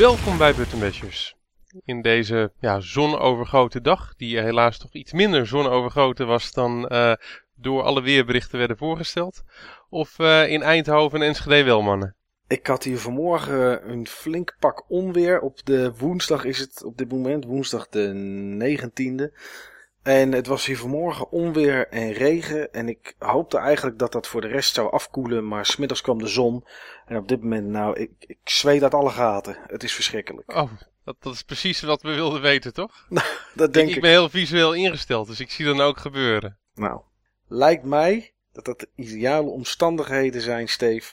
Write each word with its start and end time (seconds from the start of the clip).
Welkom 0.00 0.38
bij 0.38 0.54
Buttonbashers. 0.54 1.36
In 1.84 2.02
deze 2.02 2.52
ja, 2.60 2.80
zonovergoten 2.80 3.82
dag, 3.82 4.14
die 4.16 4.40
helaas 4.40 4.78
toch 4.78 4.92
iets 4.92 5.12
minder 5.12 5.46
zonovergoten 5.46 6.26
was 6.26 6.52
dan 6.52 6.88
uh, 6.92 7.12
door 7.54 7.82
alle 7.82 8.02
weerberichten 8.02 8.58
werden 8.58 8.76
voorgesteld. 8.76 9.42
Of 9.88 10.18
uh, 10.18 10.48
in 10.48 10.62
Eindhoven 10.62 11.20
en 11.20 11.26
Enschede 11.26 11.62
wel, 11.64 11.82
mannen? 11.82 12.14
Ik 12.48 12.66
had 12.66 12.84
hier 12.84 12.98
vanmorgen 12.98 13.90
een 13.90 14.06
flink 14.06 14.56
pak 14.58 14.84
onweer. 14.88 15.40
Op 15.40 15.64
de 15.64 15.92
woensdag 15.98 16.44
is 16.44 16.58
het 16.58 16.84
op 16.84 16.96
dit 16.96 17.10
moment, 17.10 17.44
woensdag 17.44 17.88
de 17.88 18.12
19e. 18.58 19.38
En 20.02 20.32
het 20.32 20.46
was 20.46 20.66
hier 20.66 20.78
vanmorgen 20.78 21.30
onweer 21.30 21.88
en 21.88 22.12
regen. 22.12 22.72
En 22.72 22.88
ik 22.88 23.14
hoopte 23.18 23.58
eigenlijk 23.58 23.98
dat 23.98 24.12
dat 24.12 24.26
voor 24.26 24.40
de 24.40 24.48
rest 24.48 24.74
zou 24.74 24.92
afkoelen. 24.92 25.48
Maar 25.48 25.66
smiddags 25.66 26.00
kwam 26.00 26.18
de 26.18 26.26
zon. 26.26 26.64
En 27.06 27.16
op 27.16 27.28
dit 27.28 27.42
moment, 27.42 27.66
nou, 27.66 27.98
ik, 27.98 28.10
ik 28.18 28.38
zweet 28.44 28.82
uit 28.82 28.94
alle 28.94 29.10
gaten. 29.10 29.56
Het 29.66 29.82
is 29.82 29.94
verschrikkelijk. 29.94 30.52
Oh, 30.52 30.70
dat, 31.04 31.16
dat 31.18 31.34
is 31.34 31.42
precies 31.42 31.80
wat 31.80 32.02
we 32.02 32.14
wilden 32.14 32.40
weten, 32.40 32.72
toch? 32.72 33.06
dat 33.54 33.72
denk 33.72 33.88
ik. 33.88 33.94
Ik 33.94 34.00
ben 34.00 34.10
heel 34.10 34.28
visueel 34.28 34.74
ingesteld, 34.74 35.26
dus 35.26 35.40
ik 35.40 35.50
zie 35.50 35.64
dan 35.64 35.80
ook 35.80 35.98
gebeuren. 35.98 36.56
Nou, 36.74 37.00
lijkt 37.48 37.84
mij 37.84 38.32
dat 38.52 38.64
dat 38.64 38.80
de 38.80 38.88
ideale 38.94 39.50
omstandigheden 39.50 40.40
zijn, 40.40 40.68
Steve. 40.68 41.12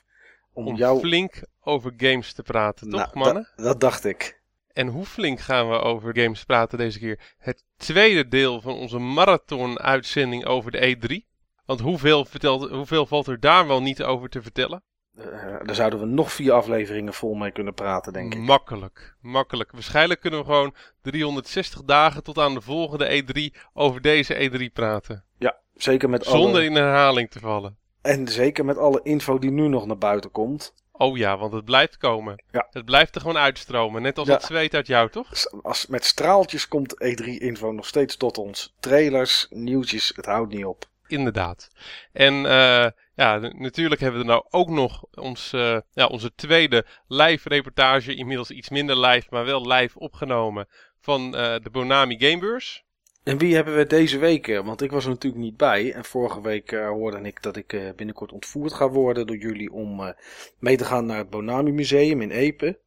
Om, 0.54 0.68
om 0.68 0.76
jou... 0.76 1.00
flink 1.00 1.42
over 1.62 1.94
games 1.98 2.34
te 2.34 2.44
praten, 2.44 2.90
toch, 2.90 3.14
nou, 3.14 3.18
mannen? 3.26 3.50
Dat 3.56 3.80
dacht 3.80 4.06
ik. 4.06 4.40
En 4.78 4.88
hoe 4.88 5.06
flink 5.06 5.40
gaan 5.40 5.70
we 5.70 5.80
over 5.80 6.18
games 6.18 6.44
praten 6.44 6.78
deze 6.78 7.00
keer? 7.00 7.20
Het 7.38 7.64
tweede 7.78 8.28
deel 8.28 8.62
van 8.62 8.74
onze 8.74 9.00
marathon-uitzending 9.00 10.46
over 10.46 10.72
de 10.72 10.96
E3. 10.96 11.36
Want 11.66 11.80
hoeveel, 11.80 12.26
vertelt, 12.26 12.70
hoeveel 12.70 13.06
valt 13.06 13.28
er 13.28 13.40
daar 13.40 13.68
wel 13.68 13.82
niet 13.82 14.04
over 14.04 14.30
te 14.30 14.42
vertellen? 14.42 14.84
Uh, 15.16 15.26
daar 15.64 15.76
zouden 15.76 16.00
we 16.00 16.06
nog 16.06 16.32
vier 16.32 16.52
afleveringen 16.52 17.14
vol 17.14 17.34
mee 17.34 17.52
kunnen 17.52 17.74
praten, 17.74 18.14
denk 18.14 18.34
ik. 18.34 18.40
Makkelijk, 18.40 19.16
makkelijk. 19.22 19.72
Waarschijnlijk 19.72 20.20
kunnen 20.20 20.40
we 20.40 20.46
gewoon 20.46 20.76
360 21.02 21.84
dagen 21.84 22.24
tot 22.24 22.38
aan 22.38 22.54
de 22.54 22.62
volgende 22.62 23.24
E3 23.24 23.60
over 23.74 24.02
deze 24.02 24.50
E3 24.50 24.74
praten. 24.74 25.24
Ja, 25.38 25.58
zeker 25.74 26.10
met 26.10 26.26
Zonder 26.26 26.50
alle... 26.50 26.66
in 26.66 26.76
herhaling 26.76 27.30
te 27.30 27.40
vallen. 27.40 27.78
En 28.02 28.28
zeker 28.28 28.66
met 28.66 28.78
alle 28.78 29.00
info 29.04 29.40
die 29.40 29.52
nu 29.52 29.68
nog 29.68 29.86
naar 29.86 29.98
buiten 29.98 30.32
komt. 30.32 30.74
Oh 30.98 31.18
ja, 31.18 31.38
want 31.38 31.54
het 31.54 31.66
blijft 31.66 31.98
komen. 31.98 32.44
Ja. 32.52 32.68
Het 32.72 32.86
blijft 32.86 33.16
er 33.16 33.22
gewoon 33.22 33.38
uitstromen. 33.38 34.02
Net 34.02 34.18
als 34.18 34.28
Ja. 34.28 34.34
het 34.34 34.44
zweet 34.44 34.74
uit 34.74 34.88
jou, 34.88 35.10
toch? 35.10 35.30
Als, 35.62 35.88
met 35.88 36.06
straaltjes 36.06 36.68
komt 36.68 36.94
E3-info 36.94 37.72
nog 37.72 37.86
steeds 37.86 38.18
tot 38.18 38.38
ons. 38.38 38.74
Trailers, 38.80 39.48
nieuwtjes, 39.50 40.12
het 40.16 40.26
houdt 40.26 40.54
niet 40.54 40.66
op. 40.66 40.86
Inderdaad. 41.08 41.70
En 42.14 42.34
eh, 42.46 42.88
ja, 43.16 43.38
natuurlijk 43.38 44.02
hebben 44.02 44.20
we 44.22 44.28
er 44.28 44.34
nou 44.34 44.46
ook 44.50 44.70
nog 44.70 45.04
ons, 45.14 45.54
eh, 45.54 45.78
ja, 45.92 46.06
onze 46.06 46.36
tweede 46.36 46.86
live 47.08 47.50
reportage. 47.50 48.16
Inmiddels 48.16 48.50
iets 48.52 48.70
minder 48.70 49.00
live, 49.00 49.28
maar 49.30 49.46
wel 49.46 49.68
live 49.68 50.00
opgenomen. 50.00 50.68
Van 51.02 51.36
eh, 51.36 51.56
de 51.64 51.70
Bonami 51.70 52.18
Gamebeurs. 52.20 52.84
En 53.28 53.38
wie 53.38 53.56
hebben 53.56 53.76
we 53.76 53.88
deze 53.88 54.18
week? 54.18 54.48
eh, 54.48 54.66
Want 54.66 54.82
ik 54.82 54.92
was 54.92 55.04
er 55.04 55.10
natuurlijk 55.10 55.44
niet 55.44 55.58
bij. 55.58 55.94
En 55.94 56.06
vorige 56.06 56.42
week 56.42 56.72
eh, 56.72 56.88
hoorde 56.88 57.22
ik 57.22 57.42
dat 57.42 57.56
ik 57.56 57.74
eh, 57.74 57.90
binnenkort 57.96 58.32
ontvoerd 58.32 58.74
ga 58.74 58.90
worden 58.90 59.28
door 59.28 59.38
jullie 59.38 59.72
om 59.72 60.16
mee 60.60 60.78
te 60.78 60.86
gaan 60.86 61.06
naar 61.06 61.18
het 61.18 61.30
Bonami 61.30 61.72
Museum 61.72 62.22
in 62.22 62.32
Epe. 62.32 62.80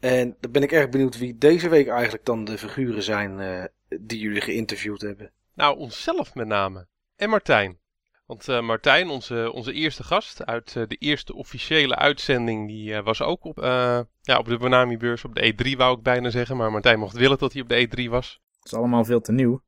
En 0.00 0.36
dan 0.40 0.50
ben 0.50 0.62
ik 0.62 0.72
erg 0.72 0.88
benieuwd 0.88 1.18
wie 1.18 1.38
deze 1.38 1.68
week 1.68 1.88
eigenlijk 1.88 2.24
dan 2.24 2.44
de 2.44 2.58
figuren 2.58 3.02
zijn 3.02 3.70
die 4.00 4.18
jullie 4.18 4.40
geïnterviewd 4.40 5.00
hebben. 5.00 5.32
Nou, 5.54 5.78
onszelf 5.78 6.34
met 6.34 6.46
name. 6.46 6.86
En 7.16 7.30
Martijn. 7.30 7.78
Want 8.26 8.46
Martijn, 8.46 9.08
onze, 9.08 9.52
onze 9.52 9.72
eerste 9.72 10.02
gast 10.04 10.46
uit 10.46 10.72
de 10.72 10.96
eerste 10.98 11.34
officiële 11.34 11.96
uitzending, 11.96 12.68
die 12.68 13.02
was 13.02 13.22
ook 13.22 13.44
op, 13.44 13.56
ja, 14.22 14.38
op 14.38 14.46
de 14.46 14.58
Bonami-beurs, 14.58 15.24
op 15.24 15.34
de 15.34 15.52
E3 15.52 15.76
wou 15.76 15.96
ik 15.96 16.02
bijna 16.02 16.30
zeggen. 16.30 16.56
Maar 16.56 16.70
Martijn 16.72 16.98
mocht 16.98 17.16
willen 17.16 17.38
dat 17.38 17.52
hij 17.52 17.62
op 17.62 17.68
de 17.68 17.88
E3 17.88 18.10
was. 18.10 18.42
Het 18.64 18.72
is 18.72 18.78
allemaal 18.78 19.04
veel 19.04 19.20
te 19.20 19.32
nieuw. 19.32 19.62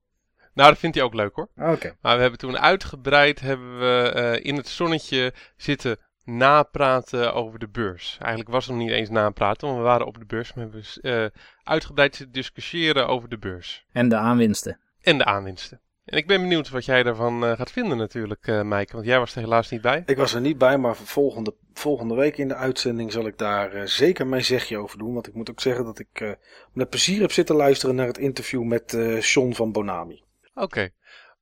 Nou, 0.55 0.71
dat 0.71 0.79
vindt 0.79 0.97
hij 0.97 1.05
ook 1.05 1.15
leuk 1.15 1.35
hoor. 1.35 1.49
Oké. 1.57 1.97
Maar 2.01 2.15
we 2.15 2.21
hebben 2.21 2.39
toen 2.39 2.59
uitgebreid 2.59 3.41
hebben 3.41 3.79
we, 3.79 4.11
eh, 4.11 4.45
in 4.45 4.57
het 4.57 4.69
zonnetje 4.69 5.35
zitten 5.57 5.99
napraten 6.25 7.35
over 7.35 7.59
de 7.59 7.69
beurs. 7.69 8.17
Eigenlijk 8.21 8.51
was 8.51 8.67
het 8.67 8.75
nog 8.75 8.85
niet 8.85 8.95
eens 8.95 9.09
napraten, 9.09 9.67
want 9.67 9.81
we 9.81 9.87
waren 9.87 10.07
op 10.07 10.19
de 10.19 10.25
beurs. 10.25 10.55
Maar 10.55 10.71
we 10.71 10.83
hebben 11.03 11.33
eh, 11.33 11.41
uitgebreid 11.63 12.17
zitten 12.17 12.35
discussiëren 12.35 13.09
over 13.09 13.29
de 13.29 13.39
beurs. 13.39 13.87
En 13.93 14.09
de 14.09 14.17
aanwinsten. 14.17 14.81
En 15.01 15.19
de 15.19 15.25
aanwinsten. 15.25 15.81
En 16.07 16.19
ik 16.19 16.27
ben 16.27 16.41
benieuwd 16.41 16.69
wat 16.69 16.85
jij 16.85 17.03
daarvan 17.03 17.45
eh, 17.45 17.53
gaat 17.53 17.71
vinden 17.71 17.97
natuurlijk, 17.97 18.47
eh 18.47 18.63
Maaike. 18.63 18.93
Want 18.93 19.07
jij 19.07 19.19
was 19.19 19.35
er 19.35 19.41
helaas 19.41 19.71
niet 19.71 19.81
bij. 19.81 20.03
Ik 20.07 20.17
was 20.17 20.35
er 20.35 20.41
niet 20.41 20.59
bij, 20.59 20.79
maar 20.79 20.97
volgende, 20.97 21.55
volgende 21.73 22.15
week 22.15 22.37
in 22.39 22.49
de 22.49 22.55
uitzending 22.55 23.13
zal 23.13 23.27
ik 23.27 23.39
daar 23.39 23.73
eh, 23.73 23.87
zeker 23.87 24.27
mijn 24.27 24.45
zegje 24.45 24.79
over 24.79 24.99
doen. 24.99 25.15
Want 25.15 25.27
ik 25.27 25.35
moet 25.35 25.51
ook 25.51 25.61
zeggen 25.61 25.85
dat 25.85 25.99
ik 25.99 26.37
met 26.73 26.91
plezier 26.91 27.21
heb 27.21 27.33
zitten 27.33 27.57
luisteren 27.57 27.95
naar 27.95 28.07
het 28.07 28.19
interview 28.19 28.63
met 28.63 28.99
Sean 29.19 29.55
van 29.55 29.73
Bonami. 29.73 30.23
Oké. 30.55 30.91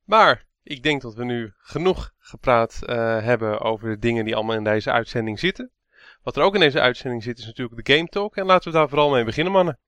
Maar 0.03 0.45
ik 0.63 0.83
denk 0.83 1.01
dat 1.01 1.15
we 1.15 1.23
nu 1.25 1.53
genoeg 1.57 2.11
gepraat 2.19 2.79
hebben 3.23 3.59
over 3.61 3.89
de 3.89 3.99
dingen 3.99 4.25
die 4.25 4.35
allemaal 4.35 4.55
in 4.55 4.63
deze 4.63 4.91
uitzending 4.91 5.39
zitten. 5.39 5.71
Wat 6.23 6.37
er 6.37 6.43
ook 6.43 6.53
in 6.53 6.59
deze 6.59 6.79
uitzending 6.79 7.23
zit 7.23 7.37
is 7.37 7.45
natuurlijk 7.45 7.85
de 7.85 7.93
Game 7.93 8.07
Talk. 8.07 8.35
En 8.35 8.45
laten 8.45 8.71
we 8.71 8.77
daar 8.77 8.89
vooral 8.89 9.09
mee 9.09 9.23
beginnen, 9.23 9.53
mannen. 9.53 9.79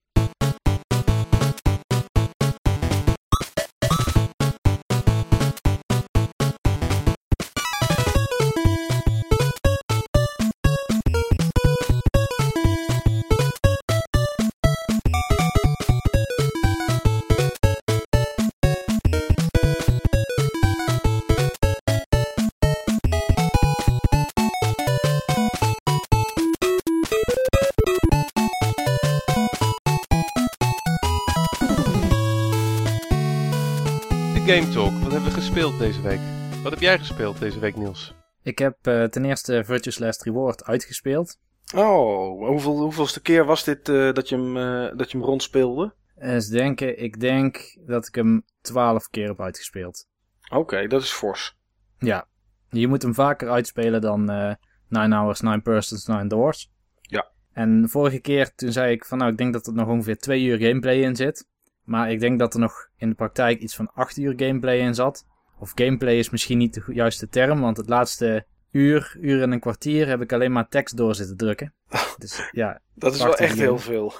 Game 34.57 34.73
Talk. 34.73 34.91
Wat 34.91 35.11
hebben 35.11 35.29
we 35.29 35.35
gespeeld 35.35 35.77
deze 35.77 36.01
week? 36.01 36.19
Wat 36.63 36.71
heb 36.71 36.81
jij 36.81 36.97
gespeeld 36.97 37.39
deze 37.39 37.59
week, 37.59 37.75
Niels? 37.75 38.13
Ik 38.43 38.59
heb 38.59 38.77
eh, 38.81 39.03
ten 39.03 39.25
eerste 39.25 39.63
Virtuous 39.65 39.99
Last 39.99 40.23
Reward 40.23 40.65
uitgespeeld. 40.65 41.39
Oh, 41.75 42.47
hoeveel, 42.47 42.77
hoeveelste 42.77 43.21
keer 43.21 43.45
was 43.45 43.63
dit 43.63 43.89
eh, 43.89 44.13
dat, 44.13 44.29
je 44.29 44.35
hem, 44.35 44.57
eh, 44.57 44.97
dat 44.97 45.11
je 45.11 45.17
hem 45.17 45.27
rondspeelde? 45.27 45.93
Eens 46.15 46.47
denken, 46.47 47.03
ik 47.03 47.19
denk 47.19 47.77
dat 47.85 48.07
ik 48.07 48.15
hem 48.15 48.45
12 48.61 49.09
keer 49.09 49.27
heb 49.27 49.41
uitgespeeld. 49.41 50.07
Oké, 50.49 50.87
dat 50.87 51.01
is 51.01 51.11
fors. 51.11 51.57
Ja, 51.97 52.27
je 52.69 52.87
moet 52.87 53.01
hem 53.01 53.13
vaker 53.13 53.49
uitspelen 53.49 54.01
dan 54.01 54.29
eh 54.29 54.53
9 54.87 55.11
hours, 55.11 55.41
9 55.41 55.61
persons, 55.61 56.05
9 56.05 56.27
doors. 56.27 56.71
Ja. 57.01 57.31
En 57.53 57.89
vorige 57.89 58.19
keer 58.19 58.55
toen 58.55 58.71
zei 58.71 58.91
ik 58.91 59.05
van 59.05 59.17
nou, 59.17 59.31
ik 59.31 59.37
denk 59.37 59.53
dat 59.53 59.67
er 59.67 59.73
nog 59.73 59.87
ongeveer 59.87 60.17
2 60.17 60.43
uur 60.43 60.57
gameplay 60.57 60.97
in 61.01 61.15
zit. 61.15 61.47
Maar 61.87 62.11
ik 62.11 62.19
denk 62.19 62.39
dat 62.39 62.53
er 62.53 62.59
nog 62.59 62.89
in 62.97 63.09
de 63.09 63.15
praktijk 63.15 63.59
iets 63.59 63.75
van 63.75 63.91
8 63.93 64.17
uur 64.17 64.33
gameplay 64.35 64.77
in 64.77 64.95
zat. 64.95 65.25
Of 65.59 65.71
gameplay 65.75 66.17
is 66.17 66.29
misschien 66.29 66.57
niet 66.57 66.73
de 66.73 66.83
juiste 66.93 67.27
term, 67.27 67.61
want 67.61 67.77
het 67.77 67.89
laatste 67.89 68.45
uur, 68.71 69.17
uur 69.21 69.41
en 69.41 69.51
een 69.51 69.59
kwartier 69.59 70.07
heb 70.07 70.21
ik 70.21 70.33
alleen 70.33 70.51
maar 70.51 70.67
tekst 70.67 70.97
door 70.97 71.15
zitten 71.15 71.37
drukken. 71.37 71.73
Dus 72.17 72.49
ja, 72.51 72.81
Dat 72.93 73.13
is 73.13 73.21
wel 73.23 73.37
echt 73.37 73.49
game. 73.49 73.61
heel 73.61 73.77
veel. 73.77 74.13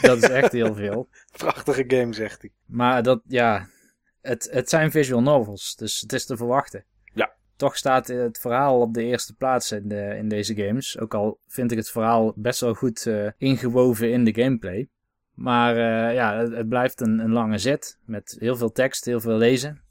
dat 0.00 0.16
is 0.16 0.28
echt 0.28 0.52
heel 0.52 0.74
veel. 0.84 1.08
Prachtige 1.36 1.84
game, 1.86 2.12
zegt 2.12 2.40
hij. 2.40 2.50
Maar 2.66 3.02
dat, 3.02 3.20
ja, 3.26 3.68
het, 4.20 4.48
het 4.50 4.68
zijn 4.68 4.90
visual 4.90 5.22
novels, 5.22 5.74
dus 5.76 6.00
het 6.00 6.12
is 6.12 6.26
te 6.26 6.36
verwachten. 6.36 6.84
Ja. 7.14 7.32
Toch 7.56 7.76
staat 7.76 8.06
het 8.06 8.38
verhaal 8.38 8.80
op 8.80 8.94
de 8.94 9.04
eerste 9.04 9.34
plaats 9.34 9.72
in, 9.72 9.88
de, 9.88 10.14
in 10.16 10.28
deze 10.28 10.54
games. 10.54 10.98
Ook 10.98 11.14
al 11.14 11.38
vind 11.46 11.70
ik 11.70 11.78
het 11.78 11.90
verhaal 11.90 12.32
best 12.36 12.60
wel 12.60 12.74
goed 12.74 13.06
eh, 13.06 13.28
ingewoven 13.38 14.10
in 14.12 14.24
de 14.24 14.34
gameplay. 14.34 14.88
Maar 15.34 15.76
eh, 15.76 16.14
ja, 16.14 16.36
het, 16.36 16.52
het 16.52 16.68
blijft 16.68 17.00
een, 17.00 17.18
een 17.18 17.32
lange 17.32 17.58
zet 17.58 17.98
met 18.04 18.36
heel 18.38 18.56
veel 18.56 18.72
tekst, 18.72 19.04
heel 19.04 19.20
veel 19.20 19.36
lezen. 19.36 19.82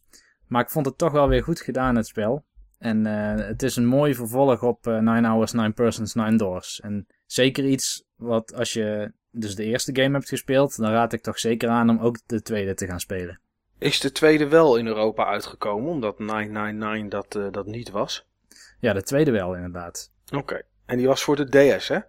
Maar 0.48 0.62
ik 0.62 0.70
vond 0.70 0.86
het 0.86 0.98
toch 0.98 1.12
wel 1.12 1.28
weer 1.28 1.44
goed 1.44 1.62
gedaan, 1.62 1.96
het 1.96 2.08
spel. 2.08 2.46
En 2.78 3.06
eh, 3.06 3.46
het 3.46 3.64
is 3.64 3.76
een 3.76 3.86
mooi 3.86 4.16
vervolg 4.16 4.64
op 4.64 4.88
eh 4.88 4.98
9 4.98 5.26
Hours, 5.26 5.52
9 5.52 5.74
Persons, 5.74 6.14
9 6.14 6.38
Doors. 6.38 6.82
En 6.82 7.08
zeker 7.26 7.66
iets 7.66 8.04
wat 8.16 8.54
als 8.54 8.74
je 8.74 9.12
dus 9.32 9.56
de 9.56 9.64
eerste 9.64 9.96
game 9.96 10.14
hebt 10.14 10.30
gespeeld, 10.30 10.78
dan 10.78 10.92
raad 10.92 11.14
ik 11.14 11.22
toch 11.22 11.40
zeker 11.40 11.70
aan 11.70 11.90
om 11.90 12.00
ook 12.00 12.18
de 12.26 12.42
tweede 12.42 12.74
te 12.74 12.86
gaan 12.86 13.00
spelen. 13.00 13.40
Is 13.78 14.00
de 14.00 14.12
tweede 14.12 14.48
wel 14.48 14.76
in 14.78 14.88
Europa 14.88 15.26
uitgekomen, 15.26 15.90
omdat 15.90 16.20
999 16.20 17.42
dat, 17.42 17.54
dat 17.54 17.66
niet 17.66 17.90
was? 17.90 18.26
Ja, 18.80 18.94
de 18.94 19.04
tweede 19.04 19.32
wel 19.32 19.56
inderdaad. 19.56 20.12
Oké. 20.36 20.62
En 20.86 20.98
die 20.98 21.08
was 21.08 21.24
voor 21.24 21.36
de 21.36 21.78
DS, 21.78 21.88
hè? 21.88 22.00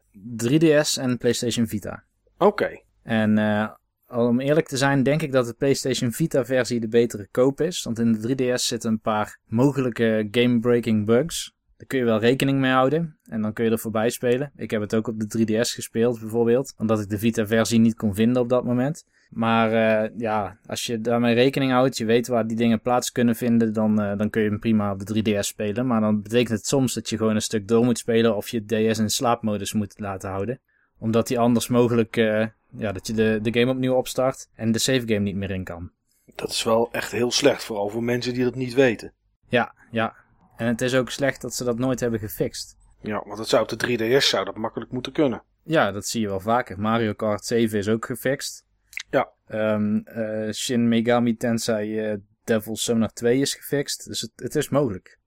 3DS 0.47 1.01
en 1.03 1.19
PlayStation 1.19 1.67
Vita. 1.67 2.05
Oké. 2.39 2.81
En 3.05 3.39
eh, 3.39 3.71
om 4.07 4.41
eerlijk 4.41 4.67
te 4.67 4.77
zijn, 4.77 5.03
denk 5.03 5.23
ik 5.23 5.33
dat 5.33 5.47
de 5.47 5.55
PlayStation 5.55 6.13
Vita 6.13 6.45
versie 6.45 6.81
de 6.81 6.89
betere 6.89 7.29
koop 7.31 7.61
is. 7.61 7.83
Want 7.83 7.99
in 7.99 8.13
de 8.13 8.35
3DS 8.37 8.63
zitten 8.63 8.91
een 8.91 9.01
paar 9.01 9.39
mogelijke 9.47 10.29
game-breaking 10.31 11.07
bugs. 11.07 11.55
Daar 11.77 11.87
kun 11.87 11.99
je 11.99 12.05
wel 12.05 12.19
rekening 12.19 12.59
mee 12.61 12.73
houden 12.73 13.19
en 13.25 13.43
dan 13.43 13.53
kun 13.53 13.65
je 13.65 13.71
er 13.71 13.79
voorbij 13.79 14.11
spelen. 14.11 14.53
Ik 14.57 14.71
heb 14.71 14.81
het 14.81 14.95
ook 14.95 15.09
op 15.09 15.21
de 15.21 15.39
3DS 15.39 15.75
gespeeld 15.75 16.21
bijvoorbeeld, 16.21 16.75
omdat 16.77 17.01
ik 17.01 17.09
de 17.09 17.19
Vita-versie 17.19 17.79
niet 17.79 17.95
kon 17.95 18.15
vinden 18.15 18.43
op 18.43 18.49
dat 18.49 18.65
moment. 18.65 19.05
Maar 19.31 19.73
uh, 19.73 20.11
ja, 20.17 20.59
als 20.67 20.87
je 20.87 21.01
daarmee 21.01 21.35
rekening 21.35 21.73
houdt, 21.73 21.97
je 21.97 22.05
weet 22.05 22.27
waar 22.27 22.47
die 22.47 22.57
dingen 22.57 22.81
plaats 22.81 23.13
kunnen 23.13 23.35
vinden, 23.37 23.73
dan, 23.73 24.03
uh, 24.03 24.17
dan 24.17 24.31
kun 24.31 24.43
je 24.43 24.49
hem 24.49 24.59
prima 24.59 24.93
op 24.93 25.07
de 25.07 25.23
3DS 25.23 25.39
spelen. 25.39 25.87
Maar 25.87 26.01
dan 26.01 26.23
betekent 26.23 26.59
het 26.59 26.67
soms 26.67 26.95
dat 26.95 27.09
je 27.09 27.17
gewoon 27.17 27.35
een 27.35 27.43
stuk 27.43 27.69
door 27.69 27.85
moet 27.85 27.99
spelen 27.99 28.37
of 28.37 28.49
je 28.49 28.65
DS 28.65 28.99
in 28.99 29.11
slaapmodus 29.11 29.73
moet 29.73 29.99
laten 29.99 30.31
houden. 30.31 30.61
Omdat 30.99 31.27
die 31.27 31.39
anders 31.39 31.69
mogelijk, 31.69 32.17
uh, 32.17 32.47
ja, 32.77 32.93
dat 32.93 33.07
je 33.07 33.13
de, 33.13 33.39
de 33.43 33.59
game 33.59 33.73
opnieuw 33.73 33.95
opstart 33.95 34.49
en 34.55 34.73
de 34.73 34.79
save 34.79 35.07
game 35.07 35.19
niet 35.19 35.37
meer 35.37 35.51
in 35.51 35.65
kan. 35.65 35.91
Dat 36.35 36.51
is 36.51 36.63
wel 36.63 36.89
echt 36.93 37.13
heel 37.13 37.31
slecht, 37.31 37.65
vooral 37.65 37.89
voor 37.89 38.03
mensen 38.03 38.35
die 38.35 38.45
dat 38.45 38.55
niet 38.55 38.75
weten. 38.75 39.13
Ja, 39.49 39.75
ja. 39.91 40.15
En 40.57 40.67
het 40.67 40.81
is 40.81 40.95
ook 40.95 41.11
slecht 41.11 41.41
dat 41.41 41.55
ze 41.55 41.65
dat 41.65 41.79
nooit 41.79 42.01
hebben 42.01 42.21
gefixt. 42.21 42.77
Ja, 43.01 43.23
want 43.27 43.39
het 43.39 43.49
zou 43.49 43.63
op 43.63 43.79
de 43.79 43.99
3DS 43.99 44.25
zou 44.27 44.45
dat 44.45 44.57
makkelijk 44.57 44.93
moeten 44.93 45.13
kunnen. 45.13 45.43
Ja, 45.63 45.93
dat 45.93 46.07
zie 46.07 46.21
je 46.21 46.29
wel 46.29 46.41
vaker. 46.41 46.81
Mario 46.81 47.13
Kart 47.13 47.45
7 47.45 47.79
is 47.79 47.89
ook 47.89 48.05
gefixt. 48.05 48.65
Ja. 49.11 49.33
Um, 49.49 50.05
uh, 50.17 50.53
Shin 50.53 50.89
Megami 50.89 51.37
Tensei 51.37 52.13
uh, 52.13 52.19
Devil 52.45 52.77
Summoner 52.77 53.13
2 53.13 53.41
is 53.41 53.55
gefixt. 53.55 54.07
Dus 54.07 54.21
het, 54.21 54.31
het 54.37 54.55
is 54.55 54.69
mogelijk. 54.69 55.19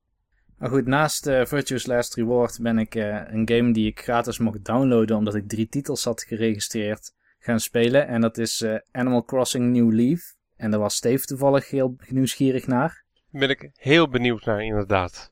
Maar 0.58 0.70
goed, 0.70 0.86
naast 0.86 1.28
uh, 1.28 1.46
Virtuous 1.46 1.86
Last 1.86 2.16
Reward 2.16 2.60
ben 2.62 2.78
ik 2.78 2.96
een 2.96 3.50
game 3.50 3.72
die 3.72 3.88
ik 3.88 4.02
gratis 4.02 4.38
mocht 4.38 4.66
downloaden 4.66 5.18
omdat 5.18 5.36
ik 5.36 5.48
drie 5.48 5.70
titels 5.70 6.04
had 6.04 6.24
geregistreerd 6.24 7.12
gaan 7.40 7.60
spelen. 7.60 8.08
En 8.08 8.22
dat 8.22 8.38
is 8.38 8.66
Animal 8.92 9.24
Crossing 9.24 9.72
New 9.72 9.92
Leaf. 9.92 10.36
En 10.58 10.72
daar 10.72 10.80
was 10.80 10.96
Steve 10.96 11.26
toevallig 11.26 11.70
heel 11.70 11.96
nieuwsgierig 12.08 12.68
naar. 12.68 13.06
Daar 13.32 13.48
ben 13.48 13.50
ik 13.50 13.70
heel 13.74 14.10
benieuwd 14.10 14.46
naar, 14.46 14.64
inderdaad. 14.64 15.32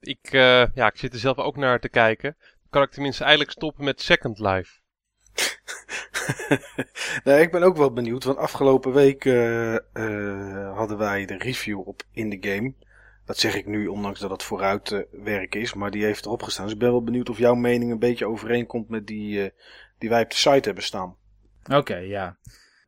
Ik, 0.00 0.32
uh, 0.32 0.66
ja, 0.74 0.86
ik 0.86 0.96
zit 0.96 1.12
er 1.12 1.18
zelf 1.18 1.38
ook 1.38 1.56
naar 1.56 1.80
te 1.80 1.88
kijken. 1.88 2.36
Kan 2.70 2.82
ik 2.82 2.90
tenminste 2.90 3.22
eigenlijk 3.22 3.52
stoppen 3.52 3.84
met 3.84 4.00
Second 4.00 4.38
Life? 4.38 4.80
nee, 7.24 7.40
ik 7.40 7.50
ben 7.50 7.62
ook 7.62 7.76
wel 7.76 7.92
benieuwd, 7.92 8.24
want 8.24 8.38
afgelopen 8.38 8.92
week 8.92 9.24
uh, 9.24 9.72
uh, 9.72 10.76
hadden 10.76 10.98
wij 10.98 11.26
de 11.26 11.36
review 11.36 11.88
op 11.88 12.02
in 12.12 12.30
de 12.30 12.48
game. 12.50 12.74
Dat 13.24 13.38
zeg 13.38 13.54
ik 13.54 13.66
nu, 13.66 13.86
ondanks 13.86 14.20
dat 14.20 14.30
het 14.30 14.42
vooruit 14.42 15.06
werk 15.10 15.54
is, 15.54 15.74
maar 15.74 15.90
die 15.90 16.04
heeft 16.04 16.24
erop 16.24 16.42
gestaan. 16.42 16.64
Dus 16.64 16.74
ik 16.74 16.80
ben 16.80 16.90
wel 16.90 17.02
benieuwd 17.02 17.28
of 17.28 17.38
jouw 17.38 17.54
mening 17.54 17.90
een 17.90 17.98
beetje 17.98 18.26
overeenkomt 18.26 18.88
met 18.88 19.06
die, 19.06 19.52
die 19.98 20.08
wij 20.08 20.22
op 20.22 20.30
de 20.30 20.36
site 20.36 20.60
hebben 20.60 20.84
staan. 20.84 21.16
Oké, 21.72 21.96
ja. 21.96 22.38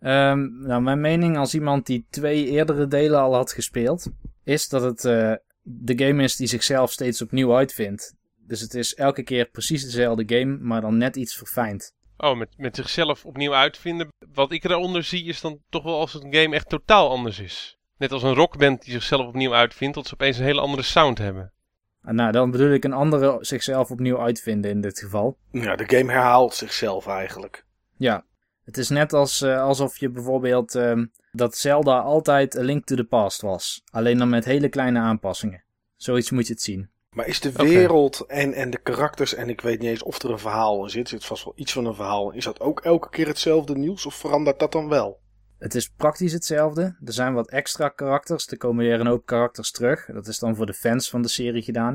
Um, 0.00 0.60
nou, 0.60 0.82
mijn 0.82 1.00
mening 1.00 1.36
als 1.36 1.54
iemand 1.54 1.86
die 1.86 2.06
twee 2.10 2.46
eerdere 2.46 2.86
delen 2.86 3.20
al 3.20 3.34
had 3.34 3.52
gespeeld, 3.52 4.10
is 4.44 4.68
dat 4.68 4.82
het 4.82 5.04
uh, 5.04 5.34
de 5.62 6.04
game 6.04 6.22
is 6.22 6.36
die 6.36 6.46
zichzelf 6.46 6.92
steeds 6.92 7.22
opnieuw 7.22 7.54
uitvindt. 7.54 8.14
Dus 8.36 8.60
het 8.60 8.74
is 8.74 8.94
elke 8.94 9.22
keer 9.22 9.44
precies 9.44 9.84
dezelfde 9.84 10.38
game, 10.38 10.58
maar 10.60 10.80
dan 10.80 10.96
net 10.96 11.16
iets 11.16 11.36
verfijnd. 11.36 11.94
Oh, 12.16 12.38
met, 12.38 12.48
met 12.56 12.76
zichzelf 12.76 13.24
opnieuw 13.24 13.54
uitvinden. 13.54 14.08
Wat 14.32 14.52
ik 14.52 14.64
eronder 14.64 15.04
zie 15.04 15.24
is 15.24 15.40
dan 15.40 15.60
toch 15.68 15.82
wel 15.82 15.98
als 15.98 16.12
het 16.12 16.22
een 16.22 16.34
game 16.34 16.54
echt 16.54 16.68
totaal 16.68 17.10
anders 17.10 17.38
is. 17.38 17.78
Net 17.96 18.12
als 18.12 18.22
een 18.22 18.34
rockband 18.34 18.82
die 18.82 18.92
zichzelf 18.92 19.26
opnieuw 19.26 19.54
uitvindt, 19.54 19.94
dat 19.94 20.06
ze 20.06 20.14
opeens 20.14 20.38
een 20.38 20.44
hele 20.44 20.60
andere 20.60 20.82
sound 20.82 21.18
hebben. 21.18 21.52
Ah, 22.02 22.14
nou, 22.14 22.32
dan 22.32 22.50
bedoel 22.50 22.70
ik 22.70 22.84
een 22.84 22.92
andere 22.92 23.36
zichzelf 23.40 23.90
opnieuw 23.90 24.20
uitvinden 24.20 24.70
in 24.70 24.80
dit 24.80 24.98
geval. 24.98 25.36
Ja, 25.50 25.76
de 25.76 25.96
game 25.96 26.12
herhaalt 26.12 26.54
zichzelf 26.54 27.06
eigenlijk. 27.06 27.64
Ja, 27.96 28.24
het 28.64 28.78
is 28.78 28.88
net 28.88 29.12
als, 29.12 29.42
uh, 29.42 29.62
alsof 29.62 29.98
je 29.98 30.10
bijvoorbeeld 30.10 30.74
uh, 30.74 31.02
dat 31.32 31.56
Zelda 31.56 31.98
altijd 31.98 32.58
A 32.58 32.62
Link 32.62 32.84
to 32.84 32.96
the 32.96 33.04
Past 33.04 33.40
was. 33.40 33.82
Alleen 33.90 34.18
dan 34.18 34.28
met 34.28 34.44
hele 34.44 34.68
kleine 34.68 34.98
aanpassingen. 34.98 35.64
Zoiets 35.96 36.30
moet 36.30 36.46
je 36.46 36.52
het 36.52 36.62
zien. 36.62 36.90
Maar 37.10 37.26
is 37.26 37.40
de 37.40 37.52
wereld 37.52 38.22
okay. 38.22 38.36
en, 38.36 38.52
en 38.52 38.70
de 38.70 38.78
karakters, 38.78 39.34
en 39.34 39.48
ik 39.48 39.60
weet 39.60 39.80
niet 39.80 39.90
eens 39.90 40.02
of 40.02 40.22
er 40.22 40.30
een 40.30 40.38
verhaal 40.38 40.82
in 40.84 40.90
zit, 40.90 41.08
zit 41.08 41.24
vast 41.24 41.44
wel 41.44 41.52
iets 41.56 41.72
van 41.72 41.84
een 41.84 41.94
verhaal. 41.94 42.32
Is 42.32 42.44
dat 42.44 42.60
ook 42.60 42.80
elke 42.80 43.08
keer 43.10 43.26
hetzelfde 43.26 43.76
nieuws 43.76 44.06
of 44.06 44.14
verandert 44.14 44.58
dat 44.58 44.72
dan 44.72 44.88
wel? 44.88 45.19
Het 45.60 45.74
is 45.74 45.88
praktisch 45.88 46.32
hetzelfde. 46.32 46.82
Er 47.04 47.12
zijn 47.12 47.34
wat 47.34 47.50
extra 47.50 47.88
karakters. 47.88 48.46
Er 48.46 48.56
komen 48.56 48.84
weer 48.84 49.00
een 49.00 49.06
hoop 49.06 49.26
karakters 49.26 49.70
terug. 49.70 50.06
Dat 50.06 50.26
is 50.26 50.38
dan 50.38 50.56
voor 50.56 50.66
de 50.66 50.74
fans 50.74 51.10
van 51.10 51.22
de 51.22 51.28
serie 51.28 51.62
gedaan. 51.62 51.94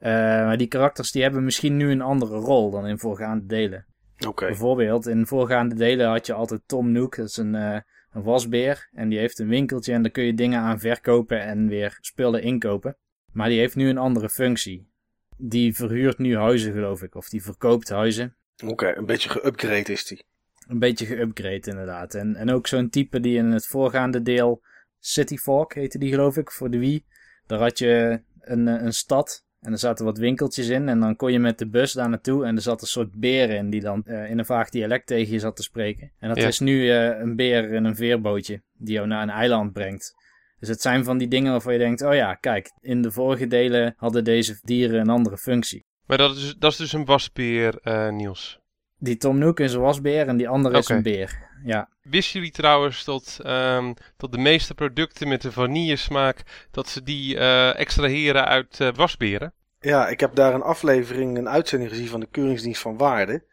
Uh, 0.00 0.08
maar 0.10 0.56
die 0.56 0.66
karakters 0.66 1.12
die 1.12 1.22
hebben 1.22 1.44
misschien 1.44 1.76
nu 1.76 1.90
een 1.90 2.00
andere 2.00 2.36
rol 2.36 2.70
dan 2.70 2.86
in 2.86 2.98
voorgaande 2.98 3.46
delen. 3.46 3.86
Okay. 4.26 4.48
Bijvoorbeeld, 4.48 5.06
in 5.06 5.26
voorgaande 5.26 5.74
delen 5.74 6.08
had 6.08 6.26
je 6.26 6.32
altijd 6.32 6.60
Tom 6.66 6.92
Nook, 6.92 7.16
dat 7.16 7.28
is 7.28 7.36
een, 7.36 7.54
uh, 7.54 7.78
een 8.10 8.22
wasbeer. 8.22 8.88
En 8.92 9.08
die 9.08 9.18
heeft 9.18 9.38
een 9.38 9.48
winkeltje 9.48 9.92
en 9.92 10.02
daar 10.02 10.10
kun 10.10 10.24
je 10.24 10.34
dingen 10.34 10.60
aan 10.60 10.78
verkopen 10.78 11.40
en 11.40 11.68
weer 11.68 11.98
spullen 12.00 12.42
inkopen. 12.42 12.96
Maar 13.32 13.48
die 13.48 13.58
heeft 13.58 13.76
nu 13.76 13.88
een 13.88 13.98
andere 13.98 14.28
functie. 14.28 14.90
Die 15.36 15.74
verhuurt 15.74 16.18
nu 16.18 16.36
huizen, 16.36 16.72
geloof 16.72 17.02
ik. 17.02 17.14
Of 17.14 17.28
die 17.28 17.42
verkoopt 17.42 17.88
huizen. 17.88 18.36
Oké, 18.62 18.72
okay, 18.72 18.94
een 18.94 19.06
beetje 19.06 19.40
geüpgrade 19.40 19.90
is 19.90 20.04
die. 20.06 20.24
Een 20.66 20.78
beetje 20.78 21.06
geüpgrade, 21.06 21.68
inderdaad. 21.68 22.14
En, 22.14 22.36
en 22.36 22.50
ook 22.50 22.66
zo'n 22.66 22.88
type 22.88 23.20
die 23.20 23.36
in 23.36 23.50
het 23.50 23.66
voorgaande 23.66 24.22
deel 24.22 24.62
City 24.98 25.36
Fork 25.36 25.74
heette 25.74 25.98
die, 25.98 26.10
geloof 26.10 26.36
ik, 26.36 26.50
voor 26.50 26.70
de 26.70 26.78
Wii. 26.78 27.04
Daar 27.46 27.58
had 27.58 27.78
je 27.78 28.22
een, 28.40 28.66
een 28.66 28.92
stad 28.92 29.44
en 29.60 29.72
er 29.72 29.78
zaten 29.78 30.04
wat 30.04 30.18
winkeltjes 30.18 30.68
in 30.68 30.88
en 30.88 31.00
dan 31.00 31.16
kon 31.16 31.32
je 31.32 31.38
met 31.38 31.58
de 31.58 31.68
bus 31.68 31.92
daar 31.92 32.08
naartoe 32.08 32.44
en 32.44 32.56
er 32.56 32.62
zat 32.62 32.80
een 32.80 32.86
soort 32.86 33.12
beer 33.12 33.50
in 33.50 33.70
die 33.70 33.80
dan 33.80 34.02
uh, 34.06 34.30
in 34.30 34.38
een 34.38 34.44
vaag 34.44 34.70
dialect 34.70 35.06
tegen 35.06 35.32
je 35.32 35.38
zat 35.38 35.56
te 35.56 35.62
spreken. 35.62 36.12
En 36.18 36.28
dat 36.28 36.38
ja. 36.38 36.46
is 36.46 36.58
nu 36.58 36.84
uh, 36.84 37.18
een 37.18 37.36
beer 37.36 37.72
in 37.72 37.84
een 37.84 37.96
veerbootje 37.96 38.62
die 38.72 38.94
jou 38.94 39.06
naar 39.06 39.22
een 39.22 39.30
eiland 39.30 39.72
brengt. 39.72 40.14
Dus 40.58 40.68
het 40.68 40.80
zijn 40.80 41.04
van 41.04 41.18
die 41.18 41.28
dingen 41.28 41.50
waarvan 41.52 41.72
je 41.72 41.78
denkt, 41.78 42.02
oh 42.02 42.14
ja, 42.14 42.34
kijk, 42.34 42.72
in 42.80 43.02
de 43.02 43.10
vorige 43.10 43.46
delen 43.46 43.94
hadden 43.96 44.24
deze 44.24 44.58
dieren 44.62 45.00
een 45.00 45.08
andere 45.08 45.38
functie. 45.38 45.86
Maar 46.06 46.18
dat 46.18 46.36
is, 46.36 46.54
dat 46.58 46.72
is 46.72 46.78
dus 46.78 46.92
een 46.92 47.04
wasbeer, 47.04 47.78
uh, 47.82 48.10
Niels? 48.10 48.60
Die 48.98 49.16
Tom 49.16 49.38
Nook 49.38 49.60
is 49.60 49.72
een 49.72 49.80
wasbeer 49.80 50.28
en 50.28 50.36
die 50.36 50.48
andere 50.48 50.78
okay. 50.78 50.80
is 50.80 50.88
een 50.88 51.02
beer. 51.02 51.44
Ja. 51.64 51.88
Wisten 52.02 52.38
jullie 52.38 52.54
trouwens 52.54 53.04
dat, 53.04 53.38
um, 53.46 53.94
dat 54.16 54.32
de 54.32 54.38
meeste 54.38 54.74
producten 54.74 55.28
met 55.28 55.42
de 55.42 55.52
vanillesmaak, 55.52 56.42
dat 56.70 56.88
ze 56.88 57.02
die 57.02 57.34
uh, 57.34 57.78
extraheren 57.78 58.46
uit 58.46 58.78
uh, 58.80 58.88
wasberen? 58.94 59.52
Ja, 59.80 60.08
ik 60.08 60.20
heb 60.20 60.34
daar 60.34 60.54
een 60.54 60.62
aflevering, 60.62 61.38
een 61.38 61.48
uitzending 61.48 61.90
gezien 61.90 62.08
van 62.08 62.20
de 62.20 62.28
Keuringsdienst 62.30 62.80
van 62.80 62.96
Waarde. 62.96 63.44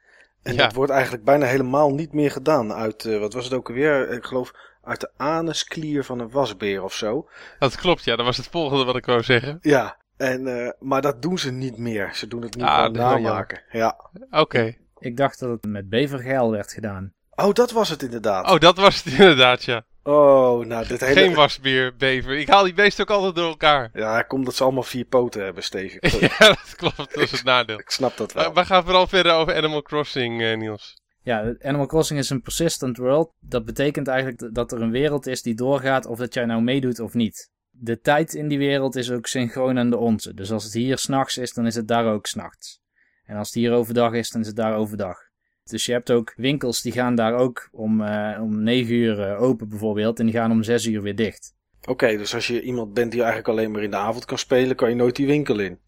En 0.43 0.53
ja. 0.53 0.63
dat 0.63 0.73
wordt 0.73 0.91
eigenlijk 0.91 1.23
bijna 1.23 1.45
helemaal 1.45 1.93
niet 1.93 2.13
meer 2.13 2.31
gedaan 2.31 2.73
uit, 2.73 3.03
uh, 3.03 3.19
wat 3.19 3.33
was 3.33 3.43
het 3.43 3.53
ook 3.53 3.67
alweer? 3.67 4.09
Ik 4.11 4.23
geloof 4.23 4.53
uit 4.83 4.99
de 4.99 5.09
anusklier 5.17 6.03
van 6.03 6.19
een 6.19 6.29
wasbeer 6.29 6.83
of 6.83 6.93
zo. 6.93 7.29
Dat 7.59 7.75
klopt, 7.75 8.03
ja. 8.03 8.15
Dat 8.15 8.25
was 8.25 8.37
het 8.37 8.47
volgende 8.47 8.83
wat 8.83 8.95
ik 8.95 9.05
wou 9.05 9.23
zeggen. 9.23 9.57
Ja, 9.61 9.97
en, 10.17 10.75
maar 10.79 11.01
dat 11.01 11.21
doen 11.21 11.37
ze 11.39 11.51
niet 11.51 11.77
meer. 11.77 12.09
Ze 12.13 12.27
doen 12.27 12.41
het 12.41 12.55
niet 12.55 12.65
ah, 12.65 12.91
namaken. 12.91 13.61
Ja. 13.71 13.99
Oké. 14.13 14.39
Okay. 14.39 14.77
Ik 15.03 15.17
dacht 15.17 15.39
dat 15.39 15.49
het 15.49 15.65
met 15.65 15.89
bevergeil 15.89 16.51
werd 16.51 16.73
gedaan. 16.73 17.13
Oh, 17.35 17.53
dat 17.53 17.71
was 17.71 17.89
het 17.89 18.03
inderdaad. 18.03 18.51
Oh, 18.51 18.59
dat 18.59 18.77
was 18.77 19.03
het 19.03 19.13
inderdaad, 19.19 19.63
ja. 19.63 19.85
Oh, 20.03 20.65
nou, 20.65 20.87
dit 20.87 20.99
hele... 20.99 21.19
Geen 21.19 21.33
wasbeer, 21.33 21.95
bever. 21.95 22.37
Ik 22.37 22.47
haal 22.47 22.63
die 22.63 22.73
beesten 22.73 23.03
ook 23.03 23.15
altijd 23.15 23.35
door 23.35 23.47
elkaar. 23.47 23.89
Ja, 23.93 24.21
komt 24.21 24.45
dat 24.45 24.55
ze 24.55 24.63
allemaal 24.63 24.83
vier 24.83 25.05
poten 25.05 25.43
hebben, 25.43 25.63
Steven. 25.63 25.99
ja, 26.19 26.37
dat 26.37 26.75
klopt. 26.75 26.97
Dat 26.97 27.17
is 27.17 27.31
het 27.31 27.43
nadeel. 27.43 27.79
ik 27.79 27.89
snap 27.89 28.17
dat 28.17 28.33
wel. 28.33 28.43
Maar 28.43 28.53
we 28.53 28.65
gaan 28.65 28.83
vooral 28.83 29.07
verder 29.07 29.33
over 29.33 29.55
Animal 29.55 29.81
Crossing, 29.81 30.41
uh, 30.41 30.57
Niels. 30.57 30.97
Ja, 31.21 31.55
Animal 31.61 31.85
Crossing 31.85 32.19
is 32.19 32.29
een 32.29 32.41
persistent 32.41 32.97
world. 32.97 33.31
Dat 33.39 33.65
betekent 33.65 34.07
eigenlijk 34.07 34.55
dat 34.55 34.71
er 34.71 34.81
een 34.81 34.91
wereld 34.91 35.27
is 35.27 35.41
die 35.41 35.55
doorgaat 35.55 36.05
of 36.05 36.17
dat 36.17 36.33
jij 36.33 36.45
nou 36.45 36.61
meedoet 36.61 36.99
of 36.99 37.13
niet. 37.13 37.51
De 37.69 37.99
tijd 37.99 38.33
in 38.33 38.47
die 38.47 38.57
wereld 38.57 38.95
is 38.95 39.11
ook 39.11 39.27
synchroon 39.27 39.79
aan 39.79 39.89
de 39.89 39.97
onze. 39.97 40.33
Dus 40.33 40.51
als 40.51 40.63
het 40.63 40.73
hier 40.73 40.97
s'nachts 40.97 41.37
is, 41.37 41.53
dan 41.53 41.65
is 41.65 41.75
het 41.75 41.87
daar 41.87 42.05
ook 42.05 42.25
s'nachts. 42.25 42.81
En 43.25 43.37
als 43.37 43.47
het 43.47 43.55
hier 43.55 43.71
overdag 43.71 44.13
is, 44.13 44.29
dan 44.29 44.41
is 44.41 44.47
het 44.47 44.55
daar 44.55 44.75
overdag. 44.75 45.17
Dus 45.63 45.85
je 45.85 45.91
hebt 45.91 46.11
ook 46.11 46.33
winkels 46.35 46.81
die 46.81 46.91
gaan 46.91 47.15
daar 47.15 47.33
ook 47.33 47.69
om, 47.71 48.01
uh, 48.01 48.39
om 48.41 48.63
9 48.63 48.93
uur 48.93 49.19
uh, 49.19 49.41
open 49.41 49.69
bijvoorbeeld. 49.69 50.19
En 50.19 50.25
die 50.25 50.35
gaan 50.35 50.51
om 50.51 50.63
6 50.63 50.85
uur 50.85 51.01
weer 51.01 51.15
dicht. 51.15 51.55
Oké, 51.81 51.91
okay, 51.91 52.17
dus 52.17 52.33
als 52.33 52.47
je 52.47 52.61
iemand 52.61 52.93
bent 52.93 53.11
die 53.11 53.19
eigenlijk 53.19 53.49
alleen 53.49 53.71
maar 53.71 53.83
in 53.83 53.91
de 53.91 53.97
avond 53.97 54.25
kan 54.25 54.37
spelen, 54.37 54.75
kan 54.75 54.89
je 54.89 54.95
nooit 54.95 55.15
die 55.15 55.27
winkel 55.27 55.59
in. 55.59 55.79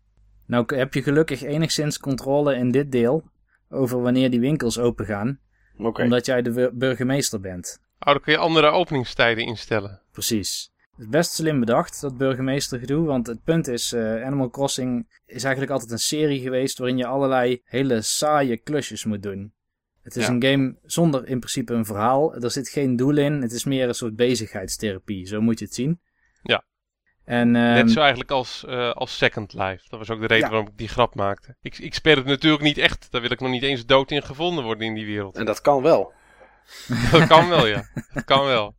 Nou 0.45 0.75
heb 0.75 0.93
je 0.93 1.03
gelukkig 1.03 1.43
enigszins 1.43 1.99
controle 1.99 2.55
in 2.55 2.71
dit 2.71 2.91
deel 2.91 3.23
over 3.69 4.01
wanneer 4.01 4.29
die 4.29 4.39
winkels 4.39 4.79
open 4.79 5.05
gaan. 5.05 5.39
Okay. 5.77 6.03
Omdat 6.03 6.25
jij 6.25 6.41
de 6.41 6.71
burgemeester 6.73 7.39
bent. 7.39 7.79
Oh, 7.99 8.13
dan 8.13 8.21
kun 8.21 8.33
je 8.33 8.39
andere 8.39 8.67
openingstijden 8.67 9.45
instellen. 9.45 10.01
Precies. 10.11 10.71
Het 10.95 11.03
is 11.03 11.09
best 11.09 11.31
slim 11.31 11.59
bedacht, 11.59 12.01
dat 12.01 12.17
burgemeestergedoe. 12.17 13.05
Want 13.05 13.27
het 13.27 13.43
punt 13.43 13.67
is, 13.67 13.93
uh, 13.93 14.25
Animal 14.25 14.49
Crossing 14.49 15.19
is 15.25 15.43
eigenlijk 15.43 15.73
altijd 15.73 15.91
een 15.91 15.97
serie 15.99 16.41
geweest 16.41 16.77
waarin 16.77 16.97
je 16.97 17.05
allerlei 17.05 17.61
hele 17.63 18.01
saaie 18.01 18.57
klusjes 18.57 19.05
moet 19.05 19.23
doen. 19.23 19.53
Het 20.01 20.15
is 20.15 20.25
ja. 20.25 20.31
een 20.31 20.43
game 20.43 20.75
zonder 20.83 21.27
in 21.27 21.39
principe 21.39 21.73
een 21.73 21.85
verhaal. 21.85 22.35
Er 22.35 22.51
zit 22.51 22.69
geen 22.69 22.95
doel 22.95 23.17
in. 23.17 23.41
Het 23.41 23.51
is 23.51 23.63
meer 23.63 23.87
een 23.87 23.93
soort 23.93 24.15
bezigheidstherapie. 24.15 25.27
Zo 25.27 25.41
moet 25.41 25.59
je 25.59 25.65
het 25.65 25.73
zien. 25.73 26.01
Ja. 26.43 26.63
En, 27.23 27.47
um, 27.47 27.53
Net 27.53 27.91
zo 27.91 27.99
eigenlijk 27.99 28.31
als, 28.31 28.63
uh, 28.67 28.91
als 28.91 29.17
Second 29.17 29.53
Life. 29.53 29.85
Dat 29.89 29.99
was 29.99 30.09
ook 30.09 30.19
de 30.19 30.27
reden 30.27 30.45
ja. 30.45 30.49
waarom 30.49 30.67
ik 30.67 30.77
die 30.77 30.87
grap 30.87 31.15
maakte. 31.15 31.55
Ik, 31.61 31.77
ik 31.77 31.93
speel 31.93 32.15
het 32.15 32.25
natuurlijk 32.25 32.63
niet 32.63 32.77
echt. 32.77 33.07
Daar 33.11 33.21
wil 33.21 33.31
ik 33.31 33.39
nog 33.39 33.51
niet 33.51 33.63
eens 33.63 33.85
dood 33.85 34.11
in 34.11 34.23
gevonden 34.23 34.63
worden 34.63 34.87
in 34.87 34.93
die 34.93 35.05
wereld. 35.05 35.35
En 35.35 35.45
dat 35.45 35.61
kan 35.61 35.81
wel. 35.81 36.13
dat 37.11 37.27
kan 37.27 37.49
wel, 37.49 37.67
ja. 37.67 37.89
Dat 38.13 38.25
kan 38.25 38.45
wel. 38.45 38.75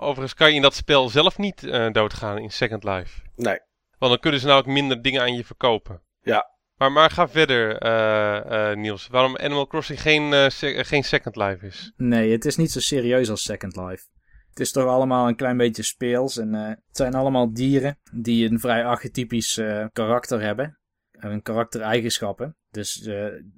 Overigens 0.00 0.34
kan 0.34 0.48
je 0.48 0.54
in 0.54 0.62
dat 0.62 0.74
spel 0.74 1.08
zelf 1.08 1.38
niet 1.38 1.62
uh, 1.62 1.90
doodgaan 1.92 2.38
in 2.38 2.50
Second 2.50 2.84
Life. 2.84 3.20
Nee. 3.36 3.58
Want 3.98 4.12
dan 4.12 4.20
kunnen 4.20 4.40
ze 4.40 4.46
nou 4.46 4.58
ook 4.58 4.66
minder 4.66 5.02
dingen 5.02 5.20
aan 5.20 5.34
je 5.34 5.44
verkopen. 5.44 6.02
Ja. 6.20 6.56
Maar, 6.76 6.92
maar 6.92 7.10
ga 7.10 7.28
verder, 7.28 7.82
uh, 7.82 8.76
Niels. 8.76 9.08
Waarom 9.08 9.36
Animal 9.36 9.66
Crossing 9.66 10.00
geen, 10.00 10.50
geen 10.84 11.04
Second 11.04 11.36
Life 11.36 11.66
is? 11.66 11.92
Nee, 11.96 12.32
het 12.32 12.44
is 12.44 12.56
niet 12.56 12.70
zo 12.70 12.80
serieus 12.80 13.30
als 13.30 13.42
Second 13.42 13.76
Life. 13.76 14.04
Het 14.48 14.60
is 14.60 14.72
toch 14.72 14.86
allemaal 14.86 15.28
een 15.28 15.36
klein 15.36 15.56
beetje 15.56 15.82
speels. 15.82 16.36
En 16.36 16.52
het 16.54 16.80
zijn 16.90 17.14
allemaal 17.14 17.52
dieren 17.52 17.98
die 18.12 18.50
een 18.50 18.60
vrij 18.60 18.84
archetypisch 18.84 19.60
karakter 19.92 20.40
hebben. 20.40 20.78
En 21.10 21.42
karaktereigenschappen. 21.42 22.56
Dus 22.70 23.08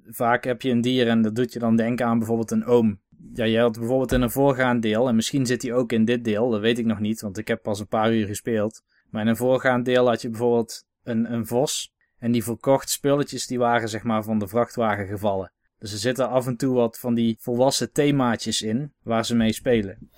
vaak 0.03 0.43
heb 0.43 0.61
je 0.61 0.69
een 0.69 0.81
dier 0.81 1.07
en 1.07 1.21
dat 1.21 1.35
doet 1.35 1.53
je 1.53 1.59
dan 1.59 1.75
denken 1.75 2.05
aan 2.05 2.17
bijvoorbeeld 2.17 2.51
een 2.51 2.65
oom 2.65 3.01
ja, 3.33 3.45
je 3.45 3.59
had 3.59 3.77
bijvoorbeeld 3.79 4.11
in 4.11 4.21
een 4.21 4.31
voorgaand 4.31 4.81
deel, 4.81 5.07
en 5.07 5.15
misschien 5.15 5.45
zit 5.45 5.61
hij 5.61 5.73
ook 5.73 5.91
in 5.91 6.05
dit 6.05 6.23
deel, 6.23 6.49
dat 6.49 6.61
weet 6.61 6.79
ik 6.79 6.85
nog 6.85 6.99
niet, 6.99 7.21
want 7.21 7.37
ik 7.37 7.47
heb 7.47 7.61
pas 7.61 7.79
een 7.79 7.87
paar 7.87 8.13
uur 8.13 8.27
gespeeld. 8.27 8.83
Maar 9.09 9.21
in 9.21 9.27
een 9.27 9.37
voorgaand 9.37 9.85
deel 9.85 10.07
had 10.07 10.21
je 10.21 10.29
bijvoorbeeld 10.29 10.85
een, 11.03 11.33
een 11.33 11.47
vos, 11.47 11.93
en 12.17 12.31
die 12.31 12.43
verkocht 12.43 12.89
spulletjes 12.89 13.47
die 13.47 13.59
waren 13.59 13.89
zeg 13.89 14.03
maar 14.03 14.23
van 14.23 14.39
de 14.39 14.47
vrachtwagen 14.47 15.07
gevallen. 15.07 15.51
Dus 15.79 15.91
er 15.91 15.97
zitten 15.97 16.29
af 16.29 16.47
en 16.47 16.57
toe 16.57 16.75
wat 16.75 16.99
van 16.99 17.13
die 17.13 17.37
volwassen 17.39 17.91
themaatjes 17.91 18.61
in, 18.61 18.93
waar 19.03 19.25
ze 19.25 19.35
mee 19.35 19.53
spelen. 19.53 20.09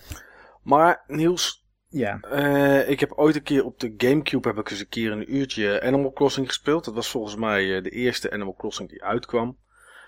Maar 0.63 1.03
Niels, 1.07 1.65
ja. 1.89 2.19
Uh, 2.33 2.89
ik 2.89 2.99
heb 2.99 3.11
ooit 3.11 3.35
een 3.35 3.43
keer 3.43 3.65
op 3.65 3.79
de 3.79 3.93
Gamecube 3.97 4.47
heb 4.47 4.57
ik 4.57 4.69
eens 4.69 4.79
een 4.79 4.87
keer 4.87 5.11
een 5.11 5.35
uurtje 5.35 5.81
Animal 5.81 6.11
Crossing 6.11 6.47
gespeeld. 6.47 6.85
Dat 6.85 6.93
was 6.93 7.09
volgens 7.09 7.35
mij 7.35 7.63
uh, 7.63 7.83
de 7.83 7.89
eerste 7.89 8.31
Animal 8.31 8.55
Crossing 8.55 8.89
die 8.89 9.03
uitkwam. 9.03 9.57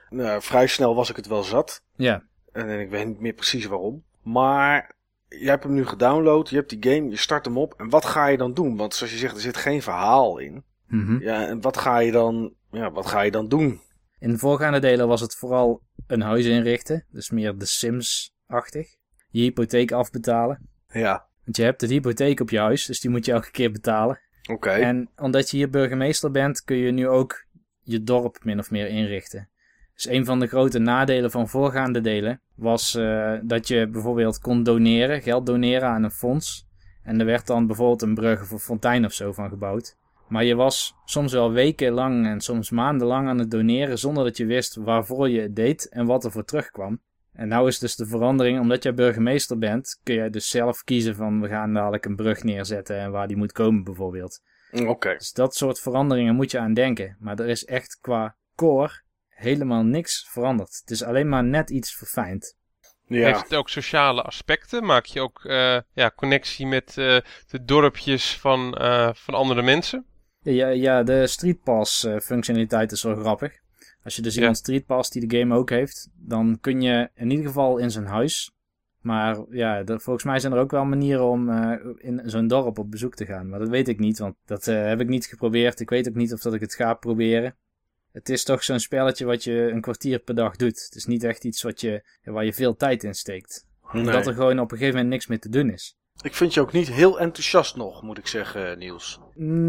Nou, 0.09 0.41
vrij 0.41 0.67
snel 0.67 0.95
was 0.95 1.09
ik 1.09 1.15
het 1.15 1.27
wel 1.27 1.43
zat. 1.43 1.83
Ja. 1.95 2.23
En 2.55 2.79
ik 2.79 2.89
weet 2.89 3.07
niet 3.07 3.19
meer 3.19 3.33
precies 3.33 3.65
waarom. 3.65 4.03
Maar 4.21 4.95
je 5.27 5.49
hebt 5.49 5.63
hem 5.63 5.73
nu 5.73 5.85
gedownload, 5.85 6.49
je 6.49 6.55
hebt 6.55 6.69
die 6.69 6.93
game, 6.93 7.09
je 7.09 7.17
start 7.17 7.45
hem 7.45 7.57
op. 7.57 7.73
En 7.77 7.89
wat 7.89 8.05
ga 8.05 8.27
je 8.27 8.37
dan 8.37 8.53
doen? 8.53 8.77
Want 8.77 8.95
zoals 8.95 9.11
je 9.11 9.19
zegt, 9.19 9.35
er 9.35 9.41
zit 9.41 9.57
geen 9.57 9.81
verhaal 9.81 10.37
in. 10.37 10.63
Mhm. 10.87 11.19
Ja, 11.19 11.47
en 11.47 11.61
wat 11.61 11.77
ga 11.77 11.97
je 11.97 12.11
dan, 12.11 12.53
ja, 12.71 12.91
wat 12.91 13.05
ga 13.05 13.21
je 13.21 13.31
dan 13.31 13.47
doen? 13.47 13.81
In 14.19 14.29
de 14.31 14.37
voorgaande 14.37 14.79
delen 14.79 15.07
was 15.07 15.21
het 15.21 15.35
vooral 15.35 15.81
een 16.07 16.21
huis 16.21 16.45
inrichten. 16.45 17.05
Dus 17.11 17.29
meer 17.29 17.57
de 17.57 17.65
Sims-achtig. 17.65 18.95
Je 19.29 19.41
hypotheek 19.41 19.91
afbetalen. 19.91 20.69
Ja. 20.87 21.27
Want 21.43 21.57
je 21.57 21.63
hebt 21.63 21.79
de 21.79 21.87
hypotheek 21.87 22.39
op 22.39 22.49
je 22.49 22.59
huis, 22.59 22.85
dus 22.85 22.99
die 22.99 23.09
moet 23.09 23.25
je 23.25 23.31
elke 23.31 23.51
keer 23.51 23.71
betalen. 23.71 24.19
Oké. 24.51 24.69
En 24.69 25.09
omdat 25.15 25.49
je 25.49 25.57
hier 25.57 25.69
burgemeester 25.69 26.31
bent, 26.31 26.63
kun 26.63 26.77
je 26.77 26.91
nu 26.91 27.07
ook 27.07 27.45
je 27.81 28.03
dorp 28.03 28.43
min 28.43 28.59
of 28.59 28.71
meer 28.71 28.87
inrichten. 28.87 29.49
Dus 29.95 30.07
een 30.09 30.25
van 30.25 30.39
de 30.39 30.47
grote 30.47 30.79
nadelen 30.79 31.31
van 31.31 31.47
voorgaande 31.47 32.01
delen 32.01 32.41
was 32.55 32.95
uh, 32.95 33.33
dat 33.43 33.67
je 33.67 33.87
bijvoorbeeld 33.87 34.39
kon 34.39 34.63
doneren, 34.63 35.21
geld 35.21 35.45
doneren 35.45 35.89
aan 35.89 36.03
een 36.03 36.11
fonds. 36.11 36.67
En 37.03 37.19
er 37.19 37.25
werd 37.25 37.47
dan 37.47 37.67
bijvoorbeeld 37.67 38.01
een 38.01 38.13
brug 38.13 38.41
of 38.41 38.51
een 38.51 38.59
fontein 38.59 39.05
of 39.05 39.13
zo 39.13 39.31
van 39.31 39.49
gebouwd. 39.49 39.97
Maar 40.27 40.43
je 40.43 40.55
was 40.55 40.95
soms 41.05 41.33
wel 41.33 41.51
wekenlang 41.51 42.25
en 42.25 42.41
soms 42.41 42.69
maandenlang 42.69 43.27
aan 43.27 43.39
het 43.39 43.51
doneren 43.51 43.99
zonder 43.99 44.23
dat 44.23 44.37
je 44.37 44.45
wist 44.45 44.75
waarvoor 44.75 45.29
je 45.29 45.41
het 45.41 45.55
deed 45.55 45.89
en 45.89 46.05
wat 46.05 46.23
er 46.23 46.31
voor 46.31 46.45
terugkwam. 46.45 47.01
En 47.33 47.47
nou 47.47 47.67
is 47.67 47.79
dus 47.79 47.95
de 47.95 48.05
verandering, 48.05 48.59
omdat 48.59 48.83
jij 48.83 48.93
burgemeester 48.93 49.57
bent, 49.57 49.99
kun 50.03 50.15
je 50.15 50.29
dus 50.29 50.49
zelf 50.49 50.83
kiezen 50.83 51.15
van 51.15 51.41
we 51.41 51.47
gaan 51.47 51.73
dadelijk 51.73 52.05
een 52.05 52.15
brug 52.15 52.43
neerzetten 52.43 52.99
en 52.99 53.11
waar 53.11 53.27
die 53.27 53.37
moet 53.37 53.51
komen 53.51 53.83
bijvoorbeeld. 53.83 54.41
Oké. 54.71 55.15
Dus 55.17 55.33
dat 55.33 55.55
soort 55.55 55.79
veranderingen 55.79 56.35
moet 56.35 56.51
je 56.51 56.59
aan 56.59 56.73
denken. 56.73 57.17
Maar 57.19 57.39
er 57.39 57.47
is 57.47 57.65
echt 57.65 57.97
qua 58.01 58.35
core 58.55 59.03
helemaal 59.35 59.83
niks 59.83 60.27
veranderd. 60.29 60.77
Het 60.79 60.91
is 60.91 61.03
alleen 61.03 61.29
maar 61.29 61.43
net 61.43 61.69
iets 61.69 61.95
verfijnd. 61.95 62.57
Ja. 63.07 63.25
Heeft 63.25 63.41
het 63.41 63.55
ook 63.55 63.69
sociale 63.69 64.21
aspecten? 64.21 64.85
Maak 64.85 65.05
je 65.05 65.21
ook 65.21 65.43
uh, 65.43 65.79
ja, 65.93 66.11
connectie 66.15 66.67
met 66.67 66.95
uh, 66.97 67.17
de 67.49 67.63
dorpjes 67.63 68.37
van, 68.37 68.77
uh, 68.81 69.09
van 69.13 69.33
andere 69.33 69.61
mensen? 69.61 70.05
Ja, 70.41 70.67
ja 70.67 71.03
de 71.03 71.27
Streetpass 71.27 72.07
functionaliteit 72.21 72.91
is 72.91 73.03
wel 73.03 73.15
grappig. 73.15 73.53
Als 74.03 74.15
je 74.15 74.21
dus 74.21 74.33
ja. 74.33 74.39
iemand 74.39 74.57
Streetpass 74.57 75.09
die 75.09 75.27
de 75.27 75.39
game 75.39 75.55
ook 75.55 75.69
heeft, 75.69 76.09
dan 76.13 76.57
kun 76.61 76.81
je 76.81 77.09
in 77.15 77.29
ieder 77.29 77.45
geval 77.45 77.77
in 77.77 77.91
zijn 77.91 78.05
huis. 78.05 78.51
Maar 79.01 79.37
ja, 79.49 79.83
er, 79.85 80.01
volgens 80.01 80.25
mij 80.25 80.39
zijn 80.39 80.53
er 80.53 80.59
ook 80.59 80.71
wel 80.71 80.85
manieren 80.85 81.25
om 81.25 81.49
in 81.97 82.21
zo'n 82.25 82.47
dorp 82.47 82.79
op 82.79 82.91
bezoek 82.91 83.15
te 83.15 83.25
gaan. 83.25 83.49
Maar 83.49 83.59
dat 83.59 83.69
weet 83.69 83.87
ik 83.87 83.99
niet, 83.99 84.19
want 84.19 84.35
dat 84.45 84.65
heb 84.65 85.01
ik 85.01 85.07
niet 85.07 85.25
geprobeerd. 85.25 85.79
Ik 85.79 85.89
weet 85.89 86.07
ook 86.07 86.15
niet 86.15 86.33
of 86.33 86.41
dat 86.41 86.53
ik 86.53 86.61
het 86.61 86.75
ga 86.75 86.93
proberen 86.93 87.55
het 88.15 88.29
is 88.29 88.43
toch 88.43 88.63
zo'n 88.63 88.79
spelletje 88.79 89.25
wat 89.25 89.43
je 89.43 89.69
een 89.71 89.81
kwartier 89.81 90.19
per 90.19 90.35
dag 90.35 90.55
doet. 90.55 90.83
Het 90.83 90.95
is 90.95 91.05
niet 91.05 91.23
echt 91.23 91.43
iets 91.43 91.61
wat 91.61 91.81
je, 91.81 92.03
waar 92.23 92.45
je 92.45 92.53
veel 92.53 92.75
tijd 92.75 93.03
in 93.03 93.13
steekt. 93.13 93.65
Nee. 93.91 94.03
Omdat 94.03 94.27
er 94.27 94.33
gewoon 94.33 94.59
op 94.59 94.71
een 94.71 94.77
gegeven 94.77 94.95
moment 94.95 95.13
niks 95.13 95.27
meer 95.27 95.39
te 95.39 95.49
doen 95.49 95.69
is. 95.69 95.97
Ik 96.21 96.35
vind 96.35 96.53
je 96.53 96.61
ook 96.61 96.71
niet 96.71 96.91
heel 96.91 97.19
enthousiast 97.19 97.75
nog, 97.75 98.01
moet 98.01 98.17
ik 98.17 98.27
zeggen, 98.27 98.77
Niels. 98.77 99.19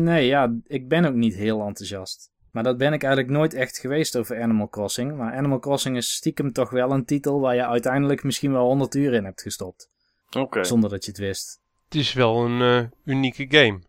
Nee, 0.05 0.27
ja, 0.27 0.55
ik 0.67 0.89
ben 0.89 1.05
ook 1.05 1.15
niet 1.15 1.35
heel 1.35 1.67
enthousiast. 1.67 2.31
Maar 2.51 2.63
dat 2.63 2.77
ben 2.77 2.93
ik 2.93 3.03
eigenlijk 3.03 3.33
nooit 3.37 3.55
echt 3.55 3.79
geweest 3.79 4.17
over 4.17 4.43
Animal 4.43 4.69
Crossing. 4.69 5.17
Maar 5.17 5.35
Animal 5.35 5.59
Crossing 5.59 5.97
is 5.97 6.15
stiekem 6.15 6.53
toch 6.53 6.71
wel 6.71 6.91
een 6.91 7.05
titel 7.05 7.41
waar 7.41 7.55
je 7.55 7.67
uiteindelijk 7.67 8.23
misschien 8.23 8.53
wel 8.53 8.67
100 8.67 8.95
uur 8.95 9.13
in 9.13 9.25
hebt 9.25 9.43
gestopt. 9.43 9.91
Oké. 10.31 10.65
Zonder 10.65 10.91
dat 10.91 11.05
je 11.05 11.11
het 11.11 11.21
wist. 11.21 11.61
Het 11.85 11.95
is 11.95 12.13
wel 12.13 12.45
een 12.45 12.61
uh, 12.61 12.89
unieke 13.05 13.47
game. 13.49 13.81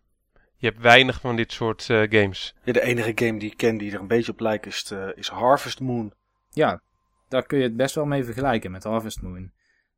Je 0.60 0.66
hebt 0.66 0.80
weinig 0.80 1.20
van 1.20 1.36
dit 1.36 1.52
soort 1.52 1.88
uh, 1.88 2.02
games. 2.08 2.54
Ja, 2.64 2.72
de 2.72 2.82
enige 2.82 3.12
game 3.14 3.38
die 3.38 3.50
ik 3.50 3.56
ken 3.56 3.78
die 3.78 3.92
er 3.92 4.00
een 4.00 4.06
beetje 4.06 4.32
op 4.32 4.40
lijkt 4.40 4.66
is, 4.66 4.90
uh, 4.92 5.08
is 5.14 5.28
Harvest 5.28 5.80
Moon. 5.80 6.12
Ja, 6.50 6.82
daar 7.28 7.46
kun 7.46 7.58
je 7.58 7.64
het 7.64 7.76
best 7.76 7.94
wel 7.94 8.04
mee 8.04 8.24
vergelijken 8.24 8.70
met 8.70 8.84
Harvest 8.84 9.22
Moon. 9.22 9.52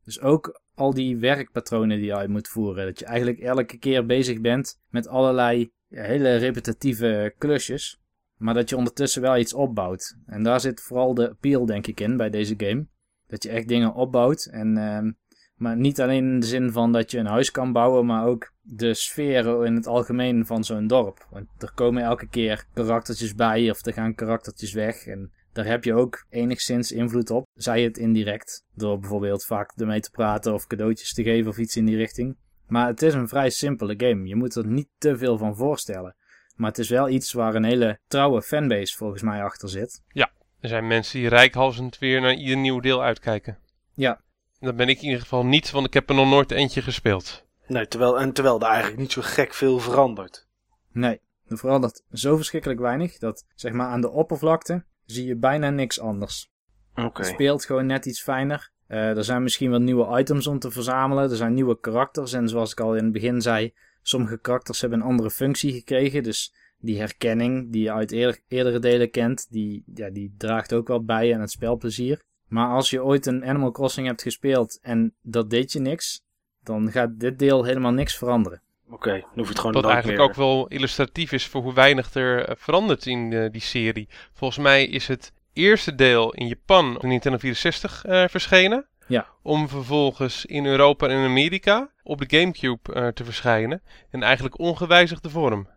Dus 0.05 0.21
ook 0.21 0.61
al 0.75 0.95
die 0.95 1.17
werkpatronen 1.17 1.97
die 1.97 2.07
je 2.07 2.17
uit 2.17 2.29
moet 2.29 2.49
voeren. 2.49 2.87
Dat 2.87 2.99
je 2.99 3.05
eigenlijk 3.05 3.39
elke 3.39 3.79
keer 3.79 4.07
bezig 4.07 4.41
bent 4.41 4.81
met 4.89 5.09
allerlei 5.09 5.73
ja, 5.89 6.03
hele 6.03 6.37
repetitieve 6.37 7.35
klusjes. 7.39 8.01
Maar 8.37 8.55
dat 8.55 8.69
je 8.69 8.77
ondertussen 8.77 9.23
wel 9.23 9.37
iets 9.37 9.55
opbouwt. 9.55 10.17
En 10.27 10.43
daar 10.43 10.61
zit 10.61 10.81
vooral 10.81 11.15
de 11.15 11.31
appeal 11.31 11.67
denk 11.67 11.87
ik 11.87 12.01
in 12.01 12.17
bij 12.17 12.31
deze 12.31 12.55
game. 12.57 12.87
Dat 13.27 13.43
je 13.43 13.49
echt 13.49 13.69
dingen 13.69 13.95
opbouwt 13.95 14.45
en 14.45 14.77
uh, 14.77 15.13
maar 15.61 15.77
niet 15.77 16.01
alleen 16.01 16.25
in 16.25 16.41
de 16.41 16.47
zin 16.47 16.73
van 16.73 16.93
dat 16.93 17.11
je 17.11 17.19
een 17.19 17.27
huis 17.27 17.51
kan 17.51 17.73
bouwen, 17.73 18.07
maar 18.07 18.27
ook 18.27 18.53
de 18.63 18.95
sfeer 18.95 19.65
in 19.65 19.75
het 19.75 19.87
algemeen 19.87 20.47
van 20.47 20.65
zo'n 20.65 20.87
dorp. 20.87 21.27
Want 21.31 21.47
er 21.59 21.73
komen 21.75 22.03
elke 22.03 22.29
keer 22.29 22.65
karaktertjes 22.75 23.35
bij 23.35 23.71
of 23.71 23.87
er 23.87 23.93
gaan 23.93 24.15
karaktertjes 24.15 24.73
weg. 24.73 25.07
En 25.07 25.33
daar 25.53 25.65
heb 25.65 25.85
je 25.85 25.95
ook 25.95 26.27
enigszins 26.31 26.93
invloed 26.93 27.31
op. 27.31 27.47
Zij 27.55 27.83
het 27.83 27.99
indirect, 27.99 28.65
door 28.75 28.99
bijvoorbeeld 28.99 29.45
vaak 29.45 29.73
ermee 29.77 30.01
te 30.01 30.11
praten 30.11 30.55
of 30.55 30.67
cadeautjes 30.67 31.13
te 31.13 31.23
geven 31.23 31.51
of 31.51 31.59
iets 31.59 31.77
in 31.77 31.85
die 31.85 31.97
richting. 31.97 32.37
Maar 32.67 32.87
het 32.87 33.03
is 33.03 33.15
een 33.15 33.29
vrij 33.29 33.51
simpele 33.51 33.95
game. 33.97 34.27
Je 34.27 34.37
moet 34.37 34.55
er 34.55 34.67
niet 34.67 34.89
te 34.99 35.17
veel 35.17 35.39
van 35.39 35.57
voorstellen. 35.57 36.17
Maar 36.57 36.69
het 36.69 36.79
is 36.79 36.89
wel 36.89 37.09
iets 37.09 37.33
waar 37.33 37.55
een 37.55 37.65
hele 37.65 37.99
trouwe 38.07 38.43
fanbase 38.43 38.97
volgens 38.97 39.23
mij 39.23 39.43
achter 39.43 39.69
zit. 39.69 40.03
Ja, 40.09 40.31
er 40.61 40.69
zijn 40.69 40.87
mensen 40.87 41.19
die 41.21 41.29
rijkhalsend 41.29 41.99
weer 41.99 42.21
naar 42.21 42.35
ieder 42.35 42.57
nieuw 42.57 42.81
deel 42.81 43.03
uitkijken. 43.03 43.59
Ja, 43.95 44.21
dat 44.61 44.77
ben 44.77 44.89
ik 44.89 44.99
in 44.99 45.05
ieder 45.05 45.21
geval 45.21 45.47
niet, 45.47 45.71
want 45.71 45.87
ik 45.87 45.95
heb 45.95 46.09
er 46.09 46.15
nog 46.15 46.29
nooit 46.29 46.51
eentje 46.51 46.83
gespeeld. 46.83 47.45
Nee, 47.67 47.89
terwijl, 47.89 48.21
en 48.21 48.33
terwijl 48.33 48.61
er 48.61 48.67
eigenlijk 48.67 48.99
niet 48.99 49.13
zo 49.13 49.23
gek 49.25 49.55
veel 49.55 49.79
verandert. 49.79 50.49
Nee, 50.93 51.21
er 51.47 51.59
verandert 51.59 52.03
zo 52.13 52.37
verschrikkelijk 52.37 52.81
weinig 52.81 53.19
dat 53.19 53.47
zeg 53.55 53.73
maar 53.73 53.87
aan 53.87 54.01
de 54.01 54.11
oppervlakte 54.11 54.85
zie 55.05 55.27
je 55.27 55.37
bijna 55.37 55.71
niks 55.71 56.01
anders. 56.01 56.51
Oké. 56.91 57.07
Okay. 57.07 57.27
Het 57.27 57.35
speelt 57.35 57.65
gewoon 57.65 57.87
net 57.87 58.07
iets 58.07 58.23
fijner. 58.23 58.71
Uh, 58.89 59.17
er 59.17 59.25
zijn 59.25 59.43
misschien 59.43 59.71
wat 59.71 59.81
nieuwe 59.81 60.19
items 60.19 60.47
om 60.47 60.59
te 60.59 60.71
verzamelen. 60.71 61.31
Er 61.31 61.37
zijn 61.37 61.55
nieuwe 61.55 61.81
karakters. 61.81 62.33
En 62.33 62.49
zoals 62.49 62.73
ik 62.73 62.81
al 62.81 62.97
in 62.97 63.05
het 63.05 63.13
begin 63.13 63.41
zei, 63.41 63.75
sommige 64.03 64.39
karakters 64.39 64.81
hebben 64.81 65.01
een 65.01 65.07
andere 65.07 65.31
functie 65.31 65.73
gekregen. 65.73 66.23
Dus 66.23 66.55
die 66.79 66.99
herkenning 66.99 67.73
die 67.73 67.83
je 67.83 67.93
uit 67.93 68.11
eerder, 68.11 68.41
eerdere 68.49 68.79
delen 68.79 69.11
kent, 69.11 69.47
die, 69.51 69.83
ja, 69.95 70.11
die 70.11 70.35
draagt 70.39 70.73
ook 70.73 70.89
wel 70.89 71.05
bij 71.05 71.35
aan 71.35 71.41
het 71.41 71.51
spelplezier. 71.51 72.23
Maar 72.51 72.69
als 72.69 72.91
je 72.91 73.05
ooit 73.05 73.27
een 73.27 73.45
Animal 73.45 73.71
Crossing 73.71 74.07
hebt 74.07 74.23
gespeeld 74.23 74.79
en 74.83 75.15
dat 75.23 75.51
deed 75.51 75.73
je 75.73 75.81
niks, 75.81 76.25
dan 76.63 76.91
gaat 76.91 77.21
dit 77.21 77.39
deel 77.39 77.65
helemaal 77.65 77.93
niks 77.93 78.17
veranderen. 78.17 78.63
Oké, 78.87 78.95
okay, 78.95 79.21
dan 79.21 79.31
hoef 79.35 79.43
je 79.43 79.49
het 79.49 79.59
gewoon 79.59 79.83
Wat 79.83 79.91
eigenlijk 79.91 80.23
ook 80.23 80.35
wel 80.35 80.67
illustratief 80.69 81.33
is 81.33 81.47
voor 81.47 81.63
hoe 81.63 81.75
weinig 81.75 82.15
er 82.15 82.49
uh, 82.49 82.55
verandert 82.59 83.07
in 83.07 83.31
uh, 83.31 83.51
die 83.51 83.61
serie. 83.61 84.09
Volgens 84.33 84.61
mij 84.61 84.87
is 84.87 85.07
het 85.07 85.33
eerste 85.53 85.95
deel 85.95 86.33
in 86.35 86.47
Japan 86.47 86.95
op 86.95 87.01
de 87.01 87.07
Nintendo 87.07 87.39
64 87.39 88.07
uh, 88.07 88.25
verschenen. 88.29 88.87
Ja. 89.07 89.27
Om 89.43 89.69
vervolgens 89.69 90.47
in 90.47 90.67
Europa 90.67 91.09
en 91.09 91.19
in 91.19 91.29
Amerika 91.29 91.91
op 92.03 92.19
de 92.19 92.39
Gamecube 92.39 93.13
te 93.15 93.25
verschijnen. 93.25 93.83
In 94.11 94.23
eigenlijk 94.23 94.59
ongewijzigde 94.59 95.31
vorm. 95.31 95.69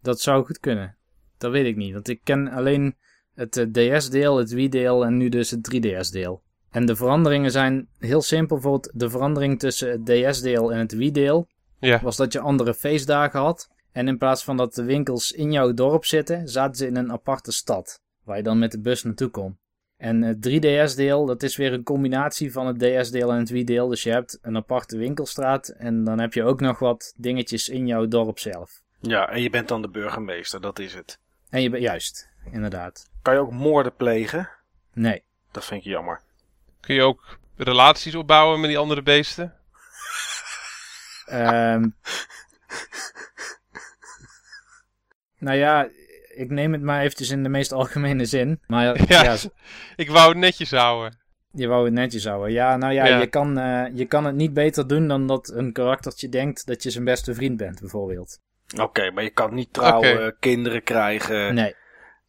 Dat 0.00 0.20
zou 0.20 0.44
goed 0.44 0.60
kunnen. 0.60 0.96
Dat 1.38 1.50
weet 1.50 1.66
ik 1.66 1.76
niet. 1.76 1.92
Want 1.92 2.08
ik 2.08 2.20
ken 2.24 2.48
alleen 2.48 2.96
het 3.34 3.56
eh, 3.56 3.96
DS-deel, 3.96 4.36
het 4.36 4.50
Wii-deel 4.50 5.04
en 5.04 5.16
nu 5.16 5.28
dus 5.28 5.50
het 5.50 5.74
3DS-deel. 5.74 6.42
En 6.70 6.86
de 6.86 6.96
veranderingen 6.96 7.50
zijn 7.50 7.88
heel 7.98 8.22
simpel. 8.22 8.56
Bijvoorbeeld 8.56 8.90
de 8.94 9.10
verandering 9.10 9.58
tussen 9.58 9.90
het 9.90 10.06
DS-deel 10.06 10.72
en 10.72 10.78
het 10.78 10.92
Wii-deel 10.92 11.48
ja. 11.78 12.00
was 12.02 12.16
dat 12.16 12.32
je 12.32 12.40
andere 12.40 12.74
feestdagen 12.74 13.40
had. 13.40 13.70
En 13.92 14.08
in 14.08 14.18
plaats 14.18 14.44
van 14.44 14.56
dat 14.56 14.74
de 14.74 14.84
winkels 14.84 15.32
in 15.32 15.52
jouw 15.52 15.74
dorp 15.74 16.04
zitten, 16.04 16.48
zaten 16.48 16.76
ze 16.76 16.86
in 16.86 16.96
een 16.96 17.12
aparte 17.12 17.52
stad. 17.52 18.00
Waar 18.24 18.36
je 18.36 18.42
dan 18.42 18.58
met 18.58 18.70
de 18.70 18.80
bus 18.80 19.02
naartoe 19.02 19.28
kon. 19.28 19.58
En 19.96 20.22
het 20.22 20.48
3DS-deel, 20.48 21.26
dat 21.26 21.42
is 21.42 21.56
weer 21.56 21.72
een 21.72 21.82
combinatie 21.82 22.52
van 22.52 22.66
het 22.66 22.78
DS-deel 22.78 23.32
en 23.32 23.38
het 23.38 23.50
Wii-deel. 23.50 23.88
Dus 23.88 24.02
je 24.02 24.10
hebt 24.10 24.38
een 24.42 24.56
aparte 24.56 24.96
winkelstraat 24.96 25.68
en 25.68 26.04
dan 26.04 26.18
heb 26.18 26.34
je 26.34 26.44
ook 26.44 26.60
nog 26.60 26.78
wat 26.78 27.14
dingetjes 27.16 27.68
in 27.68 27.86
jouw 27.86 28.06
dorp 28.06 28.38
zelf. 28.38 28.82
Ja, 29.00 29.28
en 29.28 29.42
je 29.42 29.50
bent 29.50 29.68
dan 29.68 29.82
de 29.82 29.88
burgemeester, 29.88 30.60
dat 30.60 30.78
is 30.78 30.94
het. 30.94 31.18
En 31.48 31.62
je 31.62 31.70
bent 31.70 31.82
juist. 31.82 32.28
inderdaad. 32.52 33.10
Kan 33.22 33.34
je 33.34 33.40
ook 33.40 33.52
moorden 33.52 33.94
plegen? 33.96 34.50
Nee. 34.92 35.22
Dat 35.50 35.64
vind 35.64 35.80
ik 35.84 35.86
jammer. 35.92 36.20
Kun 36.80 36.94
je 36.94 37.02
ook 37.02 37.38
relaties 37.56 38.14
opbouwen 38.14 38.60
met 38.60 38.68
die 38.68 38.78
andere 38.78 39.02
beesten? 39.02 39.54
Ehm 41.26 41.88
nou 45.38 45.56
ja, 45.56 45.88
ik 46.34 46.50
neem 46.50 46.72
het 46.72 46.82
maar 46.82 47.00
eventjes 47.02 47.30
in 47.30 47.42
de 47.42 47.48
meest 47.48 47.72
algemene 47.72 48.24
zin. 48.24 48.60
Maar 48.66 48.84
ja, 49.08 49.22
Ja, 49.22 49.36
ik 49.96 50.10
wou 50.10 50.28
het 50.28 50.38
netjes 50.38 50.70
houden. 50.70 51.18
je 51.50 51.66
wou 51.66 51.84
het 51.84 51.94
netjes 51.94 52.26
houden. 52.26 52.52
Ja, 52.52 52.76
nou 52.76 52.92
ja, 52.92 53.06
Ja. 53.06 53.18
Je, 53.18 53.26
kan, 53.26 53.58
eh, 53.58 53.84
je 53.94 54.06
kan 54.06 54.24
het 54.24 54.34
niet 54.34 54.52
beter 54.54 54.86
doen 54.88 55.08
dan 55.08 55.26
dat 55.26 55.48
een 55.48 55.72
karaktertje 55.72 56.28
denkt 56.28 56.66
dat 56.66 56.82
je 56.82 56.90
zijn 56.90 57.04
beste 57.04 57.34
vriend 57.34 57.56
bent, 57.56 57.80
bijvoorbeeld. 57.80 58.38
Oké, 58.80 59.10
maar 59.10 59.22
je 59.22 59.30
kan 59.30 59.54
niet 59.54 59.72
trouwen, 59.72 60.36
kinderen 60.40 60.82
krijgen. 60.82 61.54
Nee, 61.54 61.74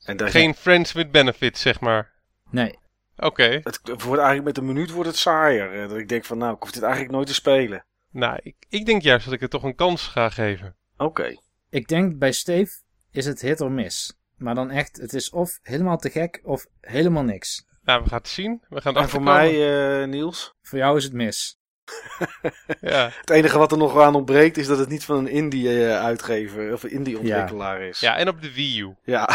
En 0.06 0.30
Geen 0.30 0.54
friends 0.56 0.92
with 0.92 1.12
benefits, 1.12 1.62
zeg 1.62 1.80
maar. 1.80 2.12
nee. 2.50 2.80
Oké. 3.18 3.44
Het 3.64 3.80
wordt 3.84 4.22
eigenlijk 4.22 4.44
met 4.44 4.58
een 4.58 4.66
minuut 4.66 4.92
wordt 4.92 5.10
het 5.10 5.18
saaier. 5.18 5.82
Eh, 5.82 5.90
Dat 5.90 5.98
ik 5.98 6.10
denk 6.10 6.26
van 6.26 6.38
nou, 6.38 6.56
ik 6.56 6.62
hoef 6.62 6.72
dit 6.72 6.82
eigenlijk 6.84 7.14
nooit 7.14 7.28
te 7.28 7.34
spelen. 7.34 7.86
Nou, 8.12 8.40
ik, 8.44 8.56
ik 8.70 8.86
denk 8.86 9.02
juist 9.02 9.26
dat 9.26 9.34
ik 9.34 9.40
het 9.40 9.50
toch 9.52 9.64
een 9.64 9.76
kans 9.76 10.08
ga 10.08 10.30
geven. 10.30 10.76
Oké. 10.98 11.36
Ik 11.70 11.88
denk 11.88 12.18
bij 12.18 12.32
Steve 12.32 12.72
is 13.12 13.26
het 13.26 13.42
hit 13.42 13.62
or 13.62 13.72
miss. 13.72 14.18
Maar 14.38 14.56
dan 14.56 14.70
echt, 14.72 14.98
het 14.98 15.14
is 15.14 15.30
of 15.30 15.60
helemaal 15.62 15.98
te 15.98 16.10
gek 16.10 16.42
of 16.44 16.66
helemaal 16.82 17.24
niks. 17.24 17.66
Nou, 17.84 18.04
we 18.04 18.10
gaan 18.10 18.18
het 18.18 18.28
zien. 18.28 18.62
We 18.70 18.82
gaan 18.82 18.96
En 18.96 19.02
het 19.02 19.12
voor 19.12 19.20
achterkomen. 19.20 19.58
mij, 19.60 20.02
eh, 20.02 20.08
Niels, 20.08 20.54
Voor 20.62 20.78
jou 20.78 20.98
is 20.98 21.04
het 21.04 21.14
mis. 21.14 21.58
Ja. 22.82 23.10
het 23.20 23.30
enige 23.30 23.58
wat 23.58 23.72
er 23.72 23.78
nog 23.78 24.00
aan 24.02 24.16
ontbreekt 24.16 24.58
is 24.58 24.68
dat 24.68 24.78
het 24.78 24.90
niet 24.90 25.06
van 25.06 25.18
een 25.18 25.28
indie-uitgever 25.28 26.74
of 26.74 26.84
een 26.84 26.92
indie-ontwikkelaar 26.92 27.82
is. 27.82 28.00
ja, 28.00 28.18
en 28.18 28.28
op 28.28 28.42
de 28.42 28.54
Wii 28.54 28.80
U. 28.80 28.96
Ja. 29.04 29.30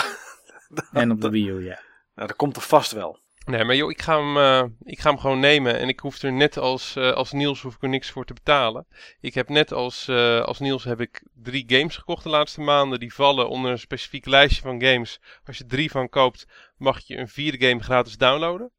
En 0.93 1.11
op 1.11 1.21
de 1.21 1.31
Wii 1.31 1.49
U, 1.49 1.65
ja. 1.65 1.81
nou, 2.15 2.29
dat 2.29 2.37
komt 2.37 2.57
er 2.57 2.63
vast 2.63 2.93
wel. 2.93 3.19
Nee, 3.45 3.65
maar 3.65 3.77
joh, 3.77 3.91
ik 3.91 4.03
ga 4.03 4.17
hem, 4.19 4.37
eh, 4.37 4.65
ik 4.83 5.01
ga 5.01 5.11
hem 5.11 5.19
gewoon 5.19 5.41
nemen. 5.41 5.79
En 5.79 5.89
ik 5.89 6.01
hoef 6.01 6.23
er 6.23 6.33
net 6.33 6.57
als, 6.57 6.97
eh, 6.97 7.13
als 7.13 7.33
Niels 7.33 7.63
hoef 7.63 7.75
ik 7.75 7.83
er 7.83 7.89
niks 7.89 8.11
voor 8.11 8.25
te 8.25 8.35
betalen. 8.35 8.87
Ik 9.21 9.35
heb 9.35 9.49
net 9.49 9.73
als, 9.73 10.09
eh, 10.09 10.41
als 10.41 10.59
Niels 10.59 10.85
heb 10.85 11.01
ik 11.01 11.23
drie 11.35 11.65
games 11.67 11.97
gekocht 11.97 12.23
de 12.23 12.29
laatste 12.29 12.61
maanden. 12.61 13.01
Die 13.01 13.15
vallen 13.15 13.49
onder 13.49 13.71
een 13.71 13.79
specifiek 13.79 14.27
lijstje 14.27 14.63
van 14.63 14.83
games. 14.83 15.21
Als 15.45 15.59
je 15.59 15.67
drie 15.67 15.91
van 15.91 16.09
koopt, 16.09 16.47
mag 16.77 17.01
je 17.01 17.17
een 17.17 17.29
vierde 17.29 17.67
game 17.67 17.83
gratis 17.83 18.17
downloaden. 18.17 18.71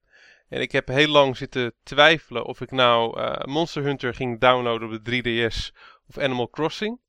En 0.50 0.62
ik 0.62 0.72
heb 0.72 0.88
heel 0.88 1.08
lang 1.08 1.38
zitten 1.38 1.74
twijfelen 1.84 2.46
of 2.46 2.62
ik 2.62 2.72
nou 2.72 3.20
eh, 3.20 3.46
Monster 3.46 3.84
Hunter 3.84 4.14
ging 4.14 4.40
downloaden 4.40 4.88
op 4.88 5.06
de 5.06 5.22
3DS 5.22 5.72
of 6.08 6.18
Animal 6.18 6.50
Crossing. 6.50 7.00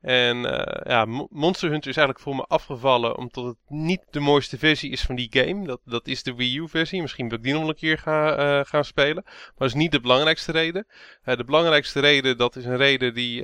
En 0.00 0.44
eh, 0.44 0.92
ja, 0.92 1.04
Mo- 1.04 1.26
Monster 1.30 1.70
Hunter 1.70 1.90
is 1.90 1.96
eigenlijk 1.96 2.26
voor 2.26 2.36
me 2.36 2.42
afgevallen 2.42 3.16
omdat 3.16 3.44
het 3.44 3.56
niet 3.66 4.02
de 4.10 4.20
mooiste 4.20 4.58
versie 4.58 4.90
is 4.90 5.02
van 5.02 5.14
die 5.14 5.28
game. 5.30 5.66
Dat, 5.66 5.80
dat 5.84 6.06
is 6.06 6.22
de 6.22 6.34
Wii 6.34 6.58
U 6.58 6.68
versie. 6.68 7.00
Misschien 7.00 7.28
wil 7.28 7.38
ik 7.38 7.44
die 7.44 7.52
nog 7.52 7.68
een 7.68 7.74
keer 7.74 7.98
ga, 7.98 8.36
eh, 8.36 8.64
gaan 8.64 8.84
spelen. 8.84 9.22
Maar 9.24 9.52
dat 9.56 9.68
is 9.68 9.74
niet 9.74 9.92
de 9.92 10.00
belangrijkste 10.00 10.52
reden. 10.52 10.86
Eh, 11.22 11.36
de 11.36 11.44
belangrijkste 11.44 12.00
reden, 12.00 12.36
dat 12.36 12.56
is 12.56 12.64
een 12.64 12.76
reden 12.76 13.14
die, 13.14 13.42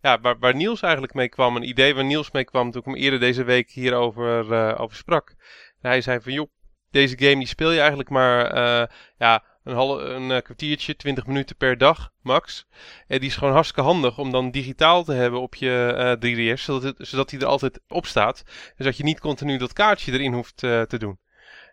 ja, 0.00 0.20
waar, 0.20 0.38
waar 0.38 0.54
Niels 0.54 0.82
eigenlijk 0.82 1.14
mee 1.14 1.28
kwam. 1.28 1.56
Een 1.56 1.68
idee 1.68 1.94
waar 1.94 2.04
Niels 2.04 2.30
mee 2.30 2.44
kwam 2.44 2.70
toen 2.70 2.80
ik 2.80 2.86
hem 2.86 2.96
eerder 2.96 3.20
deze 3.20 3.44
week 3.44 3.70
hierover 3.70 4.78
over 4.78 4.96
sprak. 4.96 5.34
hij 5.80 6.00
zei 6.00 6.20
van, 6.20 6.32
joh, 6.32 6.50
deze 6.90 7.18
game 7.18 7.36
die 7.36 7.46
speel 7.46 7.70
je 7.70 7.78
eigenlijk 7.78 8.10
maar 8.10 8.54
ja, 9.18 9.44
een, 9.64 9.74
half, 9.74 10.02
een 10.02 10.30
eh, 10.30 10.42
kwartiertje, 10.42 10.96
20 10.96 11.26
minuten 11.26 11.56
per 11.56 11.78
dag, 11.78 12.12
max. 12.22 12.66
En 13.06 13.18
die 13.18 13.28
is 13.28 13.36
gewoon 13.36 13.52
hartstikke 13.52 13.82
handig 13.82 14.18
om 14.18 14.30
dan 14.30 14.50
digitaal 14.50 15.04
te 15.04 15.12
hebben 15.12 15.40
op 15.40 15.54
je 15.54 15.92
eh 16.20 16.54
3DS, 16.56 16.60
zodat, 16.60 16.82
het, 16.82 17.08
zodat 17.08 17.28
die 17.28 17.38
er 17.38 17.46
altijd 17.46 17.80
op 17.88 18.06
staat. 18.06 18.42
Dus 18.76 18.86
dat 18.86 18.96
je 18.96 19.04
niet 19.04 19.20
continu 19.20 19.58
dat 19.58 19.72
kaartje 19.72 20.12
erin 20.12 20.32
hoeft 20.32 20.62
eh, 20.62 20.82
te 20.82 20.98
doen. 20.98 21.18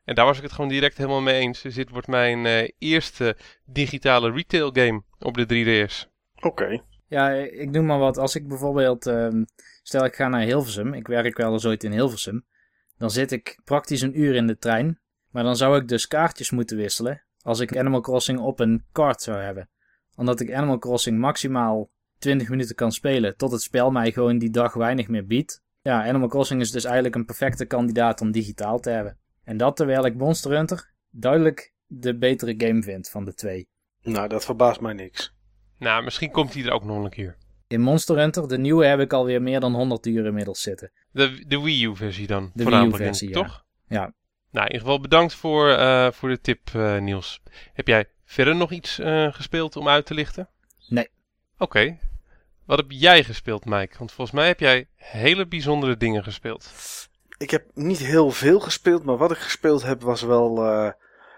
En 0.06 0.16
daar 0.16 0.26
was 0.26 0.38
ik 0.38 0.44
het 0.44 0.52
gewoon 0.52 0.70
direct 0.70 0.98
helemaal 0.98 1.22
mee 1.22 1.40
eens. 1.40 1.62
Dus 1.62 1.76
dit 1.76 1.90
wordt 1.90 2.08
mijn 2.08 2.46
eh, 2.46 2.70
eerste 2.78 3.38
digitale 3.66 4.32
retail 4.32 4.72
game 4.74 5.04
op 5.20 5.38
de 5.38 5.46
3DS. 5.88 6.10
Oké. 6.40 6.82
Ja, 7.08 7.30
ik 7.32 7.74
doe 7.74 7.84
maar 7.84 8.00
wat. 8.00 8.18
Als 8.18 8.36
ik 8.36 8.48
bijvoorbeeld, 8.48 9.06
ehm, 9.08 9.44
stel 9.82 10.06
ik 10.06 10.16
ga 10.16 10.28
naar 10.28 10.42
Hilversum, 10.42 10.94
ik 10.94 11.08
werk 11.08 11.38
wel 11.38 11.54
eens 11.54 11.66
ooit 11.66 11.84
in 11.84 11.92
Hilversum, 11.92 12.46
dan 12.98 13.12
zit 13.12 13.32
ik 13.32 13.60
praktisch 13.64 14.02
een 14.02 14.20
uur 14.20 14.36
in 14.36 14.48
de 14.48 14.58
trein, 14.58 15.00
maar 15.32 15.44
dan 15.44 15.56
zou 15.56 15.80
ik 15.80 15.88
dus 15.88 16.08
kaartjes 16.08 16.52
moeten 16.52 16.78
wisselen 16.78 17.27
als 17.48 17.60
ik 17.60 17.78
Animal 17.78 18.02
Crossing 18.02 18.40
op 18.40 18.60
een 18.60 18.86
kaart 18.92 19.22
zou 19.22 19.38
hebben. 19.38 19.70
Omdat 20.16 20.40
ik 20.40 20.54
Animal 20.54 20.78
Crossing 20.78 21.20
maximaal 21.20 21.90
20 22.18 22.50
minuten 22.50 22.76
kan 22.76 22.92
spelen, 22.92 23.38
tot 23.38 23.52
het 23.52 23.62
spel 23.62 23.92
mij 23.92 24.12
gewoon 24.12 24.38
die 24.38 24.50
dag 24.50 24.74
weinig 24.74 25.08
meer 25.08 25.26
biedt. 25.26 25.62
Ja, 25.82 26.08
Animal 26.08 26.28
Crossing 26.28 26.62
is 26.62 26.72
dus 26.72 26.84
eigenlijk 26.84 27.16
een 27.16 27.26
perfecte 27.26 27.66
kandidaat 27.66 28.22
om 28.22 28.32
digitaal 28.32 28.80
te 28.80 28.90
hebben. 28.90 29.18
En 29.44 29.58
dat 29.58 29.76
terwijl 29.76 30.06
ik 30.06 30.16
Monster 30.16 30.52
Hunter 30.52 30.94
duidelijk 31.10 31.74
de 31.86 32.18
betere 32.18 32.54
game 32.58 32.84
vind 32.84 33.10
van 33.10 33.26
de 33.26 33.34
twee. 33.34 33.68
Nou, 34.02 34.28
dat 34.28 34.46
verbaast 34.46 34.82
mij 34.82 34.94
niks. 34.94 35.36
Nou, 35.78 36.04
misschien 36.04 36.32
komt 36.32 36.54
hij 36.54 36.64
er 36.64 36.72
ook 36.72 36.84
nog 36.84 37.04
een 37.04 37.10
keer. 37.10 37.38
In 37.68 37.82
Monster 37.82 38.18
Hunter, 38.18 38.48
de 38.48 38.58
nieuwe, 38.58 38.86
heb 38.86 39.00
ik 39.00 39.14
alweer 39.14 39.42
meer 39.42 39.60
dan 39.60 39.74
100 39.74 40.06
uur 40.06 40.26
inmiddels 40.26 40.62
zitten. 40.62 40.92
De, 41.12 41.44
de 41.48 41.62
Wii 41.62 41.86
U 41.86 41.96
versie 41.96 42.28
dan. 42.28 42.52
De 42.54 42.64
Wii 42.64 42.86
U 42.86 42.96
versie, 42.96 43.32
denk 43.32 43.46
ja. 43.46 43.46
ik, 43.46 43.48
toch? 43.48 43.66
Ja. 43.88 44.14
Nou, 44.52 44.66
in 44.66 44.72
ieder 44.72 44.88
geval 44.88 45.02
bedankt 45.02 45.34
voor, 45.34 45.70
eh, 45.70 46.12
voor 46.12 46.30
de 46.30 46.42
tip, 46.42 46.60
eh, 46.74 46.98
Niels. 46.98 47.42
Heb 47.74 47.88
jij 47.88 48.06
verder 48.26 48.56
nog 48.56 48.72
iets 48.72 49.00
eh, 49.00 49.34
gespeeld 49.34 49.76
om 49.76 49.88
uit 49.88 50.06
te 50.06 50.14
lichten? 50.14 50.50
Nee. 50.88 51.10
Oké. 51.58 51.98
Wat 52.66 52.78
heb 52.78 52.92
jij 52.92 53.24
gespeeld, 53.24 53.66
Mike? 53.66 53.96
Want 53.98 54.12
volgens 54.12 54.38
mij 54.38 54.48
heb 54.48 54.60
jij 54.60 54.88
hele 54.96 55.48
bijzondere 55.48 55.98
dingen 55.98 56.24
gespeeld. 56.24 56.72
Ik 57.38 57.50
heb 57.50 57.66
niet 57.74 58.00
heel 58.00 58.32
veel 58.32 58.60
gespeeld, 58.60 59.04
maar 59.04 59.18
wat 59.18 59.32
ik 59.32 59.38
gespeeld 59.38 59.84
heb 59.84 60.02
was 60.02 60.22
wel. 60.22 60.64
eh, 60.66 60.90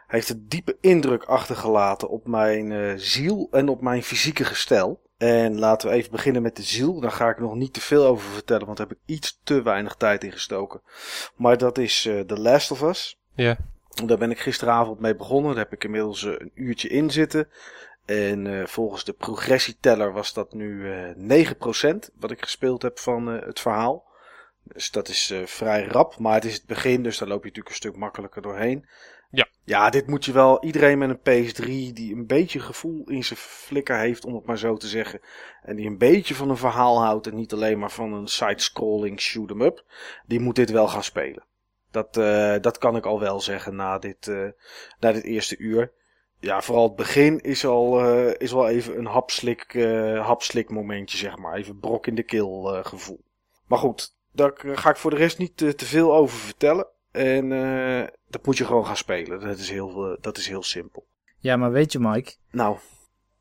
heeft 0.07 0.29
een 0.29 0.45
diepe 0.47 0.77
indruk 0.81 1.23
achtergelaten 1.23 2.09
op 2.09 2.27
mijn 2.27 2.71
eh, 2.71 2.93
ziel 2.95 3.47
en 3.51 3.69
op 3.69 3.81
mijn 3.81 4.03
fysieke 4.03 4.45
gestel. 4.45 5.01
En 5.19 5.59
laten 5.59 5.89
we 5.89 5.95
even 5.95 6.11
beginnen 6.11 6.41
met 6.41 6.55
de 6.55 6.63
ziel. 6.63 6.99
Daar 6.99 7.11
ga 7.11 7.29
ik 7.29 7.39
nog 7.39 7.55
niet 7.55 7.73
te 7.73 7.81
veel 7.81 8.05
over 8.05 8.29
vertellen, 8.29 8.65
want 8.65 8.77
daar 8.77 8.87
heb 8.87 8.97
ik 8.97 9.15
iets 9.15 9.39
te 9.43 9.61
weinig 9.61 9.95
tijd 9.95 10.23
in 10.23 10.31
gestoken. 10.31 10.81
Maar 11.35 11.57
dat 11.57 11.77
is 11.77 12.05
eh 12.05 12.19
The 12.19 12.39
Last 12.39 12.71
of 12.71 12.81
Us. 12.81 13.19
Ja. 13.33 13.57
Daar 14.05 14.17
ben 14.17 14.31
ik 14.31 14.39
gisteravond 14.39 14.99
mee 14.99 15.15
begonnen. 15.15 15.51
Daar 15.51 15.63
heb 15.63 15.73
ik 15.73 15.83
inmiddels 15.83 16.23
eh, 16.23 16.31
een 16.37 16.51
uurtje 16.53 16.87
in 16.87 17.11
zitten. 17.11 17.47
En 18.05 18.47
eh, 18.47 18.65
volgens 18.65 19.03
de 19.03 19.13
progressieteller 19.13 20.13
was 20.13 20.33
dat 20.33 20.53
nu 20.53 20.91
eh 20.91 21.53
9% 21.53 21.95
wat 22.15 22.31
ik 22.31 22.41
gespeeld 22.41 22.81
heb 22.81 22.99
van 22.99 23.27
het 23.27 23.59
verhaal. 23.59 24.07
Dus 24.63 24.91
dat 24.91 25.07
is 25.07 25.33
vrij 25.45 25.85
rap. 25.85 26.19
Maar 26.19 26.33
het 26.33 26.45
is 26.45 26.53
het 26.53 26.65
begin, 26.65 27.03
dus 27.03 27.17
daar 27.17 27.27
loop 27.27 27.43
je 27.43 27.47
natuurlijk 27.47 27.69
een 27.75 27.81
stuk 27.81 27.95
makkelijker 27.95 28.41
doorheen. 28.41 28.85
Ja. 29.29 29.47
Ja, 29.63 29.89
dit 29.89 30.07
moet 30.07 30.25
je 30.25 30.31
wel. 30.31 30.63
Iedereen 30.63 30.97
met 30.97 31.09
een 31.09 31.19
PS3 31.19 31.93
die 31.93 32.15
een 32.15 32.27
beetje 32.27 32.59
gevoel 32.59 33.03
in 33.09 33.23
zijn 33.23 33.39
flikker 33.39 33.97
heeft, 33.97 34.25
om 34.25 34.35
het 34.35 34.45
maar 34.45 34.57
zo 34.57 34.77
te 34.77 34.87
zeggen. 34.87 35.21
En 35.61 35.75
die 35.75 35.87
een 35.87 35.97
beetje 35.97 36.35
van 36.35 36.49
een 36.49 36.57
verhaal 36.57 37.03
houdt 37.03 37.27
en 37.27 37.35
niet 37.35 37.53
alleen 37.53 37.79
maar 37.79 37.91
van 37.91 38.13
een 38.13 38.27
side-scrolling 38.27 39.19
shoot-em-up. 39.19 39.83
Die 40.25 40.39
moet 40.39 40.55
dit 40.55 40.71
wel 40.71 40.87
gaan 40.87 41.03
spelen. 41.03 41.43
Dat, 41.91 42.17
eh, 42.17 42.55
dat 42.61 42.77
kan 42.77 42.95
ik 42.95 43.05
al 43.05 43.19
wel 43.19 43.41
zeggen 43.41 43.75
na 43.75 43.99
dit, 43.99 44.27
eh, 44.27 44.47
na 44.99 45.11
dit 45.11 45.23
eerste 45.23 45.57
uur. 45.57 45.91
Ja, 46.39 46.61
vooral 46.61 46.83
het 46.83 46.95
begin 46.95 47.39
is 47.39 47.65
al, 47.65 47.99
eh, 47.99 48.33
is 48.37 48.51
wel 48.51 48.67
even 48.67 48.97
een 48.97 49.05
hapslik, 49.05 49.73
hapslik 50.21 50.69
momentje, 50.69 51.17
zeg 51.17 51.37
maar. 51.37 51.55
Even 51.55 51.79
brok 51.79 52.07
in 52.07 52.15
de 52.15 52.23
keel 52.23 52.83
gevoel. 52.83 53.21
Maar 53.67 53.79
goed, 53.79 54.15
daar 54.31 54.53
ga 54.55 54.89
ik 54.89 54.95
voor 54.95 55.11
de 55.11 55.17
rest 55.17 55.37
niet 55.37 55.57
te 55.57 55.85
veel 55.85 56.15
over 56.15 56.37
vertellen. 56.37 56.87
En 57.11 57.51
eh, 57.51 58.07
dat 58.27 58.45
moet 58.45 58.57
je 58.57 58.65
gewoon 58.65 58.85
gaan 58.85 58.97
spelen. 58.97 59.39
Dat 59.39 59.57
is 59.57 59.69
heel, 59.69 60.11
eh, 60.11 60.17
dat 60.21 60.37
is 60.37 60.47
heel 60.47 60.63
simpel. 60.63 61.07
Ja, 61.39 61.57
maar 61.57 61.71
weet 61.71 61.91
je 61.91 61.99
Mike, 61.99 62.35
Nou, 62.51 62.77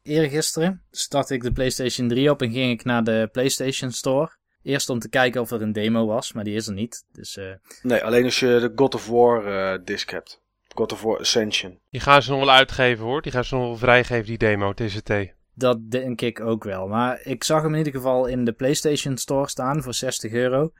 eergisteren 0.02 0.82
startte 0.90 1.34
ik 1.34 1.42
de 1.42 1.52
PlayStation 1.52 2.08
3 2.08 2.30
op 2.30 2.42
en 2.42 2.52
ging 2.52 2.72
ik 2.72 2.84
naar 2.84 3.04
de 3.04 3.28
PlayStation 3.32 3.90
Store. 3.90 4.36
Eerst 4.62 4.88
om 4.88 4.98
te 4.98 5.08
kijken 5.08 5.40
of 5.40 5.50
er 5.50 5.62
een 5.62 5.72
demo 5.72 6.06
was, 6.06 6.32
maar 6.32 6.44
die 6.44 6.54
is 6.54 6.66
er 6.66 6.74
niet. 6.74 7.04
Dus 7.12 7.36
eh, 7.36 7.52
nee, 7.82 8.04
alleen 8.04 8.24
als 8.24 8.40
je 8.40 8.46
de 8.46 8.72
God 8.74 8.94
of 8.94 9.06
War 9.08 9.46
eh, 9.46 9.78
disc 9.84 10.10
hebt. 10.10 10.42
God 10.74 10.92
of 10.92 11.02
War 11.02 11.18
Ascension. 11.18 11.80
Die 11.90 12.00
gaan 12.00 12.22
ze 12.22 12.30
nog 12.30 12.40
wel 12.40 12.50
uitgeven 12.50 13.04
hoor. 13.04 13.22
Die 13.22 13.32
gaan 13.32 13.44
ze 13.44 13.54
nog 13.54 13.64
wel 13.64 13.76
vrijgeven, 13.76 14.26
die 14.26 14.38
demo, 14.38 14.72
TCT. 14.72 15.12
dat 15.54 15.90
denk 15.90 16.20
ik 16.20 16.40
ook 16.40 16.64
wel. 16.64 16.86
Maar 16.88 17.20
ik 17.22 17.44
zag 17.44 17.62
hem 17.62 17.72
in 17.72 17.78
ieder 17.78 17.92
geval 17.92 18.26
in 18.26 18.44
de 18.44 18.52
PlayStation 18.52 19.16
Store 19.16 19.48
staan 19.48 19.82
voor 19.82 19.94
60 19.94 20.32
euro. 20.32 20.72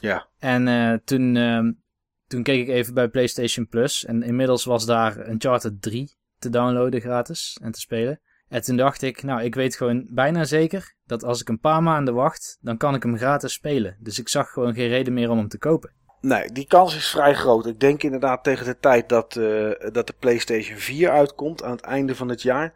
Ja. 0.00 0.28
En 0.38 0.68
eh, 0.68 0.92
toen, 1.04 1.36
ehm, 1.36 1.72
toen 2.26 2.42
keek 2.42 2.60
ik 2.60 2.68
even 2.68 2.94
bij 2.94 3.08
PlayStation 3.08 3.68
Plus. 3.68 4.04
En 4.04 4.22
inmiddels 4.22 4.64
was 4.64 4.86
daar 4.86 5.28
Uncharted 5.28 5.82
3 5.82 6.16
te 6.38 6.50
downloaden 6.50 7.00
gratis 7.00 7.58
en 7.62 7.72
te 7.72 7.80
spelen. 7.80 8.20
En 8.48 8.62
toen 8.62 8.76
dacht 8.76 9.02
ik, 9.02 9.22
nou, 9.22 9.42
ik 9.42 9.54
weet 9.54 9.76
gewoon 9.76 10.06
bijna 10.08 10.44
zeker 10.44 10.94
dat 11.04 11.24
als 11.24 11.40
ik 11.40 11.48
een 11.48 11.60
paar 11.60 11.82
maanden 11.82 12.14
wacht, 12.14 12.58
dan 12.60 12.76
kan 12.76 12.94
ik 12.94 13.02
hem 13.02 13.16
gratis 13.16 13.52
spelen. 13.52 13.96
Dus 14.00 14.18
ik 14.18 14.28
zag 14.28 14.50
gewoon 14.50 14.74
geen 14.74 14.88
reden 14.88 15.12
meer 15.12 15.30
om 15.30 15.38
hem 15.38 15.48
te 15.48 15.58
kopen. 15.58 15.92
Nee, 16.20 16.52
die 16.52 16.66
kans 16.66 16.96
is 16.96 17.10
vrij 17.10 17.34
groot. 17.34 17.66
Ik 17.66 17.80
denk 17.80 18.02
inderdaad 18.02 18.44
tegen 18.44 18.64
de 18.64 18.78
tijd 18.78 19.08
dat, 19.08 19.36
eh, 19.36 19.70
dat 19.92 20.06
de 20.06 20.14
PlayStation 20.18 20.78
4 20.78 21.10
uitkomt 21.10 21.62
aan 21.62 21.70
het 21.70 21.80
einde 21.80 22.14
van 22.14 22.28
het 22.28 22.42
jaar. 22.42 22.74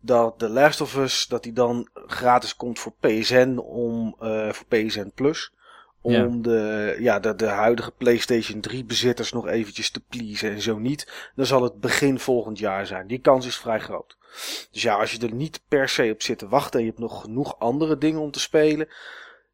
Dat 0.00 0.38
The 0.38 0.48
Last 0.48 0.80
of 0.80 0.96
Us, 0.96 1.26
dat 1.26 1.42
die 1.42 1.52
dan 1.52 1.88
gratis 1.92 2.56
komt 2.56 2.78
voor 2.78 2.92
PSN, 3.00 3.56
om, 3.56 4.16
eh, 4.20 4.52
voor 4.52 4.66
PSN 4.66 5.12
Plus. 5.14 5.52
Om 6.16 6.42
De, 6.42 6.96
ja, 6.98 7.20
de, 7.20 7.34
de 7.34 7.46
huidige 7.46 7.90
PlayStation 7.90 8.60
3 8.60 8.84
bezitters 8.84 9.32
nog 9.32 9.48
eventjes 9.48 9.90
te 9.90 10.00
pleasen 10.08 10.50
en 10.50 10.60
zo 10.60 10.78
niet, 10.78 11.30
dan 11.34 11.46
zal 11.46 11.62
het 11.62 11.80
begin 11.80 12.18
volgend 12.18 12.58
jaar 12.58 12.86
zijn. 12.86 13.06
Die 13.06 13.18
kans 13.18 13.46
is 13.46 13.56
vrij 13.56 13.80
groot. 13.80 14.16
Dus 14.70 14.82
ja, 14.82 14.94
als 14.94 15.12
je 15.12 15.26
er 15.26 15.34
niet 15.34 15.60
per 15.68 15.88
se 15.88 16.10
op 16.12 16.22
zit 16.22 16.38
te 16.38 16.48
wachten 16.48 16.78
en 16.78 16.84
je 16.84 16.90
hebt 16.90 17.02
nog 17.02 17.20
genoeg 17.20 17.58
andere 17.58 17.98
dingen 17.98 18.20
om 18.20 18.30
te 18.30 18.40
spelen, 18.40 18.88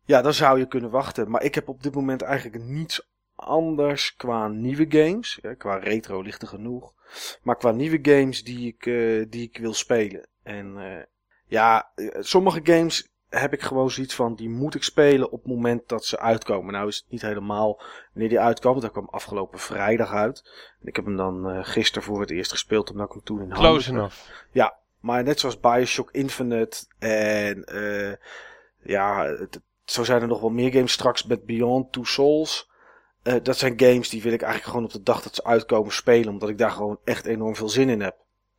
ja, 0.05 0.23
dan 0.23 0.35
zou 0.35 0.59
je 0.59 0.67
kunnen 0.67 0.91
wachten. 0.91 1.31
Maar 1.31 1.43
ik 1.43 1.55
heb 1.55 1.69
op 1.69 1.83
dit 1.83 1.95
moment 1.95 2.23
eigenlijk 2.23 2.65
niets 2.65 3.09
anders 3.35 4.17
qua 4.17 4.49
nieuwe 4.49 4.87
games. 4.89 5.39
Ja, 5.43 5.55
qua 5.55 5.77
retro 5.77 6.21
ligt 6.21 6.43
er 6.43 6.49
genoeg. 6.49 6.93
Maar 7.43 7.57
qua 7.57 7.71
nieuwe 7.71 7.99
games 8.03 8.45
die 8.45 8.67
ik, 8.67 8.87
uh, 8.87 9.27
die 9.29 9.43
ik 9.43 9.59
wil 9.59 9.75
spelen. 9.75 10.29
En 10.43 10.75
uh, 10.77 11.03
ja, 11.47 11.93
sommige 12.19 12.61
games 12.63 13.14
heb 13.41 13.53
ik 13.53 13.63
gewoon 13.63 13.91
zoiets 13.91 14.15
van, 14.15 14.35
die 14.35 14.49
moet 14.49 14.75
ik 14.75 14.83
spelen 14.83 15.31
op 15.31 15.43
het 15.43 15.53
moment 15.53 15.89
dat 15.89 16.05
ze 16.05 16.19
uitkomen. 16.19 16.73
Nou 16.73 16.89
is 16.89 16.97
het 16.97 17.11
niet 17.11 17.23
helemaal 17.23 17.83
wanneer 18.13 18.29
die 18.29 18.41
uitkwam, 18.41 18.81
dat 18.81 18.91
kwam 18.91 19.09
afgelopen 19.11 19.59
vrijdag 19.59 20.13
uit. 20.13 20.51
En 20.81 20.87
ik 20.87 20.97
heb 20.97 21.05
hem 21.05 21.17
dan 21.17 21.51
uh, 21.51 21.59
gisteren 21.63 22.03
voor 22.03 22.21
het 22.21 22.31
eerst 22.31 22.51
gespeeld, 22.51 22.91
omdat 22.91 23.07
ik 23.07 23.13
hem 23.13 23.23
toen 23.25 23.43
in 23.43 23.51
handen... 23.51 23.71
Close 23.71 23.91
enough. 23.91 24.17
Ja, 24.51 24.77
maar 25.01 25.23
net 25.23 25.41
zoals 25.41 25.61
Bioshock 25.61 26.11
Infinite 26.11 26.85
en 26.99 27.67
uh, 27.73 28.13
ja, 28.83 29.25
het, 29.25 29.61
zo 29.85 30.05
zijn 30.05 30.23
er 30.23 30.29
nog 30.29 30.41
wel 30.41 30.51
meer 30.51 30.73
games 30.73 30.93
straks 30.93 31.25
met 31.25 31.45
Beyond 31.45 31.93
Two 31.93 32.05
Souls. 32.05 32.71
Uh, 33.23 33.35
dat 33.43 33.57
zijn 33.57 33.81
games 33.81 34.09
die 34.09 34.23
wil 34.23 34.33
ik 34.33 34.43
eigenlijk 34.43 34.71
gewoon 34.71 34.87
op 34.87 34.93
de 34.93 35.03
dag 35.03 35.23
dat 35.23 35.35
ze 35.35 35.45
uitkomen 35.45 35.93
spelen, 35.93 36.29
omdat 36.29 36.49
ik 36.49 36.59
daar 36.59 36.71
gewoon 36.71 36.99
echt 37.05 37.27
enorm 37.27 37.57
veel 37.57 37.69
zin 37.69 37.89
in 37.89 38.01
heb. 38.01 38.17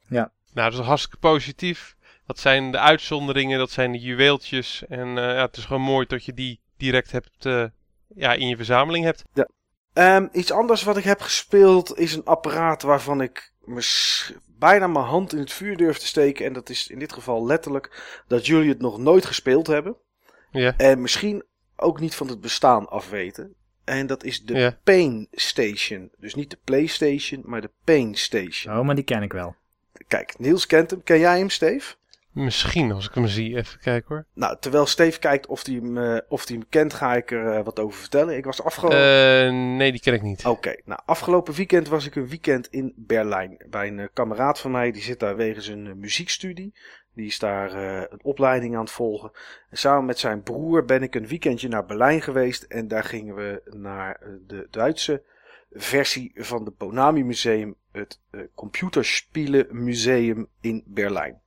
Ja. 0.08 0.32
Nou, 0.54 0.70
dat 0.70 0.80
is 0.80 0.86
hartstikke 0.86 1.18
positief. 1.18 1.94
Dat 2.26 2.40
zijn 2.40 2.72
de 2.72 2.80
uitzonderingen, 2.80 3.58
dat 3.58 3.72
zijn 3.72 3.92
de 3.92 4.00
juweeltjes. 4.00 4.84
En 4.88 5.08
uh, 5.08 5.16
ja, 5.16 5.42
het 5.46 5.58
is 5.58 5.66
gewoon 5.66 5.82
mooi 5.82 6.06
dat 6.06 6.26
je 6.26 6.34
die 6.34 6.60
direct 6.78 7.12
hebt, 7.12 7.46
uh, 7.46 7.66
ja, 8.16 8.34
in 8.34 8.48
je 8.48 8.56
verzameling 8.56 9.06
hebt. 9.06 9.24
Ja. 9.34 9.48
Um, 10.18 10.30
iets 10.32 10.52
anders 10.52 10.84
wat 10.84 10.98
ik 10.98 11.04
heb 11.04 11.22
gespeeld 11.22 11.98
is 11.98 12.16
een 12.16 12.26
apparaat 12.26 12.82
waarvan 12.82 13.22
ik 13.22 13.54
bijna 14.58 14.88
mijn 14.88 15.06
hand 15.06 15.34
in 15.34 15.40
het 15.40 15.54
vuur 15.54 15.78
durf 15.78 15.98
te 15.98 16.08
steken. 16.08 16.46
En 16.46 16.54
dat 16.54 16.70
is 16.70 16.88
in 16.88 17.00
dit 17.00 17.14
geval 17.14 17.46
letterlijk 17.46 18.22
dat 18.28 18.46
jullie 18.46 18.70
het 18.70 18.82
nog 18.82 18.98
nooit 18.98 19.26
gespeeld 19.26 19.68
hebben. 19.68 19.96
Ja. 20.52 20.74
En 20.78 21.02
misschien 21.02 21.44
ook 21.76 22.00
niet 22.00 22.16
van 22.16 22.28
het 22.28 22.42
bestaan 22.42 22.90
afweten. 22.90 23.56
En 23.84 24.08
dat 24.08 24.24
is 24.24 24.44
de 24.44 24.54
ja. 24.54 24.78
Pain 24.84 25.28
Station. 25.32 26.12
Dus 26.18 26.36
niet 26.36 26.50
de 26.50 26.60
PlayStation, 26.64 27.42
maar 27.46 27.62
de 27.62 27.72
Pain 27.84 28.16
Station. 28.16 28.78
Oh, 28.78 28.86
maar 28.86 28.96
die 28.96 29.04
ken 29.04 29.24
ik 29.24 29.34
wel. 29.34 29.56
Kijk, 30.08 30.40
Niels 30.40 30.66
kent 30.66 30.92
hem. 30.92 31.04
Ken 31.04 31.20
jij 31.20 31.38
hem, 31.38 31.50
Steve? 31.50 31.96
Misschien, 32.36 32.91
als 32.91 33.08
ik 33.08 33.13
hem 33.13 33.28
zie. 33.28 33.56
Even 33.56 33.80
kijken 33.80 34.15
hoor. 34.15 34.26
Nou, 34.34 34.58
terwijl 34.60 34.86
Steve 34.86 35.19
kijkt 35.19 35.48
of 35.48 35.65
hij 35.65 35.76
hem, 35.76 35.98
uh, 35.98 36.17
of 36.28 36.48
hem 36.48 36.69
kent, 36.69 36.93
ga 36.93 37.15
ik 37.15 37.32
er 37.32 37.58
uh, 37.58 37.63
wat 37.63 37.80
over 37.80 38.00
vertellen. 38.00 38.38
Ik 38.38 38.45
was 38.45 38.63
afgelopen... 38.63 38.98
Uh, 38.98 39.78
nee, 39.78 39.91
die 39.91 40.02
ken 40.02 40.13
ik 40.13 40.21
niet. 40.21 40.39
Oké, 40.39 40.50
okay. 40.50 40.82
nou, 40.86 41.00
afgelopen 41.06 41.54
weekend 41.54 41.88
was 41.88 42.06
ik 42.06 42.15
een 42.15 42.28
weekend 42.28 42.67
in 42.67 42.93
Berlijn. 42.95 43.65
Bij 43.69 43.88
een 43.88 44.10
kameraad 44.13 44.60
van 44.60 44.71
mij, 44.71 44.91
die 44.91 45.02
zit 45.02 45.19
daar 45.19 45.36
wegens 45.36 45.67
een 45.67 46.00
muziekstudie. 46.00 46.74
Die 47.13 47.26
is 47.26 47.39
daar 47.39 47.74
een 48.12 48.24
opleiding 48.24 48.76
aan 48.76 48.82
het 48.82 48.91
volgen. 48.91 49.32
En 49.69 49.78
samen 49.78 50.06
met 50.06 50.19
zijn 50.19 50.43
broer 50.43 50.86
ben 50.86 51.04
ik 51.04 51.15
een 51.15 51.28
weekendje 51.28 51.67
naar 51.67 51.86
Berlijn 51.86 52.21
geweest. 52.21 52.63
En 52.63 52.88
daar 52.88 53.04
gingen 53.04 53.36
we 53.36 53.62
naar 53.65 54.21
de 54.48 54.67
Duitse 54.69 55.24
versie 55.71 56.32
van 56.36 56.65
het 56.65 56.78
Bonami 56.78 57.24
Museum, 57.24 57.76
het 57.91 58.19
Computerspielen 58.56 59.67
Museum 59.71 60.48
in 60.62 60.84
Berlijn. 60.86 61.43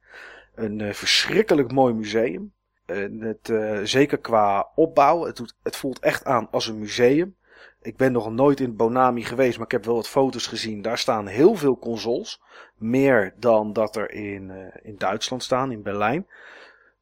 Een 0.59 0.79
uh, 0.79 0.93
verschrikkelijk 0.93 1.73
mooi 1.73 1.95
museum. 1.95 2.53
Uh, 2.87 3.23
het, 3.23 3.49
uh, 3.49 3.81
zeker 3.83 4.19
qua 4.19 4.69
opbouw. 4.75 5.25
Het, 5.25 5.55
het 5.63 5.77
voelt 5.77 5.99
echt 5.99 6.25
aan 6.25 6.49
als 6.51 6.67
een 6.67 6.79
museum. 6.79 7.37
Ik 7.83 7.97
ben 7.97 8.13
nog 8.13 8.31
nooit 8.31 8.61
in 8.61 8.77
Bonami 8.77 9.25
geweest, 9.25 9.57
maar 9.57 9.67
ik 9.67 9.73
heb 9.73 9.85
wel 9.85 9.95
wat 9.95 10.09
foto's 10.09 10.47
gezien. 10.47 10.83
Daar 10.83 10.99
staan 10.99 11.27
heel 11.27 11.55
veel 11.55 11.79
consoles. 11.79 12.41
Meer 12.77 13.35
dan 13.37 13.73
dat 13.73 13.97
er 13.97 14.11
in, 14.11 14.73
in 14.83 14.97
Duitsland 14.97 15.43
staan, 15.43 15.73
in 15.73 15.83
Berlijn. 15.83 16.27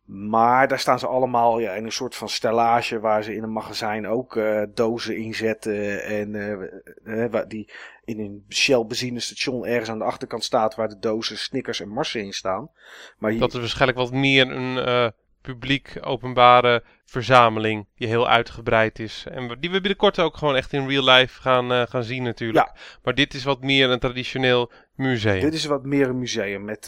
Maar 0.07 0.69
daar 0.69 0.79
staan 0.79 0.99
ze 0.99 1.07
allemaal 1.07 1.59
ja, 1.59 1.73
in 1.73 1.85
een 1.85 1.93
soort 1.93 2.15
van 2.15 2.29
stellage 2.29 3.01
waar 3.01 3.23
ze 3.23 3.35
in 3.35 3.43
een 3.43 3.53
magazijn 3.53 4.07
ook 4.07 4.37
uh, 4.37 4.63
dozen 4.75 5.17
inzetten. 5.17 6.05
En 6.05 6.35
uh, 7.05 7.41
die 7.49 7.71
in 8.05 8.21
een 8.21 8.45
Shell 8.49 8.85
benzinestation 8.85 9.67
ergens 9.67 9.91
aan 9.91 9.99
de 9.99 10.05
achterkant 10.05 10.45
staat 10.45 10.75
waar 10.75 10.89
de 10.89 10.99
dozen 10.99 11.39
Snickers 11.39 11.81
en 11.81 11.89
Marsen 11.89 12.21
in 12.21 12.33
staan. 12.33 12.71
Maar 13.19 13.31
hier... 13.31 13.41
Dat 13.41 13.53
is 13.55 13.59
waarschijnlijk 13.59 13.99
wat 13.99 14.13
meer 14.13 14.51
een 14.51 14.77
uh, 14.77 15.09
publiek 15.43 15.99
openbare 16.01 16.83
verzameling 17.05 17.87
die 17.97 18.09
heel 18.09 18.29
uitgebreid 18.29 18.99
is. 18.99 19.27
En 19.31 19.57
die 19.61 19.71
we 19.71 19.81
binnenkort 19.81 20.21
ook 20.21 20.37
gewoon 20.37 20.57
echt 20.57 20.73
in 20.73 20.89
real 20.89 21.05
life 21.05 21.41
gaan, 21.41 21.89
gaan 21.89 22.05
zien 22.05 22.23
natuurlijk. 22.23 22.67
Ja. 22.67 22.77
Maar 23.03 23.15
dit 23.15 23.35
is 23.35 23.45
wat 23.45 23.63
meer 23.63 23.91
een 23.91 23.99
traditioneel 23.99 24.71
museum. 24.95 25.41
Dit 25.41 25.55
is 25.55 25.65
wat 25.65 25.85
meer 25.85 26.09
een 26.09 26.19
museum 26.19 26.65
met 26.65 26.87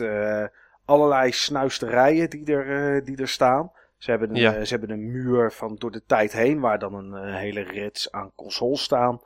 allerlei 0.89 1.33
snuisterijen 1.33 2.31
die 2.31 2.47
er, 2.47 2.97
uh, 2.97 3.05
die 3.05 3.17
er 3.17 3.29
staan. 3.29 3.73
Ze 3.97 4.11
hebben, 4.11 4.31
een, 4.31 4.37
ja. 4.37 4.57
uh, 4.57 4.65
ze 4.65 4.71
hebben 4.71 4.91
een 4.91 5.11
muur 5.11 5.53
van 5.53 5.75
door 5.75 5.91
de 5.91 6.05
tijd 6.07 6.33
heen 6.33 6.61
waar 6.61 6.79
dan 6.79 6.95
een 6.95 7.29
uh, 7.29 7.37
hele 7.37 7.61
rits 7.61 8.13
aan 8.13 8.33
consoles 8.35 8.83
staan. 8.83 9.21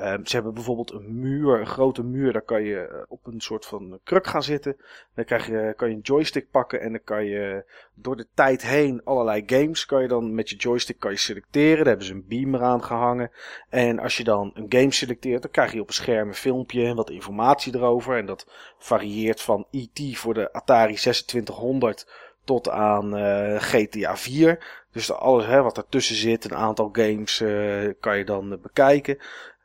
Um, 0.00 0.26
ze 0.26 0.34
hebben 0.34 0.54
bijvoorbeeld 0.54 0.92
een 0.92 1.20
muur, 1.20 1.60
een 1.60 1.66
grote 1.66 2.02
muur, 2.02 2.32
daar 2.32 2.42
kan 2.42 2.62
je 2.62 3.04
op 3.08 3.26
een 3.26 3.40
soort 3.40 3.66
van 3.66 4.00
kruk 4.04 4.26
gaan 4.26 4.42
zitten. 4.42 4.76
Dan 5.14 5.24
krijg 5.24 5.46
je, 5.46 5.72
kan 5.76 5.88
je 5.88 5.94
een 5.94 6.00
joystick 6.00 6.50
pakken 6.50 6.80
en 6.80 6.90
dan 6.90 7.00
kan 7.04 7.24
je 7.24 7.64
door 7.94 8.16
de 8.16 8.26
tijd 8.34 8.62
heen 8.62 9.00
allerlei 9.04 9.42
games 9.46 9.86
kan 9.86 10.02
je 10.02 10.08
dan 10.08 10.34
met 10.34 10.50
je 10.50 10.56
joystick 10.56 10.98
kan 10.98 11.10
je 11.10 11.16
selecteren. 11.16 11.76
Daar 11.76 11.86
hebben 11.86 12.06
ze 12.06 12.12
een 12.12 12.26
beamer 12.28 12.62
aan 12.62 12.84
gehangen. 12.84 13.30
En 13.68 13.98
als 13.98 14.16
je 14.16 14.24
dan 14.24 14.50
een 14.54 14.66
game 14.68 14.92
selecteert, 14.92 15.42
dan 15.42 15.50
krijg 15.50 15.72
je 15.72 15.80
op 15.80 15.88
een 15.88 15.94
scherm 15.94 16.28
een 16.28 16.34
filmpje 16.34 16.86
en 16.86 16.96
wat 16.96 17.10
informatie 17.10 17.74
erover. 17.74 18.18
En 18.18 18.26
dat 18.26 18.46
varieert 18.78 19.40
van 19.40 19.66
E.T. 19.70 20.16
voor 20.18 20.34
de 20.34 20.52
Atari 20.52 20.94
2600 20.94 22.06
tot 22.44 22.68
aan 22.68 23.18
uh, 23.18 23.60
GTA 23.60 24.16
4. 24.16 24.82
Dus 24.92 25.12
alles 25.12 25.46
hè, 25.46 25.62
wat 25.62 25.76
ertussen 25.76 26.16
zit, 26.16 26.44
een 26.44 26.56
aantal 26.56 26.88
games 26.92 27.42
kan 28.00 28.18
je 28.18 28.24
dan 28.24 28.58
bekijken. 28.62 29.18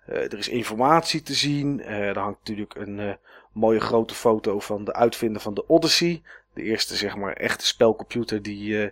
Er 0.10 0.38
is 0.38 0.50
informatie 0.50 1.22
te 1.22 1.34
zien. 1.34 1.84
er 1.84 2.20
hangt 2.20 2.40
natuurlijk 2.40 2.76
een 2.76 3.18
mooie 3.54 3.80
grote 3.80 4.14
foto 4.14 4.60
van 4.60 4.86
de 4.86 4.94
uitvinder 4.94 5.42
van 5.42 5.54
de 5.54 5.68
Odyssey. 5.68 6.22
De 6.54 6.64
eerste, 6.64 6.96
zeg 6.96 7.16
maar, 7.16 7.34
echte 7.34 7.66
spelcomputer 7.66 8.42
die, 8.42 8.92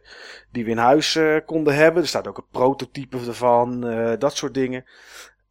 die 0.51 0.65
we 0.65 0.71
in 0.71 0.77
huis 0.77 1.19
konden 1.45 1.75
hebben. 1.75 2.01
Er 2.01 2.08
staat 2.08 2.27
ook 2.27 2.38
een 2.38 2.47
prototype 2.51 3.17
ervan, 3.17 3.82
dat 4.19 4.36
soort 4.36 4.53
dingen. 4.53 4.86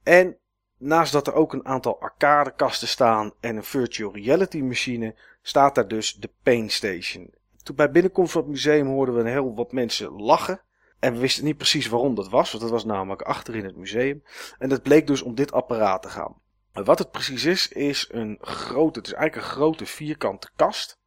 En 0.02 0.37
naast 0.79 1.12
dat 1.12 1.26
er 1.26 1.35
ook 1.35 1.52
een 1.52 1.66
aantal 1.66 2.00
arcadekasten 2.00 2.88
staan 2.88 3.33
en 3.40 3.57
een 3.57 3.64
virtual 3.64 4.14
reality 4.14 4.61
machine, 4.61 5.14
staat 5.42 5.74
daar 5.74 5.88
dus 5.88 6.14
de 6.14 6.31
Pain 6.42 6.70
Station. 6.70 7.35
Toen 7.62 7.76
bij 7.76 7.90
binnenkomst 7.90 8.33
van 8.33 8.40
het 8.40 8.50
museum 8.50 8.87
hoorden 8.87 9.14
we 9.14 9.20
een 9.20 9.26
heel 9.26 9.55
wat 9.55 9.72
mensen 9.72 10.11
lachen. 10.11 10.61
En 10.99 11.13
we 11.13 11.19
wisten 11.19 11.45
niet 11.45 11.57
precies 11.57 11.89
waarom 11.89 12.15
dat 12.15 12.29
was, 12.29 12.51
want 12.51 12.63
dat 12.63 12.73
was 12.73 12.85
namelijk 12.85 13.23
achter 13.23 13.57
in 13.57 13.65
het 13.65 13.77
museum. 13.77 14.23
En 14.59 14.69
dat 14.69 14.83
bleek 14.83 15.07
dus 15.07 15.23
om 15.23 15.35
dit 15.35 15.53
apparaat 15.53 16.03
te 16.03 16.09
gaan. 16.09 16.41
Wat 16.73 16.99
het 16.99 17.11
precies 17.11 17.45
is, 17.45 17.69
is 17.69 18.09
een 18.11 18.39
grote, 18.41 18.99
het 18.99 19.09
is 19.09 19.15
eigenlijk 19.15 19.47
een 19.47 19.55
grote 19.55 19.87
vierkante 19.87 20.51
kast. 20.57 20.99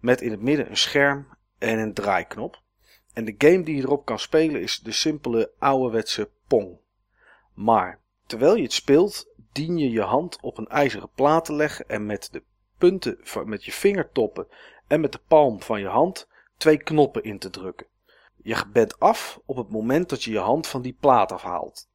Met 0.00 0.20
in 0.20 0.30
het 0.30 0.40
midden 0.40 0.70
een 0.70 0.76
scherm 0.76 1.26
en 1.58 1.78
een 1.78 1.94
draaiknop. 1.94 2.62
En 3.12 3.24
de 3.24 3.34
game 3.38 3.62
die 3.62 3.76
je 3.76 3.82
erop 3.82 4.04
kan 4.04 4.18
spelen 4.18 4.60
is 4.60 4.78
de 4.78 4.92
simpele 4.92 5.50
ouderwetse 5.58 6.30
Pong. 6.46 6.78
Maar 7.54 8.00
terwijl 8.26 8.54
je 8.56 8.62
het 8.62 8.72
speelt, 8.72 9.28
dien 9.52 9.78
je 9.78 9.90
je 9.90 10.02
hand 10.02 10.40
op 10.40 10.58
een 10.58 10.68
ijzeren 10.68 11.10
plaat 11.14 11.44
te 11.44 11.52
leggen 11.52 11.88
en 11.88 12.06
met 12.06 12.28
de 12.32 12.42
punten 12.78 13.18
van, 13.20 13.48
met 13.48 13.64
je 13.64 13.72
vingertoppen 13.72 14.46
en 14.86 15.00
met 15.00 15.12
de 15.12 15.20
palm 15.28 15.62
van 15.62 15.80
je 15.80 15.88
hand 15.88 16.28
twee 16.56 16.76
knoppen 16.76 17.22
in 17.22 17.38
te 17.38 17.50
drukken. 17.50 17.86
Je 18.46 18.62
bent 18.72 19.00
af 19.00 19.40
op 19.44 19.56
het 19.56 19.70
moment 19.70 20.08
dat 20.08 20.22
je 20.22 20.30
je 20.30 20.38
hand 20.38 20.66
van 20.66 20.82
die 20.82 20.96
plaat 21.00 21.32
afhaalt. 21.32 21.88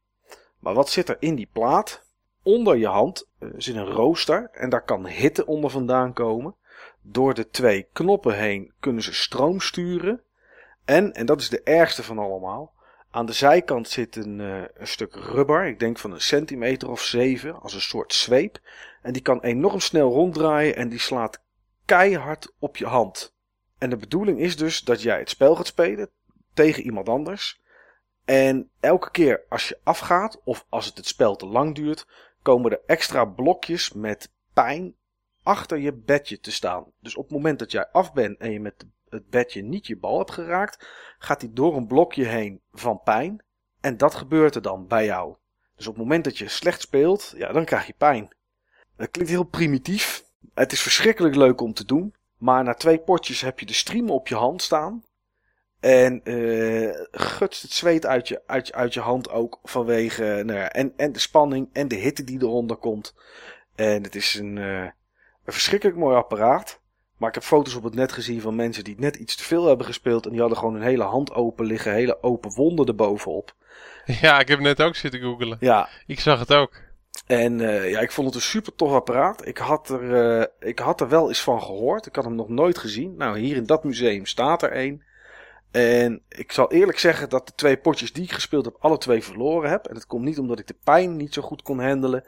Maar 0.59 0.73
wat 0.73 0.89
zit 0.89 1.09
er 1.09 1.17
in 1.19 1.35
die 1.35 1.49
plaat? 1.51 2.03
Onder 2.43 2.77
je 2.77 2.87
hand 2.87 3.27
uh, 3.39 3.49
zit 3.57 3.75
een 3.75 3.91
rooster 3.91 4.49
en 4.51 4.69
daar 4.69 4.83
kan 4.83 5.07
hitte 5.07 5.45
onder 5.45 5.69
vandaan 5.69 6.13
komen. 6.13 6.55
Door 7.01 7.33
de 7.33 7.49
twee 7.49 7.87
knoppen 7.93 8.37
heen 8.37 8.73
kunnen 8.79 9.03
ze 9.03 9.13
stroom 9.13 9.59
sturen. 9.59 10.21
En, 10.85 11.13
en 11.13 11.25
dat 11.25 11.41
is 11.41 11.49
de 11.49 11.61
ergste 11.63 12.03
van 12.03 12.17
allemaal, 12.17 12.73
aan 13.11 13.25
de 13.25 13.33
zijkant 13.33 13.89
zit 13.89 14.15
een, 14.15 14.39
uh, 14.39 14.61
een 14.73 14.87
stuk 14.87 15.15
rubber, 15.15 15.65
ik 15.65 15.79
denk 15.79 15.99
van 15.99 16.11
een 16.11 16.21
centimeter 16.21 16.89
of 16.89 17.01
zeven, 17.01 17.61
als 17.61 17.73
een 17.73 17.81
soort 17.81 18.13
zweep. 18.13 18.59
En 19.01 19.13
die 19.13 19.21
kan 19.21 19.41
enorm 19.41 19.79
snel 19.79 20.09
ronddraaien 20.09 20.75
en 20.75 20.89
die 20.89 20.99
slaat 20.99 21.41
keihard 21.85 22.53
op 22.59 22.77
je 22.77 22.85
hand. 22.85 23.33
En 23.77 23.89
de 23.89 23.97
bedoeling 23.97 24.39
is 24.39 24.57
dus 24.57 24.81
dat 24.81 25.01
jij 25.01 25.19
het 25.19 25.29
spel 25.29 25.55
gaat 25.55 25.67
spelen 25.67 26.09
tegen 26.53 26.83
iemand 26.83 27.09
anders. 27.09 27.61
En 28.25 28.69
elke 28.79 29.11
keer 29.11 29.43
als 29.49 29.67
je 29.67 29.79
afgaat, 29.83 30.41
of 30.43 30.65
als 30.69 30.85
het 30.85 30.97
het 30.97 31.07
spel 31.07 31.35
te 31.35 31.45
lang 31.45 31.75
duurt, 31.75 32.07
komen 32.41 32.71
er 32.71 32.81
extra 32.85 33.25
blokjes 33.25 33.93
met 33.93 34.31
pijn 34.53 34.95
achter 35.43 35.77
je 35.77 35.93
bedje 35.93 36.39
te 36.39 36.51
staan. 36.51 36.85
Dus 36.99 37.15
op 37.15 37.23
het 37.23 37.31
moment 37.31 37.59
dat 37.59 37.71
jij 37.71 37.87
af 37.91 38.13
bent 38.13 38.37
en 38.37 38.51
je 38.51 38.59
met 38.59 38.85
het 39.09 39.29
bedje 39.29 39.61
niet 39.61 39.87
je 39.87 39.97
bal 39.97 40.17
hebt 40.17 40.31
geraakt, 40.31 40.87
gaat 41.19 41.41
hij 41.41 41.49
door 41.53 41.75
een 41.75 41.87
blokje 41.87 42.25
heen 42.25 42.61
van 42.71 43.01
pijn. 43.03 43.43
En 43.81 43.97
dat 43.97 44.15
gebeurt 44.15 44.55
er 44.55 44.61
dan 44.61 44.87
bij 44.87 45.05
jou. 45.05 45.35
Dus 45.75 45.87
op 45.87 45.93
het 45.93 46.03
moment 46.03 46.23
dat 46.23 46.37
je 46.37 46.47
slecht 46.47 46.81
speelt, 46.81 47.33
ja, 47.37 47.51
dan 47.51 47.65
krijg 47.65 47.87
je 47.87 47.93
pijn. 47.97 48.35
Dat 48.97 49.11
klinkt 49.11 49.31
heel 49.31 49.43
primitief. 49.43 50.23
Het 50.53 50.71
is 50.71 50.81
verschrikkelijk 50.81 51.35
leuk 51.35 51.61
om 51.61 51.73
te 51.73 51.85
doen. 51.85 52.15
Maar 52.37 52.63
na 52.63 52.73
twee 52.73 52.99
potjes 52.99 53.41
heb 53.41 53.59
je 53.59 53.65
de 53.65 53.73
stream 53.73 54.09
op 54.09 54.27
je 54.27 54.35
hand 54.35 54.61
staan. 54.61 55.03
En 55.81 56.21
uh, 56.23 56.95
gutst 57.11 57.61
het 57.61 57.71
zweet 57.71 58.05
uit 58.05 58.27
je, 58.27 58.41
uit, 58.45 58.73
uit 58.73 58.93
je 58.93 58.99
hand 58.99 59.29
ook 59.29 59.59
vanwege 59.63 60.23
nou 60.23 60.59
ja, 60.59 60.69
en, 60.69 60.93
en 60.97 61.11
de 61.11 61.19
spanning 61.19 61.69
en 61.73 61.87
de 61.87 61.95
hitte 61.95 62.23
die 62.23 62.41
eronder 62.41 62.77
komt. 62.77 63.15
En 63.75 64.03
het 64.03 64.15
is 64.15 64.33
een, 64.33 64.55
uh, 64.55 64.83
een 65.45 65.53
verschrikkelijk 65.53 65.97
mooi 65.97 66.15
apparaat. 66.15 66.79
Maar 67.17 67.29
ik 67.29 67.35
heb 67.35 67.43
foto's 67.43 67.75
op 67.75 67.83
het 67.83 67.95
net 67.95 68.11
gezien 68.11 68.41
van 68.41 68.55
mensen 68.55 68.83
die 68.83 68.95
net 68.99 69.15
iets 69.15 69.35
te 69.35 69.43
veel 69.43 69.65
hebben 69.65 69.85
gespeeld. 69.85 70.25
En 70.25 70.31
die 70.31 70.39
hadden 70.39 70.57
gewoon 70.57 70.75
een 70.75 70.81
hele 70.81 71.03
hand 71.03 71.33
open 71.33 71.65
liggen, 71.65 71.93
hele 71.93 72.23
open 72.23 72.51
wonden 72.51 72.85
erbovenop. 72.85 73.55
Ja, 74.21 74.39
ik 74.39 74.47
heb 74.47 74.59
net 74.59 74.81
ook 74.81 74.95
zitten 74.95 75.19
googelen. 75.19 75.57
Ja. 75.59 75.89
Ik 76.05 76.19
zag 76.19 76.39
het 76.39 76.53
ook. 76.53 76.81
En 77.27 77.59
uh, 77.59 77.89
ja, 77.89 77.99
ik 77.99 78.11
vond 78.11 78.27
het 78.27 78.35
een 78.35 78.41
super 78.41 78.75
tof 78.75 78.91
apparaat. 78.91 79.47
Ik 79.47 79.57
had, 79.57 79.89
er, 79.89 80.03
uh, 80.03 80.45
ik 80.59 80.79
had 80.79 81.01
er 81.01 81.09
wel 81.09 81.27
eens 81.27 81.41
van 81.41 81.61
gehoord. 81.61 82.05
Ik 82.05 82.15
had 82.15 82.23
hem 82.23 82.35
nog 82.35 82.49
nooit 82.49 82.77
gezien. 82.77 83.15
Nou, 83.17 83.39
hier 83.39 83.55
in 83.55 83.65
dat 83.65 83.83
museum 83.83 84.25
staat 84.25 84.63
er 84.63 84.77
een. 84.77 85.03
En 85.71 86.21
ik 86.29 86.51
zal 86.51 86.71
eerlijk 86.71 86.99
zeggen 86.99 87.29
dat 87.29 87.47
de 87.47 87.53
twee 87.55 87.77
potjes 87.77 88.13
die 88.13 88.23
ik 88.23 88.31
gespeeld 88.31 88.65
heb, 88.65 88.75
alle 88.79 88.97
twee 88.97 89.23
verloren 89.23 89.69
heb. 89.69 89.87
En 89.87 89.93
dat 89.93 90.05
komt 90.05 90.23
niet 90.23 90.39
omdat 90.39 90.59
ik 90.59 90.67
de 90.67 90.77
pijn 90.83 91.17
niet 91.17 91.33
zo 91.33 91.41
goed 91.41 91.61
kon 91.61 91.79
handelen. 91.79 92.25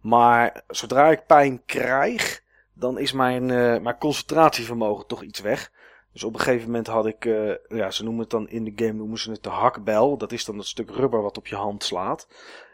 Maar 0.00 0.62
zodra 0.68 1.10
ik 1.10 1.26
pijn 1.26 1.62
krijg, 1.66 2.42
dan 2.72 2.98
is 2.98 3.12
mijn, 3.12 3.42
uh, 3.48 3.78
mijn 3.78 3.98
concentratievermogen 3.98 5.06
toch 5.06 5.22
iets 5.22 5.40
weg. 5.40 5.72
Dus 6.12 6.24
op 6.24 6.34
een 6.34 6.40
gegeven 6.40 6.66
moment 6.66 6.86
had 6.86 7.06
ik, 7.06 7.24
uh, 7.24 7.54
ja, 7.68 7.90
ze 7.90 8.02
noemen 8.02 8.20
het 8.20 8.30
dan 8.30 8.48
in 8.48 8.64
de 8.64 8.72
game, 8.84 8.92
noemen 8.92 9.18
ze 9.18 9.30
het 9.30 9.42
de 9.42 9.48
hakbel. 9.48 10.16
Dat 10.18 10.32
is 10.32 10.44
dan 10.44 10.58
het 10.58 10.66
stuk 10.66 10.90
rubber 10.90 11.22
wat 11.22 11.36
op 11.36 11.46
je 11.46 11.56
hand 11.56 11.84
slaat. 11.84 12.28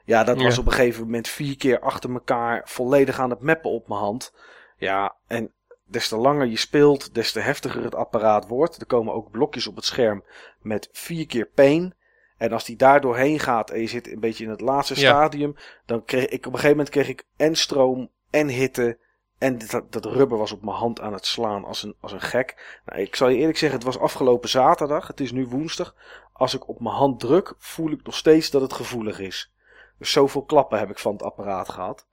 Ja, 0.04 0.24
dat 0.24 0.42
was 0.42 0.58
op 0.58 0.66
een 0.66 0.72
gegeven 0.72 1.04
moment 1.04 1.28
vier 1.28 1.56
keer 1.56 1.80
achter 1.80 2.12
elkaar 2.12 2.62
volledig 2.64 3.18
aan 3.18 3.30
het 3.30 3.40
mappen 3.40 3.70
op 3.70 3.88
mijn 3.88 4.00
hand. 4.00 4.34
Ja, 4.76 5.16
en 5.26 5.52
des 5.92 6.08
te 6.08 6.16
langer 6.16 6.46
je 6.46 6.56
speelt, 6.56 7.14
des 7.14 7.32
te 7.32 7.40
heftiger 7.40 7.84
het 7.84 7.94
apparaat 7.94 8.48
wordt. 8.48 8.80
Er 8.80 8.86
komen 8.86 9.14
ook 9.14 9.30
blokjes 9.30 9.66
op 9.66 9.76
het 9.76 9.84
scherm 9.84 10.24
met 10.60 10.88
vier 10.92 11.26
keer 11.26 11.46
pain. 11.46 11.94
En 12.36 12.52
als 12.52 12.64
die 12.64 12.76
daar 12.76 13.00
doorheen 13.00 13.38
gaat 13.38 13.70
en 13.70 13.80
je 13.80 13.86
zit 13.86 14.12
een 14.12 14.20
beetje 14.20 14.44
in 14.44 14.50
het 14.50 14.60
laatste 14.60 15.00
Ja. 15.00 15.10
stadium, 15.10 15.56
dan 15.86 16.04
kreeg 16.04 16.26
ik 16.26 16.38
op 16.38 16.52
een 16.52 16.58
gegeven 16.58 16.70
moment 16.76 16.88
kreeg 16.88 17.08
ik 17.08 17.26
en 17.36 17.56
stroom 17.56 18.10
en 18.30 18.48
hitte. 18.48 18.98
En 19.38 19.58
dat, 19.70 19.92
dat 19.92 20.04
rubber 20.04 20.38
was 20.38 20.52
op 20.52 20.62
mijn 20.62 20.76
hand 20.76 21.00
aan 21.00 21.12
het 21.12 21.26
slaan 21.26 21.64
als 21.64 21.82
een, 21.82 21.94
als 22.00 22.12
een 22.12 22.20
gek. 22.20 22.80
Nou, 22.86 23.00
ik 23.00 23.16
zal 23.16 23.28
je 23.28 23.36
eerlijk 23.36 23.58
zeggen, 23.58 23.78
het 23.78 23.86
was 23.86 23.98
afgelopen 23.98 24.48
zaterdag. 24.48 25.06
Het 25.06 25.20
is 25.20 25.32
nu 25.32 25.46
woensdag. 25.46 25.94
Als 26.32 26.54
ik 26.54 26.68
op 26.68 26.80
mijn 26.80 26.94
hand 26.94 27.20
druk, 27.20 27.54
voel 27.58 27.90
ik 27.90 28.04
nog 28.04 28.16
steeds 28.16 28.50
dat 28.50 28.62
het 28.62 28.72
gevoelig 28.72 29.18
is. 29.18 29.52
Dus 29.98 30.12
zoveel 30.12 30.44
klappen 30.44 30.78
heb 30.78 30.90
ik 30.90 30.98
van 30.98 31.12
het 31.12 31.22
apparaat 31.22 31.68
gehad. 31.68 32.06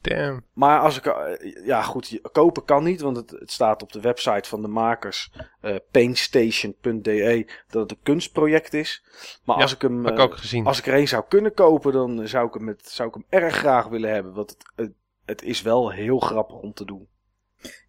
Damn. 0.00 0.44
Maar 0.52 0.80
als 0.80 0.96
ik, 0.96 1.06
eh, 1.06 1.66
ja 1.66 1.82
goed, 1.82 2.20
kopen 2.32 2.64
kan 2.64 2.84
niet, 2.84 3.00
want 3.00 3.16
het, 3.16 3.30
het 3.30 3.52
staat 3.52 3.82
op 3.82 3.92
de 3.92 4.00
website 4.00 4.48
van 4.48 4.62
de 4.62 4.68
makers, 4.68 5.32
eh 5.60 5.76
paintstation.de, 5.90 7.46
dat 7.68 7.82
het 7.82 7.90
een 7.90 8.02
kunstproject 8.02 8.74
is. 8.74 9.04
Maar 9.44 9.56
Ja, 9.56 9.62
als 9.62 9.74
ik 9.74 9.82
hem, 9.82 10.06
ik 10.06 10.16
eh, 10.16 10.22
ook 10.24 10.36
gezien. 10.36 10.66
als 10.66 10.78
ik 10.78 10.86
er 10.86 10.94
een 10.94 11.08
zou 11.08 11.24
kunnen 11.28 11.54
kopen, 11.54 11.92
dan 11.92 12.28
zou 12.28 12.46
ik 12.46 12.54
hem, 12.54 12.64
met, 12.64 12.88
zou 12.88 13.08
ik 13.08 13.14
hem 13.14 13.42
erg 13.42 13.54
graag 13.54 13.86
willen 13.86 14.12
hebben. 14.12 14.32
Want 14.32 14.50
het, 14.50 14.72
het, 14.76 14.92
het 15.24 15.42
is 15.42 15.62
wel 15.62 15.90
heel 15.90 16.18
grappig 16.18 16.56
om 16.56 16.72
te 16.72 16.84
doen. 16.84 17.08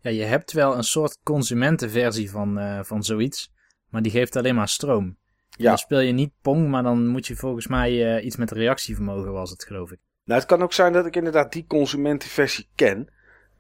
Ja, 0.01 0.09
je 0.09 0.23
hebt 0.23 0.51
wel 0.51 0.75
een 0.75 0.83
soort 0.83 1.17
consumentenversie 1.23 2.31
van, 2.31 2.57
eh, 2.57 2.79
van 2.83 3.03
zoiets. 3.03 3.51
Maar 3.89 4.01
die 4.01 4.11
geeft 4.11 4.35
alleen 4.35 4.55
maar 4.55 4.67
stroom. 4.67 5.17
Ja. 5.49 5.69
Dan 5.69 5.77
speel 5.77 5.99
je 5.99 6.11
niet 6.11 6.31
Pong, 6.41 6.69
maar 6.69 6.83
dan 6.83 7.07
moet 7.07 7.27
je 7.27 7.35
volgens 7.35 7.67
mij 7.67 8.15
eh, 8.17 8.25
iets 8.25 8.35
met 8.35 8.51
reactievermogen 8.51 9.31
was 9.31 9.49
het, 9.49 9.63
geloof 9.63 9.91
ik. 9.91 9.99
Nou, 10.29 10.41
het 10.41 10.49
kan 10.49 10.61
ook 10.63 10.73
zijn 10.73 10.93
dat 10.93 11.05
ik 11.05 11.15
inderdaad 11.15 11.51
die 11.51 11.65
consumentenversie 11.67 12.67
ken. 12.75 13.09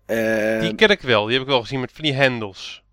Eh, 0.05 0.59
Die 0.59 0.75
ken 0.75 0.89
ik 0.89 1.01
wel. 1.01 1.23
Die 1.23 1.33
heb 1.33 1.41
ik 1.41 1.47
wel 1.47 1.61
gezien 1.61 1.79
met 1.79 1.91
van 1.91 2.03
die 2.03 2.13
hendels. 2.13 2.83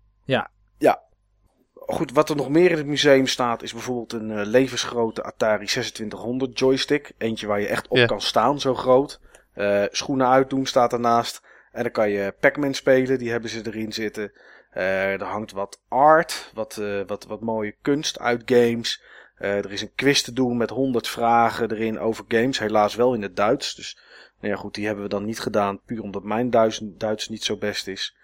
Goed, 1.89 2.11
wat 2.11 2.29
er 2.29 2.35
nog 2.35 2.49
meer 2.49 2.71
in 2.71 2.77
het 2.77 2.85
museum 2.85 3.27
staat, 3.27 3.63
is 3.63 3.73
bijvoorbeeld 3.73 4.13
een 4.13 4.31
eh, 4.31 4.45
levensgrote 4.45 5.23
Atari 5.23 5.65
2600 5.65 6.59
joystick. 6.59 7.11
Eentje 7.17 7.47
waar 7.47 7.59
je 7.59 7.67
echt 7.67 7.87
op 7.87 7.97
Ja. 7.97 8.05
kan 8.05 8.21
staan, 8.21 8.59
zo 8.59 8.75
groot. 8.75 9.19
Eh, 9.53 9.83
schoenen 9.91 10.27
uitdoen 10.27 10.65
staat 10.65 10.93
ernaast. 10.93 11.41
En 11.71 11.83
dan 11.83 11.91
kan 11.91 12.09
je 12.09 12.33
Pac-Man 12.39 12.73
spelen, 12.73 13.17
die 13.19 13.31
hebben 13.31 13.49
ze 13.49 13.61
erin 13.65 13.93
zitten. 13.93 14.31
Eh, 14.69 15.11
er 15.11 15.23
hangt 15.23 15.51
wat 15.51 15.81
art, 15.87 16.51
wat, 16.53 16.77
eh, 16.77 17.01
wat, 17.05 17.25
wat 17.25 17.41
mooie 17.41 17.75
kunst 17.81 18.19
uit 18.19 18.41
games. 18.45 19.01
Eh, 19.37 19.57
er 19.57 19.71
is 19.71 19.81
een 19.81 19.91
quiz 19.95 20.21
te 20.21 20.33
doen 20.33 20.57
met 20.57 20.69
100 20.69 21.07
vragen 21.07 21.71
erin 21.71 21.99
over 21.99 22.25
games. 22.27 22.59
Helaas 22.59 22.95
wel 22.95 23.13
in 23.13 23.21
het 23.21 23.35
Duits. 23.35 23.75
Dus 23.75 23.97
nou 24.39 24.53
ja, 24.53 24.59
goed, 24.59 24.73
die 24.75 24.85
hebben 24.85 25.03
we 25.03 25.09
dan 25.09 25.25
niet 25.25 25.39
gedaan. 25.39 25.79
Puur 25.85 26.01
omdat 26.01 26.23
mijn 26.23 26.49
Duits, 26.49 26.79
Duits 26.83 27.29
niet 27.29 27.43
zo 27.43 27.57
best 27.57 27.87
is. 27.87 28.15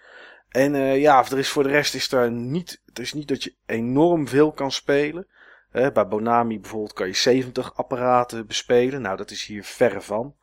En 0.48 0.74
eh, 0.74 1.00
ja, 1.00 1.24
er 1.30 1.38
is 1.38 1.48
voor 1.48 1.62
de 1.62 1.68
rest 1.68 1.94
is 1.94 2.12
er 2.12 2.30
niet. 2.30 2.80
Het 2.86 2.98
is 2.98 3.12
niet 3.12 3.28
dat 3.28 3.42
je 3.44 3.54
enorm 3.66 4.28
veel 4.28 4.52
kan 4.52 4.70
spelen. 4.72 5.26
Eh, 5.70 5.90
bij 5.92 6.06
Bonami 6.08 6.60
bijvoorbeeld 6.60 6.92
kan 6.92 7.06
je 7.06 7.14
70 7.14 7.76
apparaten 7.76 8.46
bespelen. 8.46 9.02
Nou, 9.02 9.16
dat 9.16 9.30
is 9.30 9.44
hier 9.44 9.64
verre 9.64 10.00
van. 10.00 10.34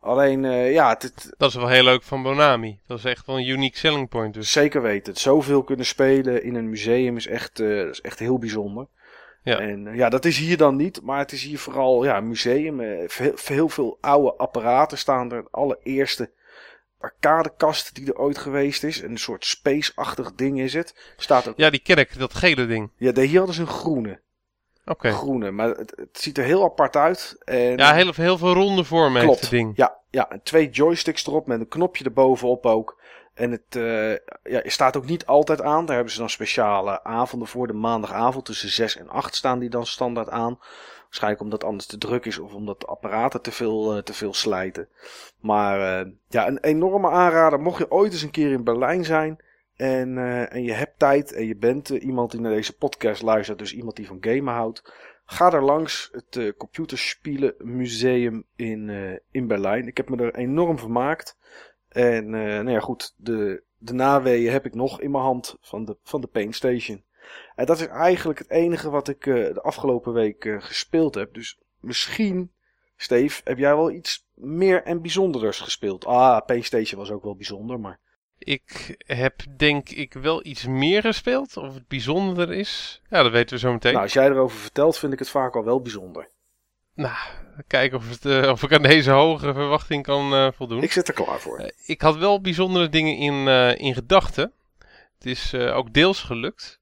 Alleen, 0.00 0.42
ja, 0.72 0.88
het, 0.88 1.02
het- 1.02 1.34
Dat 1.38 1.48
is 1.48 1.54
wel 1.56 1.68
heel 1.68 1.84
leuk 1.84 2.02
van 2.02 2.22
Bonami. 2.22 2.78
Dat 2.86 2.98
is 2.98 3.04
echt 3.04 3.26
wel 3.26 3.36
een 3.38 3.46
unique 3.48 3.78
selling 3.78 4.08
point. 4.08 4.34
Dus 4.34 4.52
zeker 4.52 4.82
weten. 4.82 5.12
Het 5.12 5.22
zoveel 5.22 5.62
kunnen 5.62 5.86
spelen 5.86 6.42
in 6.42 6.54
een 6.54 6.68
museum 6.68 7.16
is 7.16 7.26
echt, 7.26 7.60
is 7.60 8.00
echt 8.00 8.18
heel 8.18 8.38
bijzonder. 8.38 8.86
Ja. 9.46 9.58
En 9.58 9.86
eh, 9.86 9.96
ja, 9.96 10.08
dat 10.08 10.24
is 10.24 10.38
hier 10.38 10.56
dan 10.56 10.76
niet. 10.76 11.02
Maar 11.02 11.18
het 11.18 11.32
is 11.32 11.42
hier 11.42 11.58
vooral 11.58 12.04
ja, 12.04 12.16
een 12.16 12.28
museum. 12.28 12.80
eh, 12.80 13.08
veel, 13.08 13.32
heel 13.44 13.68
veel 13.68 13.98
oude 14.00 14.34
apparaten 14.36 14.98
staan 14.98 15.32
er. 15.32 15.42
De 15.42 15.48
allereerste 15.50 16.30
arcadekast 16.98 17.94
die 17.94 18.06
er 18.06 18.18
ooit 18.18 18.38
geweest 18.38 18.84
is. 18.84 19.02
Een 19.02 19.18
soort 19.18 19.44
space-achtig 19.44 20.34
ding 20.34 20.60
is 20.60 20.72
het. 20.74 21.12
Staat 21.16 21.48
ook 21.48 21.54
ja, 21.56 21.70
die 21.70 21.80
ken 21.80 21.96
ik. 21.96 22.18
Dat 22.18 22.34
gele 22.34 22.66
ding. 22.66 22.90
Ja, 22.96 23.12
de- 23.12 23.24
hier 23.24 23.36
hadden 23.38 23.54
ze 23.54 23.60
een 23.60 23.66
groene. 23.66 24.20
Oké. 24.84 25.10
Groene, 25.12 25.50
maar 25.50 25.68
het, 25.68 25.92
het 25.96 26.18
ziet 26.20 26.38
er 26.38 26.44
heel 26.44 26.64
apart 26.64 26.96
uit. 26.96 27.36
En, 27.44 27.76
Ja, 27.76 27.94
heel, 27.94 28.12
heel 28.14 28.38
veel 28.38 28.52
ronde 28.52 28.84
vormen 28.84 29.12
heeft 29.12 29.24
klopt. 29.24 29.40
het 29.40 29.50
ding. 29.50 29.72
Ja, 29.76 29.96
ja, 30.10 30.28
twee 30.42 30.70
joysticks 30.70 31.26
erop 31.26 31.46
met 31.46 31.60
een 31.60 31.68
knopje 31.68 32.04
erbovenop 32.04 32.66
ook. 32.66 33.00
En 33.36 33.50
het 33.50 33.76
eh, 33.76 34.12
ja, 34.52 34.62
staat 34.64 34.96
ook 34.96 35.06
niet 35.06 35.26
altijd 35.26 35.62
aan. 35.62 35.86
Daar 35.86 35.94
hebben 35.94 36.12
ze 36.12 36.18
dan 36.18 36.30
speciale 36.30 37.04
avonden 37.04 37.48
voor. 37.48 37.66
De 37.66 37.72
maandagavond 37.72 38.44
tussen 38.44 38.68
6 38.68 38.96
en 38.96 39.08
8 39.08 39.34
staan 39.34 39.58
die 39.58 39.68
dan 39.68 39.86
standaard 39.86 40.28
aan. 40.28 40.58
Waarschijnlijk 41.04 41.42
omdat 41.42 41.60
het 41.60 41.70
anders 41.70 41.86
te 41.86 41.98
druk 41.98 42.24
is 42.24 42.38
of 42.38 42.52
omdat 42.52 42.80
de 42.80 42.86
apparaten 42.86 43.42
te 43.42 43.52
veel, 43.52 43.96
eh, 43.96 44.02
te 44.02 44.12
veel 44.12 44.34
slijten. 44.34 44.88
Maar 45.40 46.00
eh, 46.00 46.10
ja, 46.28 46.48
een 46.48 46.58
enorme 46.58 47.10
aanrader. 47.10 47.60
Mocht 47.60 47.78
je 47.78 47.90
ooit 47.90 48.12
eens 48.12 48.22
een 48.22 48.30
keer 48.30 48.52
in 48.52 48.64
Berlijn 48.64 49.04
zijn 49.04 49.38
en, 49.76 50.18
en 50.50 50.62
je 50.62 50.72
hebt 50.72 50.98
tijd 50.98 51.32
en 51.32 51.46
je 51.46 51.56
bent 51.56 51.88
iemand 51.88 52.30
die 52.30 52.40
naar 52.40 52.52
deze 52.52 52.76
podcast 52.76 53.22
luistert, 53.22 53.58
dus 53.58 53.74
iemand 53.74 53.96
die 53.96 54.06
van 54.06 54.18
gamen 54.20 54.54
houdt. 54.54 54.92
Ga 55.26 55.52
er 55.52 55.62
langs 55.62 56.08
het 56.12 56.36
eh 56.36 56.52
Computerspielen 56.56 57.54
Museum 57.58 58.44
in, 58.56 58.90
in 59.30 59.46
Berlijn. 59.46 59.86
Ik 59.86 59.96
heb 59.96 60.08
me 60.08 60.16
er 60.16 60.34
enorm 60.34 60.78
vermaakt. 60.78 61.36
En 61.96 62.34
eh, 62.34 62.40
nou 62.40 62.70
ja, 62.70 62.80
goed, 62.80 63.14
de, 63.16 63.62
de 63.78 63.92
naweeën 63.92 64.52
heb 64.52 64.66
ik 64.66 64.74
nog 64.74 65.00
in 65.00 65.10
mijn 65.10 65.24
hand 65.24 65.56
van 65.60 65.84
de, 65.84 65.96
van 66.02 66.20
de 66.20 66.26
Pain 66.26 66.52
Station. 66.52 67.04
En 67.54 67.66
dat 67.66 67.80
is 67.80 67.86
eigenlijk 67.86 68.38
het 68.38 68.50
enige 68.50 68.90
wat 68.90 69.08
ik 69.08 69.26
eh, 69.26 69.34
de 69.34 69.62
afgelopen 69.62 70.12
week 70.12 70.44
eh, 70.44 70.56
gespeeld 70.62 71.14
heb. 71.14 71.34
Dus 71.34 71.58
misschien, 71.80 72.52
Steve, 72.96 73.40
heb 73.44 73.58
jij 73.58 73.76
wel 73.76 73.90
iets 73.90 74.26
meer 74.34 74.82
en 74.82 75.02
bijzonderders 75.02 75.60
gespeeld? 75.60 76.04
Ah, 76.04 76.46
Pain 76.46 76.64
Station 76.64 77.00
was 77.00 77.10
ook 77.10 77.22
wel 77.22 77.36
bijzonder, 77.36 77.80
maar... 77.80 78.00
Ik 78.38 78.96
heb 79.06 79.42
denk 79.56 79.88
ik 79.88 80.12
wel 80.12 80.46
iets 80.46 80.66
meer 80.66 81.02
gespeeld. 81.02 81.56
Of 81.56 81.74
het 81.74 81.88
bijzonder 81.88 82.52
is. 82.52 83.02
Ja, 83.10 83.22
dat 83.22 83.32
weten 83.32 83.54
we 83.54 83.60
zo 83.60 83.72
meteen. 83.72 83.92
Nou, 83.92 84.04
als 84.04 84.12
jij 84.12 84.26
erover 84.26 84.58
vertelt, 84.58 84.98
vind 84.98 85.12
ik 85.12 85.18
het 85.18 85.28
vaak 85.28 85.56
al 85.56 85.64
wel 85.64 85.80
bijzonder. 85.80 86.30
Nou, 86.96 87.14
kijken 87.66 87.98
of, 87.98 88.08
het, 88.08 88.24
eh, 88.24 88.50
of 88.50 88.62
ik 88.62 88.72
aan 88.72 88.82
deze 88.82 89.10
hoge 89.10 89.52
verwachting 89.52 90.02
kan 90.02 90.34
eh, 90.34 90.48
voldoen. 90.52 90.82
Ik 90.82 90.92
zit 90.92 91.08
er 91.08 91.14
klaar 91.14 91.40
voor. 91.40 91.58
Eh, 91.58 91.70
ik 91.86 92.00
had 92.00 92.16
wel 92.16 92.40
bijzondere 92.40 92.88
dingen 92.88 93.16
in, 93.16 93.48
in 93.78 93.94
gedachten. 93.94 94.52
Het 95.18 95.26
is 95.26 95.54
ook 95.54 95.92
deels 95.92 96.22
gelukt. 96.22 96.80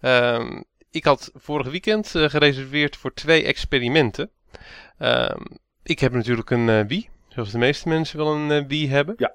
Ehm, 0.00 0.62
ik 0.90 1.04
had 1.04 1.30
vorig 1.34 1.70
weekend 1.70 2.08
gereserveerd 2.08 2.96
voor 2.96 3.14
twee 3.14 3.44
experimenten. 3.44 4.30
Ehm, 4.98 5.44
ik 5.82 5.98
heb 5.98 6.12
natuurlijk 6.12 6.50
een 6.50 6.86
Wii, 6.86 7.08
zoals 7.28 7.50
de 7.50 7.58
meeste 7.58 7.88
mensen 7.88 8.18
wel 8.18 8.34
een 8.34 8.68
Wii 8.68 8.88
hebben. 8.88 9.14
Ja. 9.18 9.34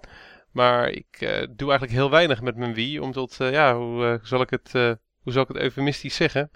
Maar 0.51 0.89
ik 0.89 1.19
doe 1.49 1.69
eigenlijk 1.69 1.91
heel 1.91 2.09
weinig 2.09 2.41
met 2.41 2.55
mijn 2.55 2.73
Wii, 2.73 2.99
omdat, 2.99 3.37
eh, 3.39 3.51
ja, 3.51 3.75
hoe, 3.75 4.19
zal 4.23 4.41
ik 4.41 4.49
het, 4.49 4.71
hoe 5.21 5.33
zal 5.33 5.41
ik 5.41 5.47
het 5.47 5.57
eufemistisch 5.57 6.15
zeggen? 6.15 6.51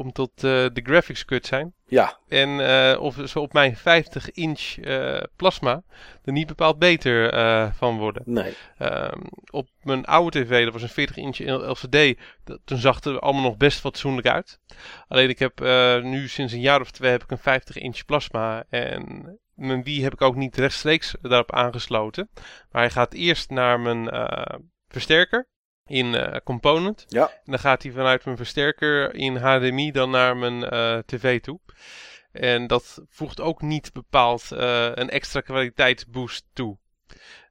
Omdat 0.00 0.30
uh, 0.36 0.42
de 0.42 0.80
graphics 0.82 1.24
kut 1.24 1.46
zijn. 1.46 1.74
Ja. 1.86 2.18
En 2.28 2.48
uh, 2.48 3.00
of 3.00 3.16
ze 3.24 3.40
op 3.40 3.52
mijn 3.52 3.76
50 3.76 4.30
inch 4.30 4.76
uh, 4.76 5.20
plasma 5.36 5.82
er 6.24 6.32
niet 6.32 6.46
bepaald 6.46 6.78
beter 6.78 7.34
van 7.74 7.98
worden. 7.98 8.22
Nee. 8.26 8.54
Um, 8.78 9.22
op 9.50 9.68
mijn 9.82 10.04
oude 10.04 10.44
tv, 10.44 10.64
dat 10.64 10.72
was 10.72 10.82
een 10.82 10.88
40 10.88 11.16
inch 11.16 11.38
LCD, 11.38 12.18
dat, 12.44 12.60
toen 12.64 12.78
zag 12.78 12.94
het 12.94 13.04
er 13.04 13.18
allemaal 13.18 13.42
nog 13.42 13.56
best 13.56 13.80
fatsoenlijk 13.80 14.26
uit. 14.26 14.60
Alleen 15.08 15.28
ik 15.28 15.38
heb 15.38 15.60
nu 16.02 16.28
sinds 16.28 16.52
een 16.52 16.60
jaar 16.60 16.80
of 16.80 16.90
twee 16.90 17.10
heb 17.10 17.22
ik 17.22 17.30
een 17.30 17.38
50 17.38 17.76
inch 17.76 18.04
plasma 18.04 18.64
en 18.68 19.24
mijn 19.54 19.82
Wii 19.82 20.02
heb 20.02 20.12
ik 20.12 20.20
ook 20.20 20.36
niet 20.36 20.56
rechtstreeks 20.56 21.14
daarop 21.22 21.52
aangesloten. 21.52 22.28
Maar 22.70 22.82
hij 22.82 22.90
gaat 22.90 23.14
eerst 23.14 23.50
naar 23.50 23.80
mijn 23.80 24.08
versterker 24.88 25.48
in 25.90 26.14
uh, 26.14 26.36
Component. 26.44 27.04
Ja. 27.08 27.28
En 27.28 27.40
dan 27.44 27.58
gaat 27.58 27.82
hij 27.82 27.92
vanuit 27.92 28.24
mijn 28.24 28.36
versterker 28.36 29.14
in 29.14 29.36
HDMI 29.36 29.90
dan 29.90 30.10
naar 30.10 30.36
mijn 30.36 30.74
uh, 30.74 30.98
tv 31.06 31.40
toe. 31.40 31.60
En 32.32 32.66
dat 32.66 33.02
voegt 33.08 33.40
ook 33.40 33.62
niet 33.62 33.92
bepaald 33.92 34.48
uh, 34.52 34.90
een 34.94 35.10
extra 35.10 35.40
kwaliteitsboost 35.40 36.46
toe. 36.52 36.78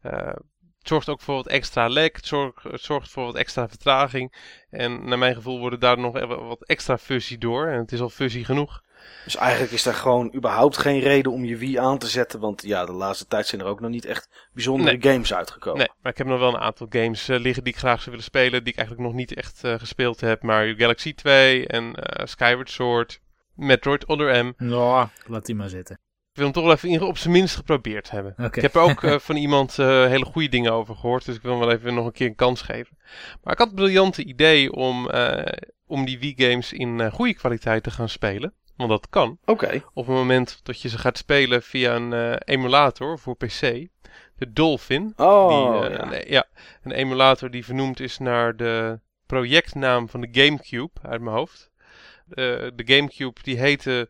het 0.02 0.88
zorgt 0.88 1.10
ook 1.10 1.21
voor 1.21 1.36
wat 1.36 1.47
extra 1.47 1.88
lek, 1.88 2.15
het 2.15 2.25
zorgt, 2.25 2.63
het 2.63 2.82
zorgt 2.82 3.12
voor 3.12 3.25
wat 3.25 3.36
extra 3.36 3.67
vertraging. 3.67 4.34
En 4.69 5.06
naar 5.08 5.17
mijn 5.17 5.36
gevoel 5.36 5.60
worden 5.60 5.80
daar 5.80 5.99
nog 5.99 6.25
wat 6.28 6.65
extra 6.65 6.97
fuzzy 6.97 7.38
door. 7.38 7.67
En 7.67 7.80
het 7.80 7.91
is 7.91 8.02
al 8.02 8.10
fuzzy 8.10 8.43
genoeg. 8.43 8.82
Dus 9.23 9.35
eigenlijk 9.35 9.71
is 9.71 9.85
er 9.85 9.93
gewoon 9.93 10.33
überhaupt 10.35 10.77
geen 10.77 10.99
reden 10.99 11.31
om 11.31 11.45
je 11.45 11.57
Wii 11.57 11.77
aan 11.77 11.97
te 11.97 12.07
zetten. 12.07 12.39
Want 12.39 12.62
ja, 12.62 12.85
de 12.85 12.91
laatste 12.91 13.27
tijd 13.27 13.47
zijn 13.47 13.62
er 13.62 13.67
ook 13.67 13.79
nog 13.79 13.89
niet 13.89 14.05
echt 14.05 14.29
bijzondere 14.53 14.97
nee. 14.97 15.12
games 15.12 15.33
uitgekomen. 15.33 15.79
Nee, 15.79 15.89
maar 16.01 16.12
ik 16.12 16.17
heb 16.17 16.27
nog 16.27 16.39
wel 16.39 16.53
een 16.53 16.59
aantal 16.59 16.88
games 16.89 17.29
uh, 17.29 17.39
liggen 17.39 17.63
die 17.63 17.73
ik 17.73 17.79
graag 17.79 17.97
zou 17.97 18.09
willen 18.09 18.23
spelen. 18.23 18.63
Die 18.63 18.73
ik 18.73 18.79
eigenlijk 18.79 19.07
nog 19.07 19.17
niet 19.17 19.33
echt 19.33 19.63
uh, 19.63 19.73
gespeeld 19.79 20.21
heb. 20.21 20.43
Mario 20.43 20.73
Galaxy 20.77 21.13
2 21.13 21.67
en 21.67 21.83
uh, 21.83 22.25
Skyward 22.25 22.69
Sword. 22.69 23.19
Metroid 23.55 24.05
Other 24.05 24.45
M. 24.45 24.53
Nou, 24.57 25.07
laat 25.25 25.45
die 25.45 25.55
maar 25.55 25.69
zitten. 25.69 25.95
Ik 26.31 26.35
wil 26.35 26.43
hem 26.43 26.53
toch 26.53 26.63
wel 26.63 26.73
even 26.73 27.07
op 27.07 27.17
zijn 27.17 27.33
minst 27.33 27.55
geprobeerd 27.55 28.12
hebben. 28.12 28.31
Okay. 28.31 28.45
Ik 28.45 28.62
heb 28.62 28.75
er 28.75 28.81
ook 28.81 29.01
van 29.29 29.35
iemand 29.35 29.75
hele 29.75 30.25
goede 30.25 30.49
dingen 30.49 30.73
over 30.73 30.95
gehoord. 30.95 31.25
Dus 31.25 31.35
ik 31.35 31.41
wil 31.41 31.51
hem 31.51 31.59
wel 31.59 31.71
even 31.71 31.93
nog 31.93 32.05
een 32.05 32.12
keer 32.12 32.27
een 32.27 32.35
kans 32.35 32.62
geven. 32.62 32.97
Maar 33.43 33.53
ik 33.53 33.59
had 33.59 33.67
het 33.67 33.75
briljante 33.75 34.23
idee 34.23 34.71
om, 34.71 35.09
om 35.88 36.05
die 36.05 36.19
Wii 36.19 36.33
games 36.38 36.73
in 36.73 37.12
goede 37.12 37.33
kwaliteit 37.33 37.83
te 37.83 37.91
gaan 37.91 38.09
spelen. 38.09 38.53
Want 38.80 38.92
dat 38.92 39.10
kan. 39.10 39.38
Oké. 39.42 39.52
Okay. 39.52 39.84
Op 39.94 40.06
het 40.08 40.15
moment 40.15 40.60
dat 40.63 40.82
je 40.82 40.89
ze 40.89 40.98
gaat 40.98 41.18
spelen 41.18 41.63
via 41.63 41.96
een 41.96 42.12
uh, 42.12 42.36
emulator 42.46 43.20
voor 43.20 43.36
PC. 43.36 43.88
De 44.36 44.54
Dolphin. 44.54 45.13
Oh, 45.15 45.82
die, 45.82 45.89
uh, 45.89 45.96
ja. 45.96 46.12
Een, 46.12 46.30
ja. 46.30 46.46
Een 46.84 46.92
emulator 46.92 47.52
die 47.52 47.65
vernoemd 47.65 48.00
is 48.00 48.18
naar 48.18 48.56
de 48.56 49.00
projectnaam 49.26 50.10
van 50.10 50.22
de 50.22 50.28
Gamecube 50.32 51.00
uit 51.02 51.22
mijn 51.22 51.36
hoofd. 51.36 51.72
Uh, 52.30 52.36
de 52.76 52.84
Gamecube 52.86 53.42
die 53.42 53.60
heette 53.60 54.10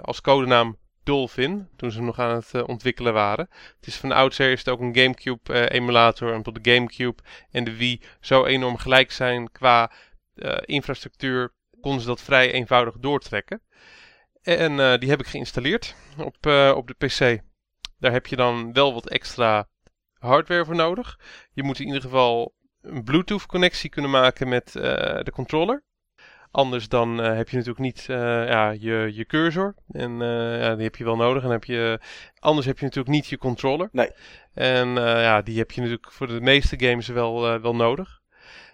als 0.00 0.20
codenaam 0.20 0.78
Dolphin. 1.02 1.68
Toen 1.76 1.90
ze 1.90 1.96
hem 1.96 2.06
nog 2.06 2.18
aan 2.18 2.34
het 2.34 2.62
ontwikkelen 2.62 3.12
waren. 3.12 3.48
Het 3.76 3.86
is 3.86 3.96
van 3.96 4.12
oudsher 4.12 4.52
is 4.52 4.58
het 4.58 4.68
ook 4.68 4.80
een 4.80 4.96
Gamecube 4.96 5.70
emulator. 5.70 6.32
En 6.32 6.42
tot 6.42 6.64
de 6.64 6.72
Gamecube 6.72 7.22
en 7.50 7.64
de 7.64 7.76
Wii 7.76 8.02
zo 8.20 8.44
enorm 8.44 8.76
gelijk 8.76 9.12
zijn 9.12 9.52
qua 9.52 9.92
infrastructuur. 10.60 11.52
Konden 11.80 12.00
ze 12.00 12.06
dat 12.06 12.22
vrij 12.22 12.52
eenvoudig 12.52 12.94
doortrekken. 12.98 13.60
En 14.48 14.72
uh, 14.72 14.98
die 14.98 15.08
heb 15.10 15.20
ik 15.20 15.26
geïnstalleerd 15.26 15.94
op, 16.18 16.46
uh, 16.46 16.72
op 16.76 16.86
de 16.86 16.94
PC. 17.06 17.40
Daar 17.98 18.12
heb 18.12 18.26
je 18.26 18.36
dan 18.36 18.72
wel 18.72 18.94
wat 18.94 19.08
extra 19.08 19.68
hardware 20.18 20.64
voor 20.64 20.74
nodig. 20.74 21.18
Je 21.52 21.62
moet 21.62 21.80
in 21.80 21.86
ieder 21.86 22.00
geval 22.00 22.54
een 22.82 23.04
Bluetooth 23.04 23.46
connectie 23.46 23.90
kunnen 23.90 24.10
maken 24.10 24.48
met 24.48 24.74
uh, 24.74 24.82
de 25.22 25.30
controller. 25.32 25.84
Anders 26.50 26.88
dan 26.88 27.18
heb 27.18 27.48
je 27.48 27.56
natuurlijk 27.56 27.84
niet 27.84 28.04
ja, 28.04 28.70
je, 28.70 29.10
je 29.14 29.24
cursor. 29.24 29.74
En 29.88 30.18
ja, 30.18 30.74
die 30.74 30.84
heb 30.84 30.96
je 30.96 31.04
wel 31.04 31.16
nodig. 31.16 31.42
En 31.42 31.50
heb 31.50 31.64
je, 31.64 32.00
anders 32.38 32.66
heb 32.66 32.78
je 32.78 32.84
natuurlijk 32.84 33.14
niet 33.14 33.26
je 33.26 33.38
controller. 33.38 33.88
Nee. 33.92 34.10
En 34.54 34.88
ja, 34.94 35.42
die 35.42 35.58
heb 35.58 35.70
je 35.70 35.80
natuurlijk 35.80 36.12
voor 36.12 36.26
de 36.26 36.40
meeste 36.40 36.78
games 36.78 37.08
wel, 37.08 37.60
wel 37.60 37.74
nodig. 37.74 38.20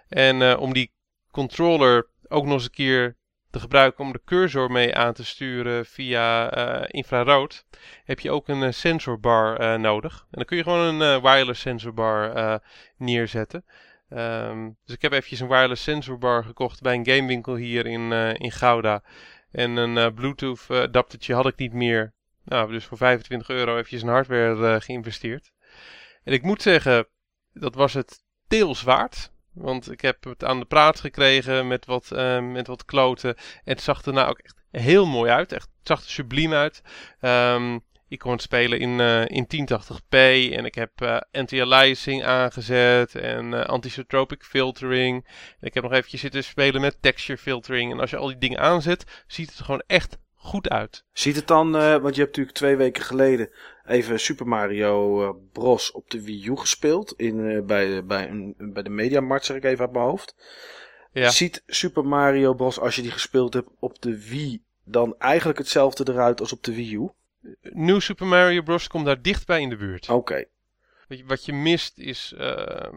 En 0.07 0.57
om 0.57 0.73
die 0.73 0.91
controller 1.31 2.09
ook 2.27 2.43
nog 2.43 2.53
eens 2.53 2.63
een 2.63 2.69
keer 2.69 3.15
te 3.55 3.61
gebruiken 3.61 4.03
om 4.03 4.11
de 4.11 4.21
cursor 4.25 4.71
mee 4.71 4.95
aan 4.95 5.13
te 5.13 5.25
sturen 5.25 5.85
via 5.85 6.57
uh, 6.57 6.83
infrarood, 6.87 7.65
heb 8.03 8.19
je 8.19 8.31
ook 8.31 8.47
een 8.47 8.61
uh, 8.61 8.71
sensorbar 8.71 9.61
uh, 9.61 9.75
nodig. 9.79 10.19
En 10.19 10.27
dan 10.31 10.45
kun 10.45 10.57
je 10.57 10.63
gewoon 10.63 11.01
een 11.01 11.21
wireless 11.21 11.61
sensorbar 11.61 12.61
neerzetten. 12.97 13.65
Um, 14.09 14.77
dus 14.85 14.95
ik 14.95 15.01
heb 15.01 15.11
eventjes 15.11 15.39
een 15.39 15.47
wireless 15.47 15.83
sensorbar 15.83 16.43
gekocht 16.43 16.81
bij 16.81 16.93
een 16.93 17.05
gamewinkel 17.05 17.55
hier 17.55 17.85
in, 17.85 18.11
in 18.37 18.51
Gouda. 18.51 19.03
En 19.51 19.75
een 19.75 20.13
Bluetooth 20.13 20.65
adaptertje 20.69 21.33
had 21.33 21.45
ik 21.45 21.57
niet 21.57 21.73
meer. 21.73 22.13
Nou, 22.43 22.71
dus 22.71 22.85
voor 22.85 22.97
25 22.97 23.49
euro 23.49 23.73
eventjes 23.73 24.01
een 24.01 24.07
hardware 24.07 24.81
geïnvesteerd. 24.81 25.51
En 26.23 26.33
ik 26.33 26.41
moet 26.41 26.61
zeggen, 26.61 27.07
dat 27.53 27.75
was 27.75 27.93
het 27.93 28.23
deels 28.47 28.81
waard. 28.81 29.31
Want 29.55 29.91
ik 29.91 30.01
heb 30.01 30.23
het 30.23 30.43
aan 30.43 30.59
de 30.59 30.65
praat 30.65 30.99
gekregen 30.99 31.67
met 31.67 31.85
wat, 31.85 32.09
uh, 32.13 32.39
met 32.39 32.67
wat 32.67 32.85
kloten. 32.85 33.35
En 33.35 33.43
het 33.63 33.81
zag 33.81 34.05
er 34.05 34.13
nou 34.13 34.29
ook 34.29 34.39
echt 34.39 34.63
heel 34.71 35.05
mooi 35.05 35.31
uit. 35.31 35.51
Echt, 35.51 35.69
het 35.77 35.87
zag 35.87 36.03
er 36.03 36.09
subliem 36.09 36.53
uit. 36.53 36.81
Um, 37.21 37.83
ik 38.07 38.19
kon 38.19 38.31
het 38.31 38.41
spelen 38.41 38.79
in, 38.79 38.99
uh, 38.99 39.25
in 39.25 39.47
1080p. 39.47 40.17
En 40.53 40.65
ik 40.65 40.75
heb 40.75 41.01
uh, 41.01 41.17
anti-aliasing 41.31 42.23
aangezet. 42.23 43.15
En 43.15 43.51
uh, 43.51 43.61
anisotropic 43.61 44.43
filtering. 44.43 45.27
En 45.59 45.67
ik 45.67 45.73
heb 45.73 45.83
nog 45.83 45.91
eventjes 45.91 46.21
zitten 46.21 46.43
spelen 46.43 46.81
met 46.81 47.01
texture 47.01 47.37
filtering. 47.37 47.91
En 47.91 47.99
als 47.99 48.09
je 48.09 48.17
al 48.17 48.27
die 48.27 48.37
dingen 48.37 48.59
aanzet, 48.59 49.23
ziet 49.27 49.49
het 49.49 49.61
gewoon 49.61 49.83
echt 49.87 50.17
goed 50.45 50.69
uit. 50.69 51.05
Ziet 51.11 51.35
het 51.35 51.47
dan, 51.47 51.71
want 51.71 52.15
je 52.15 52.21
hebt 52.21 52.37
natuurlijk 52.37 52.55
twee 52.57 52.75
weken 52.75 53.03
geleden 53.03 53.49
even 53.85 54.19
Super 54.19 54.47
Mario 54.47 55.33
Bros. 55.51 55.91
op 55.91 56.09
de 56.09 56.23
Wii 56.23 56.47
U 56.47 56.55
gespeeld. 56.55 57.13
In, 57.17 57.39
uh, 57.39 57.65
bij, 57.65 58.05
bij, 58.05 58.29
een, 58.29 58.55
bij 58.57 58.83
de 58.83 58.89
Mediamarkt, 58.89 59.45
zeg 59.45 59.57
ik 59.57 59.63
even 59.63 59.85
uit 59.85 59.91
mijn 59.91 60.05
hoofd. 60.05 60.35
Ja. 61.11 61.29
Ziet 61.29 61.63
Super 61.65 62.05
Mario 62.05 62.53
Bros. 62.53 62.79
als 62.79 62.95
je 62.95 63.01
die 63.01 63.11
gespeeld 63.11 63.53
hebt 63.53 63.69
op 63.79 64.01
de 64.01 64.27
Wii 64.29 64.63
dan 64.83 65.15
eigenlijk 65.17 65.57
hetzelfde 65.57 66.11
eruit 66.11 66.39
als 66.39 66.53
op 66.53 66.63
de 66.63 66.75
Wii 66.75 66.95
U? 66.95 67.09
Nieuw 67.61 67.99
Super 67.99 68.25
Mario 68.25 68.61
Bros. 68.61 68.87
komt 68.87 69.05
daar 69.05 69.21
dichtbij 69.21 69.61
in 69.61 69.69
de 69.69 69.77
buurt. 69.77 70.09
Oké. 70.09 70.17
Okay. 70.17 70.49
Wat, 71.07 71.17
je, 71.17 71.25
wat 71.25 71.45
je 71.45 71.53
mist 71.53 71.97
is... 71.97 72.33
Uh, 72.37 72.93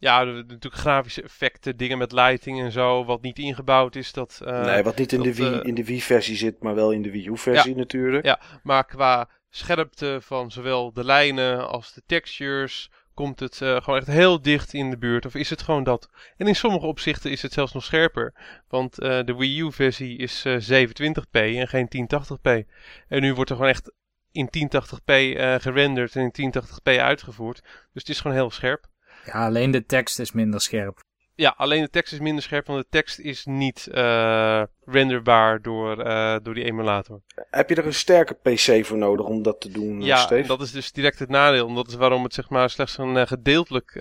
ja, 0.00 0.24
natuurlijk 0.24 0.74
grafische 0.74 1.22
effecten, 1.22 1.76
dingen 1.76 1.98
met 1.98 2.12
lighting 2.12 2.60
en 2.60 2.72
zo, 2.72 3.04
wat 3.04 3.22
niet 3.22 3.38
ingebouwd 3.38 3.96
is. 3.96 4.12
Dat, 4.12 4.40
uh, 4.44 4.64
nee, 4.64 4.82
wat 4.82 4.96
niet 4.96 5.12
in, 5.12 5.22
dat, 5.22 5.34
de 5.34 5.42
Wii, 5.42 5.60
in 5.60 5.74
de 5.74 5.84
Wii-versie 5.84 6.36
zit, 6.36 6.62
maar 6.62 6.74
wel 6.74 6.90
in 6.90 7.02
de 7.02 7.10
Wii 7.10 7.28
U-versie 7.28 7.70
ja, 7.70 7.76
natuurlijk. 7.76 8.24
Ja, 8.24 8.40
maar 8.62 8.84
qua 8.84 9.28
scherpte 9.50 10.18
van 10.22 10.50
zowel 10.50 10.92
de 10.92 11.04
lijnen 11.04 11.68
als 11.68 11.92
de 11.92 12.02
textures 12.06 12.90
komt 13.14 13.40
het 13.40 13.60
uh, 13.60 13.76
gewoon 13.76 13.98
echt 13.98 14.08
heel 14.08 14.42
dicht 14.42 14.72
in 14.72 14.90
de 14.90 14.98
buurt. 14.98 15.26
Of 15.26 15.34
is 15.34 15.50
het 15.50 15.62
gewoon 15.62 15.84
dat? 15.84 16.08
En 16.36 16.46
in 16.46 16.56
sommige 16.56 16.86
opzichten 16.86 17.30
is 17.30 17.42
het 17.42 17.52
zelfs 17.52 17.72
nog 17.72 17.84
scherper. 17.84 18.34
Want 18.68 19.02
uh, 19.02 19.24
de 19.24 19.36
Wii 19.36 19.60
U 19.60 19.72
versie 19.72 20.18
is 20.18 20.44
uh, 20.46 20.86
720p 20.86 21.30
en 21.30 21.68
geen 21.68 21.88
1080p. 21.96 22.68
En 23.08 23.20
nu 23.20 23.34
wordt 23.34 23.50
er 23.50 23.56
gewoon 23.56 23.70
echt 23.70 23.92
in 24.32 24.48
1080p 24.58 25.12
gerenderd 25.60 26.16
en 26.16 26.30
in 26.32 26.52
1080p 26.54 27.00
uitgevoerd. 27.00 27.60
Dus 27.62 28.02
het 28.02 28.08
is 28.08 28.20
gewoon 28.20 28.36
heel 28.36 28.50
scherp. 28.50 28.89
Ja, 29.24 29.44
alleen 29.46 29.70
de 29.70 29.84
tekst 29.84 30.18
is 30.18 30.32
minder 30.32 30.60
scherp. 30.60 31.02
Ja, 31.34 31.54
alleen 31.56 31.82
de 31.82 31.90
tekst 31.90 32.12
is 32.12 32.18
minder 32.18 32.42
scherp, 32.42 32.66
want 32.66 32.82
de 32.82 32.88
tekst 32.90 33.18
is 33.18 33.44
niet 33.44 33.88
uh, 33.92 34.62
renderbaar 34.84 35.62
door, 35.62 36.06
uh, 36.06 36.36
door 36.42 36.54
die 36.54 36.64
emulator. 36.64 37.22
Heb 37.50 37.68
je 37.68 37.74
er 37.74 37.86
een 37.86 37.94
sterke 37.94 38.34
PC 38.34 38.84
voor 38.86 38.98
nodig 38.98 39.26
om 39.26 39.42
dat 39.42 39.60
te 39.60 39.70
doen, 39.70 40.00
Ja, 40.00 40.16
Steve? 40.16 40.48
dat 40.48 40.60
is 40.60 40.72
dus 40.72 40.92
direct 40.92 41.18
het 41.18 41.28
nadeel. 41.28 41.68
En 41.68 41.74
dat 41.74 41.88
is 41.88 41.94
waarom 41.94 42.22
het 42.22 42.34
zeg 42.34 42.50
maar 42.50 42.70
slechts 42.70 42.98
een 42.98 43.16
uh, 43.16 43.26
gedeeltelijk 43.26 43.96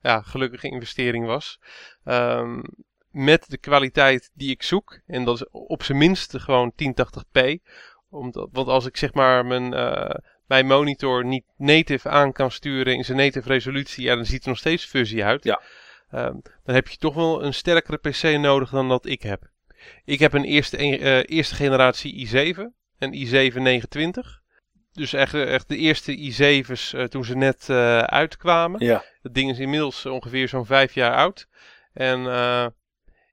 ja, 0.00 0.20
gelukkige 0.22 0.68
investering 0.68 1.26
was. 1.26 1.60
Um, 2.04 2.62
met 3.10 3.50
de 3.50 3.58
kwaliteit 3.58 4.30
die 4.34 4.50
ik 4.50 4.62
zoek, 4.62 5.00
en 5.06 5.24
dat 5.24 5.34
is 5.34 5.48
op 5.50 5.82
zijn 5.82 5.98
minst 5.98 6.38
gewoon 6.38 6.72
1080p. 6.72 7.54
Omdat, 8.10 8.48
want 8.52 8.68
als 8.68 8.86
ik 8.86 8.96
zeg 8.96 9.14
maar 9.14 9.46
mijn 9.46 9.72
mijn 10.46 10.66
monitor 10.66 11.24
niet 11.24 11.44
native 11.56 12.08
aan 12.08 12.32
kan 12.32 12.50
sturen 12.50 12.94
in 12.94 13.04
zijn 13.04 13.18
native 13.18 13.48
resolutie, 13.48 14.04
ja, 14.04 14.14
dan 14.14 14.26
ziet 14.26 14.42
er 14.42 14.48
nog 14.48 14.58
steeds 14.58 14.84
fuzzy 14.84 15.22
uit. 15.22 15.44
Ja. 15.44 15.60
Um, 16.14 16.42
dan 16.64 16.74
heb 16.74 16.88
je 16.88 16.96
toch 16.96 17.14
wel 17.14 17.44
een 17.44 17.54
sterkere 17.54 17.96
PC 17.96 18.38
nodig 18.38 18.70
dan 18.70 18.88
dat 18.88 19.06
ik 19.06 19.22
heb. 19.22 19.42
Ik 20.04 20.18
heb 20.18 20.32
een 20.32 20.44
eerste, 20.44 20.98
uh, 20.98 21.22
eerste 21.26 21.54
generatie 21.54 22.28
i7, 22.28 22.58
een 22.98 23.26
i7 23.26 23.54
920. 23.54 24.42
Dus 24.92 25.12
echt, 25.12 25.34
echt 25.34 25.68
de 25.68 25.76
eerste 25.76 26.16
i7's 26.16 26.94
uh, 26.94 27.04
toen 27.04 27.24
ze 27.24 27.36
net 27.36 27.66
uh, 27.70 27.98
uitkwamen. 27.98 28.84
Ja. 28.84 29.04
Dat 29.22 29.34
ding 29.34 29.50
is 29.50 29.58
inmiddels 29.58 30.06
ongeveer 30.06 30.48
zo'n 30.48 30.66
vijf 30.66 30.94
jaar 30.94 31.14
oud. 31.14 31.48
En 31.92 32.20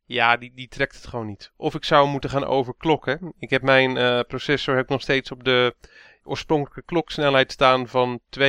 ja, 0.05 0.37
die, 0.37 0.51
die 0.55 0.67
trekt 0.67 0.95
het 0.95 1.07
gewoon 1.07 1.25
niet. 1.25 1.51
Of 1.55 1.75
ik 1.75 1.85
zou 1.85 2.07
moeten 2.07 2.29
gaan 2.29 2.45
overklokken. 2.45 3.33
Ik 3.39 3.49
heb 3.49 3.61
mijn 3.61 4.25
processor 4.25 4.75
heb 4.75 4.89
nog 4.89 5.01
steeds 5.01 5.31
op 5.31 5.43
de 5.43 5.75
oorspronkelijke 6.23 6.83
kloksnelheid 6.83 7.51
staan 7.51 7.87
van 7.87 8.21
2,8 8.39 8.45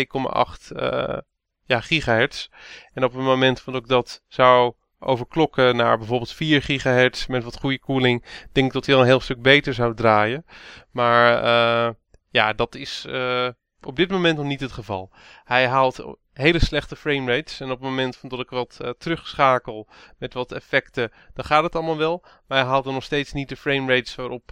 uh, 0.72 1.18
ja, 1.64 1.80
gigahertz. 1.80 2.48
En 2.92 3.04
op 3.04 3.12
het 3.12 3.22
moment 3.22 3.64
dat 3.64 3.74
ik 3.74 3.88
dat 3.88 4.22
zou 4.28 4.74
overklokken 4.98 5.76
naar 5.76 5.98
bijvoorbeeld 5.98 6.32
4 6.32 6.62
gigahertz 6.62 7.26
met 7.26 7.44
wat 7.44 7.58
goede 7.58 7.78
koeling, 7.78 8.46
denk 8.52 8.66
ik 8.66 8.72
dat 8.72 8.86
hij 8.86 8.94
al 8.94 9.00
een 9.00 9.06
heel 9.06 9.20
stuk 9.20 9.42
beter 9.42 9.74
zou 9.74 9.94
draaien. 9.94 10.44
Maar 10.90 11.44
uh, 11.44 11.94
ja, 12.30 12.52
dat 12.52 12.74
is 12.74 13.04
uh, 13.08 13.48
op 13.80 13.96
dit 13.96 14.10
moment 14.10 14.36
nog 14.36 14.46
niet 14.46 14.60
het 14.60 14.72
geval. 14.72 15.10
Hij 15.44 15.68
haalt 15.68 16.16
hele 16.32 16.58
slechte 16.58 16.96
framerates. 16.96 17.60
En 17.60 17.70
op 17.70 17.80
het 17.80 17.88
moment 17.88 18.18
dat 18.22 18.40
ik 18.40 18.50
wat 18.50 18.94
terugschakel 18.98 19.88
met 20.18 20.34
wat 20.34 20.52
effecten, 20.52 21.12
dan 21.34 21.44
gaat 21.44 21.62
het 21.62 21.74
allemaal 21.74 21.96
wel. 21.96 22.24
Maar 22.46 22.58
hij 22.58 22.66
haalt 22.66 22.86
er 22.86 22.92
nog 22.92 23.04
steeds 23.04 23.32
niet 23.32 23.48
de 23.48 23.56
framerates 23.56 24.14
waarop, 24.14 24.50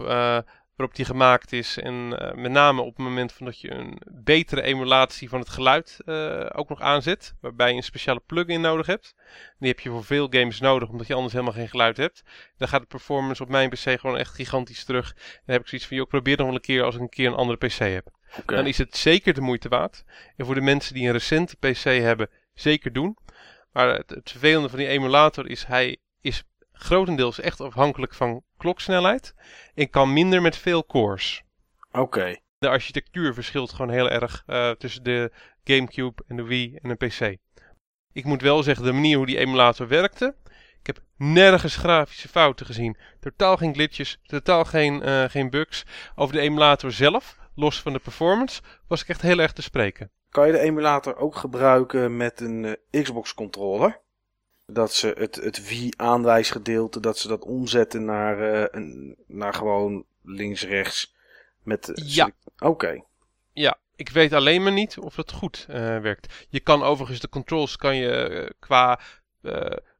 waarop 0.81 0.97
die 0.97 1.05
gemaakt 1.05 1.53
is. 1.53 1.79
En 1.79 1.95
uh, 1.95 2.33
met 2.33 2.51
name 2.51 2.81
op 2.81 2.97
het 2.97 3.07
moment 3.07 3.33
van 3.33 3.47
dat 3.47 3.61
je 3.61 3.71
een 3.71 4.01
betere 4.11 4.63
emulatie 4.63 5.29
van 5.29 5.41
het 5.41 5.49
geluid 5.49 5.99
ook 6.53 6.69
nog 6.69 6.81
aanzet. 6.81 7.35
Waarbij 7.41 7.71
je 7.71 7.77
een 7.77 7.83
speciale 7.83 8.23
plugin 8.27 8.61
nodig 8.61 8.87
hebt. 8.87 9.15
Die 9.59 9.69
heb 9.69 9.81
je 9.81 9.91
voor 9.91 10.05
veel 10.05 10.27
games 10.31 10.61
nodig, 10.61 10.89
omdat 10.89 11.07
je 11.07 11.15
anders 11.15 11.33
helemaal 11.33 11.55
geen 11.55 11.69
geluid 11.69 11.97
hebt. 11.97 12.23
Dan 12.57 12.69
gaat 12.69 12.81
de 12.81 12.87
performance 12.87 13.43
op 13.43 13.49
mijn 13.49 13.69
PC 13.69 14.01
gewoon 14.01 14.17
echt 14.17 14.35
gigantisch 14.35 14.85
terug. 14.85 15.09
En 15.11 15.43
dan 15.47 15.55
heb 15.55 15.61
ik 15.61 15.69
zoiets 15.69 15.87
van, 15.87 15.97
joh, 15.97 16.05
ik 16.05 16.13
probeer 16.13 16.37
nog 16.37 16.47
wel 16.47 16.55
een 16.55 16.61
keer 16.61 16.83
als 16.83 16.95
ik 16.95 17.01
een 17.01 17.09
keer 17.09 17.27
een 17.27 17.35
andere 17.35 17.59
PC 17.59 17.79
heb. 17.79 18.07
Okay. 18.39 18.57
Dan 18.57 18.67
is 18.67 18.79
het 18.79 18.97
zeker 18.97 19.35
de 19.35 19.41
moeite 19.41 19.69
waard. 19.69 20.05
En 20.37 20.47
voor 20.47 20.55
de 20.55 20.61
mensen 20.61 20.95
die 20.95 21.07
een 21.07 21.13
recente 21.13 21.57
PC 21.57 21.85
hebben, 21.85 22.31
zeker 22.55 22.93
doen. 22.93 23.17
Maar 23.73 23.95
het, 23.95 24.11
het 24.11 24.31
vervelende 24.31 24.69
van 24.69 24.79
die 24.79 24.89
emulator 24.89 25.49
is, 25.49 25.65
hij 25.65 25.97
is 26.21 26.45
grotendeels 26.81 27.41
echt 27.41 27.61
afhankelijk 27.61 28.15
van 28.15 28.43
kloksnelheid. 28.57 29.35
En 29.75 29.91
kan 29.91 30.13
minder 30.13 30.43
met 30.43 30.57
veel 30.57 30.87
cores. 30.87 31.43
Oké. 31.89 32.01
Okay. 32.01 32.41
De 32.59 32.69
architectuur 32.69 33.35
verschilt 33.35 33.73
gewoon 33.73 33.91
heel 33.91 34.11
erg 34.11 34.43
uh, 34.47 34.71
tussen 34.71 35.03
de 35.03 35.33
Gamecube 35.65 36.23
en 36.27 36.37
de 36.37 36.43
Wii 36.43 36.79
en 36.83 36.91
een 36.91 36.97
PC. 36.97 37.37
Ik 38.13 38.25
moet 38.25 38.43
wel 38.43 38.63
zeggen, 38.63 38.85
de 38.85 38.93
manier 38.93 39.17
hoe 39.17 39.27
die 39.27 39.39
emulator 39.39 39.89
werkte. 39.89 40.35
Ik 40.81 40.87
heb 40.87 41.01
nergens 41.17 41.77
grafische 41.77 42.29
fouten 42.29 42.67
gezien. 42.67 42.97
Totaal 43.21 43.57
geen 43.57 43.75
glitches, 43.75 44.19
totaal 44.23 44.65
geen, 44.65 45.09
uh, 45.09 45.25
geen 45.25 45.51
bugs. 45.51 45.85
Over 46.15 46.35
de 46.35 46.41
emulator 46.41 46.93
zelf 46.93 47.39
los 47.55 47.83
van 47.83 47.93
de 47.93 47.99
performance, 47.99 48.63
was 48.89 49.03
ik 49.03 49.09
echt 49.09 49.23
heel 49.23 49.39
erg 49.39 49.53
te 49.53 49.63
spreken. 49.63 50.11
Kan 50.31 50.47
je 50.47 50.53
de 50.53 50.59
emulator 50.59 51.17
ook 51.17 51.37
gebruiken 51.37 52.17
met 52.17 52.41
een 52.41 52.77
uh, 52.91 53.03
Xbox 53.03 53.35
controller? 53.35 54.01
Dat 54.73 54.95
ze 54.95 55.15
het, 55.19 55.35
het 55.35 55.69
Wii-aanwijsgedeelte, 55.69 57.01
dat 57.01 57.19
ze 57.19 57.29
dat 57.29 57.45
omzetten 57.45 58.05
naar, 58.05 58.55
uh, 58.55 58.65
een, 58.71 59.17
naar 59.27 59.55
gewoon 59.55 60.05
links-rechts. 60.23 61.15
Met, 61.63 61.89
uh, 61.89 62.15
ja. 62.15 62.31
Oké. 62.59 62.67
Okay. 62.67 63.05
Ja, 63.53 63.79
ik 63.97 64.09
weet 64.09 64.33
alleen 64.33 64.63
maar 64.63 64.73
niet 64.73 64.99
of 64.99 65.17
het 65.17 65.33
goed 65.33 65.65
werkt. 65.69 66.47
Je 66.49 66.61
kan 66.61 66.83
overigens 66.83 67.21
de 67.21 67.29
controls 67.29 67.77
kan 67.77 67.97
je 67.97 68.55
qua 68.59 69.01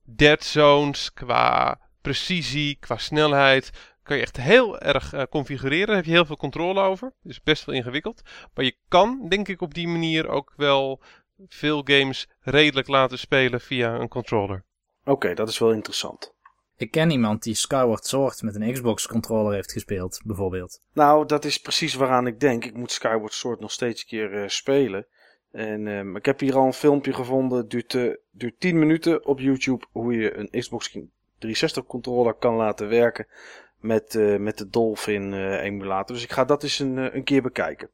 dead 0.05 0.45
zones, 0.45 1.13
qua 1.13 1.79
precisie, 2.01 2.77
qua 2.81 2.97
snelheid, 2.97 3.71
kan 4.03 4.17
je 4.17 4.23
echt 4.23 4.37
heel 4.37 4.79
erg 4.81 5.15
uh, 5.15 5.23
configureren. 5.31 5.87
Daar 5.87 5.97
heb 5.97 6.05
je 6.05 6.11
heel 6.11 6.25
veel 6.25 6.37
controle 6.37 6.81
over. 6.81 7.13
Dus 7.23 7.43
best 7.43 7.65
wel 7.65 7.75
ingewikkeld. 7.75 8.23
Maar 8.55 8.65
je 8.65 8.77
kan, 8.89 9.27
denk 9.29 9.49
ik, 9.49 9.61
op 9.61 9.75
die 9.75 9.89
manier 9.89 10.29
ook 10.29 10.53
wel 10.57 11.03
veel 11.49 11.83
games 11.85 12.29
redelijk 12.41 12.89
laten 12.89 13.19
spelen 13.19 13.61
via 13.61 13.95
een 13.95 14.09
controller. 14.09 14.65
Oké, 15.01 15.11
okay, 15.11 15.35
dat 15.35 15.49
is 15.49 15.59
wel 15.59 15.73
interessant. 15.73 16.35
Ik 16.77 16.91
ken 16.91 17.11
iemand 17.11 17.43
die 17.43 17.55
Skyward 17.55 18.07
Sword 18.07 18.43
met 18.43 18.55
een 18.55 18.73
Xbox 18.73 19.07
controller 19.07 19.55
heeft 19.55 19.73
gespeeld, 19.73 20.21
bijvoorbeeld. 20.25 20.81
Nou, 20.93 21.27
dat 21.27 21.45
is 21.45 21.59
precies 21.59 21.95
waaraan 21.95 22.27
ik 22.27 22.41
denk. 22.41 22.65
Ik 22.65 22.75
moet 22.75 22.93
Skyward 22.93 23.33
Sword 23.33 23.61
nog 23.61 23.73
steeds 23.73 24.01
een 24.01 24.09
keer 24.09 24.33
uh, 24.33 24.49
spelen. 24.49 25.07
En 25.53 25.87
uh, 25.87 26.15
ik 26.15 26.27
heb 26.27 26.41
hier 26.41 26.57
al 26.57 26.67
een 26.67 26.73
filmpje 26.73 27.13
gevonden. 27.13 27.69
Duurt, 27.69 27.95
uh, 27.95 28.15
duurt 28.31 28.61
10 28.61 28.79
minuten 28.79 29.27
op 29.27 29.39
YouTube. 29.39 29.87
Hoe 29.93 30.15
je 30.15 30.37
een 30.37 30.61
Xbox 30.61 30.91
360 30.91 31.85
controller 31.85 32.35
kan 32.35 32.55
laten 32.55 32.89
werken 32.89 33.27
met, 33.81 34.15
uh, 34.15 34.39
met 34.39 34.59
de 34.59 34.69
Dolphin 34.69 35.33
uh, 35.33 35.63
emulator. 35.63 36.15
Dus 36.15 36.25
ik 36.25 36.33
ga 36.33 36.45
dat 36.45 36.63
eens 36.63 36.79
een, 36.79 36.97
uh, 36.97 37.15
een 37.15 37.25
keer 37.25 37.43
bekijken. 37.43 37.91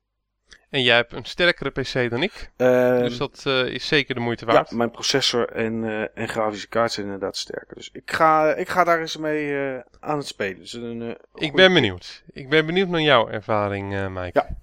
En 0.70 0.82
jij 0.82 0.96
hebt 0.96 1.12
een 1.12 1.24
sterkere 1.24 1.70
PC 1.70 2.10
dan 2.10 2.22
ik. 2.22 2.50
dus 2.56 3.16
dat 3.16 3.46
is 3.46 3.86
zeker 3.86 4.14
de 4.14 4.20
moeite 4.20 4.44
waard. 4.44 4.70
Ja, 4.70 4.76
mijn 4.76 4.90
processor 4.90 5.48
en, 5.48 5.84
en 6.14 6.28
grafische 6.28 6.68
kaart 6.68 6.92
zijn 6.92 7.06
inderdaad 7.06 7.36
sterker. 7.36 7.76
Dus 7.76 7.90
ik 7.92 8.12
ga, 8.12 8.54
ik 8.54 8.68
ga 8.68 8.84
daar 8.84 9.00
eens 9.00 9.16
mee 9.16 9.56
aan 10.00 10.18
het 10.18 10.26
spelen. 10.26 10.58
Dus 10.58 10.72
een, 10.72 11.18
ik 11.34 11.52
ben 11.52 11.72
benieuwd. 11.72 12.22
Ik 12.32 12.48
ben 12.48 12.66
benieuwd 12.66 12.88
naar 12.88 13.00
jouw 13.00 13.28
ervaring, 13.28 14.08
Mike. 14.08 14.38
Ja. 14.38 14.56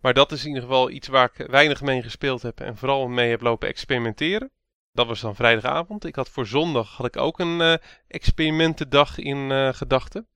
Maar 0.00 0.14
dat 0.14 0.32
is 0.32 0.42
in 0.42 0.48
ieder 0.48 0.62
geval 0.62 0.90
iets 0.90 1.08
waar 1.08 1.30
ik 1.34 1.46
weinig 1.46 1.82
mee 1.82 2.02
gespeeld 2.02 2.42
heb 2.42 2.60
en 2.60 2.76
vooral 2.76 3.08
mee 3.08 3.30
heb 3.30 3.40
lopen 3.40 3.68
experimenteren. 3.68 4.50
Dat 4.92 5.06
was 5.06 5.20
dan 5.20 5.34
vrijdagavond. 5.34 6.04
Ik 6.04 6.14
had 6.14 6.28
voor 6.28 6.46
zondag 6.46 6.96
had 6.96 7.06
ik 7.06 7.16
ook 7.16 7.38
een 7.38 7.80
experimentendag 8.08 9.18
in 9.18 9.74
gedachten. 9.74 10.26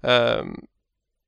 Um, 0.00 0.68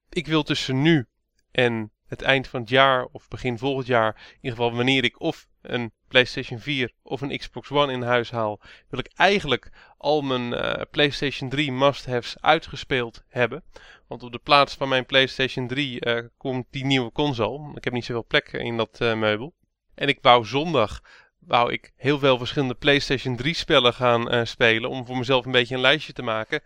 ik 0.09 0.27
wil 0.27 0.43
tussen 0.43 0.83
nu 0.83 1.07
en 1.51 1.93
het 2.09 2.23
eind 2.23 2.49
van 2.49 2.61
het 2.61 2.69
jaar 2.69 3.05
of 3.13 3.29
begin 3.29 3.59
volgend 3.59 3.87
jaar, 3.87 4.15
in 4.17 4.39
ieder 4.41 4.59
geval 4.59 4.77
wanneer 4.77 5.05
ik 5.05 5.21
of 5.21 5.47
een 5.63 5.93
PlayStation 6.09 6.59
4 6.59 6.93
of 7.03 7.21
een 7.21 7.39
Xbox 7.39 7.71
One 7.71 7.93
in 7.93 8.03
huis 8.03 8.31
haal, 8.31 8.61
wil 8.89 8.99
ik 8.99 9.11
eigenlijk 9.15 9.71
al 9.97 10.23
mijn 10.23 10.53
uh, 10.53 10.83
PlayStation 10.91 11.49
3 11.49 11.73
must-haves 11.73 12.41
uitgespeeld 12.41 13.25
hebben. 13.29 13.63
Want 14.07 14.23
op 14.23 14.33
de 14.33 14.39
plaats 14.39 14.75
van 14.75 14.89
mijn 14.89 15.07
PlayStation 15.07 15.67
3 15.67 16.07
uh, 16.07 16.21
komt 16.37 16.67
die 16.71 16.85
nieuwe 16.85 17.13
console. 17.13 17.77
Ik 17.77 17.85
heb 17.85 17.93
niet 17.93 18.05
zoveel 18.05 18.27
plek 18.27 18.53
in 18.53 18.77
dat 18.77 18.99
uh, 19.03 19.15
meubel. 19.15 19.55
En 19.95 20.09
ik 20.09 20.19
wou 20.23 20.45
zondag 20.45 21.03
wou 21.39 21.73
ik 21.73 21.93
heel 21.97 22.19
veel 22.19 22.39
verschillende 22.39 22.75
PlayStation 22.75 23.37
3 23.37 23.55
spellen 23.55 23.95
gaan 23.95 24.47
spelen 24.47 24.91
om 24.91 25.07
voor 25.07 25.17
mezelf 25.17 25.45
een 25.45 25.53
beetje 25.53 25.75
een 25.75 25.81
lijstje 25.81 26.13
te 26.13 26.23
maken 26.23 26.63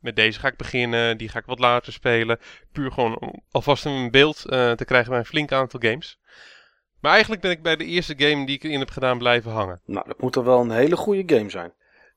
met 0.00 0.16
deze 0.16 0.40
ga 0.40 0.48
ik 0.48 0.56
beginnen, 0.56 1.18
die 1.18 1.28
ga 1.28 1.38
ik 1.38 1.46
wat 1.46 1.58
later 1.58 1.92
spelen. 1.92 2.38
Puur 2.72 2.92
gewoon 2.92 3.18
om 3.18 3.42
alvast 3.50 3.84
een 3.84 4.10
beeld 4.10 4.44
uh, 4.46 4.72
te 4.72 4.84
krijgen 4.84 5.10
bij 5.10 5.18
een 5.18 5.24
flink 5.24 5.52
aantal 5.52 5.80
games. 5.80 6.18
Maar 7.00 7.12
eigenlijk 7.12 7.42
ben 7.42 7.50
ik 7.50 7.62
bij 7.62 7.76
de 7.76 7.84
eerste 7.84 8.14
game 8.16 8.46
die 8.46 8.54
ik 8.54 8.62
erin 8.62 8.78
heb 8.78 8.90
gedaan 8.90 9.18
blijven 9.18 9.50
hangen. 9.50 9.80
Nou, 9.84 10.06
dat 10.06 10.20
moet 10.20 10.32
toch 10.32 10.44
wel 10.44 10.60
een 10.60 10.70
hele 10.70 10.96
goede 10.96 11.34
game 11.36 11.50
zijn. 11.50 11.72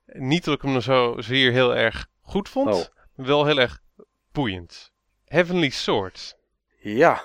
Niet 0.06 0.44
dat 0.44 0.56
ik 0.56 0.62
hem 0.62 0.82
zo 0.82 1.16
zeer 1.18 1.52
heel 1.52 1.76
erg 1.76 2.08
goed 2.22 2.50
vond, 2.50 2.76
oh. 2.76 2.84
maar 3.16 3.26
wel 3.26 3.46
heel 3.46 3.60
erg 3.60 3.82
boeiend. 4.32 4.92
Heavenly 5.26 5.70
Sword. 5.70 6.38
Ja. 6.80 7.22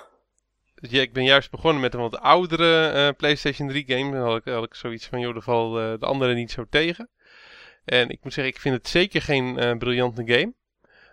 Ja, 0.75 1.01
ik 1.01 1.13
ben 1.13 1.23
juist 1.23 1.51
begonnen 1.51 1.81
met 1.81 1.93
een 1.93 1.99
wat 1.99 2.19
oudere 2.19 2.93
uh, 2.93 3.15
PlayStation 3.17 3.67
3 3.67 3.83
game. 3.87 4.11
Dan 4.11 4.21
had 4.21 4.37
ik, 4.37 4.53
had 4.53 4.63
ik 4.63 4.75
zoiets 4.75 5.07
van, 5.07 5.19
joh, 5.19 5.45
daar 5.45 5.91
uh, 5.91 5.99
de 5.99 6.05
andere 6.05 6.33
niet 6.33 6.51
zo 6.51 6.65
tegen. 6.69 7.09
En 7.85 8.09
ik 8.09 8.23
moet 8.23 8.33
zeggen, 8.33 8.53
ik 8.53 8.59
vind 8.59 8.75
het 8.75 8.87
zeker 8.87 9.21
geen 9.21 9.63
uh, 9.63 9.77
briljante 9.77 10.23
game. 10.25 10.53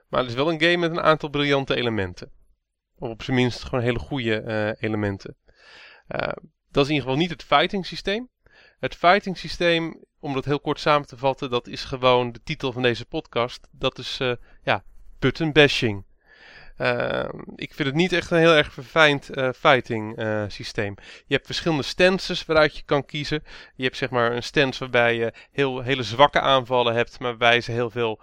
Maar 0.09 0.21
het 0.21 0.31
is 0.31 0.37
wel 0.37 0.51
een 0.51 0.61
game 0.61 0.77
met 0.77 0.91
een 0.91 1.01
aantal 1.01 1.29
briljante 1.29 1.75
elementen. 1.75 2.31
Of 2.99 3.11
op 3.11 3.23
zijn 3.23 3.37
minst 3.37 3.63
gewoon 3.63 3.85
hele 3.85 3.99
goede 3.99 4.43
uh, 4.43 4.83
elementen. 4.89 5.37
Uh, 6.09 6.29
dat 6.71 6.85
is 6.85 6.91
in 6.91 6.95
ieder 6.95 7.03
geval 7.03 7.17
niet 7.17 7.31
het 7.31 7.43
fighting 7.43 7.87
systeem. 7.87 8.29
Het 8.79 8.95
fighting 8.95 9.39
systeem, 9.39 10.05
om 10.21 10.35
dat 10.35 10.45
heel 10.45 10.61
kort 10.61 10.81
samen 10.81 11.07
te 11.07 11.17
vatten, 11.17 11.51
dat 11.51 11.67
is 11.67 11.85
gewoon 11.85 12.33
de 12.33 12.41
titel 12.43 12.73
van 12.73 12.83
deze 12.83 13.07
podcast. 13.07 13.69
Dat 13.71 13.99
is 13.99 14.21
ja, 14.63 14.85
button 15.19 15.53
bashing. 15.53 16.05
Uh, 16.79 17.29
ik 17.57 17.75
vind 17.75 17.89
het 17.89 17.97
niet 17.97 18.13
echt 18.13 18.31
een 18.31 18.39
heel 18.39 18.55
erg 18.55 18.73
verfijnd 18.73 19.37
uh, 19.37 19.49
fighting 19.59 20.19
uh, 20.19 20.45
systeem. 20.49 20.95
Je 21.27 21.35
hebt 21.35 21.47
verschillende 21.47 21.83
stances 21.83 22.45
waaruit 22.45 22.77
je 22.77 22.83
kan 22.83 23.05
kiezen. 23.05 23.45
Je 23.75 23.85
hebt 23.85 23.97
zeg 23.97 24.11
maar 24.11 24.33
een 24.33 24.43
stance 24.43 24.79
waarbij 24.79 25.17
je 25.17 25.33
heel, 25.51 25.81
hele 25.81 26.03
zwakke 26.03 26.41
aanvallen 26.41 26.95
hebt, 26.95 27.19
maar 27.19 27.29
waarbij 27.29 27.61
ze 27.61 27.73
heel 27.73 27.91
veel 27.91 28.21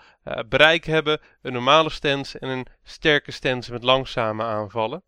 bereik 0.47 0.86
hebben. 0.86 1.20
Een 1.41 1.54
normale 1.54 1.89
stance 1.89 2.39
en 2.39 2.50
een 2.50 2.68
sterke 2.84 3.32
stance 3.32 3.72
met 3.72 3.84
langzame 3.84 4.43
aanvallen. 4.43 5.04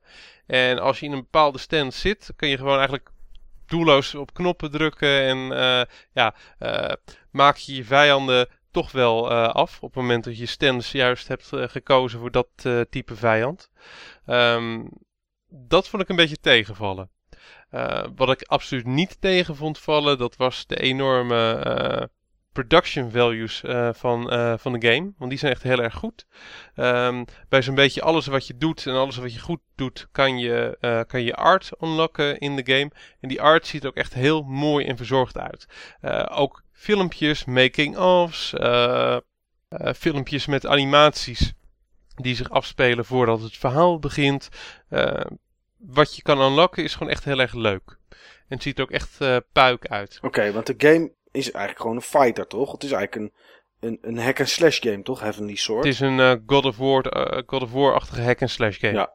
En 0.48 0.80
als 0.80 1.00
je 1.00 1.06
in 1.06 1.12
een 1.12 1.20
bepaalde 1.20 1.58
stance 1.58 2.00
zit, 2.00 2.34
kun 2.36 2.50
je 2.50 2.58
gewoon 2.58 2.78
eigenlijk 2.78 3.10
doelloos 3.66 4.16
op 4.16 4.34
knoppen 4.34 4.72
drukken 4.72 5.22
en 5.22 5.38
ja, 6.14 6.36
maak 7.32 7.56
je 7.56 7.76
je 7.76 7.86
vijanden 7.86 8.48
toch 8.72 8.92
wel 8.92 9.32
uh, 9.32 9.48
af. 9.48 9.78
Op 9.82 9.94
het 9.94 10.02
moment 10.02 10.24
dat 10.24 10.38
je 10.38 10.46
stance 10.46 10.98
juist 10.98 11.28
hebt 11.28 11.52
uh, 11.54 11.68
gekozen 11.68 12.20
voor 12.20 12.32
dat 12.32 12.48
uh, 12.64 12.82
type 12.90 13.16
vijand. 13.16 13.70
Um, 14.26 14.90
dat 15.48 15.88
vond 15.88 16.02
ik 16.02 16.10
een 16.10 16.16
beetje 16.16 16.40
tegenvallen. 16.42 17.10
wat 18.16 18.32
ik 18.32 18.42
absoluut 18.42 18.86
niet 18.86 19.22
tegen 19.22 19.56
vond 19.56 19.80
vallen, 19.80 20.18
dat 20.18 20.36
was 20.36 20.66
de 20.66 20.80
enorme 20.80 22.10
production 22.54 23.12
values 23.12 23.62
van, 23.92 24.30
van 24.60 24.74
de 24.74 24.88
game. 24.92 25.12
Want 25.18 25.30
die 25.30 25.40
zijn 25.40 25.52
echt 25.52 25.64
heel 25.64 25.82
erg 25.82 25.94
goed. 25.94 26.26
Um, 26.76 27.26
bij 27.50 27.62
zo'n 27.62 27.76
beetje 27.76 28.02
alles 28.02 28.28
wat 28.28 28.48
je 28.48 28.58
doet 28.58 28.86
en 28.88 28.94
alles 28.94 29.18
wat 29.18 29.34
je 29.34 29.40
goed 29.40 29.60
doet, 29.76 30.08
kan 30.12 30.38
je, 30.38 30.78
kan 31.08 31.24
je 31.24 31.36
art 31.36 31.72
unlocken 31.82 32.40
in 32.40 32.56
de 32.56 32.74
game. 32.74 32.92
En 33.20 33.30
die 33.30 33.42
art 33.42 33.68
ziet 33.68 33.84
er 33.84 33.90
ook 33.90 33.96
echt 33.96 34.14
heel 34.14 34.42
mooi 34.42 34.86
en 34.86 34.98
verzorgd 34.98 35.38
uit. 35.38 35.66
ook 36.32 36.64
filmpjes, 36.72 37.46
making-ofs, 37.46 38.54
filmpjes 39.96 40.46
met 40.46 40.66
animaties 40.66 41.54
die 42.16 42.36
zich 42.36 42.50
afspelen 42.50 43.06
voordat 43.06 43.42
het 43.42 43.58
verhaal 43.58 44.00
begint. 44.00 44.50
Wat 45.78 46.16
je 46.16 46.22
kan 46.22 46.42
unlocken 46.42 46.84
is 46.84 46.94
gewoon 46.94 47.12
echt 47.12 47.24
heel 47.24 47.40
erg 47.40 47.54
leuk. 47.54 47.98
En 48.48 48.58
het 48.58 48.64
ziet 48.64 48.78
er 48.78 48.84
ook 48.84 48.92
echt 48.92 49.18
puik 49.52 49.88
uit. 49.88 50.20
Oké, 50.22 50.52
want 50.52 50.66
de 50.66 50.74
game 50.78 51.12
is 51.32 51.52
eigenlijk 51.52 51.82
gewoon 51.82 51.96
een 51.96 52.02
fighter, 52.02 52.48
toch? 52.48 52.72
Het 52.72 52.84
is 52.84 52.92
eigenlijk 52.92 53.16
een, 53.16 53.34
een, 53.90 53.98
een 54.02 54.24
hack-and-slash 54.24 54.82
game, 54.82 55.02
toch? 55.04 55.20
Heavenly 55.20 55.56
Sword. 55.56 55.84
Het 55.84 55.94
is 55.94 56.00
een 56.00 56.18
uh, 56.18 56.34
God 56.46 56.66
of 56.66 56.78
War, 56.78 57.18
uh, 57.18 57.42
God 57.46 57.62
of 57.62 57.72
War-achtige 57.72 58.22
hack-and-slash 58.22 58.80
game. 58.80 58.94
Ja, 58.94 59.12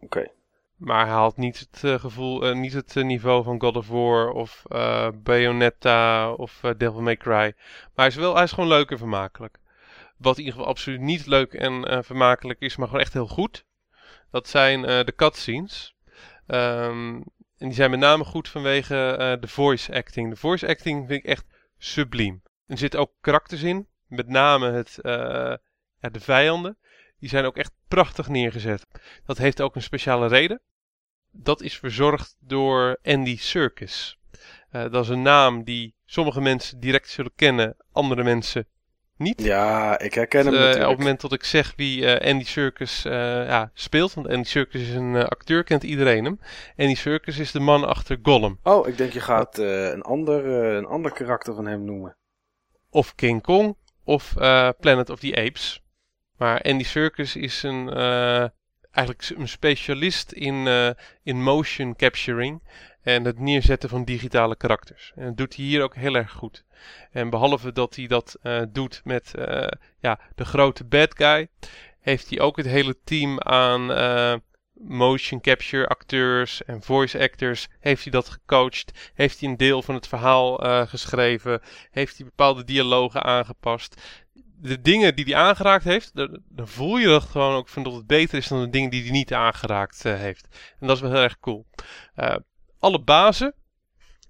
oké. 0.00 0.30
Maar 0.76 1.04
hij 1.04 1.14
haalt 1.14 1.36
niet 1.36 1.58
het 1.58 1.82
uh, 1.82 1.98
gevoel, 1.98 2.54
niet 2.54 2.72
het 2.72 2.94
niveau 2.94 3.42
van 3.42 3.60
God 3.60 3.76
of 3.76 3.88
War 3.88 4.30
of 4.30 4.62
Bayonetta 5.14 6.32
of 6.32 6.60
Devil 6.76 7.00
May 7.00 7.16
Cry. 7.16 7.32
Maar 7.32 7.90
hij 7.94 8.06
is, 8.06 8.14
wel, 8.14 8.34
hij 8.34 8.44
is 8.44 8.52
gewoon 8.52 8.68
leuk 8.68 8.90
en 8.90 8.98
vermakelijk. 8.98 9.58
Wat 10.16 10.32
in 10.32 10.38
ieder 10.44 10.54
geval 10.54 10.70
absoluut 10.70 11.00
niet 11.00 11.26
leuk 11.26 11.52
en 11.52 12.04
vermakelijk 12.04 12.60
is, 12.60 12.76
maar 12.76 12.86
gewoon 12.86 13.02
echt 13.02 13.12
heel 13.12 13.26
goed. 13.26 13.64
Dat 14.30 14.48
zijn 14.48 14.82
de 14.82 15.12
cutscenes. 15.16 15.96
Um, 16.46 17.24
en 17.60 17.66
die 17.66 17.74
zijn 17.74 17.90
met 17.90 18.00
name 18.00 18.24
goed 18.24 18.48
vanwege 18.48 19.36
de 19.40 19.48
voice 19.48 19.94
acting. 19.94 20.30
De 20.30 20.36
voice 20.36 20.68
acting 20.68 21.06
vind 21.06 21.24
ik 21.24 21.30
echt 21.30 21.44
subliem. 21.78 22.42
Er 22.66 22.78
zitten 22.78 23.00
ook 23.00 23.12
karakters 23.20 23.62
in, 23.62 23.86
met 24.06 24.28
name 24.28 24.70
het, 24.70 24.98
uh, 25.02 25.12
ja, 25.98 26.08
de 26.12 26.20
vijanden. 26.20 26.78
Die 27.18 27.28
zijn 27.28 27.44
ook 27.44 27.56
echt 27.56 27.72
prachtig 27.88 28.28
neergezet. 28.28 28.86
Dat 29.24 29.38
heeft 29.38 29.60
ook 29.60 29.74
een 29.74 29.82
speciale 29.82 30.26
reden. 30.26 30.60
Dat 31.30 31.62
is 31.62 31.78
verzorgd 31.78 32.36
door 32.38 32.98
Andy 33.02 33.36
Serkis. 33.36 34.18
Uh, 34.72 34.90
dat 34.90 35.04
is 35.04 35.08
een 35.08 35.22
naam 35.22 35.64
die 35.64 35.94
sommige 36.04 36.40
mensen 36.40 36.80
direct 36.80 37.08
zullen 37.08 37.32
kennen, 37.36 37.76
andere 37.92 38.22
mensen 38.22 38.66
niet. 39.20 39.42
Ja, 39.42 39.98
ik 39.98 40.14
herken 40.14 40.46
hem 40.46 40.54
uh, 40.54 40.82
Op 40.82 40.88
het 40.88 40.98
moment 40.98 41.20
dat 41.20 41.32
ik 41.32 41.44
zeg 41.44 41.72
wie 41.76 42.20
Andy 42.20 42.44
Serkis 42.44 43.02
ja, 43.02 43.70
speelt, 43.74 44.14
want 44.14 44.28
Andy 44.28 44.48
Serkis 44.48 44.80
is 44.80 44.94
een 44.94 45.16
acteur, 45.16 45.64
kent 45.64 45.82
iedereen 45.82 46.24
hem. 46.24 46.40
Andy 46.76 46.94
Serkis 46.94 47.38
is 47.38 47.52
de 47.52 47.60
man 47.60 47.84
achter 47.84 48.18
Gollum. 48.22 48.58
Oh, 48.62 48.88
ik 48.88 48.96
denk 48.96 49.12
je 49.12 49.20
gaat 49.20 49.58
een, 49.58 50.02
ander, 50.02 50.46
een 50.46 50.86
ander 50.86 51.12
karakter 51.12 51.54
van 51.54 51.66
hem 51.66 51.84
noemen 51.84 52.16
of 52.90 53.14
King 53.14 53.42
Kong 53.42 53.76
of 54.04 54.34
Planet 54.80 55.10
of 55.10 55.18
the 55.18 55.36
Apes. 55.36 55.82
Maar 56.36 56.60
Andy 56.60 56.84
Serkis 56.84 57.36
is 57.36 57.62
een, 57.62 57.88
eigenlijk 58.90 59.30
een 59.36 59.48
specialist 59.48 60.32
in, 60.32 60.66
uh, 60.66 60.90
in 61.22 61.42
motion 61.42 61.96
capturing 61.96 62.62
en 63.02 63.24
het 63.24 63.38
neerzetten 63.38 63.88
van 63.88 64.04
digitale 64.04 64.56
karakters. 64.56 65.12
En 65.14 65.24
dat 65.24 65.36
doet 65.36 65.56
hij 65.56 65.64
hier 65.64 65.82
ook 65.82 65.94
heel 65.94 66.14
erg 66.14 66.32
goed. 66.32 66.64
En 67.10 67.30
behalve 67.30 67.72
dat 67.72 67.94
hij 67.94 68.06
dat 68.06 68.38
doet 68.68 69.00
met 69.04 69.32
ja, 70.00 70.20
de 70.34 70.44
grote 70.44 70.84
bad 70.84 71.16
guy, 71.16 71.48
heeft 72.00 72.30
hij 72.30 72.40
ook 72.40 72.56
het 72.56 72.66
hele 72.66 72.96
team 73.04 73.40
aan 73.40 73.86
motion 74.72 75.40
capture 75.40 75.86
acteurs 75.86 76.64
en 76.64 76.82
voice 76.82 77.18
actors 77.18 77.68
heeft 77.80 78.02
hij 78.02 78.12
dat 78.12 78.28
gecoacht. 78.28 79.10
Heeft 79.14 79.40
hij 79.40 79.48
een 79.48 79.56
deel 79.56 79.82
van 79.82 79.94
het 79.94 80.06
verhaal 80.06 80.54
geschreven. 80.86 81.60
Heeft 81.90 82.16
hij 82.16 82.26
bepaalde 82.26 82.64
dialogen 82.64 83.22
aangepast. 83.22 84.02
De 84.62 84.80
dingen 84.80 85.16
die 85.16 85.24
hij 85.24 85.34
aangeraakt 85.34 85.84
heeft, 85.84 86.10
dan 86.48 86.68
voel 86.68 86.98
je 86.98 87.06
dat 87.06 87.22
gewoon 87.22 87.54
ook 87.54 87.68
van 87.68 87.82
dat 87.82 87.92
het 87.92 88.06
beter 88.06 88.38
is 88.38 88.48
dan 88.48 88.60
de 88.60 88.70
dingen 88.70 88.90
die 88.90 89.02
hij 89.02 89.10
niet 89.10 89.34
aangeraakt 89.34 90.02
heeft. 90.02 90.48
En 90.78 90.86
dat 90.86 90.96
is 90.96 91.02
wel 91.02 91.12
heel 91.12 91.22
erg 91.22 91.38
cool. 91.38 91.66
Alle 92.80 93.00
bazen, 93.00 93.54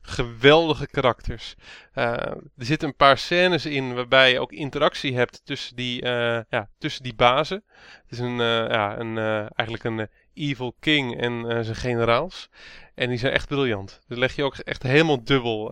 geweldige 0.03 0.87
karakters. 0.87 1.55
Uh, 1.95 2.05
er 2.15 2.43
zitten 2.57 2.89
een 2.89 2.97
paar 2.97 3.19
scènes 3.19 3.67
in 3.67 3.95
waarbij 3.95 4.33
je 4.33 4.41
ook 4.41 4.53
interactie 4.53 5.17
hebt 5.17 5.45
tussen 5.45 5.77
die, 5.77 6.03
uh, 6.03 6.41
ja, 6.49 6.69
tussen 6.79 7.03
die 7.03 7.15
bazen. 7.15 7.65
Het 8.03 8.11
is 8.11 8.19
een, 8.19 8.39
uh, 8.39 8.69
ja, 8.69 8.99
een, 8.99 9.19
eigenlijk 9.55 9.85
een 9.85 10.09
Evil 10.35 10.77
King 10.81 11.21
en 11.21 11.65
zijn 11.65 11.77
generaals. 11.77 12.49
En 12.95 13.09
die 13.09 13.19
zijn 13.19 13.33
echt 13.33 13.49
briljant. 13.49 14.01
Daar 14.09 14.19
leg 14.19 14.37
je 14.37 14.43
ook 14.43 14.57
echt 14.57 14.83
helemaal 14.83 15.25
dubbel 15.25 15.65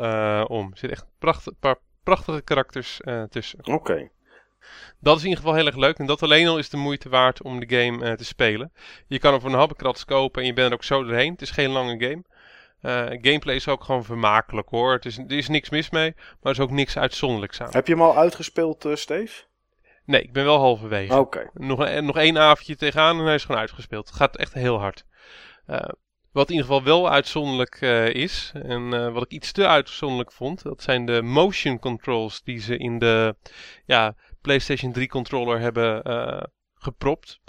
om. 0.46 0.70
Er 0.70 0.78
zitten 0.78 0.90
echt 0.90 1.46
een 1.46 1.56
paar 1.60 1.76
prachtige 2.02 2.42
karakters 2.42 3.00
tussen. 3.28 3.66
Oké. 3.66 4.10
Dat 5.00 5.16
is 5.16 5.22
in 5.22 5.28
ieder 5.28 5.42
geval 5.42 5.58
heel 5.58 5.66
erg 5.66 5.76
leuk. 5.76 5.98
En 5.98 6.06
dat 6.06 6.22
alleen 6.22 6.48
al 6.48 6.58
is 6.58 6.68
de 6.68 6.76
moeite 6.76 7.08
waard 7.08 7.42
om 7.42 7.60
de 7.60 7.76
game 7.76 8.16
te 8.16 8.24
spelen. 8.24 8.72
Je 9.06 9.18
kan 9.18 9.32
hem 9.32 9.40
voor 9.40 9.50
een 9.50 9.56
habbekrats 9.56 10.04
kopen 10.04 10.40
en 10.40 10.46
je 10.46 10.54
bent 10.54 10.68
er 10.68 10.74
ook 10.74 10.84
zo 10.84 11.02
doorheen. 11.04 11.32
Het 11.32 11.42
is 11.42 11.50
geen 11.50 11.70
lange 11.70 12.04
game. 12.04 12.24
Gameplay 13.20 13.54
is 13.54 13.68
ook 13.68 13.84
gewoon 13.84 14.04
vermakelijk 14.04 14.68
hoor. 14.68 14.92
Het 14.92 15.04
is, 15.04 15.18
er 15.18 15.32
is 15.32 15.48
niks 15.48 15.70
mis 15.70 15.90
mee, 15.90 16.12
maar 16.16 16.36
er 16.40 16.50
is 16.50 16.60
ook 16.60 16.70
niks 16.70 16.96
uitzonderlijks 16.96 17.60
aan. 17.60 17.70
Heb 17.70 17.86
je 17.86 17.92
hem 17.92 18.02
al 18.02 18.16
uitgespeeld, 18.16 18.88
Steve? 18.92 19.42
Nee, 20.04 20.22
ik 20.22 20.32
ben 20.32 20.44
wel 20.44 20.58
halverwege. 20.58 21.18
Oké. 21.18 21.50
Nog, 21.52 21.78
een, 21.78 22.04
nog 22.04 22.16
één 22.16 22.38
avondje 22.38 22.76
tegenaan 22.76 23.18
en 23.18 23.24
hij 23.24 23.34
is 23.34 23.44
gewoon 23.44 23.60
uitgespeeld. 23.60 24.06
Het 24.06 24.16
gaat 24.16 24.36
echt 24.36 24.52
heel 24.52 24.78
hard. 24.78 25.04
Uh, 25.66 25.80
wat 26.32 26.48
in 26.48 26.54
ieder 26.54 26.66
geval 26.66 26.82
wel 26.82 27.10
uitzonderlijk 27.10 27.80
uh, 27.80 28.08
is, 28.08 28.52
en 28.54 28.94
uh, 28.94 29.12
wat 29.12 29.22
ik 29.22 29.30
iets 29.30 29.52
te 29.52 29.66
uitzonderlijk 29.66 30.32
vond, 30.32 30.62
dat 30.62 30.82
zijn 30.82 31.06
de 31.06 31.22
motion 31.22 31.78
controls 31.78 32.42
die 32.42 32.60
ze 32.60 32.76
in 32.76 32.98
de 32.98 33.36
ja, 33.86 34.14
PlayStation 34.40 34.92
3 34.92 35.08
controller 35.08 35.60
hebben 35.60 36.02
gepropt. 36.78 37.40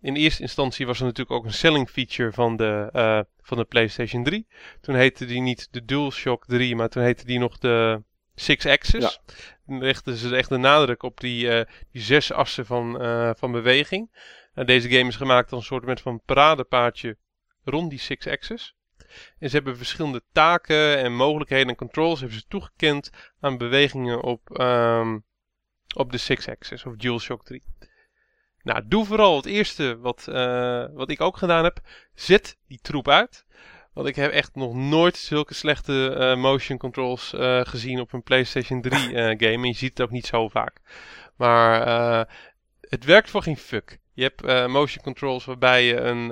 in 0.00 0.14
eerste 0.14 0.42
instantie 0.42 0.86
was 0.86 0.98
er 0.98 1.04
natuurlijk 1.04 1.36
ook 1.36 1.44
een 1.44 1.52
selling 1.52 1.90
feature 1.90 2.32
van 2.32 2.56
de, 2.56 3.26
van 3.40 3.56
de 3.56 3.64
PlayStation 3.64 4.24
3. 4.24 4.46
Toen 4.80 4.94
heette 4.94 5.26
die 5.26 5.40
niet 5.40 5.68
de 5.70 5.84
DualShock 5.84 6.46
3, 6.46 6.76
maar 6.76 6.88
toen 6.88 7.02
heette 7.02 7.24
die 7.24 7.38
nog 7.38 7.58
de 7.58 8.02
Six 8.34 8.66
Axis. 8.66 9.02
Ja. 9.02 9.34
Dan 9.66 9.78
legden 9.78 10.16
ze 10.16 10.36
echt 10.36 10.48
de 10.48 10.56
nadruk 10.56 11.02
op 11.02 11.20
die, 11.20 11.46
uh, 11.46 11.60
die 11.90 12.02
zes 12.02 12.32
assen 12.32 12.66
van, 12.66 12.96
van 13.36 13.52
beweging. 13.52 14.10
Deze 14.54 14.90
game 14.90 15.08
is 15.08 15.16
gemaakt 15.16 15.52
als 15.52 15.70
een 15.70 15.80
soort 15.82 16.00
van 16.00 16.22
paradepaardje 16.24 17.16
rond 17.64 17.90
die 17.90 17.98
Six 17.98 18.26
Axis. 18.26 18.74
En 19.38 19.48
ze 19.48 19.56
hebben 19.56 19.76
verschillende 19.76 20.22
taken 20.32 20.98
en 20.98 21.14
mogelijkheden 21.14 21.68
en 21.68 21.76
controls 21.76 22.20
hebben 22.20 22.38
ze 22.38 22.46
toegekend 22.48 23.10
aan 23.40 23.58
bewegingen 23.58 24.22
op, 24.22 24.60
um, 24.60 25.24
op 25.94 26.12
de 26.12 26.18
Six 26.18 26.48
Axis 26.48 26.84
of 26.84 26.96
DualShock 26.96 27.44
3. 27.44 27.62
Nou, 28.62 28.82
doe 28.86 29.04
vooral 29.04 29.36
het 29.36 29.46
eerste 29.46 29.98
wat, 29.98 30.24
wat 30.94 31.10
ik 31.10 31.20
ook 31.20 31.36
gedaan 31.36 31.64
heb. 31.64 31.80
Zet 32.14 32.56
die 32.66 32.78
troep 32.82 33.08
uit. 33.08 33.44
Want 33.92 34.08
ik 34.08 34.16
heb 34.16 34.32
echt 34.32 34.54
nog 34.54 34.74
nooit 34.74 35.16
zulke 35.16 35.54
slechte 35.54 36.16
uh, 36.18 36.42
motion 36.42 36.78
controls 36.78 37.32
uh, 37.34 37.60
gezien 37.64 38.00
op 38.00 38.12
een 38.12 38.22
PlayStation 38.22 38.80
3 38.80 39.12
uh, 39.12 39.30
eh, 39.30 39.38
game. 39.38 39.54
En 39.54 39.66
je 39.66 39.74
ziet 39.74 39.90
het 39.90 40.00
ook 40.00 40.10
niet 40.10 40.26
zo 40.26 40.48
vaak. 40.48 40.80
Maar 41.36 42.26
het 42.80 43.04
werkt 43.04 43.30
voor 43.30 43.42
geen 43.42 43.56
fuck. 43.56 43.98
Je 44.12 44.22
hebt 44.22 44.68
motion 44.68 45.04
controls 45.04 45.44
waarbij 45.44 45.84
je 45.84 45.96
een, 45.96 46.30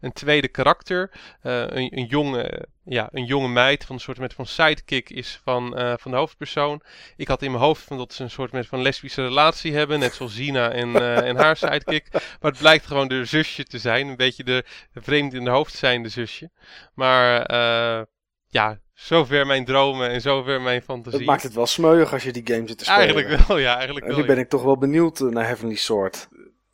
een 0.00 0.12
tweede 0.12 0.48
karakter, 0.48 1.10
een, 1.40 1.98
een, 1.98 2.06
jonge, 2.06 2.66
ja, 2.84 3.08
een 3.12 3.24
jonge 3.24 3.48
meid 3.48 3.84
van 3.84 3.94
een 3.94 4.00
soort 4.00 4.18
met 4.18 4.34
van 4.34 4.46
sidekick 4.46 5.10
is 5.10 5.40
van, 5.44 5.68
van 5.98 6.10
de 6.10 6.16
hoofdpersoon. 6.16 6.82
Ik 7.16 7.28
had 7.28 7.42
in 7.42 7.50
mijn 7.50 7.62
hoofd 7.62 7.82
van 7.82 7.96
dat 7.96 8.12
ze 8.12 8.22
een 8.22 8.30
soort 8.30 8.52
met 8.52 8.66
van 8.66 8.82
lesbische 8.82 9.22
relatie 9.22 9.74
hebben, 9.74 9.98
net 9.98 10.14
zoals 10.14 10.34
Zina 10.34 10.70
en, 10.70 10.94
en 11.28 11.36
haar 11.36 11.56
sidekick. 11.56 12.08
Maar 12.12 12.50
het 12.50 12.58
blijkt 12.58 12.86
gewoon 12.86 13.08
de 13.08 13.24
zusje 13.24 13.64
te 13.64 13.78
zijn, 13.78 14.08
een 14.08 14.16
beetje 14.16 14.44
de, 14.44 14.64
vreemd 14.94 15.34
in 15.34 15.44
de 15.44 15.50
hoofd 15.50 15.74
zijnde 15.74 16.08
zusje. 16.08 16.50
Maar 16.94 17.50
uh, 17.50 18.02
ja, 18.46 18.80
zover 18.94 19.46
mijn 19.46 19.64
dromen 19.64 20.10
en 20.10 20.20
zover 20.20 20.60
mijn 20.60 20.82
fantasie. 20.82 21.18
Het 21.18 21.28
maakt 21.28 21.42
het 21.42 21.54
wel 21.54 21.66
smeuig 21.66 22.12
als 22.12 22.22
je 22.22 22.32
die 22.32 22.54
game 22.54 22.68
zit 22.68 22.78
te 22.78 22.84
spelen. 22.84 23.00
Eigenlijk 23.00 23.46
wel, 23.46 23.58
ja. 23.58 23.76
Eigenlijk 23.76 24.06
en 24.06 24.16
nu 24.16 24.24
ben 24.24 24.38
ik 24.38 24.48
toch 24.48 24.62
wel 24.62 24.78
benieuwd 24.78 25.20
naar 25.20 25.46
Heavenly 25.46 25.76
Sword. 25.76 26.28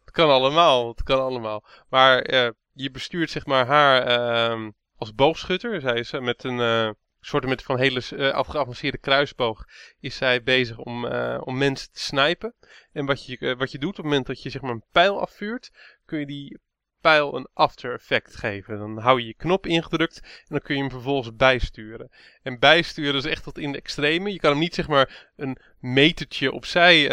Het 0.04 0.11
kan 0.11 0.28
allemaal, 0.28 0.88
het 0.88 1.02
kan 1.02 1.20
allemaal. 1.20 1.64
Maar 1.88 2.22
je 2.72 2.90
bestuurt 2.90 3.30
zeg 3.30 3.46
maar 3.46 3.66
haar 3.66 4.09
uh, 4.50 4.68
als 4.99 5.14
boogschutter. 5.14 5.80
Zij 5.80 5.99
is 5.99 6.12
met 6.12 6.44
een 6.44 6.59
uh, 6.59 6.90
soort 7.20 7.46
met 7.46 7.62
van 7.62 7.78
hele 7.78 8.03
uh, 8.12 8.40
geavanceerde 8.42 8.99
kruisboog 8.99 9.64
is 10.01 10.16
zij 10.16 10.42
bezig 10.42 10.78
om, 10.78 11.07
om 11.38 11.59
mensen 11.59 11.92
te 11.92 12.01
snipen. 12.01 12.55
En 12.92 13.07
wat 13.07 13.26
je, 13.26 13.55
wat 13.59 13.72
je 13.72 13.78
doet 13.78 13.90
op 13.90 13.96
het 13.96 14.05
moment 14.05 14.26
dat 14.26 14.42
je 14.42 14.51
zeg 14.51 14.62
maar 14.62 14.70
een 14.70 14.84
pijl 14.92 15.20
afvuurt, 15.20 15.70
kun 16.05 16.18
je 16.18 16.26
die 16.26 16.59
pijl 17.01 17.36
een 17.36 17.49
after 17.55 17.92
effect 17.92 18.36
geven. 18.36 18.78
Dan 18.78 18.99
hou 18.99 19.20
je 19.20 19.26
je 19.26 19.34
knop 19.34 19.66
ingedrukt 19.66 20.20
en 20.22 20.46
dan 20.49 20.61
kun 20.61 20.74
je 20.74 20.80
hem 20.80 20.90
vervolgens 20.90 21.36
bijsturen. 21.36 22.11
En 22.42 22.59
bijsturen 22.59 23.14
is 23.14 23.24
echt 23.24 23.42
tot 23.42 23.59
in 23.59 23.72
de 23.72 23.78
extreme. 23.78 24.32
Je 24.32 24.38
kan 24.38 24.51
hem 24.51 24.61
niet 24.61 24.74
zeg 24.74 24.88
maar 24.88 25.30
een 25.36 25.59
metertje 25.78 26.53
opzij 26.53 27.09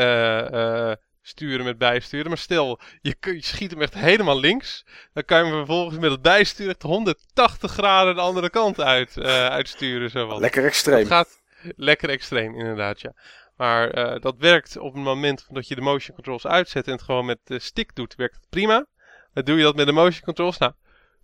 sturen 1.27 1.65
met 1.65 1.77
bijsturen. 1.77 2.27
Maar 2.27 2.37
stel, 2.37 2.79
je, 3.01 3.15
je, 3.19 3.41
schiet 3.41 3.71
hem 3.71 3.81
echt 3.81 3.93
helemaal 3.93 4.39
links. 4.39 4.85
Dan 5.13 5.25
kan 5.25 5.37
je 5.37 5.43
hem 5.43 5.53
vervolgens 5.53 5.99
met 5.99 6.11
het 6.11 6.21
bijsturen 6.21 6.75
180 6.79 7.71
graden 7.71 8.15
de 8.15 8.21
andere 8.21 8.49
kant 8.49 8.81
uit, 8.81 9.15
uh, 9.17 9.25
uitsturen. 9.47 10.09
Zo 10.09 10.39
lekker 10.39 10.65
extreem. 10.65 10.99
Dat 10.99 11.07
gaat 11.07 11.41
lekker 11.75 12.09
extreem, 12.09 12.55
inderdaad, 12.55 13.01
ja. 13.01 13.13
Maar 13.55 13.97
uh, 13.97 14.21
dat 14.21 14.35
werkt 14.37 14.77
op 14.77 14.93
het 14.93 15.03
moment 15.03 15.45
dat 15.49 15.67
je 15.67 15.75
de 15.75 15.81
motion 15.81 16.15
controls 16.15 16.47
uitzet 16.47 16.85
en 16.85 16.91
het 16.91 17.01
gewoon 17.01 17.25
met 17.25 17.39
de 17.43 17.59
stick 17.59 17.95
doet, 17.95 18.15
werkt 18.15 18.35
het 18.35 18.49
prima. 18.49 18.85
Dan 19.33 19.43
doe 19.43 19.57
je 19.57 19.63
dat 19.63 19.75
met 19.75 19.85
de 19.85 19.91
motion 19.91 20.23
controls. 20.23 20.57
Nou, 20.57 20.73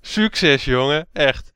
succes 0.02 0.66
jongen, 0.66 1.08
echt. 1.14 1.54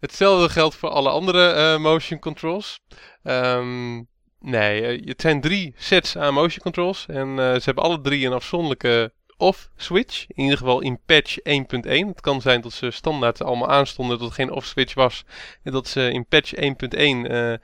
Hetzelfde 0.00 0.48
geldt 0.48 0.74
voor 0.74 0.88
alle 0.88 1.10
andere 1.10 1.54
uh, 1.54 1.78
motion 1.78 2.18
controls. 2.18 2.80
Um, 3.22 4.08
nee, 4.44 5.02
het 5.04 5.20
zijn 5.20 5.40
drie 5.40 5.74
sets 5.76 6.16
aan 6.16 6.34
motion 6.34 6.62
controls. 6.62 7.06
En 7.06 7.28
uh, 7.28 7.36
ze 7.36 7.62
hebben 7.64 7.84
alle 7.84 8.00
drie 8.00 8.26
een 8.26 8.32
afzonderlijke 8.32 9.12
off-switch. 9.36 10.26
In 10.28 10.42
ieder 10.42 10.58
geval 10.58 10.80
in 10.80 11.00
patch 11.06 11.38
1.1. 11.38 11.44
Het 11.82 12.20
kan 12.20 12.40
zijn 12.40 12.60
dat 12.60 12.72
ze 12.72 12.90
standaard 12.90 13.42
allemaal 13.42 13.70
aanstonden 13.70 14.18
dat 14.18 14.26
het 14.26 14.36
geen 14.36 14.50
off-switch 14.50 14.94
was. 14.94 15.24
En 15.62 15.72
dat 15.72 15.88
ze 15.88 16.10
in 16.10 16.26
patch 16.26 16.54
1.1 16.54 16.60
uh, 16.98 17.54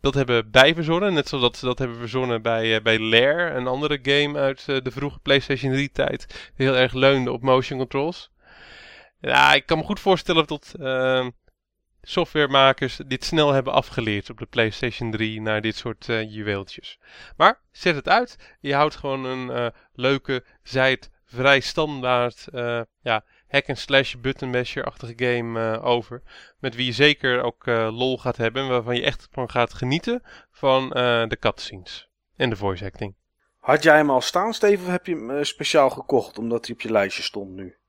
dat 0.00 0.14
hebben 0.14 0.50
bijverzonnen. 0.50 1.14
Net 1.14 1.28
zoals 1.28 1.44
dat 1.44 1.56
ze 1.56 1.64
dat 1.64 1.78
hebben 1.78 1.98
verzonnen 1.98 2.42
bij, 2.42 2.82
bij 2.82 2.98
Lair, 2.98 3.56
een 3.56 3.66
andere 3.66 3.98
game 4.02 4.38
uit 4.38 4.64
de 4.66 4.90
vroege 4.90 5.18
PlayStation 5.18 5.72
3 5.72 5.90
tijd. 5.90 6.50
Die 6.56 6.66
heel 6.66 6.76
erg 6.76 6.92
leunde 6.92 7.32
op 7.32 7.42
motion 7.42 7.78
controls. 7.78 8.30
Ja, 9.20 9.54
ik 9.54 9.66
kan 9.66 9.78
me 9.78 9.84
goed 9.84 10.00
voorstellen 10.00 10.46
dat 10.46 10.74
uh, 10.80 11.26
softwaremakers 12.02 12.96
dit 13.06 13.24
snel 13.24 13.52
hebben 13.52 13.72
afgeleerd 13.72 14.30
op 14.30 14.38
de 14.38 14.46
PlayStation 14.46 15.10
3 15.10 15.40
naar 15.40 15.60
dit 15.60 15.76
soort 15.76 16.08
uh, 16.08 16.32
juweeltjes. 16.32 16.98
Maar 17.36 17.60
zet 17.72 17.94
het 17.94 18.08
uit. 18.08 18.56
Je 18.60 18.74
houdt 18.74 18.96
gewoon 18.96 19.24
een 19.24 19.72
leuke, 19.92 20.44
zijt 20.62 21.10
vrij 21.24 21.60
standaard 21.60 22.46
ja, 23.02 23.24
hack-and-slash 23.48 24.14
button 24.14 24.50
masher-achtige 24.50 25.12
game 25.16 25.80
over. 25.80 26.22
Met 26.58 26.74
wie 26.74 26.86
je 26.86 26.92
zeker 26.92 27.42
ook 27.42 27.66
lol 27.66 28.18
gaat 28.18 28.36
hebben. 28.36 28.62
En 28.62 28.68
waarvan 28.68 28.96
je 28.96 29.02
echt 29.02 29.28
van 29.30 29.50
gaat 29.50 29.74
genieten 29.74 30.22
van 30.50 30.88
de 31.28 31.36
cutscenes. 31.40 32.08
En 32.36 32.50
de 32.50 32.56
voice 32.56 32.84
acting. 32.84 33.14
Had 33.58 33.82
jij 33.82 33.96
hem 33.96 34.10
al 34.10 34.20
staan, 34.20 34.54
Steven? 34.54 34.86
Of 34.86 34.90
heb 34.90 35.06
je 35.06 35.14
hem 35.14 35.44
speciaal 35.44 35.90
gekocht 35.90 36.38
omdat 36.38 36.66
hij 36.66 36.74
op 36.74 36.80
je 36.80 36.90
lijstje 36.90 37.22
stond 37.22 37.50
nu? 37.50 37.79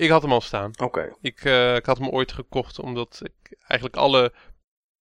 Ik 0.00 0.10
had 0.10 0.22
hem 0.22 0.32
al 0.32 0.40
staan. 0.40 0.70
Oké. 0.82 1.16
Ik, 1.20 1.40
ik 1.76 1.86
had 1.86 1.98
hem 1.98 2.08
ooit 2.08 2.32
gekocht 2.32 2.78
omdat 2.78 3.20
ik 3.22 3.56
eigenlijk 3.58 3.96
alle 3.96 4.32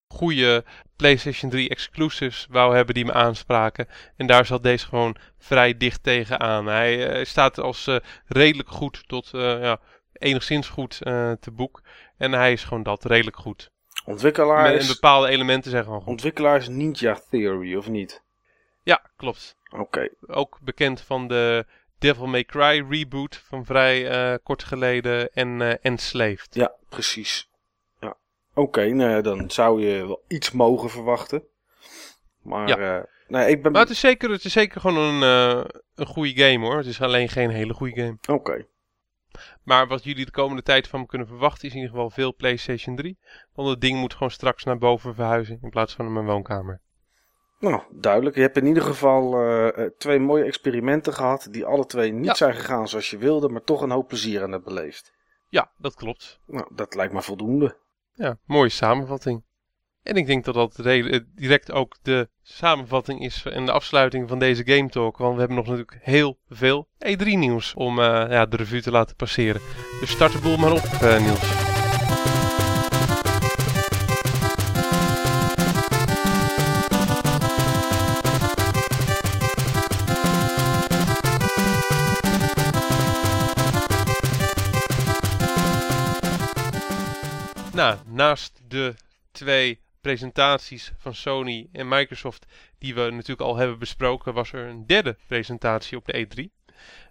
goede 0.07 0.63
PlayStation 0.95 1.51
3 1.51 1.69
exclusives 1.69 2.47
wou 2.49 2.75
hebben 2.75 2.95
die 2.95 3.05
me 3.05 3.13
aanspraken. 3.13 3.87
En 4.15 4.27
daar 4.27 4.45
zat 4.45 4.63
deze 4.63 4.85
gewoon 4.85 5.15
vrij 5.37 5.77
dicht 5.77 6.03
tegenaan. 6.03 6.65
Hij 6.65 7.19
uh, 7.19 7.25
staat 7.25 7.59
als 7.59 7.87
uh, 7.87 7.95
redelijk 8.25 8.69
goed 8.69 9.07
tot 9.07 9.29
ja, 9.31 9.79
enigszins 10.13 10.69
goed 10.69 10.97
te 11.39 11.51
boek. 11.51 11.81
En 12.17 12.31
hij 12.31 12.51
is 12.51 12.63
gewoon 12.63 12.83
dat, 12.83 13.05
redelijk 13.05 13.37
goed. 13.37 13.71
Ontwikkelaar 14.05 14.71
Met, 14.71 14.81
En 14.81 14.87
bepaalde 14.87 15.27
elementen 15.27 15.71
zijn 15.71 15.83
gewoon 15.83 15.99
goed. 15.99 16.09
Ontwikkelaar 16.09 16.57
is 16.57 16.67
Ninja 16.67 17.19
Theory, 17.29 17.75
of 17.75 17.89
niet? 17.89 18.23
Ja, 18.83 19.01
klopt. 19.15 19.57
Oké. 19.69 20.09
Ook 20.27 20.59
bekend 20.61 21.01
van 21.01 21.27
de 21.27 21.65
Devil 21.99 22.25
May 22.25 22.43
Cry 22.43 22.85
reboot 22.89 23.35
van 23.35 23.65
vrij 23.65 24.39
kort 24.43 24.63
geleden 24.63 25.33
en 25.33 25.81
Enslaved. 25.81 26.47
Ja, 26.51 26.71
precies. 26.89 27.49
Oké, 28.59 28.67
okay, 28.79 28.89
nou 28.89 29.21
dan 29.21 29.51
zou 29.51 29.85
je 29.85 30.07
wel 30.07 30.23
iets 30.27 30.51
mogen 30.51 30.89
verwachten. 30.89 31.43
Maar, 32.41 32.67
ja. 32.67 32.97
Uh, 32.97 33.03
nee, 33.27 33.49
ik 33.49 33.63
ben... 33.63 33.71
maar 33.71 33.81
het, 33.81 33.89
is 33.89 33.99
zeker, 33.99 34.29
het 34.29 34.45
is 34.45 34.51
zeker 34.51 34.81
gewoon 34.81 34.97
een, 34.97 35.21
uh, 35.57 35.63
een 35.95 36.05
goede 36.05 36.43
game 36.43 36.65
hoor. 36.65 36.77
Het 36.77 36.85
is 36.85 37.01
alleen 37.01 37.29
geen 37.29 37.49
hele 37.49 37.73
goede 37.73 38.01
game. 38.01 38.17
Oké. 38.21 38.31
Okay. 38.31 38.67
Maar 39.63 39.87
wat 39.87 40.03
jullie 40.03 40.25
de 40.25 40.31
komende 40.31 40.61
tijd 40.61 40.87
van 40.87 40.99
me 40.99 41.05
kunnen 41.05 41.27
verwachten 41.27 41.67
is 41.67 41.73
in 41.73 41.79
ieder 41.79 41.95
geval 41.95 42.09
veel 42.09 42.35
PlayStation 42.35 42.95
3. 42.95 43.17
Want 43.53 43.69
het 43.69 43.81
ding 43.81 43.99
moet 43.99 44.13
gewoon 44.13 44.31
straks 44.31 44.63
naar 44.63 44.77
boven 44.77 45.15
verhuizen 45.15 45.59
in 45.61 45.69
plaats 45.69 45.93
van 45.93 46.05
in 46.05 46.13
mijn 46.13 46.25
woonkamer. 46.25 46.81
Nou, 47.59 47.81
duidelijk. 47.91 48.35
Je 48.35 48.41
hebt 48.41 48.57
in 48.57 48.65
ieder 48.65 48.83
geval 48.83 49.43
uh, 49.43 49.85
twee 49.97 50.19
mooie 50.19 50.43
experimenten 50.43 51.13
gehad 51.13 51.47
die 51.51 51.65
alle 51.65 51.85
twee 51.85 52.11
niet 52.11 52.25
ja. 52.25 52.33
zijn 52.33 52.55
gegaan 52.55 52.87
zoals 52.87 53.09
je 53.09 53.17
wilde, 53.17 53.49
maar 53.49 53.63
toch 53.63 53.81
een 53.81 53.91
hoop 53.91 54.07
plezier 54.07 54.43
aan 54.43 54.51
het 54.51 54.63
beleefd. 54.63 55.13
Ja, 55.49 55.71
dat 55.77 55.95
klopt. 55.95 56.39
Nou, 56.45 56.67
dat 56.75 56.95
lijkt 56.95 57.13
me 57.13 57.21
voldoende. 57.21 57.77
Ja, 58.13 58.37
mooie 58.45 58.69
samenvatting. 58.69 59.43
En 60.03 60.15
ik 60.15 60.25
denk 60.25 60.45
dat 60.45 60.53
dat 60.53 60.75
direct 61.35 61.71
ook 61.71 61.97
de 62.01 62.29
samenvatting 62.41 63.21
is 63.21 63.45
en 63.45 63.65
de 63.65 63.71
afsluiting 63.71 64.29
van 64.29 64.39
deze 64.39 64.65
Game 64.65 64.89
Talk. 64.89 65.17
Want 65.17 65.33
we 65.33 65.39
hebben 65.39 65.57
nog 65.57 65.67
natuurlijk 65.67 65.97
heel 66.01 66.39
veel 66.49 66.87
E3 66.97 67.25
nieuws 67.25 67.73
om 67.73 67.99
uh, 67.99 68.05
ja, 68.05 68.45
de 68.45 68.55
revue 68.55 68.81
te 68.81 68.91
laten 68.91 69.15
passeren. 69.15 69.61
Dus 69.99 70.09
start 70.09 70.31
de 70.31 70.39
boel 70.39 70.57
maar 70.57 70.71
op, 70.71 70.85
uh, 71.03 71.19
Niels. 71.19 71.69
Nou, 87.79 87.97
naast 88.05 88.61
de 88.67 88.95
twee 89.31 89.79
presentaties 90.01 90.91
van 90.97 91.15
Sony 91.15 91.67
en 91.71 91.87
Microsoft 91.87 92.45
die 92.77 92.95
we 92.95 93.09
natuurlijk 93.09 93.41
al 93.41 93.55
hebben 93.55 93.79
besproken, 93.79 94.33
was 94.33 94.53
er 94.53 94.67
een 94.67 94.85
derde 94.85 95.17
presentatie 95.27 95.97
op 95.97 96.05
de 96.05 96.27
E3. 96.27 96.43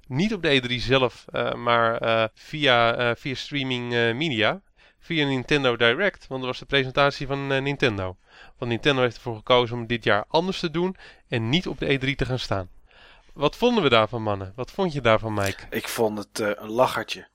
Niet 0.07 0.35
op 0.35 0.43
de 0.43 0.63
E3 0.63 0.75
zelf, 0.75 1.25
uh, 1.33 1.55
maar 1.55 2.03
uh, 2.03 2.25
via, 2.35 2.99
uh, 3.11 3.17
via 3.17 3.35
streaming 3.35 4.15
media. 4.15 4.63
Via 4.99 5.27
Nintendo 5.27 5.77
Direct, 5.77 6.27
want 6.27 6.41
dat 6.41 6.51
was 6.51 6.59
de 6.59 6.67
presentatie 6.67 7.27
van 7.27 7.47
Nintendo. 7.47 8.17
Want 8.59 8.71
Nintendo 8.71 9.03
heeft 9.03 9.17
ervoor 9.17 9.37
gekozen 9.37 9.77
om 9.77 9.87
dit 9.87 10.05
jaar 10.05 10.25
anders 10.29 10.61
te 10.61 10.71
doen 10.71 10.97
en 11.29 11.49
niet 11.49 11.67
op 11.67 11.79
de 11.79 11.99
E3 11.99 12.15
te 12.15 12.25
gaan 12.25 12.39
staan. 12.39 12.69
Wat 13.33 13.57
vonden 13.57 13.83
we 13.83 13.89
daarvan, 13.89 14.23
mannen? 14.23 14.53
Wat 14.57 14.71
vond 14.71 14.93
je 14.93 15.01
daarvan, 15.01 15.35
Mike? 15.35 15.67
Ik 15.71 15.89
vond 15.89 16.19
het 16.19 16.39
een 16.39 16.71
lachertje. 16.71 17.29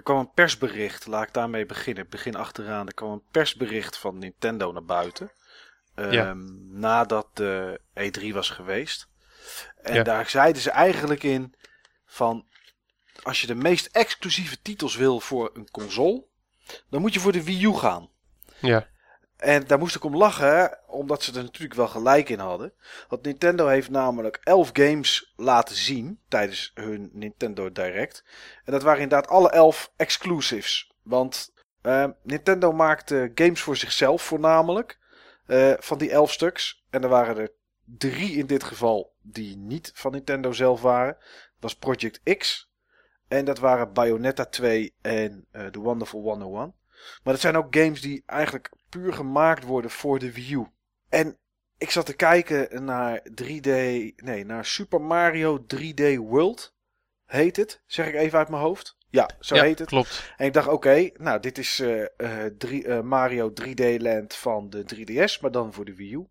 Er 0.00 0.06
kwam 0.06 0.18
een 0.18 0.32
persbericht, 0.32 1.06
laat 1.06 1.26
ik 1.26 1.32
daarmee 1.34 1.66
beginnen. 1.66 2.08
begin 2.08 2.34
achteraan. 2.34 2.86
Er 2.86 2.94
kwam 2.94 3.10
een 3.12 3.22
persbericht 3.30 3.96
van 3.96 4.18
Nintendo 4.18 4.72
naar 4.72 4.84
buiten. 4.84 5.30
Um, 5.96 6.68
Nadat 6.78 7.26
de 7.36 7.80
E3 7.94 8.32
was 8.32 8.50
geweest. 8.50 9.08
En 9.82 10.04
daar 10.04 10.28
zeiden 10.28 10.62
ze 10.62 10.70
eigenlijk 10.70 11.22
in 11.22 11.54
van... 12.06 12.46
Als 13.22 13.40
je 13.40 13.46
de 13.46 13.54
meest 13.54 13.86
exclusieve 13.86 14.62
titels 14.62 14.96
wil 14.96 15.20
voor 15.20 15.50
een 15.54 15.70
console... 15.70 16.24
Dan 16.90 17.00
moet 17.00 17.14
je 17.14 17.20
voor 17.20 17.32
de 17.32 17.44
Wii 17.44 17.64
U 17.64 17.74
gaan. 17.74 18.10
Ja. 18.60 18.88
En 19.40 19.66
daar 19.66 19.78
moest 19.78 19.94
ik 19.94 20.04
om 20.04 20.16
lachen, 20.16 20.78
omdat 20.86 21.22
ze 21.22 21.36
er 21.36 21.42
natuurlijk 21.42 21.74
wel 21.74 21.88
gelijk 21.88 22.28
in 22.28 22.38
hadden. 22.38 22.72
Want 23.08 23.22
Nintendo 23.22 23.66
heeft 23.66 23.90
namelijk 23.90 24.40
11 24.42 24.70
games 24.72 25.32
laten 25.36 25.76
zien 25.76 26.20
tijdens 26.28 26.70
hun 26.74 27.10
Nintendo 27.12 27.72
Direct. 27.72 28.24
En 28.64 28.72
dat 28.72 28.82
waren 28.82 29.02
inderdaad 29.02 29.30
alle 29.30 29.50
11 29.50 29.92
exclusives. 29.96 30.94
Want 31.02 31.52
uh, 31.82 32.06
Nintendo 32.22 32.72
maakte 32.72 33.30
games 33.34 33.60
voor 33.60 33.76
zichzelf 33.76 34.22
voornamelijk. 34.22 34.98
Uh, 35.46 35.72
van 35.78 35.98
die 35.98 36.10
11 36.10 36.32
stuks. 36.32 36.84
En 36.90 37.02
er 37.02 37.08
waren 37.08 37.36
er 37.36 37.52
drie 37.84 38.36
in 38.36 38.46
dit 38.46 38.64
geval 38.64 39.12
die 39.22 39.56
niet 39.56 39.90
van 39.94 40.12
Nintendo 40.12 40.52
zelf 40.52 40.82
waren. 40.82 41.14
Dat 41.14 41.60
was 41.60 41.76
Project 41.76 42.36
X. 42.36 42.70
En 43.28 43.44
dat 43.44 43.58
waren 43.58 43.92
Bayonetta 43.92 44.44
2 44.44 44.94
en 45.00 45.46
uh, 45.52 45.66
The 45.66 45.80
Wonderful 45.80 46.22
101. 46.22 46.74
Maar 47.22 47.32
dat 47.32 47.42
zijn 47.42 47.56
ook 47.56 47.76
games 47.76 48.00
die 48.00 48.22
eigenlijk 48.26 48.70
puur 48.88 49.12
gemaakt 49.12 49.64
worden 49.64 49.90
voor 49.90 50.18
de 50.18 50.32
Wii 50.32 50.54
U. 50.54 50.66
En 51.08 51.38
ik 51.78 51.90
zat 51.90 52.06
te 52.06 52.16
kijken 52.16 52.84
naar 52.84 53.20
3D, 53.42 53.68
nee, 54.16 54.44
naar 54.44 54.64
Super 54.64 55.00
Mario 55.00 55.64
3D 55.74 56.16
World. 56.16 56.74
Heet 57.26 57.56
het, 57.56 57.82
zeg 57.86 58.06
ik 58.06 58.14
even 58.14 58.38
uit 58.38 58.48
mijn 58.48 58.62
hoofd. 58.62 58.98
Ja, 59.08 59.30
zo 59.40 59.54
heet 59.54 59.78
het. 59.78 59.88
Klopt. 59.88 60.32
En 60.36 60.46
ik 60.46 60.52
dacht, 60.52 60.68
oké, 60.68 61.10
nou, 61.14 61.40
dit 61.40 61.58
is 61.58 61.80
uh, 61.80 62.04
uh, 62.18 63.00
Mario 63.00 63.52
3D 63.62 63.96
Land 63.96 64.34
van 64.34 64.70
de 64.70 64.84
3DS, 64.94 65.40
maar 65.40 65.50
dan 65.50 65.72
voor 65.72 65.84
de 65.84 65.94
Wii 65.94 66.14
U. 66.14 66.26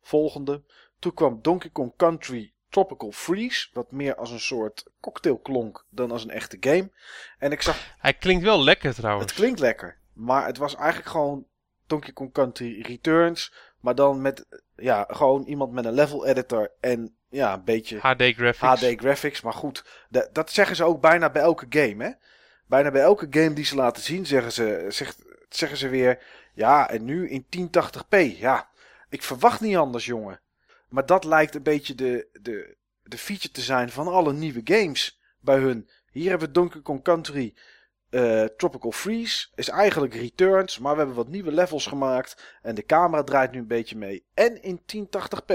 Volgende. 0.00 0.64
Toen 0.98 1.14
kwam 1.14 1.38
Donkey 1.42 1.70
Kong 1.70 1.96
Country 1.96 2.54
Tropical 2.68 3.12
Freeze, 3.12 3.68
wat 3.72 3.92
meer 3.92 4.14
als 4.14 4.30
een 4.30 4.40
soort 4.40 4.90
cocktail 5.00 5.38
klonk 5.38 5.86
dan 5.90 6.10
als 6.10 6.24
een 6.24 6.30
echte 6.30 6.56
game. 6.60 6.90
En 7.38 7.52
ik 7.52 7.62
zag. 7.62 7.94
Hij 7.98 8.14
klinkt 8.14 8.44
wel 8.44 8.64
lekker 8.64 8.94
trouwens. 8.94 9.30
Het 9.30 9.40
klinkt 9.40 9.60
lekker, 9.60 9.98
maar 10.14 10.46
het 10.46 10.58
was 10.58 10.76
eigenlijk 10.76 11.08
gewoon 11.08 11.46
Donkey 11.86 12.12
Kong 12.12 12.32
Country 12.32 12.80
Returns. 12.80 13.52
Maar 13.80 13.94
dan 13.94 14.20
met 14.20 14.46
ja, 14.76 15.04
gewoon 15.08 15.44
iemand 15.44 15.72
met 15.72 15.84
een 15.84 15.92
level 15.92 16.26
editor 16.26 16.72
en 16.80 17.16
ja, 17.28 17.52
een 17.52 17.64
beetje 17.64 17.98
HD 17.98 18.22
graphics. 18.22 18.80
HD 18.80 19.00
graphics. 19.00 19.40
Maar 19.40 19.52
goed, 19.52 19.84
dat 20.32 20.50
zeggen 20.50 20.76
ze 20.76 20.84
ook 20.84 21.00
bijna 21.00 21.30
bij 21.30 21.42
elke 21.42 21.66
game. 21.68 22.04
Hè? 22.04 22.10
Bijna 22.66 22.90
bij 22.90 23.02
elke 23.02 23.26
game 23.30 23.52
die 23.52 23.64
ze 23.64 23.74
laten 23.74 24.02
zien, 24.02 24.26
zeggen 24.26 24.52
ze, 24.52 24.86
zeggen 25.48 25.78
ze 25.78 25.88
weer. 25.88 26.22
Ja, 26.54 26.90
en 26.90 27.04
nu 27.04 27.28
in 27.28 27.46
1080p. 27.56 28.38
Ja, 28.38 28.68
ik 29.08 29.22
verwacht 29.22 29.60
niet 29.60 29.76
anders, 29.76 30.06
jongen. 30.06 30.40
Maar 30.88 31.06
dat 31.06 31.24
lijkt 31.24 31.54
een 31.54 31.62
beetje 31.62 31.94
de, 31.94 32.28
de, 32.40 32.76
de 33.02 33.18
feature 33.18 33.52
te 33.52 33.60
zijn 33.60 33.90
van 33.90 34.08
alle 34.08 34.32
nieuwe 34.32 34.60
games 34.64 35.20
bij 35.40 35.58
hun. 35.58 35.88
Hier 36.10 36.28
hebben 36.28 36.48
we 36.48 36.54
Donkey 36.54 36.80
Kong 36.80 37.02
Country 37.02 37.54
uh, 38.14 38.44
Tropical 38.44 38.92
Freeze 38.92 39.46
is 39.54 39.68
eigenlijk 39.68 40.14
Returns, 40.14 40.78
maar 40.78 40.92
we 40.92 40.98
hebben 40.98 41.16
wat 41.16 41.28
nieuwe 41.28 41.52
levels 41.52 41.86
gemaakt. 41.86 42.58
En 42.62 42.74
de 42.74 42.86
camera 42.86 43.22
draait 43.22 43.52
nu 43.52 43.58
een 43.58 43.66
beetje 43.66 43.96
mee. 43.96 44.24
En 44.34 44.62
in 44.62 44.80
1080p. 44.80 45.54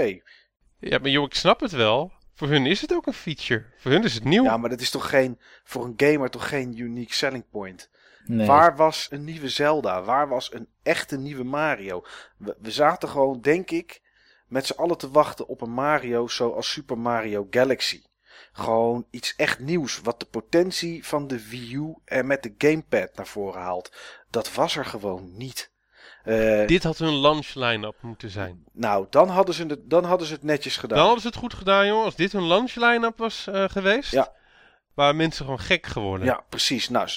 Ja, 0.78 0.98
maar 0.98 1.10
joh, 1.10 1.24
ik 1.24 1.34
snap 1.34 1.60
het 1.60 1.72
wel. 1.72 2.12
Voor 2.34 2.48
hun 2.48 2.66
is 2.66 2.80
het 2.80 2.94
ook 2.94 3.06
een 3.06 3.12
feature. 3.12 3.64
Voor 3.76 3.90
hun 3.90 4.04
is 4.04 4.14
het 4.14 4.24
nieuw. 4.24 4.42
Ja, 4.42 4.56
maar 4.56 4.70
dat 4.70 4.80
is 4.80 4.90
toch 4.90 5.08
geen, 5.08 5.38
voor 5.64 5.84
een 5.84 5.94
gamer 5.96 6.30
toch 6.30 6.48
geen 6.48 6.78
unique 6.78 7.14
selling 7.14 7.44
point. 7.50 7.90
Nee. 8.24 8.46
Waar 8.46 8.76
was 8.76 9.06
een 9.10 9.24
nieuwe 9.24 9.48
Zelda? 9.48 10.02
Waar 10.02 10.28
was 10.28 10.54
een 10.54 10.68
echte 10.82 11.18
nieuwe 11.18 11.44
Mario? 11.44 12.04
We, 12.36 12.56
we 12.60 12.70
zaten 12.70 13.08
gewoon, 13.08 13.40
denk 13.40 13.70
ik, 13.70 14.02
met 14.46 14.66
z'n 14.66 14.80
allen 14.80 14.98
te 14.98 15.10
wachten 15.10 15.48
op 15.48 15.60
een 15.60 15.72
Mario 15.72 16.28
zoals 16.28 16.70
Super 16.70 16.98
Mario 16.98 17.46
Galaxy. 17.50 18.02
Gewoon 18.52 19.06
iets 19.10 19.34
echt 19.36 19.58
nieuws. 19.58 20.00
Wat 20.00 20.20
de 20.20 20.26
potentie 20.26 21.06
van 21.06 21.26
de 21.26 21.48
Wii 21.48 21.74
U 21.74 21.94
en 22.04 22.26
met 22.26 22.42
de 22.42 22.54
gamepad 22.58 23.16
naar 23.16 23.26
voren 23.26 23.60
haalt. 23.60 23.92
Dat 24.30 24.54
was 24.54 24.76
er 24.76 24.84
gewoon 24.84 25.30
niet. 25.36 25.70
Eh, 26.24 26.66
Dit 26.66 26.82
had 26.82 26.98
hun 26.98 27.14
launch 27.14 27.54
line-up 27.54 27.96
moeten 28.00 28.30
zijn. 28.30 28.64
nou, 28.72 29.06
dan 29.10 29.28
hadden, 29.28 29.54
ze 29.54 29.66
het, 29.66 29.90
dan 29.90 30.04
hadden 30.04 30.26
ze 30.26 30.32
het 30.32 30.42
netjes 30.42 30.76
gedaan. 30.76 30.96
Dan 30.96 31.04
hadden 31.06 31.22
ze 31.22 31.28
het 31.28 31.36
goed 31.36 31.54
gedaan, 31.54 31.86
joh. 31.86 32.04
Als 32.04 32.14
dit 32.16 32.32
hun 32.32 32.46
launch 32.46 32.74
line-up 32.74 33.18
was 33.18 33.46
eh, 33.46 33.64
geweest, 33.68 34.10
Ja. 34.12 34.32
waren 34.94 35.16
mensen 35.16 35.44
gewoon 35.44 35.60
gek 35.60 35.86
geworden. 35.86 36.26
Ja, 36.26 36.44
precies. 36.48 36.88
Nou, 36.88 37.08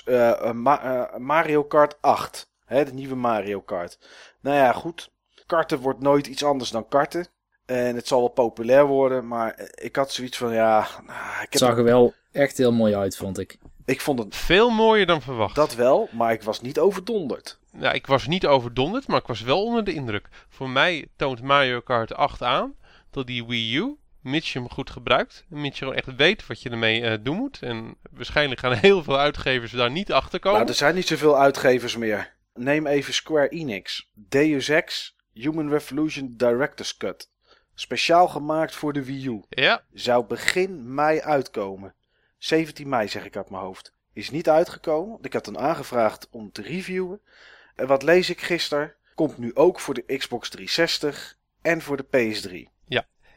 Ma- 0.54 0.82
eh, 1.12 1.18
Mario 1.18 1.64
Kart 1.64 2.02
8. 2.02 2.52
Hè, 2.66 2.86
de 2.86 2.94
nieuwe 2.94 3.16
Mario 3.16 3.62
Kart. 3.62 4.00
Nou 4.42 4.58
ja, 4.58 4.72
goed. 4.74 5.12
Karten 5.46 5.78
wordt 5.80 6.00
nooit 6.00 6.28
iets 6.28 6.44
anders 6.44 6.70
dan 6.70 6.88
karten. 6.88 7.28
En 7.66 7.96
het 7.96 8.08
zal 8.08 8.20
wel 8.20 8.30
populair 8.30 8.86
worden, 8.86 9.28
maar 9.28 9.70
ik 9.74 9.96
had 9.96 10.12
zoiets 10.12 10.38
van, 10.38 10.54
ja... 10.54 10.88
nou, 11.06 11.18
ik, 11.18 11.40
Het 11.40 11.54
heb 11.54 11.62
zag 11.62 11.78
er 11.78 11.84
wel 11.84 12.14
echt 12.32 12.58
heel 12.58 12.72
mooi 12.72 12.96
uit, 12.96 13.18
vond 13.18 13.40
ik. 13.40 13.58
ik 13.86 14.02
vond 14.02 14.20
het 14.20 14.36
Veel 14.36 14.70
mooier 14.70 15.06
dan 15.06 15.22
verwacht. 15.22 15.56
dat 15.56 15.76
wel, 15.76 16.10
maar 16.12 16.32
ik 16.32 16.44
was 16.44 16.62
niet 16.62 16.80
overdonderd. 16.80 17.60
Ja, 17.80 17.92
ik 17.92 18.08
was 18.08 18.28
niet 18.28 18.46
overdonderd, 18.48 19.08
maar 19.08 19.20
ik 19.20 19.28
was 19.28 19.42
wel 19.42 19.64
onder 19.64 19.84
de 19.84 19.94
indruk. 19.94 20.28
Voor 20.50 20.70
mij 20.70 21.08
toont 21.16 21.42
Mario 21.42 21.80
Kart 21.80 22.14
8 22.14 22.42
aan 22.42 22.76
dat 23.12 23.28
die 23.28 23.46
Wii 23.46 23.78
U, 23.78 23.98
mits 24.22 24.54
je 24.54 24.60
hem 24.60 24.70
goed 24.70 24.90
gebruikt, 24.90 25.46
mits 25.48 25.80
je 25.80 25.86
gewoon 25.86 26.00
echt 26.00 26.16
weet 26.16 26.48
wat 26.48 26.62
je 26.62 26.70
ermee 26.70 27.02
eh, 27.02 27.18
doen 27.22 27.36
moet. 27.36 27.60
En 27.62 27.96
waarschijnlijk 28.12 28.60
gaan 28.60 28.74
heel 28.74 29.04
veel 29.04 29.18
uitgevers 29.20 29.72
daar 29.72 29.92
niet 29.92 30.12
achter 30.12 30.40
komen. 30.40 30.58
Nou, 30.58 30.72
er 30.72 30.78
zijn 30.78 30.96
niet 30.96 31.08
zoveel 31.08 31.40
uitgevers 31.40 31.98
meer. 31.98 32.34
Neem 32.54 32.88
even 32.88 33.14
Square 33.14 33.50
Enix. 33.50 34.10
Deus 34.14 34.70
Ex, 34.70 35.16
Human 35.34 35.70
Revolution 35.70 36.34
Director's 36.38 36.98
Cut. 36.98 37.32
Speciaal 37.76 38.28
gemaakt 38.28 38.76
voor 38.76 38.94
de 38.94 39.06
Wii 39.06 39.28
U. 39.28 39.42
Ja, 39.50 39.84
Zou 39.94 40.26
begin 40.26 40.94
mei 40.94 41.22
uitkomen. 41.22 41.96
17 42.38 42.90
mei 42.90 43.08
zeg 43.08 43.26
ik 43.26 43.36
uit 43.36 43.50
mijn 43.50 43.64
hoofd. 43.64 43.94
Is 44.14 44.30
niet 44.30 44.50
uitgekomen. 44.50 45.18
Ik 45.22 45.34
had 45.34 45.46
hem 45.46 45.58
aangevraagd 45.58 46.28
om 46.32 46.52
te 46.52 46.62
reviewen. 46.62 47.22
En 47.76 47.88
wat 47.88 48.04
lees 48.04 48.30
ik 48.30 48.42
gisteren? 48.42 48.96
Komt 49.16 49.38
nu 49.38 49.56
ook 49.56 49.80
voor 49.80 49.94
de 49.94 50.18
Xbox 50.18 50.50
360 50.50 51.38
en 51.62 51.82
voor 51.82 51.98
de 51.98 52.06
PS3. 52.06 52.73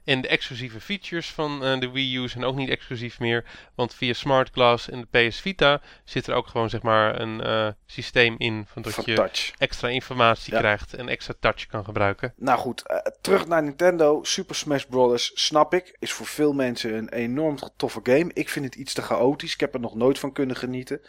En 0.06 0.20
de 0.20 0.28
exclusieve 0.28 0.80
features 0.80 1.30
van 1.30 1.64
eh, 1.64 1.80
de 1.80 1.90
Wii 1.90 2.16
U 2.16 2.28
zijn 2.28 2.44
ook 2.44 2.56
niet 2.56 2.68
exclusief 2.68 3.18
meer. 3.20 3.44
Want 3.74 3.94
via 3.94 4.12
Smart 4.12 4.50
Glass 4.52 4.90
en 4.90 5.06
de 5.10 5.28
PS 5.28 5.40
Vita 5.40 5.80
zit 6.04 6.26
er 6.26 6.34
ook 6.34 6.46
gewoon 6.46 6.70
zeg 6.70 6.82
maar 6.82 7.20
een 7.20 7.40
eh, 7.40 7.68
systeem 7.86 8.34
in 8.38 8.64
van 8.68 8.82
dat 8.82 8.92
van 8.94 9.04
je 9.06 9.14
Touch. 9.14 9.52
extra 9.58 9.88
informatie 9.88 10.52
Ja. 10.52 10.58
krijgt 10.58 10.94
en 10.94 11.08
extra 11.08 11.34
touch 11.40 11.66
kan 11.66 11.84
gebruiken. 11.84 12.32
Nou 12.36 12.58
goed, 12.58 12.86
eh, 12.86 12.96
terug 13.20 13.46
naar 13.46 13.62
Nintendo. 13.62 14.24
Super 14.24 14.54
Smash 14.54 14.84
Bros. 14.84 15.30
snap 15.34 15.74
ik. 15.74 15.96
Is 15.98 16.12
voor 16.12 16.26
veel 16.26 16.52
mensen 16.52 16.94
een 16.94 17.08
enorm 17.08 17.56
toffe 17.76 18.00
game. 18.02 18.30
Ik 18.32 18.48
vind 18.48 18.64
het 18.64 18.74
iets 18.74 18.94
te 18.94 19.02
chaotisch. 19.02 19.52
Ik 19.54 19.60
heb 19.60 19.74
er 19.74 19.80
nog 19.80 19.94
nooit 19.94 20.18
van 20.18 20.32
kunnen 20.32 20.56
genieten. 20.56 21.00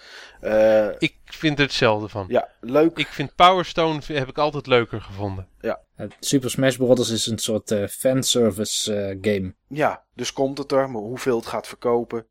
Ik 0.99 1.15
vind 1.25 1.57
er 1.59 1.65
hetzelfde 1.65 2.09
van. 2.09 2.25
ja, 2.27 2.49
leuk. 2.61 2.97
Ik 2.97 3.07
vind 3.07 3.35
Power 3.35 3.65
Stone 3.65 3.99
heb 4.05 4.27
ik 4.29 4.37
altijd 4.37 4.67
leuker 4.67 5.01
gevonden. 5.01 5.47
Het 5.95 6.15
Super 6.19 6.49
Smash 6.49 6.75
Bros. 6.75 7.09
is 7.09 7.25
een 7.25 7.37
soort 7.37 7.71
eh, 7.71 7.87
fanservice 7.87 8.93
eh, 8.95 9.17
game. 9.21 9.55
Ja, 9.67 10.03
dus 10.13 10.33
komt 10.33 10.57
het 10.57 10.71
er. 10.71 10.89
Maar 10.89 11.01
hoeveel 11.01 11.37
het 11.37 11.45
gaat 11.45 11.67
verkopen, 11.67 12.25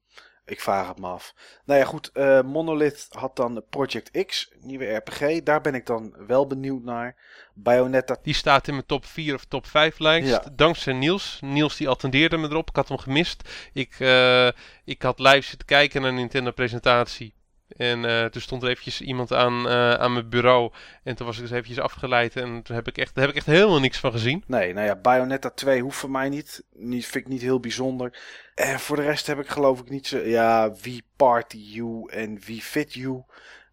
ik 0.44 0.60
vraag 0.60 0.88
het 0.88 0.98
me 0.98 1.06
af. 1.06 1.34
Nou 1.64 1.80
ja, 1.80 1.86
goed. 1.86 2.10
eh, 2.12 2.42
Monolith 2.42 3.06
had 3.10 3.36
dan 3.36 3.64
Project 3.70 4.24
X, 4.26 4.52
nieuwe 4.60 4.94
RPG. 4.94 5.42
Daar 5.42 5.60
ben 5.60 5.74
ik 5.74 5.86
dan 5.86 6.14
wel 6.26 6.46
benieuwd 6.46 6.82
naar. 6.82 7.16
Bayonetta. 7.54 8.16
Die 8.22 8.34
staat 8.34 8.68
in 8.68 8.74
mijn 8.74 8.86
top 8.86 9.04
4 9.04 9.34
of 9.34 9.44
top 9.44 9.66
5 9.66 9.98
lijst. 9.98 10.28
Ja. 10.28 10.44
Dankzij 10.52 10.92
Niels. 10.92 11.38
Niels 11.40 11.76
die 11.76 11.88
attendeerde 11.88 12.36
me 12.36 12.48
erop. 12.48 12.68
Ik 12.68 12.76
had 12.76 12.88
hem 12.88 12.98
gemist. 12.98 13.48
Ik, 13.72 13.94
eh, 13.98 14.48
ik 14.84 15.02
had 15.02 15.18
live 15.18 15.42
zitten 15.42 15.66
kijken 15.66 16.00
naar 16.00 16.10
een 16.10 16.16
Nintendo 16.16 16.50
presentatie. 16.50 17.34
En 17.68 18.04
eh, 18.04 18.24
toen 18.24 18.42
stond 18.42 18.62
er 18.62 18.68
eventjes 18.68 19.00
iemand 19.00 19.32
aan, 19.32 19.68
eh, 19.68 19.94
aan 19.94 20.12
mijn 20.12 20.28
bureau. 20.28 20.72
En 21.02 21.16
toen 21.16 21.26
was 21.26 21.36
ik 21.36 21.42
dus 21.42 21.50
eventjes 21.50 21.78
afgeleid. 21.78 22.36
En 22.36 22.62
toen 22.62 22.76
heb 22.76 22.88
ik 22.88 22.98
echt, 22.98 23.14
daar 23.14 23.24
heb 23.24 23.32
ik 23.32 23.38
echt 23.38 23.56
helemaal 23.56 23.80
niks 23.80 23.98
van 23.98 24.12
gezien. 24.12 24.44
Nee, 24.46 24.72
nou 24.72 24.86
ja, 24.86 24.96
Bayonetta 24.96 25.50
2 25.50 25.82
hoeft 25.82 25.98
voor 25.98 26.10
mij 26.10 26.28
niet. 26.28 26.64
niet 26.72 27.06
vind 27.06 27.24
ik 27.24 27.30
niet 27.30 27.42
heel 27.42 27.60
bijzonder. 27.60 28.18
En 28.54 28.80
voor 28.80 28.96
de 28.96 29.02
rest 29.02 29.26
heb 29.26 29.38
ik 29.38 29.48
geloof 29.48 29.80
ik 29.80 29.90
niet 29.90 30.06
zo... 30.06 30.18
Ja, 30.18 30.72
wie 30.82 31.04
Party 31.16 31.58
You 31.58 32.10
en 32.10 32.40
wie 32.44 32.62
Fit 32.62 32.94
You. 32.94 33.22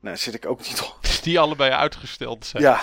Nou, 0.02 0.18
zit 0.18 0.34
ik 0.34 0.46
ook 0.46 0.60
niet 0.60 0.82
op. 0.82 1.00
Die 1.24 1.40
allebei 1.40 1.72
uitgesteld 1.72 2.46
zijn. 2.46 2.64
Ja. 2.64 2.82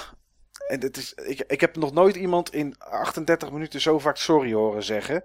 En 0.68 0.80
het 0.80 0.96
is, 0.96 1.14
ik, 1.14 1.44
ik 1.46 1.60
heb 1.60 1.76
nog 1.76 1.92
nooit 1.92 2.16
iemand 2.16 2.54
in 2.54 2.74
38 2.78 3.50
minuten 3.50 3.80
zo 3.80 3.98
vaak 3.98 4.16
sorry 4.16 4.52
horen 4.52 4.82
zeggen. 4.82 5.24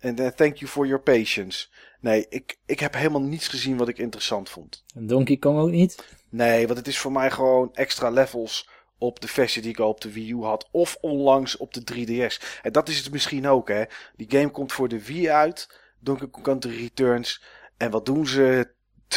En 0.00 0.18
eh, 0.18 0.26
thank 0.26 0.56
you 0.56 0.70
for 0.70 0.86
your 0.86 1.02
patience. 1.02 1.66
Nee, 2.00 2.26
ik, 2.28 2.58
ik 2.66 2.80
heb 2.80 2.94
helemaal 2.94 3.20
niets 3.20 3.48
gezien 3.48 3.76
wat 3.76 3.88
ik 3.88 3.98
interessant 3.98 4.48
vond. 4.48 4.84
En 4.94 5.06
Donkey 5.06 5.36
Kong 5.36 5.58
ook 5.58 5.70
niet. 5.70 6.04
Nee, 6.28 6.66
want 6.66 6.78
het 6.78 6.88
is 6.88 6.98
voor 6.98 7.12
mij 7.12 7.30
gewoon 7.30 7.74
extra 7.74 8.10
levels 8.10 8.68
op 8.98 9.20
de 9.20 9.28
versie 9.28 9.62
die 9.62 9.70
ik 9.70 9.78
al 9.78 9.88
op 9.88 10.00
de 10.00 10.12
Wii 10.12 10.30
U 10.30 10.42
had. 10.42 10.68
Of 10.70 10.96
onlangs 11.00 11.56
op 11.56 11.74
de 11.74 11.82
3DS. 11.92 12.60
En 12.62 12.72
dat 12.72 12.88
is 12.88 12.98
het 12.98 13.12
misschien 13.12 13.48
ook, 13.48 13.68
hè. 13.68 13.84
Die 14.16 14.30
game 14.30 14.50
komt 14.50 14.72
voor 14.72 14.88
de 14.88 15.04
Wii 15.04 15.30
uit. 15.30 15.80
Donkey 15.98 16.28
Kong 16.28 16.44
Country 16.44 16.76
Returns. 16.76 17.42
En 17.76 17.90
wat 17.90 18.06
doen 18.06 18.26
ze? 18.26 18.68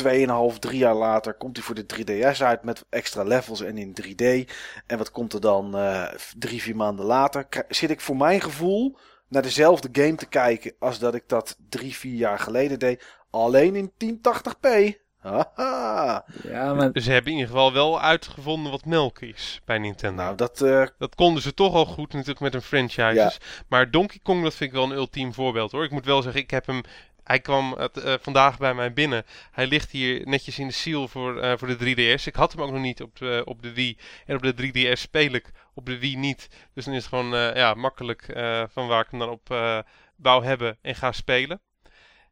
2,5, 0.02 0.60
3 0.60 0.78
jaar 0.78 0.96
later 0.96 1.34
komt 1.34 1.58
hij 1.58 1.66
voor 1.66 1.76
de 1.76 1.86
3DS 1.86 2.42
uit 2.42 2.64
met 2.64 2.86
extra 2.90 3.24
levels 3.24 3.62
en 3.62 3.78
in 3.78 3.96
3D. 4.02 4.52
En 4.88 4.98
wat 4.98 5.12
komt 5.12 5.34
er 5.34 5.42
dan 5.42 5.78
eh, 5.78 6.14
drie, 6.38 6.62
vier 6.62 6.76
maanden 6.76 7.06
later? 7.06 7.48
Zit 7.70 7.90
ik 7.90 8.02
voor 8.02 8.18
mijn 8.18 8.42
gevoel 8.42 8.98
naar 9.34 9.42
dezelfde 9.42 9.90
game 9.92 10.16
te 10.16 10.26
kijken 10.26 10.74
als 10.80 11.00
dat 11.00 11.16
ik 11.16 11.24
dat 11.28 11.58
drie, 11.70 11.96
vier 11.96 12.16
jaar 12.16 12.40
geleden 12.40 12.80
deed. 12.80 13.04
Alleen 13.30 13.76
in 13.76 13.92
1080p. 13.92 15.02
Haha. 15.18 16.26
Ja, 16.44 16.74
maar 16.74 16.92
Dus 16.92 17.04
ze 17.04 17.12
hebben 17.12 17.32
in 17.32 17.38
ieder 17.38 17.52
geval 17.54 17.74
wel 17.74 18.02
uitgevonden 18.02 18.72
wat 18.72 18.86
melk 18.86 19.20
is 19.20 19.62
bij 19.66 19.78
Nintendo. 19.78 20.24
Nou, 20.24 20.36
dat, 20.36 20.62
eh, 20.62 20.86
Dat 20.98 21.16
konden 21.16 21.44
ze 21.44 21.54
toch 21.54 21.74
al 21.74 21.86
goed 21.86 22.14
natuurlijk 22.14 22.40
met 22.40 22.54
hun 22.54 22.62
franchises. 22.62 23.38
Maar 23.68 23.92
Donkey 23.92 24.20
Kong, 24.24 24.44
dat 24.44 24.56
vind 24.56 24.70
ik 24.70 24.76
wel 24.76 24.86
een 24.86 24.98
ultiem 24.98 25.34
voorbeeld 25.34 25.72
hoor. 25.72 25.84
Ik 25.84 25.92
moet 25.92 26.06
wel 26.06 26.22
zeggen, 26.22 26.42
ik 26.42 26.52
heb 26.52 26.66
hem... 26.66 26.82
Hij 27.24 27.40
kwam 27.40 27.74
het, 27.78 27.98
eh, 27.98 28.14
vandaag 28.22 28.58
bij 28.58 28.74
mij 28.74 28.94
binnen. 28.94 29.26
Hij 29.52 29.68
ligt 29.68 29.92
hier 29.92 30.28
netjes 30.28 30.60
in 30.60 30.68
de 30.68 30.74
seal 30.74 31.08
voor, 31.08 31.40
eh, 31.40 31.54
voor 31.58 31.68
de 31.68 31.76
3DS. 31.76 32.28
Ik 32.28 32.36
had 32.36 32.52
hem 32.52 32.62
ook 32.62 32.72
nog 32.72 32.82
niet 32.82 33.02
op 33.02 33.18
de, 33.18 33.42
op 33.46 33.62
de 33.62 33.74
Wii. 33.74 33.98
En 34.26 34.36
op 34.36 34.42
de 34.42 34.54
3DS 34.54 35.02
speel 35.02 35.32
ik 35.32 35.52
op 35.74 35.86
de 35.86 36.00
Wii 36.00 36.16
niet. 36.18 36.50
Dus 36.74 36.86
dan 36.86 36.94
is 36.94 37.00
het 37.00 37.10
gewoon 37.10 37.36
eh, 37.36 37.56
ja, 37.56 37.74
makkelijk 37.74 38.22
eh, 38.28 38.64
van 38.70 38.88
waar 38.88 39.04
ik 39.04 39.10
hem 39.10 39.20
dan 39.20 39.30
op 39.30 39.52
eh 39.52 39.80
wou 40.16 40.46
hebben 40.46 40.78
en 40.82 40.96
ga 40.96 41.12
spelen. 41.12 41.62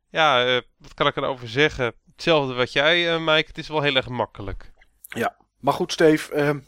Ja, 0.09 0.61
wat 0.77 0.93
kan 0.93 1.07
ik 1.07 1.15
erover 1.15 1.47
zeggen? 1.49 1.93
Hetzelfde 2.11 2.53
wat 2.53 2.71
jij, 2.73 3.19
Mike. 3.19 3.47
Het 3.47 3.57
is 3.57 3.67
wel 3.67 3.81
heel 3.81 3.95
erg 3.95 4.07
makkelijk. 4.07 4.71
Maar 5.59 5.73
goed, 5.73 5.91
Steve. 5.91 6.33
ehm, 6.33 6.59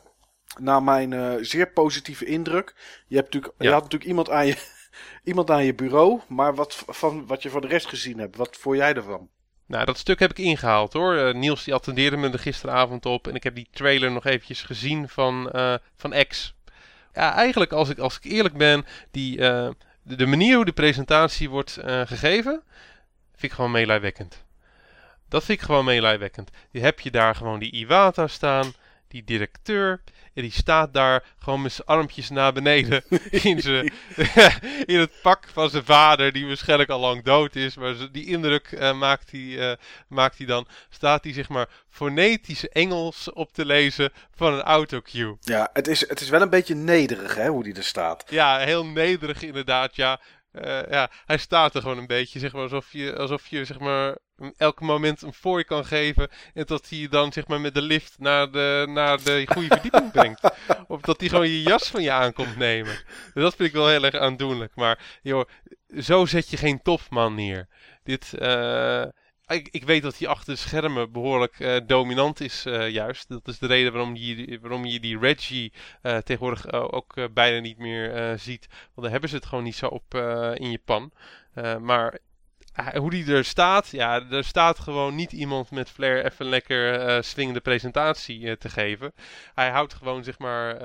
na 0.60 0.80
mijn 0.80 1.46
zeer 1.46 1.72
positieve 1.72 2.26
indruk. 2.26 2.76
Je, 3.08 3.16
hebt 3.16 3.34
natuurlijk, 3.34 3.54
je 3.62 3.68
Ja. 3.68 3.72
had 3.74 3.82
natuurlijk 3.84 4.10
iemand 4.10 4.30
aan, 4.30 4.46
je, 4.48 4.58
iemand 5.24 5.50
aan 5.52 5.66
je 5.66 5.76
bureau. 5.76 6.22
Maar 6.28 6.56
wat, 6.56 6.84
van 6.88 7.28
wat 7.28 7.44
je 7.44 7.50
voor 7.50 7.62
de 7.62 7.68
rest 7.68 7.88
gezien 7.88 8.20
hebt, 8.20 8.36
wat 8.36 8.58
vond 8.58 8.78
jij 8.78 8.94
ervan? 8.94 9.30
Nou, 9.68 9.86
dat 9.86 9.98
stuk 9.98 10.20
heb 10.20 10.30
ik 10.32 10.38
ingehaald 10.40 10.94
hoor. 10.94 11.36
Niels 11.36 11.64
die 11.64 11.74
attendeerde 11.74 12.18
me 12.18 12.30
er 12.30 12.40
gisteravond 12.40 13.06
op. 13.06 13.28
En 13.28 13.36
ik 13.36 13.44
heb 13.44 13.56
die 13.56 13.68
trailer 13.72 14.12
nog 14.12 14.26
eventjes 14.26 14.62
gezien 14.62 15.10
van, 15.10 15.50
van 15.96 16.14
X. 16.28 16.56
Ja, 17.14 17.34
eigenlijk 17.34 17.72
als 17.72 17.90
ik, 17.90 17.98
als 17.98 18.18
ik 18.18 18.24
eerlijk 18.24 18.58
ben, 18.58 18.86
die, 19.12 19.40
eh, 19.40 19.70
de, 20.02 20.26
manier 20.26 20.56
hoe 20.56 20.66
de 20.66 20.72
presentatie 20.72 21.50
wordt 21.50 21.78
eh, 21.78 22.02
gegeven, 22.06 22.64
vind 23.32 23.52
ik 23.52 23.52
gewoon 23.52 23.72
meelijwekkend. 23.72 24.44
Dat 25.30 25.44
vind 25.44 25.60
ik 25.60 25.66
gewoon 25.66 25.86
meelijwekkend. 25.86 26.50
Die 26.72 26.82
heb 26.82 27.00
je 27.00 27.12
daar 27.12 27.36
gewoon 27.36 27.60
die 27.60 27.72
Iwata 27.72 28.28
staan, 28.28 28.74
die 29.14 29.24
directeur. 29.24 30.02
En 30.34 30.42
die 30.42 30.52
staat 30.52 30.94
daar 30.94 31.24
gewoon 31.40 31.62
met 31.62 31.74
zijn 31.74 31.88
armpjes 31.88 32.30
naar 32.30 32.54
beneden 32.54 33.04
in, 33.50 33.62
zijn, 33.62 33.94
in 34.94 35.00
het 35.00 35.12
pak 35.22 35.48
van 35.54 35.70
zijn 35.70 35.86
vader, 35.86 36.32
die 36.32 36.48
waarschijnlijk 36.48 36.90
al 36.90 37.00
lang 37.00 37.24
dood 37.24 37.56
is. 37.56 37.76
Maar 37.76 37.96
die 38.12 38.26
indruk 38.26 38.72
eh, 38.72 38.94
maakt, 38.94 39.32
hij, 39.32 39.72
eh, 39.72 39.78
maakt 40.08 40.38
hij 40.38 40.48
dan. 40.48 40.68
Staat 40.90 41.24
hij 41.24 41.34
zeg 41.34 41.50
maar 41.50 41.70
fonetische 41.90 42.70
Engels 42.70 43.32
op 43.32 43.54
te 43.54 43.66
lezen 43.66 44.12
van 44.36 44.54
een 44.54 44.62
autocue. 44.62 45.38
Ja, 45.40 45.70
het 45.74 45.88
is, 45.88 46.10
het 46.10 46.22
is 46.22 46.30
wel 46.30 46.42
een 46.42 46.50
beetje 46.50 46.76
nederig 46.76 47.36
hè, 47.36 47.48
hoe 47.48 47.64
die 47.64 47.76
er 47.76 47.84
staat. 47.84 48.24
Ja, 48.30 48.60
heel 48.60 48.86
nederig 48.86 49.42
inderdaad, 49.42 49.96
ja. 49.96 50.20
Eh, 50.54 50.82
ja, 50.90 51.12
hij 51.26 51.38
staat 51.38 51.76
er 51.76 51.82
gewoon 51.82 51.98
een 51.98 52.08
beetje, 52.08 52.40
zeg 52.40 52.54
maar, 52.54 52.62
alsof 52.62 52.92
je, 52.92 53.16
alsof 53.18 53.48
je 53.48 53.66
zeg 53.66 53.80
maar, 53.80 54.18
hem 54.36 54.54
elk 54.58 54.82
moment 54.82 55.22
een 55.22 55.34
fooi 55.34 55.64
kan 55.64 55.86
geven. 55.86 56.30
En 56.54 56.66
dat 56.66 56.90
hij 56.90 57.00
je 57.00 57.10
dan, 57.10 57.32
zeg 57.32 57.48
maar, 57.48 57.62
met 57.62 57.74
de 57.74 57.82
lift 57.82 58.16
naar 58.20 58.52
de, 58.52 58.86
naar 58.90 59.24
de 59.24 59.48
goede 59.48 59.68
verdieping 59.80 60.12
brengt. 60.12 60.52
Of 60.88 61.02
dat 61.02 61.20
hij 61.20 61.30
gewoon 61.30 61.50
je 61.50 61.62
jas 61.62 61.90
van 61.90 62.02
je 62.02 62.12
aankomt 62.12 62.58
nemen. 62.58 62.96
Dus 63.34 63.44
dat 63.44 63.56
vind 63.56 63.70
ik 63.70 63.76
wel 63.76 63.88
heel 63.88 64.04
erg 64.04 64.16
aandoenlijk. 64.16 64.76
Maar, 64.76 65.20
joh, 65.22 65.50
zo 65.98 66.26
zet 66.26 66.50
je 66.50 66.58
geen 66.58 66.82
topman 66.82 67.36
neer. 67.36 67.68
Dit, 68.04 68.34
eh, 68.34 69.04
ik, 69.48 69.68
ik 69.72 69.84
weet 69.84 70.02
dat 70.02 70.18
hij 70.18 70.28
achter 70.28 70.54
de 70.54 70.60
schermen 70.60 71.12
behoorlijk 71.12 71.60
eh, 71.60 71.78
dominant 71.86 72.40
is, 72.40 72.66
eh, 72.66 72.90
juist. 72.90 73.30
Dat 73.30 73.48
is 73.48 73.60
de 73.60 73.68
reden 73.68 73.94
waarom 73.94 74.16
je, 74.16 74.60
waarom 74.62 74.86
je 74.86 75.00
die 75.00 75.20
Reggie 75.20 75.74
eh, 76.02 76.18
tegenwoordig 76.18 76.72
ook 76.72 77.34
bijna 77.34 77.60
niet 77.60 77.78
meer 77.78 78.40
ziet. 78.40 78.68
Want 78.70 79.02
daar 79.02 79.12
hebben 79.12 79.30
ze 79.30 79.36
het 79.36 79.46
gewoon 79.46 79.64
niet 79.64 79.76
zo 79.76 79.88
op 79.88 80.16
in 80.56 80.72
Japan. 80.72 81.12
Maar 81.80 82.20
hoe 82.96 83.10
die 83.10 83.34
er 83.34 83.46
staat, 83.46 83.88
ja, 83.90 84.30
er 84.30 84.44
staat 84.44 84.80
gewoon 84.80 85.16
niet 85.16 85.32
iemand 85.32 85.72
met 85.72 85.90
flair 85.90 86.26
even 86.26 86.46
lekker 86.46 87.24
swingende 87.24 87.60
presentatie 87.60 88.58
te 88.58 88.70
geven. 88.70 89.14
Hij 89.54 89.70
houdt 89.70 89.94
gewoon, 89.94 90.24
zeg 90.24 90.40
maar, 90.40 90.80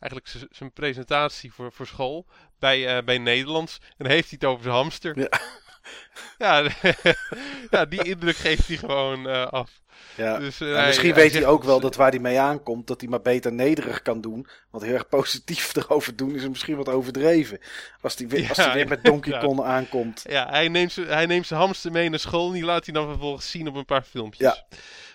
eigenlijk 0.00 0.48
zijn 0.50 0.72
presentatie 0.72 1.52
voor, 1.52 1.72
voor 1.72 1.86
school 1.86 2.26
bij, 2.58 3.04
bij 3.04 3.18
Nederlands. 3.18 3.78
En 3.96 4.06
heeft 4.06 4.28
hij 4.28 4.38
het 4.40 4.50
over 4.50 4.62
zijn 4.62 4.74
hamster. 4.74 5.18
Ja, 5.18 5.28
ja, 6.38 6.68
ja 7.70 7.84
die 7.84 8.02
indruk 8.02 8.36
geeft 8.36 8.68
hij 8.68 8.76
gewoon 8.76 9.50
af. 9.50 9.80
Ja. 10.16 10.38
Dus, 10.38 10.58
misschien 10.58 11.14
weet 11.14 11.32
hij 11.32 11.46
ook 11.46 11.64
wel 11.64 11.80
dat 11.80 11.96
waar 11.96 12.10
hij 12.10 12.18
mee 12.18 12.38
aankomt, 12.38 12.86
dat 12.86 13.00
hij 13.00 13.10
maar 13.10 13.20
beter 13.20 13.52
nederig 13.52 14.02
kan 14.02 14.20
doen. 14.20 14.46
Want 14.70 14.84
heel 14.84 14.94
erg 14.94 15.08
positief 15.08 15.74
erover 15.76 16.16
doen 16.16 16.34
is 16.34 16.48
misschien 16.48 16.76
wat 16.76 16.88
overdreven. 16.88 17.58
Als 18.00 18.14
hij 18.16 18.28
weer, 18.28 18.48
als 18.48 18.72
weer 18.72 18.88
met 18.88 19.04
Donkey 19.04 19.38
Kong 19.38 19.62
aankomt. 19.62 20.24
Ja, 20.28 20.48
hij 20.48 20.68
neemt, 20.68 20.94
hij 20.94 21.26
neemt 21.26 21.46
zijn 21.46 21.60
hamster 21.60 21.92
mee 21.92 22.10
naar 22.10 22.18
school 22.18 22.46
en 22.46 22.52
die 22.52 22.64
laat 22.64 22.84
hij 22.84 22.94
dan 22.94 23.08
vervolgens 23.08 23.50
zien 23.50 23.68
op 23.68 23.74
een 23.74 23.84
paar 23.84 24.02
filmpjes. 24.02 24.64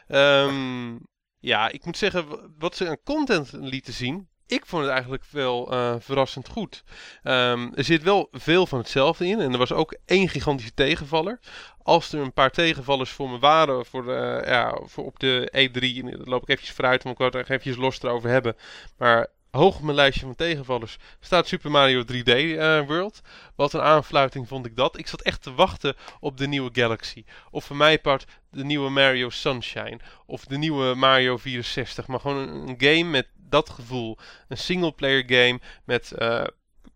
Ja. 0.07 0.43
Um, 0.43 0.99
ja, 1.39 1.69
ik 1.69 1.85
moet 1.85 1.97
zeggen, 1.97 2.53
wat 2.57 2.75
ze 2.75 2.89
aan 2.89 3.03
content 3.03 3.51
lieten 3.51 3.93
zien, 3.93 4.27
ik 4.53 4.65
vond 4.65 4.83
het 4.83 4.91
eigenlijk 4.91 5.23
wel 5.29 5.73
uh, 5.73 5.95
verrassend 5.99 6.47
goed. 6.47 6.83
Um, 7.23 7.75
er 7.75 7.83
zit 7.83 8.03
wel 8.03 8.27
veel 8.31 8.67
van 8.67 8.79
hetzelfde 8.79 9.25
in. 9.27 9.39
En 9.39 9.51
er 9.51 9.57
was 9.57 9.71
ook 9.71 9.97
één 10.05 10.29
gigantische 10.29 10.73
tegenvaller. 10.73 11.39
Als 11.83 12.13
er 12.13 12.19
een 12.19 12.33
paar 12.33 12.51
tegenvallers 12.51 13.11
voor 13.11 13.29
me 13.29 13.39
waren 13.39 13.85
voor, 13.85 14.05
uh, 14.05 14.47
ja, 14.47 14.79
voor 14.83 15.05
op 15.05 15.19
de 15.19 15.51
E3, 15.51 16.03
dan 16.03 16.23
loop 16.23 16.41
ik 16.41 16.49
eventjes 16.49 16.75
vooruit, 16.75 17.03
want 17.03 17.15
ik 17.15 17.21
wil 17.21 17.31
het 17.31 17.49
er 17.49 17.55
eventjes 17.55 17.75
los 17.75 18.01
erover 18.01 18.29
hebben. 18.29 18.55
Maar 18.97 19.27
hoog 19.57 19.75
op 19.75 19.81
mijn 19.81 19.95
lijstje 19.95 20.25
van 20.25 20.35
tegenvallers 20.35 20.97
staat 21.19 21.47
Super 21.47 21.71
Mario 21.71 22.03
3D 22.03 22.23
uh, 22.25 22.77
eh, 22.77 22.87
World. 22.87 23.21
Wat 23.55 23.73
een 23.73 23.81
aanfluiting 23.81 24.47
vond 24.47 24.65
ik 24.65 24.75
dat. 24.75 24.97
Ik 24.97 25.07
zat 25.07 25.21
echt 25.21 25.41
te 25.41 25.53
wachten 25.53 25.95
op 26.19 26.37
de 26.37 26.47
nieuwe 26.47 26.69
Galaxy. 26.73 27.23
Of 27.51 27.65
voor 27.65 27.75
mij 27.75 27.99
part 27.99 28.25
de 28.51 28.63
nieuwe 28.63 28.89
Mario 28.89 29.29
Sunshine. 29.29 29.99
Of 30.25 30.45
de 30.45 30.57
nieuwe 30.57 30.95
Mario 30.95 31.37
64. 31.37 32.07
Maar 32.07 32.19
gewoon 32.19 32.67
een, 32.67 32.75
game 32.77 33.03
met 33.03 33.27
dat 33.35 33.69
gevoel. 33.69 34.17
Een 34.47 34.57
singleplayer 34.57 35.23
game 35.27 35.59
met 35.85 36.13
uh, 36.19 36.43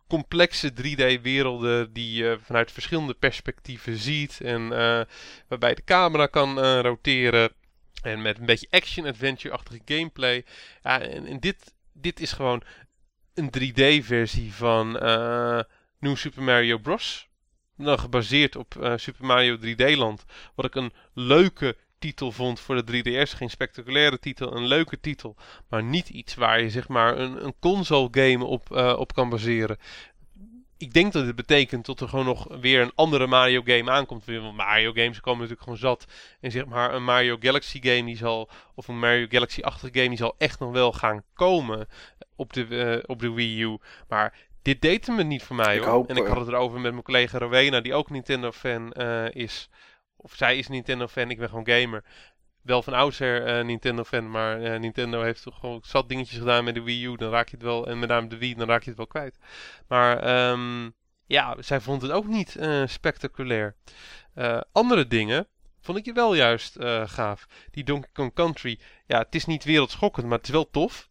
complexe 0.08 0.72
3D-werelden 0.72 1.94
die 1.94 2.14
je 2.14 2.38
vanuit 2.42 2.72
verschillende 2.72 3.14
perspectieven 3.14 3.98
ziet. 3.98 4.42
En 4.42 4.62
uh, 4.62 5.02
waarbij 5.48 5.74
de 5.74 5.84
camera 5.84 6.26
kan 6.26 6.60
roteren. 6.80 7.52
En 8.02 8.22
met 8.22 8.40
een 8.40 8.46
beetje 8.46 8.68
action-adventure-achtige 8.70 9.82
gameplay. 9.86 10.46
Ja, 10.84 11.02
en, 11.02 11.26
en, 11.26 11.40
dit, 11.40 11.76
dit 12.02 12.20
is 12.20 12.32
gewoon 12.32 12.62
een 13.34 13.52
3D-versie 13.60 14.54
van 14.54 14.92
New 16.00 16.16
Super 16.16 16.44
Mario 16.44 16.78
Bros. 16.78 17.28
Dan 17.78 18.00
gebaseerd 18.00 18.56
op 18.56 18.94
Super 18.96 19.26
Mario 19.26 19.58
3D 19.58 19.98
Land. 19.98 20.26
Wat 20.56 20.66
ik 20.66 20.76
een 20.76 20.94
leuke 21.14 21.76
titel 22.00 22.32
vond 22.32 22.60
voor 22.60 22.86
de 22.86 23.04
3DS. 23.04 23.36
Geen 23.36 23.50
spectaculaire 23.50 24.20
titel, 24.20 24.56
een 24.56 24.68
leuke 24.68 25.00
titel. 25.00 25.36
Maar 25.70 25.84
niet 25.84 26.10
iets 26.10 26.36
waar 26.36 26.62
je 26.62 26.70
zeg 26.70 26.88
maar 26.88 27.18
een, 27.18 27.46
een 27.46 27.56
console 27.60 28.08
game 28.12 28.46
op, 28.46 28.70
uh, 28.72 28.96
op 28.98 29.14
kan 29.14 29.30
baseren. 29.30 29.78
Ik 30.78 30.94
denk 30.94 31.14
dat 31.14 31.26
het 31.26 31.36
betekent 31.36 31.86
dat 31.86 32.00
er 32.00 32.10
gewoon 32.10 32.26
nog 32.26 32.48
weer 32.62 32.82
een 32.82 32.92
andere 32.96 33.28
Mario 33.28 33.62
game 33.66 33.92
aankomt. 33.92 34.26
Want 34.26 34.56
Mario 34.56 34.92
games 34.92 35.20
komen 35.20 35.40
natuurlijk 35.40 35.64
gewoon 35.64 35.78
zat. 35.78 36.06
En 36.40 36.52
zeg 36.52 36.66
maar 36.66 36.94
een 36.94 37.04
Mario 37.04 37.38
Galaxy 37.40 37.80
game 37.82 38.06
die 38.06 38.18
zal, 38.18 38.50
of 38.76 38.88
een 38.88 39.00
Mario 39.00 39.26
Galaxy-achtige 39.30 39.94
game 39.94 40.10
die 40.10 40.18
zal 40.18 40.36
echt 40.38 40.60
nog 40.60 40.72
wel 40.72 40.92
gaan 40.92 41.24
komen 41.34 41.88
op 42.36 42.54
de, 42.54 42.68
uh, 42.68 43.04
op 43.06 43.20
de 43.20 43.32
Wii 43.32 43.62
U. 43.62 43.78
Maar 44.08 44.34
dit 44.62 44.82
deed 44.82 45.08
hem 45.08 45.28
niet 45.28 45.44
voor 45.44 45.56
mij. 45.56 45.80
hoor. 45.80 46.06
en 46.08 46.16
ik 46.16 46.28
had 46.28 46.38
het 46.38 46.48
erover 46.48 46.80
met 46.80 46.92
mijn 46.92 47.04
collega 47.04 47.38
Rowena, 47.38 47.82
die 47.82 47.94
ook 47.94 48.10
Nintendo-fan 48.10 48.94
uh, 48.98 49.32
is 49.32 49.70
of 50.18 50.34
zij 50.36 50.58
is 50.58 50.68
Nintendo-fan, 50.68 51.30
ik 51.30 51.38
ben 51.38 51.50
gewoon 51.50 51.68
gamer. 51.68 52.04
Wel 52.68 52.84
van 52.84 52.94
oudsher 52.94 53.60
uh, 53.60 53.66
Nintendo-fan, 53.66 54.32
maar 54.32 54.62
uh, 54.62 54.80
Nintendo 54.80 55.22
heeft 55.22 55.44
toch 55.44 55.60
gewoon 55.60 55.82
zat 55.84 56.10
dingetjes 56.10 56.38
gedaan 56.38 56.64
met 56.64 56.74
de 56.74 56.82
Wii 56.82 57.06
U. 57.06 57.16
Dan 57.16 57.30
raak 57.30 57.50
je 57.50 57.56
het 57.56 57.66
wel, 57.66 57.88
en 57.88 58.00
met 58.00 58.10
name 58.10 58.28
de 58.28 58.38
Wii, 58.38 58.56
dan 58.56 58.68
raak 58.68 58.84
je 58.84 58.88
het 58.88 58.98
wel 58.98 59.08
kwijt. 59.08 59.38
Maar 59.88 60.50
um, 60.50 60.96
ja, 61.26 61.56
zij 61.60 61.82
vond 61.82 62.02
het 62.02 62.12
ook 62.12 62.28
niet 62.28 62.56
uh, 62.56 62.88
spectaculair. 62.88 63.76
andere 64.72 65.08
dingen 65.08 65.48
vond 65.82 65.98
ik 65.98 66.06
je 66.06 66.14
wel 66.14 66.34
juist 66.34 66.76
gaaf. 67.06 67.48
Die 67.72 67.84
Donkey 67.84 68.10
Kong 68.14 68.34
Country, 68.34 68.80
ja, 69.06 69.20
het 69.20 69.36
is 69.36 69.46
niet 69.46 69.64
wereldschokkend, 69.64 70.28
maar 70.28 70.38
het 70.38 70.48
is 70.48 70.54
wel 70.54 70.70
tof. 70.70 71.10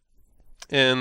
En 0.67 0.97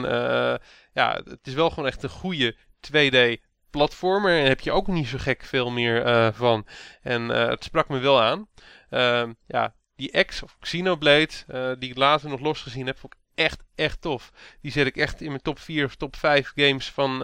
ja, 0.93 1.21
het 1.25 1.47
is 1.47 1.55
wel 1.55 1.71
gewoon 1.71 1.87
echt 1.87 2.03
een 2.03 2.09
goede 2.09 2.57
2D 2.81 3.43
platformer. 3.71 4.41
En 4.41 4.47
heb 4.47 4.61
je 4.61 4.73
ook 4.73 4.87
niet 4.87 5.09
zo 5.09 5.19
gek 5.19 5.43
veel 5.43 5.71
meer 5.71 6.33
van. 6.35 6.67
En 7.03 7.29
het 7.29 7.65
sprak 7.65 7.89
me 7.89 7.99
wel 7.99 8.23
aan. 8.23 8.49
Uh, 8.91 9.29
ja, 9.47 9.75
die 9.97 10.25
X 10.25 10.43
of 10.43 10.57
Xenoblade, 10.61 11.29
uh, 11.49 11.73
die 11.79 11.91
ik 11.91 11.97
later 11.97 12.29
nog 12.29 12.41
los 12.41 12.63
gezien 12.63 12.87
heb, 12.87 12.99
vond 12.99 13.15
ik 13.15 13.21
echt, 13.35 13.63
echt 13.75 14.01
tof. 14.01 14.33
Die 14.61 14.73
zet 14.73 14.87
ik 14.87 14.97
echt 14.97 15.21
in 15.21 15.29
mijn 15.29 15.43
top 15.43 15.59
4 15.59 15.85
of 15.85 15.95
top 15.95 16.17
5 16.17 16.53
games 16.55 16.91
van, 16.91 17.23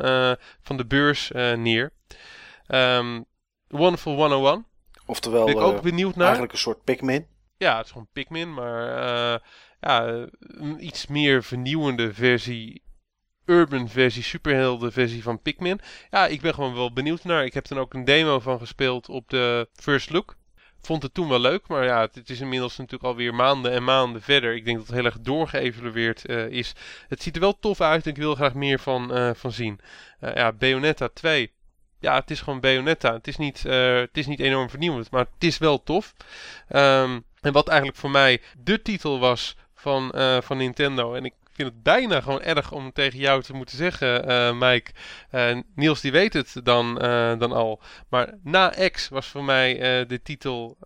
van 0.63 0.77
de 0.77 0.87
beurs 0.87 1.31
neer. 1.57 1.93
Um, 2.69 3.25
Wonderful 3.69 4.15
101. 4.15 4.67
Oftewel, 5.07 5.45
ben 5.45 5.55
ik 5.55 5.61
ook 5.61 5.83
benieuwd 5.83 6.15
naar. 6.15 6.25
Eigenlijk 6.25 6.53
een 6.53 6.59
soort 6.59 6.85
Pikmin. 6.85 7.27
Ja, 7.57 7.77
het 7.77 7.85
is 7.85 7.93
gewoon 7.93 8.09
Pikmin, 8.13 8.55
maar 8.55 8.85
ja, 9.81 10.27
een 10.39 10.85
iets 10.85 11.07
meer 11.07 11.43
vernieuwende 11.43 12.15
versie 12.15 12.83
urban 13.45 13.89
versie, 13.89 14.23
superhelden 14.23 14.93
versie 14.93 15.23
van 15.23 15.43
Pikmin. 15.43 15.81
Ja, 16.11 16.27
ik 16.27 16.41
ben 16.41 16.55
gewoon 16.55 16.75
wel 16.75 16.93
benieuwd 16.93 17.25
naar. 17.25 17.45
Ik 17.45 17.55
heb 17.55 17.67
er 17.67 17.79
ook 17.79 17.95
een 17.95 18.05
demo 18.05 18.41
van 18.41 18.59
gespeeld 18.59 19.09
op 19.09 19.29
de 19.29 19.69
First 19.73 20.11
Look. 20.11 20.37
Vond 20.83 21.03
het 21.03 21.15
toen 21.15 21.29
wel 21.29 21.41
leuk, 21.41 21.67
maar 21.67 21.85
ja, 21.85 22.01
het, 22.01 22.31
is 22.31 22.41
inmiddels 22.41 22.77
natuurlijk 22.77 23.05
alweer 23.05 23.35
maanden 23.35 23.73
en 23.73 23.85
maanden 23.85 24.23
verder. 24.23 24.55
Ik 24.55 24.65
denk 24.65 24.77
dat 24.77 24.87
het 24.87 24.97
heel 24.97 25.05
erg 25.05 25.21
doorgeëvalueerd 25.21 26.29
uh, 26.29 26.47
is. 26.47 26.75
Het 27.09 27.23
ziet 27.23 27.35
er 27.35 27.41
wel 27.41 27.59
tof 27.59 27.81
uit 27.81 28.05
en 28.05 28.11
ik 28.11 28.17
wil 28.17 28.35
graag 28.35 28.55
meer 28.55 28.79
van, 28.79 29.19
uh, 29.19 29.31
van 29.35 29.53
zien. 29.53 29.81
Uh, 30.21 30.35
ja, 30.35 30.53
Bayonetta 30.53 31.09
2. 31.09 31.53
Ja, 31.99 32.15
het 32.15 32.31
is 32.31 32.41
gewoon 32.41 32.61
Bayonetta. 32.61 33.13
Het 33.13 33.29
is 33.29 33.37
niet, 33.37 33.63
het 33.63 34.17
is 34.17 34.27
niet 34.27 34.41
enorm 34.41 34.71
vernieuwend, 34.71 35.11
maar 35.11 35.27
het 35.35 35.45
is 35.45 35.59
wel 35.59 35.83
tof. 35.83 36.15
Um, 36.69 37.25
en 37.41 37.53
wat 37.53 37.69
eigenlijk 37.69 37.99
voor 37.99 38.11
mij 38.11 38.41
de 38.59 38.83
titel 38.83 39.19
was 39.19 39.57
van, 39.75 40.13
van 40.43 40.57
Nintendo. 40.57 41.15
En 41.15 41.25
ik 41.25 41.33
het 41.65 41.83
bijna 41.83 42.21
gewoon 42.21 42.43
erg 42.43 42.73
om 42.73 42.93
tegen 42.93 43.19
jou 43.19 43.43
te 43.43 43.55
moeten 43.55 43.77
zeggen, 43.77 44.31
uh, 44.31 44.53
Mike. 44.59 44.91
Uh, 45.33 45.59
Niels 45.75 46.01
die 46.01 46.13
weet 46.13 46.33
het 46.33 46.61
dan, 46.63 47.05
uh, 47.05 47.39
dan 47.39 47.53
al. 47.53 47.81
Maar 48.09 48.35
na 48.43 48.69
X 48.93 49.09
was 49.09 49.27
voor 49.27 49.45
mij 49.45 49.75
de 50.07 50.23
titel 50.23 50.77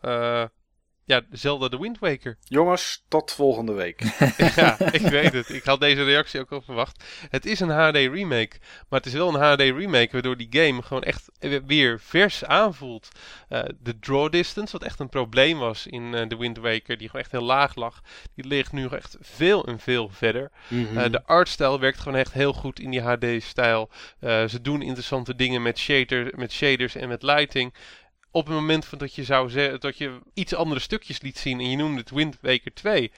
ja, 1.07 1.23
Zelda 1.31 1.69
de 1.69 1.79
Wind 1.79 1.99
Waker. 1.99 2.37
Jongens, 2.59 3.05
tot 3.09 3.33
volgende 3.33 3.73
week. 3.73 4.03
ja, 4.57 4.81
ik 4.93 5.01
weet 5.01 5.33
het. 5.33 5.49
Ik 5.49 5.65
had 5.65 5.81
deze 5.81 6.05
reactie 6.05 6.41
ook 6.41 6.53
al 6.53 6.61
verwacht. 6.61 7.05
Het 7.31 7.47
is 7.47 7.61
een 7.61 7.71
HD 7.71 7.97
remake, 7.97 8.57
maar 8.89 8.99
het 8.99 9.07
is 9.07 9.13
wel 9.13 9.35
een 9.35 9.41
HD 9.41 9.61
remake 9.61 10.09
waardoor 10.13 10.37
die 10.37 10.49
game 10.51 10.83
gewoon 10.83 11.03
echt 11.03 11.31
weer 11.67 12.01
vers 12.01 12.45
aanvoelt. 12.45 13.09
Uh, 13.49 13.63
de 13.79 13.99
draw 13.99 14.33
distance, 14.33 14.73
wat 14.73 14.83
echt 14.83 15.01
een 15.01 15.09
probleem 15.09 15.59
was 15.59 15.87
in 15.87 16.03
uh, 16.03 16.29
de 16.29 16.37
Wind 16.37 16.57
Waker, 16.59 16.97
die 16.97 17.07
gewoon 17.07 17.23
echt 17.23 17.33
heel 17.33 17.43
laag 17.43 17.75
lag, 17.75 18.03
die 18.35 18.47
ligt 18.47 18.73
nu 18.73 18.87
echt 18.87 19.17
veel 19.21 19.67
en 19.67 19.79
veel 19.79 20.09
verder. 20.09 20.51
Mm 20.69 20.87
-hmm. 20.87 20.99
uh, 20.99 21.11
de 21.11 21.25
artstijl 21.25 21.81
werkt 21.81 21.99
gewoon 21.99 22.19
echt 22.19 22.33
heel 22.33 22.53
goed 22.53 22.81
in 22.81 22.91
die 22.91 23.01
HD-stijl. 23.01 23.91
ze 24.21 24.59
doen 24.63 24.83
interessante 24.83 25.35
dingen 25.35 25.63
met, 25.63 25.79
shader, 25.79 26.33
met 26.37 26.53
shaders 26.53 26.95
en 26.95 27.09
met 27.09 27.23
lighting 27.23 27.75
op 28.37 28.47
het 28.47 28.55
moment 28.55 28.85
van 28.85 28.99
dat 28.99 29.15
je 29.15 29.25
zou 29.25 29.51
zeggen 29.51 29.81
dat 29.81 29.99
je 29.99 30.19
iets 30.35 30.55
andere 30.55 30.81
stukjes 30.81 31.21
liet 31.21 31.39
zien 31.39 31.61
en 31.61 31.71
je 31.71 31.77
noemde 31.77 32.01
het 32.01 32.11
Wind 32.11 32.39
Waker 32.41 32.75
2. 32.75 33.13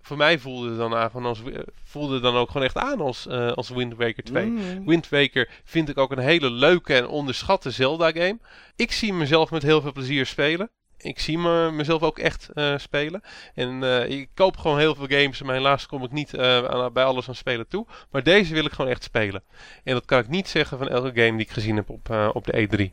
Voor 0.00 0.16
mij 0.16 0.38
voelde 0.38 0.68
het 0.68 0.78
dan, 0.78 0.94
aan 0.94 1.24
als, 1.24 1.42
voelde 1.84 2.20
dan 2.20 2.36
ook 2.36 2.50
gewoon 2.50 2.66
echt 2.66 2.76
aan 2.76 3.00
als, 3.00 3.26
uh, 3.26 3.52
als 3.52 3.68
Wind 3.68 3.94
Waker 3.96 4.24
2. 4.24 4.46
Mm. 4.46 4.86
Wind 4.86 5.08
Waker 5.08 5.50
vind 5.64 5.88
ik 5.88 5.98
ook 5.98 6.10
een 6.10 6.18
hele 6.18 6.50
leuke 6.50 6.94
en 6.94 7.08
onderschatte 7.08 7.70
Zelda 7.70 8.10
game. 8.10 8.38
Ik 8.76 8.92
zie 8.92 9.12
mezelf 9.12 9.50
met 9.50 9.62
heel 9.62 9.80
veel 9.80 9.92
plezier 9.92 10.26
spelen. 10.26 10.70
Ik 10.98 11.18
zie 11.18 11.38
me, 11.38 11.70
mezelf 11.70 12.02
ook 12.02 12.18
echt 12.18 12.48
uh, 12.54 12.78
spelen. 12.78 13.20
En 13.54 13.82
uh, 13.82 14.08
ik 14.08 14.28
koop 14.34 14.56
gewoon 14.56 14.78
heel 14.78 14.94
veel 14.94 15.06
games. 15.08 15.42
Maar 15.42 15.54
helaas 15.54 15.86
kom 15.86 16.04
ik 16.04 16.12
niet 16.12 16.38
aan, 16.38 16.92
bij 16.92 17.04
alles 17.04 17.28
aan 17.28 17.34
spelen 17.34 17.68
toe. 17.68 17.86
Maar 18.10 18.22
deze 18.22 18.54
wil 18.54 18.64
ik 18.64 18.72
gewoon 18.72 18.90
echt 18.90 19.02
spelen. 19.02 19.42
En 19.84 19.94
dat 19.94 20.04
kan 20.04 20.18
ik 20.18 20.28
niet 20.28 20.48
zeggen 20.48 20.78
van 20.78 20.88
elke 20.88 21.20
game 21.22 21.36
die 21.36 21.46
ik 21.46 21.50
gezien 21.50 21.76
heb 21.76 21.90
op, 21.90 22.30
op 22.32 22.44
de 22.46 22.90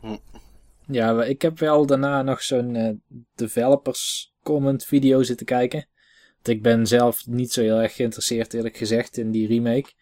Ja, 0.86 1.24
ik 1.24 1.42
heb 1.42 1.58
wel 1.58 1.86
daarna 1.86 2.22
nog 2.22 2.42
zo'n 2.42 2.74
uh, 2.74 2.90
developers 3.34 4.32
comment 4.42 4.84
video 4.84 5.22
zitten 5.22 5.46
kijken. 5.46 5.86
Want 6.34 6.48
ik 6.48 6.62
ben 6.62 6.86
zelf 6.86 7.26
niet 7.26 7.52
zo 7.52 7.60
heel 7.60 7.80
erg 7.80 7.94
geïnteresseerd 7.94 8.54
eerlijk 8.54 8.76
gezegd 8.76 9.16
in 9.16 9.30
die 9.30 9.46
remake. 9.46 9.92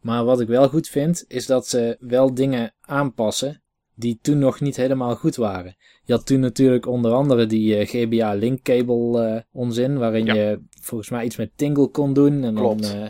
Maar 0.00 0.24
wat 0.24 0.40
ik 0.40 0.48
wel 0.48 0.68
goed 0.68 0.88
vind, 0.88 1.24
is 1.28 1.46
dat 1.46 1.68
ze 1.68 1.96
wel 2.00 2.34
dingen 2.34 2.74
aanpassen 2.80 3.62
die 3.94 4.18
toen 4.22 4.38
nog 4.38 4.60
niet 4.60 4.76
helemaal 4.76 5.16
goed 5.16 5.36
waren. 5.36 5.76
Je 6.04 6.12
had 6.12 6.26
toen 6.26 6.40
natuurlijk 6.40 6.86
onder 6.86 7.12
andere 7.12 7.46
die 7.46 7.78
uh, 7.78 7.86
GBA 7.86 8.34
link 8.34 8.62
cable 8.62 9.32
uh, 9.34 9.40
onzin, 9.62 9.98
waarin 9.98 10.24
je 10.24 10.60
volgens 10.80 11.10
mij 11.10 11.24
iets 11.24 11.36
met 11.36 11.50
Tingle 11.56 11.88
kon 11.88 12.12
doen. 12.12 12.44
En 12.44 12.54
Klopt. 12.54 12.82
Dan, 12.92 13.02
uh, 13.02 13.08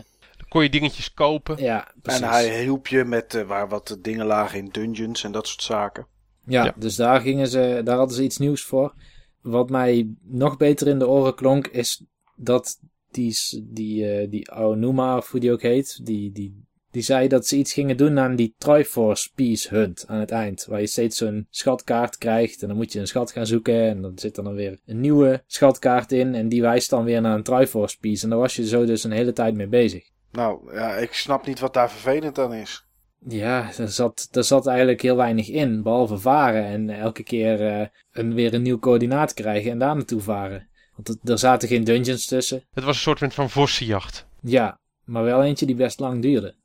kon 0.49 0.63
je 0.63 0.69
dingetjes 0.69 1.13
kopen. 1.13 1.57
Ja, 1.57 1.93
precies. 2.01 2.21
En 2.21 2.29
hij 2.29 2.61
hielp 2.61 2.87
je 2.87 3.03
met 3.03 3.43
waar 3.47 3.69
wat 3.69 3.97
dingen 4.01 4.25
lagen 4.25 4.59
in 4.59 4.69
dungeons 4.71 5.23
en 5.23 5.31
dat 5.31 5.47
soort 5.47 5.63
zaken. 5.63 6.07
Ja, 6.45 6.73
dus 6.77 6.95
daar, 6.95 7.21
gingen 7.21 7.47
ze, 7.47 7.81
daar 7.83 7.97
hadden 7.97 8.15
ze 8.15 8.23
iets 8.23 8.37
nieuws 8.37 8.63
voor. 8.63 8.93
Wat 9.41 9.69
mij 9.69 10.07
nog 10.21 10.57
beter 10.57 10.87
in 10.87 10.99
de 10.99 11.07
oren 11.07 11.35
klonk, 11.35 11.67
is 11.67 12.03
dat 12.35 12.79
die, 13.11 13.35
die, 13.63 14.21
uh, 14.21 14.29
die 14.29 14.51
Aonuma, 14.51 15.17
of 15.17 15.31
hoe 15.31 15.39
die 15.39 15.51
ook 15.51 15.61
heet, 15.61 16.05
die, 16.05 16.31
die 16.31 16.65
Die 16.93 17.01
zei 17.01 17.27
dat 17.27 17.47
ze 17.47 17.57
iets 17.57 17.73
gingen 17.73 17.97
doen 17.97 18.19
aan 18.19 18.35
die 18.35 18.55
Triforce 18.57 19.29
Piece 19.35 19.75
Hunt 19.75 20.05
aan 20.07 20.19
het 20.19 20.31
eind. 20.31 20.65
Waar 20.65 20.79
je 20.79 20.87
steeds 20.87 21.17
zo'n 21.17 21.47
schatkaart 21.49 22.17
krijgt. 22.17 22.61
En 22.61 22.67
dan 22.67 22.77
moet 22.77 22.93
je 22.93 22.99
een 22.99 23.07
schat 23.07 23.31
gaan 23.31 23.45
zoeken. 23.45 23.89
En 23.89 24.01
dan 24.01 24.11
zit 24.15 24.37
er 24.37 24.43
dan 24.43 24.55
weer 24.55 24.79
een 24.85 24.99
nieuwe 24.99 25.43
schatkaart 25.47 26.11
in. 26.11 26.35
En 26.35 26.49
die 26.49 26.61
wijst 26.61 26.89
dan 26.89 27.03
weer 27.03 27.21
naar 27.21 27.35
een 27.35 27.43
Triforce 27.43 27.97
Piece. 27.99 28.23
En 28.23 28.29
daar 28.29 28.39
was 28.39 28.55
je 28.55 28.67
zo 28.67 28.85
dus 28.85 29.03
een 29.03 29.11
hele 29.11 29.33
tijd 29.33 29.55
mee 29.55 29.67
bezig. 29.67 30.09
Nou, 30.31 30.73
ja, 30.73 30.95
ik 30.95 31.13
snap 31.13 31.45
niet 31.45 31.59
wat 31.59 31.73
daar 31.73 31.91
vervelend 31.91 32.39
aan 32.39 32.53
is. 32.53 32.87
Ja, 33.27 33.71
er 33.77 33.89
zat, 33.89 34.27
er 34.31 34.43
zat 34.43 34.67
eigenlijk 34.67 35.01
heel 35.01 35.15
weinig 35.15 35.47
in. 35.47 35.83
Behalve 35.83 36.17
varen 36.17 36.65
en 36.65 36.89
elke 36.89 37.23
keer 37.23 37.79
uh, 37.79 37.87
een, 38.11 38.33
weer 38.33 38.53
een 38.53 38.61
nieuw 38.61 38.79
coördinaat 38.79 39.33
krijgen 39.33 39.71
en 39.71 39.79
daar 39.79 39.95
naartoe 39.95 40.21
varen. 40.21 40.67
Want 40.95 41.29
er 41.29 41.39
zaten 41.39 41.67
geen 41.67 41.83
dungeons 41.83 42.25
tussen. 42.25 42.63
Het 42.73 42.83
was 42.83 42.95
een 42.95 43.17
soort 43.17 43.33
van 43.33 43.49
vossenjacht. 43.49 44.27
Ja, 44.41 44.79
maar 45.05 45.23
wel 45.23 45.43
eentje 45.43 45.65
die 45.65 45.75
best 45.75 45.99
lang 45.99 46.21
duurde. 46.21 46.55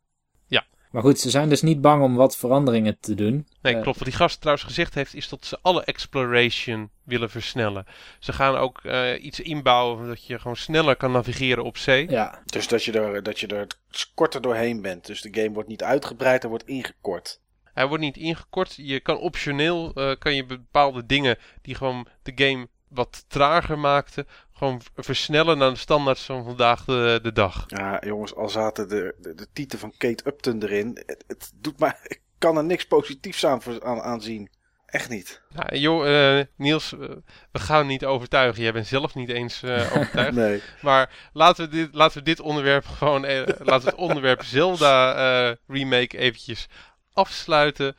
Maar 0.91 1.03
goed, 1.03 1.19
ze 1.19 1.31
zijn 1.31 1.49
dus 1.49 1.63
niet 1.63 1.81
bang 1.81 2.03
om 2.03 2.15
wat 2.15 2.37
veranderingen 2.37 2.99
te 3.01 3.15
doen. 3.15 3.47
Nee, 3.63 3.75
uh, 3.75 3.83
klopt. 3.83 3.99
Wat 3.99 4.09
die 4.09 4.17
gast 4.17 4.41
trouwens 4.41 4.67
gezegd 4.67 4.95
heeft, 4.95 5.15
is 5.15 5.29
dat 5.29 5.45
ze 5.45 5.59
alle 5.63 5.85
exploration 5.85 6.91
willen 7.03 7.31
versnellen. 7.31 7.87
Ze 8.19 8.33
gaan 8.33 8.57
ook 8.57 8.81
uh, 8.83 9.25
iets 9.25 9.41
inbouwen 9.41 10.07
dat 10.07 10.27
je 10.27 10.39
gewoon 10.39 10.57
sneller 10.57 10.97
kan 10.97 11.13
navigeren 11.13 11.65
op 11.65 11.77
zee. 11.77 12.11
Ja. 12.11 12.43
Dus 12.45 12.69
dat 12.69 12.85
je, 12.85 12.93
er, 12.93 13.23
dat 13.23 13.41
je 13.41 13.47
er 13.47 13.67
korter 14.15 14.41
doorheen 14.41 14.83
bent. 14.83 15.07
Dus 15.07 15.21
de 15.21 15.41
game 15.41 15.53
wordt 15.53 15.69
niet 15.69 15.83
uitgebreid, 15.83 16.43
hij 16.43 16.51
wordt 16.51 16.67
ingekort. 16.67 17.41
Hij 17.65 17.87
wordt 17.87 18.03
niet 18.03 18.17
ingekort. 18.17 18.75
Je 18.77 19.01
kan 19.01 19.19
optioneel 19.19 19.93
uh, 19.95 20.13
kan 20.19 20.35
je 20.35 20.45
bepaalde 20.45 21.07
dingen 21.07 21.39
die 21.63 21.75
gewoon 21.75 22.07
de 22.23 22.33
game 22.35 22.69
wat 22.89 23.25
trager 23.29 23.79
maakte, 23.79 24.27
gewoon 24.59 24.81
versnellen 24.97 25.59
naar 25.59 25.71
de 25.71 25.77
standaard 25.77 26.19
van 26.19 26.45
vandaag 26.45 26.85
de, 26.85 27.19
de 27.23 27.33
dag. 27.33 27.65
Ja, 27.67 28.01
jongens, 28.05 28.35
al 28.35 28.49
zaten 28.49 28.89
de, 28.89 29.15
de, 29.19 29.35
de 29.35 29.47
titel 29.53 29.79
van 29.79 29.95
Kate 29.97 30.27
Upton 30.27 30.63
erin. 30.63 31.03
Het, 31.07 31.25
het 31.27 31.53
doet 31.55 31.79
maar, 31.79 31.99
ik 32.07 32.21
kan 32.39 32.57
er 32.57 32.65
niks 32.65 32.87
positiefs 32.87 33.47
aan, 33.47 33.61
aan, 33.83 34.01
aan 34.01 34.23
zien. 34.23 34.51
Echt 34.87 35.09
niet. 35.09 35.43
Nou, 35.55 35.77
joh, 35.77 36.07
uh, 36.07 36.45
Niels, 36.57 36.93
uh, 36.93 37.09
we 37.53 37.59
gaan 37.59 37.87
niet 37.87 38.05
overtuigen. 38.05 38.63
Jij 38.63 38.73
bent 38.73 38.87
zelf 38.87 39.15
niet 39.15 39.29
eens 39.29 39.63
uh, 39.63 39.93
overtuigd. 39.97 40.33
nee. 40.33 40.63
Maar 40.81 41.31
laten 41.33 41.65
we 41.65 41.71
dit, 41.71 41.89
laten 41.93 42.19
we 42.19 42.25
dit 42.25 42.41
onderwerp 42.41 42.87
gewoon, 42.99 43.21
laten 43.21 43.65
we 43.65 43.91
het 43.91 43.95
onderwerp 43.95 44.43
Zelda 44.43 45.57
remake 45.67 46.19
eventjes 46.19 46.69
afsluiten. 47.13 47.97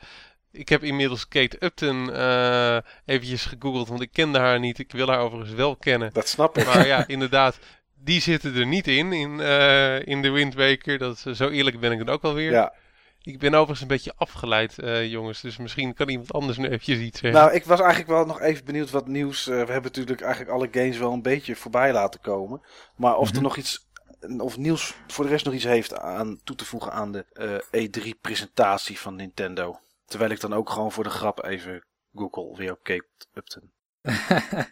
Ik 0.52 0.68
heb 0.68 0.82
inmiddels 0.82 1.28
Kate 1.28 1.56
Upton 1.64 2.08
uh, 2.10 2.76
eventjes 3.04 3.44
gegoogeld, 3.44 3.88
want 3.88 4.00
ik 4.00 4.12
kende 4.12 4.38
haar 4.38 4.58
niet. 4.58 4.78
Ik 4.78 4.92
wil 4.92 5.08
haar 5.08 5.18
overigens 5.18 5.54
wel 5.54 5.76
kennen. 5.76 6.10
Dat 6.12 6.28
snap 6.28 6.58
ik. 6.58 6.66
Maar 6.66 6.86
ja, 6.86 7.06
inderdaad, 7.16 7.58
die 7.94 8.20
zitten 8.20 8.54
er 8.54 8.66
niet 8.66 8.86
in, 8.86 9.12
in, 9.12 9.38
uh, 9.38 10.06
in 10.06 10.22
de 10.22 10.30
Wind 10.30 10.54
Waker. 10.54 10.98
Dat, 10.98 11.24
zo 11.32 11.48
eerlijk 11.48 11.80
ben 11.80 11.92
ik 11.92 11.98
dan 11.98 12.08
ook 12.08 12.22
alweer. 12.22 12.50
Ja. 12.50 12.74
Ik 13.22 13.38
ben 13.38 13.54
overigens 13.54 13.80
een 13.80 13.86
beetje 13.86 14.12
afgeleid, 14.16 14.76
uh, 14.78 15.10
jongens. 15.10 15.40
Dus 15.40 15.56
misschien 15.56 15.94
kan 15.94 16.08
iemand 16.08 16.32
anders 16.32 16.58
nu 16.58 16.66
eventjes 16.66 16.98
iets 16.98 17.20
zeggen. 17.20 17.40
Nou, 17.40 17.54
ik 17.54 17.64
was 17.64 17.80
eigenlijk 17.80 18.10
wel 18.10 18.26
nog 18.26 18.40
even 18.40 18.64
benieuwd 18.64 18.90
wat 18.90 19.06
nieuws... 19.06 19.44
we 19.44 19.54
hebben 19.54 19.82
natuurlijk 19.82 20.20
eigenlijk 20.20 20.52
alle 20.52 20.68
games 20.70 20.98
wel 20.98 21.12
een 21.12 21.22
beetje 21.22 21.56
voorbij 21.56 21.92
laten 21.92 22.20
komen. 22.20 22.62
Maar 22.96 23.16
of 23.16 23.20
mm 23.20 23.26
-hmm. 23.26 23.36
er 23.36 23.42
nog 23.42 23.56
iets... 23.56 23.88
Of 24.38 24.56
Niels 24.56 24.94
voor 25.06 25.24
de 25.24 25.30
rest 25.30 25.44
nog 25.44 25.54
iets 25.54 25.64
heeft 25.64 25.98
aan 25.98 26.40
toe 26.44 26.56
te 26.56 26.64
voegen 26.64 26.92
aan 26.92 27.12
de 27.12 27.24
E3-presentatie 27.76 28.98
van 28.98 29.16
Nintendo. 29.16 29.80
Terwijl 30.10 30.30
ik 30.30 30.40
dan 30.40 30.52
ook 30.52 30.70
gewoon 30.70 30.92
voor 30.92 31.04
de 31.04 31.10
grap 31.10 31.44
even 31.44 31.84
Google 32.14 32.56
weer 32.56 32.72
op 32.72 32.82
Cape 32.82 33.08
Upton. 33.34 33.70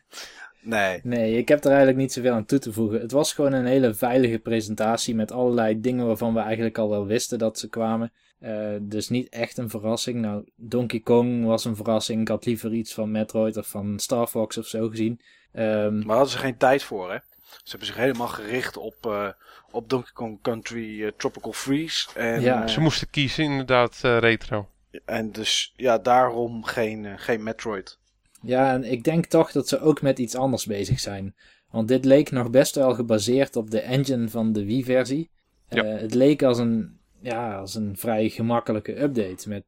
nee. 0.60 1.00
Nee, 1.02 1.36
ik 1.36 1.48
heb 1.48 1.64
er 1.64 1.68
eigenlijk 1.68 1.98
niet 1.98 2.12
zoveel 2.12 2.32
aan 2.32 2.44
toe 2.44 2.58
te 2.58 2.72
voegen. 2.72 3.00
Het 3.00 3.12
was 3.12 3.32
gewoon 3.32 3.52
een 3.52 3.66
hele 3.66 3.94
veilige 3.94 4.38
presentatie 4.38 5.14
met 5.14 5.32
allerlei 5.32 5.80
dingen 5.80 6.06
waarvan 6.06 6.34
we 6.34 6.40
eigenlijk 6.40 6.78
al 6.78 6.88
wel 6.88 7.06
wisten 7.06 7.38
dat 7.38 7.58
ze 7.58 7.68
kwamen. 7.68 8.12
Uh, 8.40 8.76
dus 8.80 9.08
niet 9.08 9.28
echt 9.28 9.58
een 9.58 9.70
verrassing. 9.70 10.20
Nou, 10.20 10.48
Donkey 10.56 11.00
Kong 11.00 11.44
was 11.44 11.64
een 11.64 11.76
verrassing. 11.76 12.20
Ik 12.20 12.28
had 12.28 12.46
liever 12.46 12.72
iets 12.72 12.94
van 12.94 13.10
Metroid 13.10 13.56
of 13.56 13.66
van 13.66 13.98
Star 13.98 14.26
Fox 14.26 14.58
of 14.58 14.66
zo 14.66 14.88
gezien. 14.88 15.20
Um, 15.52 16.06
maar 16.06 16.16
hadden 16.16 16.32
ze 16.32 16.38
geen 16.38 16.56
tijd 16.56 16.82
voor, 16.82 17.10
hè? 17.12 17.18
Ze 17.42 17.70
hebben 17.70 17.86
zich 17.86 17.96
helemaal 17.96 18.28
gericht 18.28 18.76
op, 18.76 19.06
uh, 19.06 19.28
op 19.70 19.88
Donkey 19.88 20.12
Kong 20.12 20.42
Country 20.42 21.00
uh, 21.00 21.10
Tropical 21.16 21.52
Freeze. 21.52 22.08
En, 22.14 22.40
ja, 22.40 22.66
ze 22.66 22.80
moesten 22.80 23.10
kiezen 23.10 23.44
inderdaad 23.44 23.98
retro. 24.02 24.68
En 25.04 25.32
dus 25.32 25.72
ja, 25.76 25.98
daarom 25.98 26.64
geen, 26.64 27.04
uh, 27.04 27.12
geen 27.16 27.42
Metroid. 27.42 27.98
Ja, 28.42 28.72
en 28.72 28.84
ik 28.84 29.04
denk 29.04 29.26
toch 29.26 29.52
dat 29.52 29.68
ze 29.68 29.80
ook 29.80 30.02
met 30.02 30.18
iets 30.18 30.34
anders 30.34 30.66
bezig 30.66 31.00
zijn. 31.00 31.34
Want 31.70 31.88
dit 31.88 32.04
leek 32.04 32.30
nog 32.30 32.50
best 32.50 32.74
wel 32.74 32.94
gebaseerd 32.94 33.56
op 33.56 33.70
de 33.70 33.80
engine 33.80 34.28
van 34.28 34.52
de 34.52 34.64
Wii-versie. 34.64 35.30
Ja. 35.68 35.84
Uh, 35.84 36.00
het 36.00 36.14
leek 36.14 36.42
als 36.42 36.58
een, 36.58 36.98
ja, 37.20 37.58
als 37.58 37.74
een 37.74 37.96
vrij 37.96 38.28
gemakkelijke 38.28 39.02
update. 39.02 39.48
Met, 39.48 39.64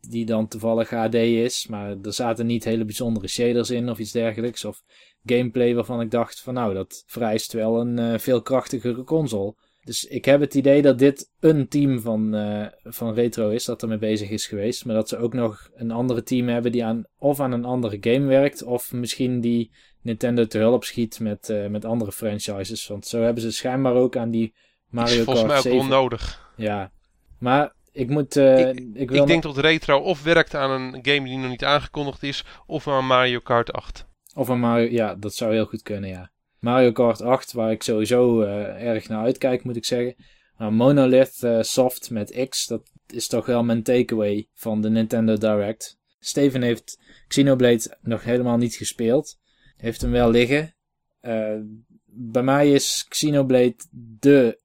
die 0.00 0.26
dan 0.26 0.48
toevallig 0.48 0.90
HD 0.90 1.14
is. 1.14 1.66
Maar 1.66 1.96
er 2.02 2.12
zaten 2.12 2.46
niet 2.46 2.64
hele 2.64 2.84
bijzondere 2.84 3.28
shaders 3.28 3.70
in 3.70 3.90
of 3.90 3.98
iets 3.98 4.12
dergelijks. 4.12 4.64
Of 4.64 4.82
gameplay 5.24 5.74
waarvan 5.74 6.00
ik 6.00 6.10
dacht 6.10 6.40
van 6.40 6.54
nou, 6.54 6.74
dat 6.74 7.02
vereist 7.06 7.52
wel 7.52 7.80
een 7.80 7.98
uh, 7.98 8.18
veel 8.18 8.42
krachtigere 8.42 9.04
console. 9.04 9.54
Dus 9.90 10.04
ik 10.04 10.24
heb 10.24 10.40
het 10.40 10.54
idee 10.54 10.82
dat 10.82 10.98
dit 10.98 11.30
een 11.40 11.68
team 11.68 12.00
van, 12.00 12.34
uh, 12.34 12.66
van 12.82 13.14
Retro 13.14 13.48
is 13.48 13.64
dat 13.64 13.82
ermee 13.82 13.98
bezig 13.98 14.30
is 14.30 14.46
geweest. 14.46 14.84
Maar 14.84 14.94
dat 14.94 15.08
ze 15.08 15.16
ook 15.16 15.32
nog 15.32 15.70
een 15.74 15.90
andere 15.90 16.22
team 16.22 16.48
hebben 16.48 16.72
die 16.72 16.84
aan, 16.84 17.04
of 17.18 17.40
aan 17.40 17.52
een 17.52 17.64
andere 17.64 17.96
game 18.00 18.26
werkt. 18.26 18.62
Of 18.62 18.92
misschien 18.92 19.40
die 19.40 19.72
Nintendo 20.02 20.46
te 20.46 20.58
hulp 20.58 20.84
schiet 20.84 21.20
met, 21.20 21.48
uh, 21.48 21.66
met 21.66 21.84
andere 21.84 22.12
franchises. 22.12 22.86
Want 22.86 23.06
zo 23.06 23.22
hebben 23.22 23.42
ze 23.42 23.52
schijnbaar 23.52 23.94
ook 23.94 24.16
aan 24.16 24.30
die 24.30 24.54
Mario 24.88 25.24
Kart 25.24 25.24
volgens 25.24 25.46
mij 25.46 25.56
ook 25.56 25.62
7. 25.62 25.78
onnodig. 25.78 26.52
Ja, 26.56 26.92
maar 27.38 27.74
ik 27.92 28.08
moet... 28.08 28.36
Uh, 28.36 28.68
ik, 28.68 28.78
ik, 28.94 29.10
wil 29.10 29.20
ik 29.20 29.26
denk 29.26 29.42
dat 29.42 29.58
Retro 29.58 29.98
of 29.98 30.22
werkt 30.22 30.54
aan 30.54 30.70
een 30.70 30.92
game 30.92 31.28
die 31.28 31.38
nog 31.38 31.50
niet 31.50 31.64
aangekondigd 31.64 32.22
is. 32.22 32.44
Of 32.66 32.88
aan 32.88 33.06
Mario 33.06 33.40
Kart 33.40 33.72
8. 33.72 34.06
Of 34.34 34.50
aan 34.50 34.60
Mario... 34.60 34.90
Ja, 34.90 35.14
dat 35.14 35.34
zou 35.34 35.52
heel 35.52 35.66
goed 35.66 35.82
kunnen, 35.82 36.10
ja. 36.10 36.30
Mario 36.60 36.92
Kart 36.92 37.20
8, 37.22 37.52
waar 37.52 37.70
ik 37.70 37.82
sowieso 37.82 38.42
uh, 38.42 38.86
erg 38.86 39.08
naar 39.08 39.24
uitkijk, 39.24 39.64
moet 39.64 39.76
ik 39.76 39.84
zeggen. 39.84 40.14
Maar 40.56 40.72
Monolith 40.72 41.42
uh, 41.42 41.62
Soft 41.62 42.10
met 42.10 42.46
X, 42.48 42.66
dat 42.66 42.90
is 43.06 43.26
toch 43.26 43.46
wel 43.46 43.64
mijn 43.64 43.82
takeaway 43.82 44.48
van 44.54 44.80
de 44.80 44.90
Nintendo 44.90 45.36
Direct. 45.36 45.98
Steven 46.18 46.62
heeft 46.62 46.98
Xenoblade 47.28 47.98
nog 48.00 48.24
helemaal 48.24 48.56
niet 48.56 48.74
gespeeld. 48.74 49.38
Heeft 49.76 50.00
hem 50.00 50.10
wel 50.10 50.30
liggen. 50.30 50.74
Uh, 51.22 51.56
bij 52.04 52.42
mij 52.42 52.72
is 52.72 53.06
Xenoblade 53.08 53.76
de 54.18 54.60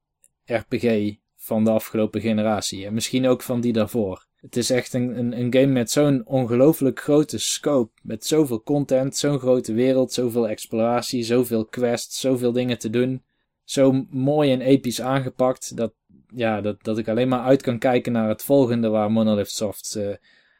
RPG 0.45 1.15
van 1.35 1.63
de 1.63 1.71
afgelopen 1.71 2.21
generatie. 2.21 2.85
En 2.85 2.93
misschien 2.93 3.27
ook 3.27 3.41
van 3.41 3.61
die 3.61 3.73
daarvoor. 3.73 4.24
Het 4.45 4.57
is 4.57 4.69
echt 4.69 4.93
een, 4.93 5.17
een, 5.17 5.39
een 5.39 5.53
game 5.53 5.71
met 5.71 5.91
zo'n 5.91 6.25
ongelooflijk 6.25 6.99
grote 6.99 7.37
scope. 7.37 7.91
Met 8.01 8.25
zoveel 8.25 8.63
content, 8.63 9.17
zo'n 9.17 9.39
grote 9.39 9.73
wereld, 9.73 10.13
zoveel 10.13 10.47
exploratie, 10.47 11.23
zoveel 11.23 11.65
quests, 11.65 12.19
zoveel 12.19 12.51
dingen 12.51 12.77
te 12.77 12.89
doen. 12.89 13.23
Zo 13.63 14.05
mooi 14.09 14.51
en 14.51 14.61
episch 14.61 15.01
aangepakt 15.01 15.77
dat, 15.77 15.93
ja, 16.27 16.61
dat, 16.61 16.83
dat 16.83 16.97
ik 16.97 17.07
alleen 17.07 17.27
maar 17.27 17.39
uit 17.39 17.61
kan 17.61 17.79
kijken 17.79 18.11
naar 18.11 18.29
het 18.29 18.43
volgende 18.43 18.89
waar 18.89 19.11
Monolith 19.11 19.49
Soft 19.49 19.95
uh, 19.97 20.15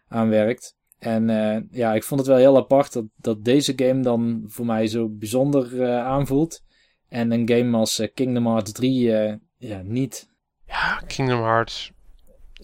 aan 0.08 0.30
werkt. 0.30 0.76
En 1.00 1.30
uh, 1.30 1.58
ja, 1.72 1.94
ik 1.94 2.04
vond 2.04 2.20
het 2.20 2.30
wel 2.30 2.40
heel 2.40 2.58
apart 2.58 2.94
dat, 2.94 3.06
dat 3.16 3.44
deze 3.44 3.74
game 3.76 4.02
dan 4.02 4.44
voor 4.48 4.66
mij 4.66 4.88
zo 4.88 5.10
bijzonder 5.10 5.74
uh, 5.74 6.06
aanvoelt. 6.06 6.64
En 7.10 7.32
een 7.32 7.50
game 7.50 7.78
als 7.78 8.08
Kingdom 8.14 8.46
Hearts 8.48 8.72
3 8.72 9.40
ja, 9.58 9.82
niet. 9.84 10.30
Ja, 10.68 11.02
Kingdom 11.08 11.42
Hearts 11.42 11.94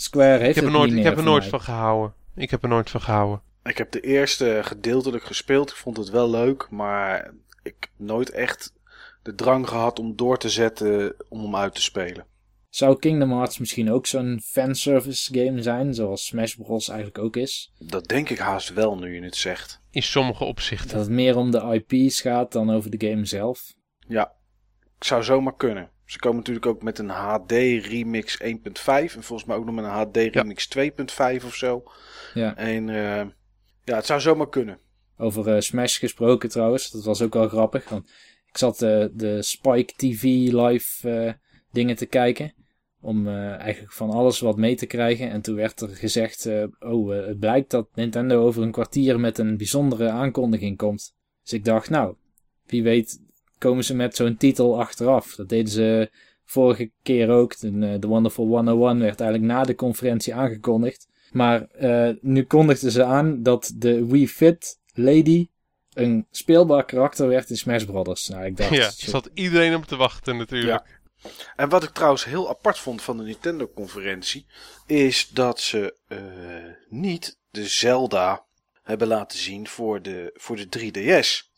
Square 0.02 0.38
heeft 0.38 0.50
ik 0.50 0.56
heb 0.56 0.64
het 0.64 0.74
er 0.74 0.80
nooit, 0.80 0.90
niet 0.90 1.00
ik 1.00 1.06
heb 1.06 1.18
er 1.18 1.24
nooit 1.24 1.46
van 1.46 1.62
gehouden. 1.62 2.14
Ik 2.36 2.50
heb 2.50 2.64
er 2.64 2.70
nooit 2.70 2.90
van 2.90 3.02
gehouden. 3.02 3.42
Ik 3.64 3.78
heb 3.78 3.92
de 3.92 4.00
eerste 4.00 4.60
gedeeltelijk 4.64 5.24
gespeeld. 5.24 5.70
Ik 5.70 5.76
vond 5.76 5.98
het 5.98 6.10
wel 6.10 6.30
leuk, 6.30 6.68
maar 6.70 7.34
ik 7.64 7.76
heb 7.80 7.90
nooit 7.96 8.30
echt 8.30 8.74
de 9.24 9.36
drang 9.36 9.68
gehad 9.68 10.00
om 10.00 10.16
door 10.16 10.38
te 10.38 10.50
zetten 10.50 11.16
om 11.30 11.42
hem 11.42 11.56
uit 11.56 11.76
te 11.76 11.82
spelen. 11.82 12.26
Zou 12.70 13.00
Kingdom 13.00 13.32
Hearts 13.32 13.58
misschien 13.58 13.92
ook 13.92 14.06
zo'n 14.06 14.42
fanservice 14.44 15.34
game 15.34 15.62
zijn, 15.62 15.94
zoals 15.94 16.26
Smash 16.26 16.56
Bros. 16.56 16.90
eigenlijk 16.90 17.20
ook 17.20 17.36
is? 17.36 17.74
Dat 17.80 18.08
denk 18.08 18.30
ik 18.30 18.38
haast 18.38 18.74
wel 18.74 18.98
nu 18.98 19.16
je 19.16 19.24
het 19.24 19.36
zegt. 19.36 19.82
In 19.92 20.04
sommige 20.04 20.44
opzichten. 20.44 20.90
Dat 20.90 21.00
het 21.00 21.10
meer 21.10 21.38
om 21.38 21.52
de 21.52 21.84
IP's 21.88 22.22
gaat 22.22 22.52
dan 22.52 22.70
over 22.70 22.98
de 22.98 23.08
game 23.08 23.26
zelf. 23.26 23.74
Ja, 24.08 24.32
ik 24.98 25.04
zou 25.04 25.24
zomaar 25.24 25.56
kunnen. 25.56 25.90
Ze 26.12 26.20
komen 26.20 26.38
natuurlijk 26.38 26.66
ook 26.66 26.84
met 26.84 27.00
een 27.00 27.10
HD 27.10 27.52
Remix 27.52 28.42
1.5 28.44 28.48
en 28.86 29.10
volgens 29.10 29.46
mij 29.46 29.56
ook 29.56 29.66
nog 29.66 29.76
met 29.76 29.84
een 29.84 29.90
HD 29.92 30.18
Remix 30.36 30.70
2.5 30.78 31.46
of 31.46 31.56
zo. 31.56 31.84
Ja. 32.34 32.56
En 32.56 32.88
uh, 32.88 33.26
ja, 33.84 33.96
het 33.96 34.06
zou 34.06 34.20
zomaar 34.20 34.50
kunnen. 34.50 34.80
Over 35.18 35.56
uh, 35.56 35.60
Smash 35.60 36.00
gesproken 36.00 36.50
trouwens, 36.50 36.92
dat 36.92 37.04
was 37.04 37.22
ook 37.22 37.34
wel 37.34 37.48
grappig. 37.48 37.90
Want 37.90 38.10
ik 38.46 38.58
zat 38.58 38.82
uh, 38.82 39.06
de 39.14 39.42
Spike 39.42 39.94
TV 39.96 40.24
live 40.52 41.38
dingen 41.72 41.96
te 41.96 42.06
kijken. 42.06 42.54
Om 43.02 43.28
eigenlijk 43.28 43.94
van 43.94 44.10
alles 44.10 44.40
wat 44.40 44.58
mee 44.58 44.76
te 44.76 44.86
krijgen. 44.86 45.30
En 45.30 45.42
toen 45.42 45.56
werd 45.56 45.82
er 45.82 45.90
gezegd, 45.90 46.50
oh 46.80 47.10
het 47.10 47.40
blijkt 47.40 47.72
dat 47.72 47.88
Nintendo 47.96 48.46
over 48.46 48.64
een 48.64 48.72
kwartier 48.72 49.20
met 49.20 49.38
een 49.38 49.58
bijzondere 49.58 50.10
aankondiging 50.10 50.78
komt. 50.78 51.16
Dus 51.44 51.54
ik 51.54 51.66
dacht, 51.66 51.90
nou, 51.90 52.16
wie 52.66 52.84
weet 52.84 53.20
komen 53.62 53.84
ze 53.84 53.96
met 53.96 54.16
zo'n 54.16 54.38
titel 54.38 54.80
achteraf. 54.80 55.36
Dat 55.36 55.50
deden 55.50 55.72
ze 55.72 56.12
vorige 56.46 56.92
keer 57.04 57.30
ook. 57.30 57.60
De, 57.60 58.00
de 58.00 58.08
Wonderful 58.08 58.46
101 58.48 59.00
werd 59.00 59.22
eigenlijk 59.22 59.52
na 59.52 59.64
de 59.64 59.76
conferentie 59.76 60.36
aangekondigd. 60.36 61.08
Maar 61.32 61.68
nu 62.22 62.44
kondigden 62.44 62.92
ze 62.92 63.04
aan 63.04 63.44
dat 63.44 63.72
de 63.76 64.06
Wii 64.06 64.28
Fit 64.28 64.80
Lady 64.94 65.50
een 65.94 66.28
speelbaar 66.32 66.86
karakter 66.86 67.28
werd 67.28 67.50
in 67.50 67.58
Smash 67.58 67.84
Brothers. 67.84 68.28
Nou, 68.28 68.46
ik 68.46 68.58
dacht, 68.58 68.70
ja, 68.70 68.86
er 68.86 68.94
zat 68.98 69.30
iedereen 69.34 69.76
op 69.76 69.86
te 69.86 69.96
wachten 69.96 70.38
natuurlijk. 70.38 70.84
Ja. 70.86 71.32
En 71.56 71.70
wat 71.70 71.84
ik 71.84 71.90
trouwens 71.90 72.24
heel 72.24 72.50
apart 72.50 72.80
vond 72.80 73.02
van 73.02 73.18
de 73.18 73.24
Nintendo-conferentie, 73.24 74.46
is 74.86 75.30
dat 75.30 75.60
ze 75.60 75.96
uh, 76.08 76.18
niet 76.90 77.38
de 77.50 77.68
Zelda 77.68 78.46
hebben 78.84 79.08
laten 79.08 79.40
zien 79.40 79.68
voor 79.68 80.02
de, 80.02 80.32
voor 80.34 80.56
de 80.56 80.68
3DS. 80.80 81.50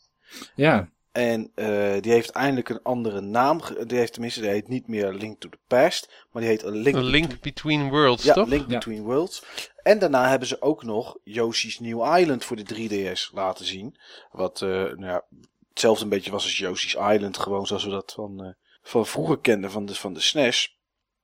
Ja. 0.54 0.92
En 1.14 1.52
uh, 1.54 1.92
die 2.00 2.12
heeft 2.12 2.30
eindelijk 2.30 2.68
een 2.68 2.82
andere 2.82 3.20
naam. 3.20 3.60
Die 3.86 3.98
heeft 3.98 4.12
tenminste, 4.12 4.40
die 4.40 4.50
heet 4.50 4.68
niet 4.68 4.88
meer 4.88 5.12
Link 5.12 5.40
to 5.40 5.48
the 5.48 5.58
Past, 5.66 6.26
maar 6.32 6.42
die 6.42 6.50
heet 6.50 6.64
A 6.64 6.68
Link, 6.68 6.96
A 6.96 7.00
Link 7.00 7.40
Between, 7.40 7.88
Worlds, 7.88 8.24
ja, 8.24 8.34
toch? 8.34 8.48
Link 8.48 8.66
Between 8.66 9.02
Worlds. 9.02 9.44
En 9.82 9.98
daarna 9.98 10.28
hebben 10.28 10.48
ze 10.48 10.62
ook 10.62 10.82
nog 10.82 11.16
Yoshi's 11.24 11.78
New 11.78 12.18
Island 12.18 12.44
voor 12.44 12.56
de 12.56 12.74
3DS 12.74 13.32
laten 13.32 13.64
zien. 13.64 13.96
Wat 14.30 14.60
uh, 14.60 14.68
nou 14.68 15.06
ja, 15.06 15.24
hetzelfde 15.68 16.04
een 16.04 16.10
beetje 16.10 16.30
was 16.30 16.44
als 16.44 16.58
Yoshi's 16.58 16.94
Island, 16.94 17.38
gewoon 17.38 17.66
zoals 17.66 17.84
we 17.84 17.90
dat 17.90 18.12
van, 18.12 18.44
uh, 18.44 18.52
van 18.82 19.06
vroeger 19.06 19.38
kenden, 19.38 19.70
van 19.70 19.86
de, 19.86 19.94
van 19.94 20.12
de 20.12 20.20
SNES. 20.20 20.78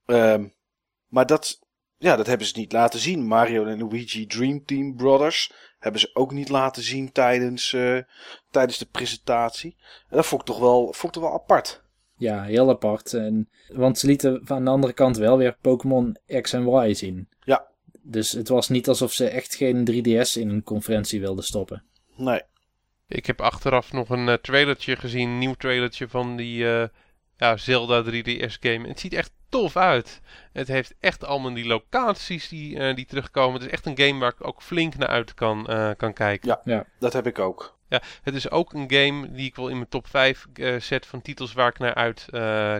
Um, 0.06 0.54
maar 1.08 1.26
dat, 1.26 1.60
ja, 1.98 2.16
dat 2.16 2.26
hebben 2.26 2.46
ze 2.46 2.58
niet 2.58 2.72
laten 2.72 3.00
zien. 3.00 3.26
Mario 3.26 3.64
en 3.64 3.78
Luigi 3.78 4.26
Dream 4.26 4.64
Team 4.64 4.96
Brothers 4.96 5.52
hebben 5.80 6.00
ze 6.00 6.10
ook 6.12 6.32
niet 6.32 6.48
laten 6.48 6.82
zien 6.82 7.12
tijdens, 7.12 7.72
uh, 7.72 7.98
tijdens 8.50 8.78
de 8.78 8.86
presentatie. 8.86 9.76
En 10.08 10.16
dat 10.16 10.26
vond 10.26 10.40
ik 10.40 10.46
toch 10.46 10.58
wel, 10.58 10.82
vond 10.84 11.16
ik 11.16 11.22
toch 11.22 11.30
wel 11.30 11.40
apart. 11.40 11.82
Ja, 12.16 12.42
heel 12.42 12.68
apart. 12.68 13.14
En, 13.14 13.48
want 13.68 13.98
ze 13.98 14.06
lieten 14.06 14.40
van 14.44 14.64
de 14.64 14.70
andere 14.70 14.92
kant 14.92 15.16
wel 15.16 15.36
weer 15.36 15.56
Pokémon 15.60 16.16
X 16.40 16.52
en 16.52 16.66
Y 16.66 16.94
zien. 16.94 17.28
Ja. 17.44 17.66
Dus 18.02 18.32
het 18.32 18.48
was 18.48 18.68
niet 18.68 18.88
alsof 18.88 19.12
ze 19.12 19.28
echt 19.28 19.54
geen 19.54 19.88
3DS 19.90 20.32
in 20.32 20.48
een 20.48 20.62
conferentie 20.62 21.20
wilden 21.20 21.44
stoppen. 21.44 21.82
Nee. 22.16 22.42
Ik 23.08 23.26
heb 23.26 23.40
achteraf 23.40 23.92
nog 23.92 24.08
een 24.08 24.28
uh, 24.28 24.34
trailertje 24.34 24.96
gezien, 24.96 25.28
een 25.28 25.38
nieuw 25.38 25.54
trailertje 25.54 26.08
van 26.08 26.36
die 26.36 26.62
uh, 26.62 26.84
ja, 27.40 27.56
Zelda 27.56 28.02
3DS 28.02 28.58
game. 28.60 28.88
Het 28.88 29.00
ziet 29.00 29.12
echt 29.12 29.30
tof 29.48 29.76
uit. 29.76 30.20
Het 30.52 30.68
heeft 30.68 30.94
echt 31.00 31.24
allemaal 31.24 31.54
die 31.54 31.66
locaties 31.66 32.48
die, 32.48 32.76
uh, 32.76 32.94
die 32.94 33.06
terugkomen. 33.06 33.52
Het 33.52 33.62
is 33.62 33.72
echt 33.72 33.86
een 33.86 33.98
game 33.98 34.20
waar 34.20 34.32
ik 34.38 34.46
ook 34.46 34.62
flink 34.62 34.96
naar 34.96 35.08
uit 35.08 35.34
kan, 35.34 35.66
uh, 35.70 35.90
kan 35.96 36.12
kijken. 36.12 36.48
Ja, 36.48 36.60
ja, 36.64 36.84
dat 36.98 37.12
heb 37.12 37.26
ik 37.26 37.38
ook. 37.38 37.78
Ja, 37.88 38.02
het 38.22 38.34
is 38.34 38.50
ook 38.50 38.72
een 38.72 38.92
game 38.92 39.32
die 39.32 39.46
ik 39.46 39.56
wel 39.56 39.68
in 39.68 39.76
mijn 39.76 39.88
top 39.88 40.06
5 40.06 40.46
uh, 40.54 40.74
eh, 40.74 40.80
zet 40.80 41.06
van 41.06 41.22
titels 41.22 41.52
waar 41.52 41.68
ik 41.68 41.78
naar 41.78 41.94
uit 41.94 42.26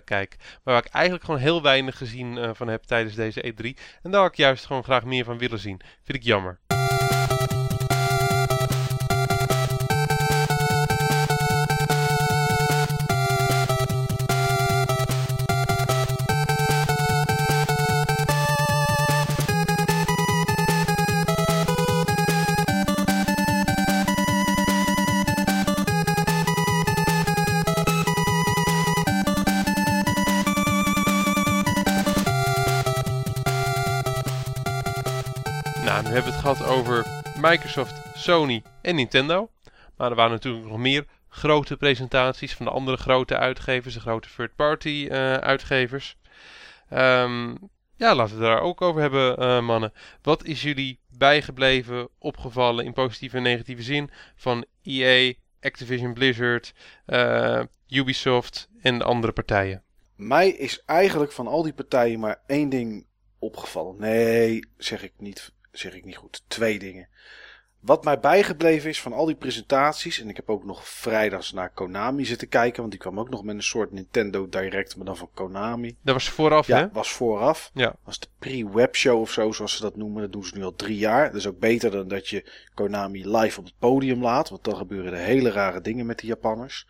kijk. 0.05 0.37
Maar 0.39 0.75
waar 0.75 0.85
ik 0.85 0.93
eigenlijk 0.93 1.25
gewoon 1.25 1.41
heel 1.41 1.63
weinig 1.63 1.99
gezien 1.99 2.55
van 2.55 2.69
heb 2.69 2.83
tijdens 2.83 3.15
deze 3.15 3.53
E3. 3.53 3.67
En 4.03 4.11
daar 4.11 4.21
had 4.21 4.31
ik 4.31 4.37
juist 4.37 4.67
gewoon 4.67 4.85
graag 4.85 5.05
meer 5.05 5.25
van 5.25 5.39
willen 5.39 5.59
zien. 5.59 5.81
Vind 6.03 6.19
ik 6.19 6.25
jammer. 6.25 6.61
Gehad 36.41 36.65
over 36.65 37.07
Microsoft, 37.41 37.95
Sony 38.15 38.63
en 38.83 38.95
Nintendo. 38.95 39.51
Maar 39.97 40.11
er 40.11 40.17
waren 40.17 40.33
natuurlijk 40.33 40.67
nog 40.67 40.79
meer 40.79 41.07
grote 41.29 41.77
presentaties 41.77 42.55
van 42.55 42.67
de 42.67 42.73
andere 42.73 42.97
grote 42.97 43.37
uitgevers, 43.37 43.95
de 43.95 44.01
grote 44.01 44.29
third-party 44.37 45.09
uh, 45.11 45.35
uitgevers. 45.35 46.17
Um, 46.93 47.59
ja, 47.97 48.15
laten 48.15 48.39
we 48.39 48.45
het 48.45 48.53
daar 48.53 48.61
ook 48.61 48.81
over 48.81 49.01
hebben, 49.01 49.43
uh, 49.43 49.61
mannen. 49.61 49.93
Wat 50.23 50.45
is 50.45 50.63
jullie 50.63 50.99
bijgebleven, 51.09 52.09
opgevallen 52.19 52.85
in 52.85 52.93
positieve 52.93 53.37
en 53.37 53.43
negatieve 53.43 53.83
zin 53.83 54.11
van 54.35 54.65
EA, 54.83 55.33
Activision 55.61 56.13
Blizzard, 56.13 56.73
uh, 57.07 57.63
Ubisoft 57.89 58.69
en 58.83 58.99
de 58.99 59.05
andere 59.05 59.33
partijen? 59.33 59.83
Mij 60.17 60.49
is 60.51 60.83
eigenlijk 60.85 61.33
van 61.33 61.47
al 61.47 61.63
die 61.63 61.73
partijen 61.73 62.21
maar 62.21 62.43
één 62.47 62.69
ding 62.69 63.07
opgevallen. 63.39 63.95
Nee, 63.99 64.65
zeg 64.77 65.03
ik 65.03 65.13
niet 65.17 65.53
zeg 65.73 65.95
ik 65.95 66.05
niet 66.05 66.17
goed. 66.17 66.43
Twee 66.47 66.79
dingen. 66.79 67.09
Wat 67.81 68.05
mij 68.05 68.21
bijgebleven 68.21 68.91
is 68.91 69.01
van 69.01 69.13
al 69.13 69.27
die 69.27 69.35
presentaties, 69.35 70.21
en 70.21 70.29
ik 70.29 70.37
heb 70.37 70.51
ook 70.51 70.65
nog 70.65 70.89
vrijdags 70.89 71.53
naar 71.53 71.71
Konami 71.71 72.25
zitten 72.25 72.49
kijken, 72.49 72.79
want 72.79 72.91
die 72.91 73.01
kwam 73.01 73.21
ook 73.21 73.31
nog 73.31 73.45
met 73.45 73.55
een 73.55 73.63
soort 73.63 73.93
Nintendo 73.93 74.49
Direct, 74.49 74.97
maar 74.97 75.07
dan 75.07 75.17
van 75.17 75.31
Konami. 75.35 75.97
Dat 76.03 76.15
was 76.15 76.29
vooraf, 76.29 76.67
ja, 76.67 76.79
hè? 76.79 76.89
was 76.93 77.13
vooraf. 77.13 77.71
Ja. 77.75 77.95
was 78.05 78.19
de 78.19 78.27
pre-webshow 78.39 79.21
of 79.21 79.31
zo, 79.31 79.53
zoals 79.53 79.77
ze 79.77 79.83
dat 79.83 79.97
noemen. 79.97 80.23
Dat 80.23 80.33
doen 80.33 80.45
ze 80.45 80.57
nu 80.57 80.65
al 80.65 80.75
drie 80.77 80.99
jaar. 80.99 81.27
Dat 81.27 81.35
is 81.35 81.47
ook 81.47 81.59
beter 81.59 81.91
dan 81.91 82.09
dat 82.09 82.29
je 82.29 82.51
Konami 82.75 83.39
live 83.39 83.59
op 83.59 83.65
het 83.65 83.79
podium 83.79 84.23
laat, 84.23 84.49
want 84.49 84.65
dan 84.65 84.77
gebeuren 84.77 85.13
er 85.13 85.19
hele 85.19 85.51
rare 85.51 85.81
dingen 85.81 86.07
met 86.07 86.19
de 86.19 86.27
Japanners. 86.27 86.87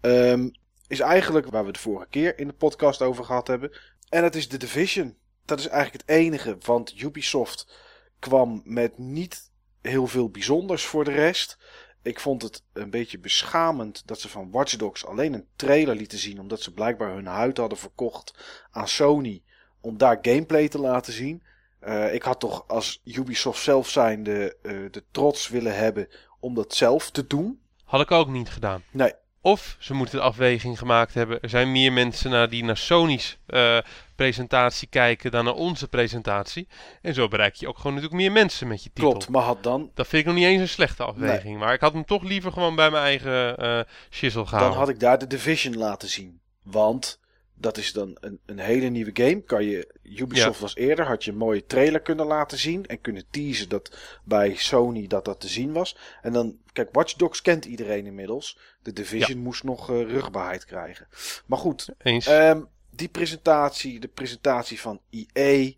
Um, 0.00 0.52
is 0.88 1.00
eigenlijk 1.00 1.46
waar 1.46 1.64
we 1.64 1.72
de 1.72 1.78
vorige 1.78 2.06
keer 2.10 2.38
in 2.38 2.46
de 2.46 2.52
podcast 2.52 3.02
over 3.02 3.24
gehad 3.24 3.46
hebben. 3.46 3.72
En 4.08 4.22
dat 4.22 4.34
is 4.34 4.48
de 4.48 4.56
Division. 4.56 5.16
Dat 5.44 5.58
is 5.58 5.66
eigenlijk 5.66 6.04
het 6.06 6.16
enige, 6.16 6.56
want 6.60 7.00
Ubisoft 7.02 7.88
kwam 8.20 8.62
met 8.64 8.98
niet 8.98 9.50
heel 9.82 10.06
veel 10.06 10.30
bijzonders 10.30 10.84
voor 10.84 11.04
de 11.04 11.12
rest. 11.12 11.58
Ik 12.02 12.20
vond 12.20 12.42
het 12.42 12.62
een 12.72 12.90
beetje 12.90 13.18
beschamend 13.18 14.06
dat 14.06 14.20
ze 14.20 14.28
van 14.28 14.50
Watch 14.50 14.76
Dogs 14.76 15.06
alleen 15.06 15.32
een 15.32 15.46
trailer 15.56 15.96
lieten 15.96 16.18
zien. 16.18 16.40
Omdat 16.40 16.60
ze 16.60 16.72
blijkbaar 16.72 17.14
hun 17.14 17.26
huid 17.26 17.56
hadden 17.56 17.78
verkocht 17.78 18.34
aan 18.70 18.88
Sony. 18.88 19.42
Om 19.80 19.98
daar 19.98 20.18
gameplay 20.22 20.68
te 20.68 20.78
laten 20.78 21.12
zien. 21.12 21.42
Uh, 21.82 22.14
ik 22.14 22.22
had 22.22 22.40
toch 22.40 22.68
als 22.68 23.00
Ubisoft 23.04 23.62
zelf 23.62 23.88
zijnde 23.88 24.56
uh, 24.62 24.90
de 24.90 25.04
trots 25.10 25.48
willen 25.48 25.76
hebben 25.76 26.08
om 26.40 26.54
dat 26.54 26.74
zelf 26.74 27.10
te 27.10 27.26
doen. 27.26 27.60
Had 27.84 28.00
ik 28.00 28.10
ook 28.10 28.28
niet 28.28 28.50
gedaan. 28.50 28.82
Nee. 28.90 29.12
Of 29.42 29.76
ze 29.78 29.94
moeten 29.94 30.18
de 30.18 30.24
afweging 30.24 30.78
gemaakt 30.78 31.14
hebben. 31.14 31.40
Er 31.40 31.48
zijn 31.48 31.72
meer 31.72 31.92
mensen 31.92 32.30
naar 32.30 32.48
die 32.48 32.64
naar 32.64 32.76
Sony's 32.76 33.38
uh, 33.46 33.78
presentatie 34.14 34.88
kijken 34.88 35.30
dan 35.30 35.44
naar 35.44 35.54
onze 35.54 35.88
presentatie. 35.88 36.68
En 37.02 37.14
zo 37.14 37.28
bereik 37.28 37.54
je 37.54 37.68
ook 37.68 37.76
gewoon 37.76 37.94
natuurlijk 37.94 38.22
meer 38.22 38.32
mensen 38.32 38.68
met 38.68 38.82
je 38.82 38.90
titel. 38.92 39.10
Klopt, 39.10 39.28
maar 39.28 39.42
had 39.42 39.62
dan... 39.62 39.90
Dat 39.94 40.06
vind 40.06 40.22
ik 40.22 40.28
nog 40.28 40.36
niet 40.36 40.46
eens 40.46 40.60
een 40.60 40.68
slechte 40.68 41.04
afweging. 41.04 41.42
Nee. 41.44 41.56
Maar 41.56 41.74
ik 41.74 41.80
had 41.80 41.92
hem 41.92 42.04
toch 42.04 42.22
liever 42.22 42.52
gewoon 42.52 42.74
bij 42.74 42.90
mijn 42.90 43.02
eigen 43.02 43.64
uh, 43.64 43.80
shizzle 44.10 44.46
gehouden. 44.46 44.70
Dan 44.70 44.78
had 44.78 44.88
ik 44.88 45.00
daar 45.00 45.18
de 45.18 45.26
Division 45.26 45.76
laten 45.76 46.08
zien. 46.08 46.40
Want 46.62 47.20
dat 47.60 47.76
is 47.76 47.92
dan 47.92 48.16
een, 48.20 48.40
een 48.46 48.58
hele 48.58 48.88
nieuwe 48.88 49.10
game. 49.14 49.40
Kan 49.40 49.64
je, 49.64 49.94
Ubisoft 50.02 50.54
ja. 50.54 50.60
was 50.60 50.74
eerder, 50.74 51.06
had 51.06 51.24
je 51.24 51.30
een 51.30 51.36
mooie 51.36 51.66
trailer 51.66 52.00
kunnen 52.00 52.26
laten 52.26 52.58
zien. 52.58 52.86
En 52.86 53.00
kunnen 53.00 53.24
teasen 53.30 53.68
dat 53.68 53.96
bij 54.24 54.54
Sony 54.56 55.06
dat 55.06 55.24
dat 55.24 55.40
te 55.40 55.48
zien 55.48 55.72
was. 55.72 55.96
En 56.22 56.32
dan, 56.32 56.58
kijk, 56.72 56.88
Watch 56.92 57.14
Dogs 57.14 57.42
kent 57.42 57.64
iedereen 57.64 58.06
inmiddels. 58.06 58.58
De 58.82 58.92
Division 58.92 59.36
ja. 59.36 59.42
moest 59.42 59.64
nog 59.64 59.90
uh, 59.90 60.02
rugbaarheid 60.02 60.64
krijgen. 60.64 61.08
Maar 61.46 61.58
goed, 61.58 61.88
Eens. 61.98 62.28
Um, 62.28 62.68
die 62.90 63.08
presentatie, 63.08 64.00
de 64.00 64.08
presentatie 64.08 64.80
van 64.80 65.00
EA, 65.10 65.70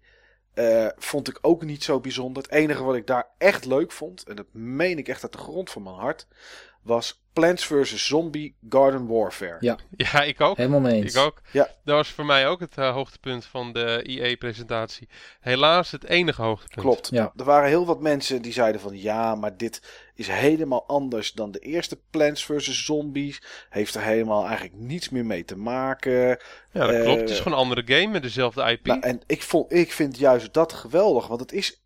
uh, 0.55 0.89
vond 0.97 1.29
ik 1.29 1.39
ook 1.41 1.65
niet 1.65 1.85
zo 1.85 2.01
bijzonder. 2.01 2.43
Het 2.43 2.53
enige 2.53 2.83
wat 2.83 2.97
ik 2.97 3.07
daar 3.07 3.27
echt 3.39 3.65
leuk 3.65 3.93
vond, 3.93 4.23
en 4.23 4.37
dat 4.37 4.47
meen 4.53 4.99
ik 4.99 5.09
echt 5.09 5.23
uit 5.23 5.33
de 5.33 5.39
grond 5.39 5.71
van 5.71 5.83
mijn 5.83 5.97
hart, 5.97 6.27
was 6.83 7.23
Plants 7.33 7.67
vs. 7.67 8.07
Zombie 8.07 8.55
Garden 8.69 9.07
Warfare. 9.07 9.57
Ja, 9.61 9.79
ja 9.97 10.23
ik 10.23 10.41
ook. 10.41 10.57
Helemaal 10.57 10.81
mee 10.81 11.03
eens. 11.03 11.15
Ik 11.15 11.21
ook. 11.21 11.41
Ja. 11.51 11.69
Dat 11.85 11.97
was 11.97 12.09
voor 12.09 12.27
mij 12.27 12.49
ook 12.49 12.61
het 12.61 12.79
uh, 12.79 12.93
hoogtepunt 12.93 13.45
van 13.45 13.73
de 13.73 14.03
EA-presentatie. 14.03 15.09
Helaas 15.41 15.91
het 15.91 16.05
enige 16.05 16.43
hoogtepunt. 16.43 16.81
Klopt. 16.81 17.09
Ja. 17.11 17.33
Er 17.37 17.45
waren 17.45 17.69
heel 17.69 17.87
wat 17.87 18.01
mensen 18.01 18.43
die 18.43 18.53
zeiden 18.53 18.81
van 18.81 19.01
ja, 19.01 19.35
maar 19.35 19.57
dit 19.57 19.83
is 20.15 20.29
helemaal 20.29 20.87
anders 20.87 21.33
dan 21.33 21.51
de 21.51 21.59
eerste 21.59 22.01
Plants 22.11 22.45
vs. 22.45 22.85
Zombies. 22.85 23.43
Heeft 23.71 23.95
er 23.95 24.03
helemaal 24.03 24.47
eigenlijk 24.47 24.75
niets 24.77 25.09
meer 25.09 25.27
mee 25.27 25.45
te 25.45 25.57
maken. 25.57 26.39
Ja, 26.73 26.87
dat 26.87 26.91
uh, 26.91 27.03
klopt. 27.03 27.21
Het 27.21 27.31
is 27.31 27.41
gewoon 27.41 27.59
een 27.59 27.65
andere 27.65 27.83
game 27.87 28.13
met 28.13 28.23
dezelfde 28.23 28.71
IP. 28.71 28.87
Nou, 28.87 29.01
en 29.01 29.21
ik, 29.27 29.43
vond, 29.43 29.73
ik 29.73 29.93
vind 29.93 30.19
juist 30.19 30.55
dat 30.55 30.73
geweldig, 30.73 31.27
want 31.27 31.41
het 31.41 31.53
is 31.53 31.82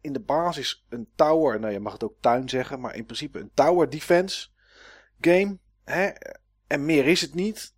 in 0.00 0.12
de 0.12 0.20
basis 0.20 0.84
een 0.88 1.08
tower, 1.14 1.60
nou 1.60 1.72
je 1.72 1.80
mag 1.80 1.92
het 1.92 2.04
ook 2.04 2.16
tuin 2.20 2.48
zeggen, 2.48 2.80
maar 2.80 2.94
in 2.94 3.04
principe 3.04 3.38
een 3.38 3.50
tower 3.54 3.90
defense 3.90 4.48
game. 5.20 5.58
Hè? 5.84 6.10
En 6.66 6.84
meer 6.84 7.06
is 7.06 7.20
het 7.20 7.34
niet. 7.34 7.74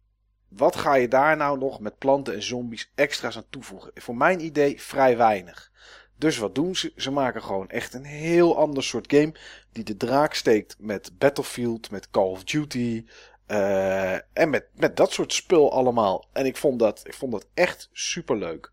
Wat 0.48 0.76
ga 0.76 0.94
je 0.94 1.08
daar 1.08 1.36
nou 1.36 1.58
nog 1.58 1.80
met 1.80 1.98
planten 1.98 2.34
en 2.34 2.42
zombies 2.42 2.92
extra's 2.94 3.36
aan 3.36 3.48
toevoegen? 3.50 3.90
Voor 3.94 4.16
mijn 4.16 4.44
idee 4.44 4.82
vrij 4.82 5.16
weinig. 5.16 5.72
Dus 6.16 6.38
wat 6.38 6.54
doen 6.54 6.76
ze? 6.76 6.92
Ze 6.96 7.10
maken 7.10 7.42
gewoon 7.42 7.68
echt 7.68 7.94
een 7.94 8.04
heel 8.04 8.56
ander 8.56 8.82
soort 8.82 9.12
game. 9.12 9.34
Die 9.72 9.84
de 9.84 9.96
draak 9.96 10.34
steekt 10.34 10.76
met 10.78 11.18
Battlefield, 11.18 11.90
met 11.90 12.10
Call 12.10 12.30
of 12.30 12.44
Duty. 12.44 13.06
Uh, 13.46 14.14
en 14.14 14.50
met, 14.50 14.66
met 14.74 14.96
dat 14.96 15.12
soort 15.12 15.32
spul 15.32 15.72
allemaal. 15.72 16.28
En 16.32 16.46
ik 16.46 16.56
vond 16.56 16.78
dat, 16.78 17.00
ik 17.04 17.14
vond 17.14 17.32
dat 17.32 17.46
echt 17.54 17.88
super 17.92 18.36
leuk. 18.36 18.72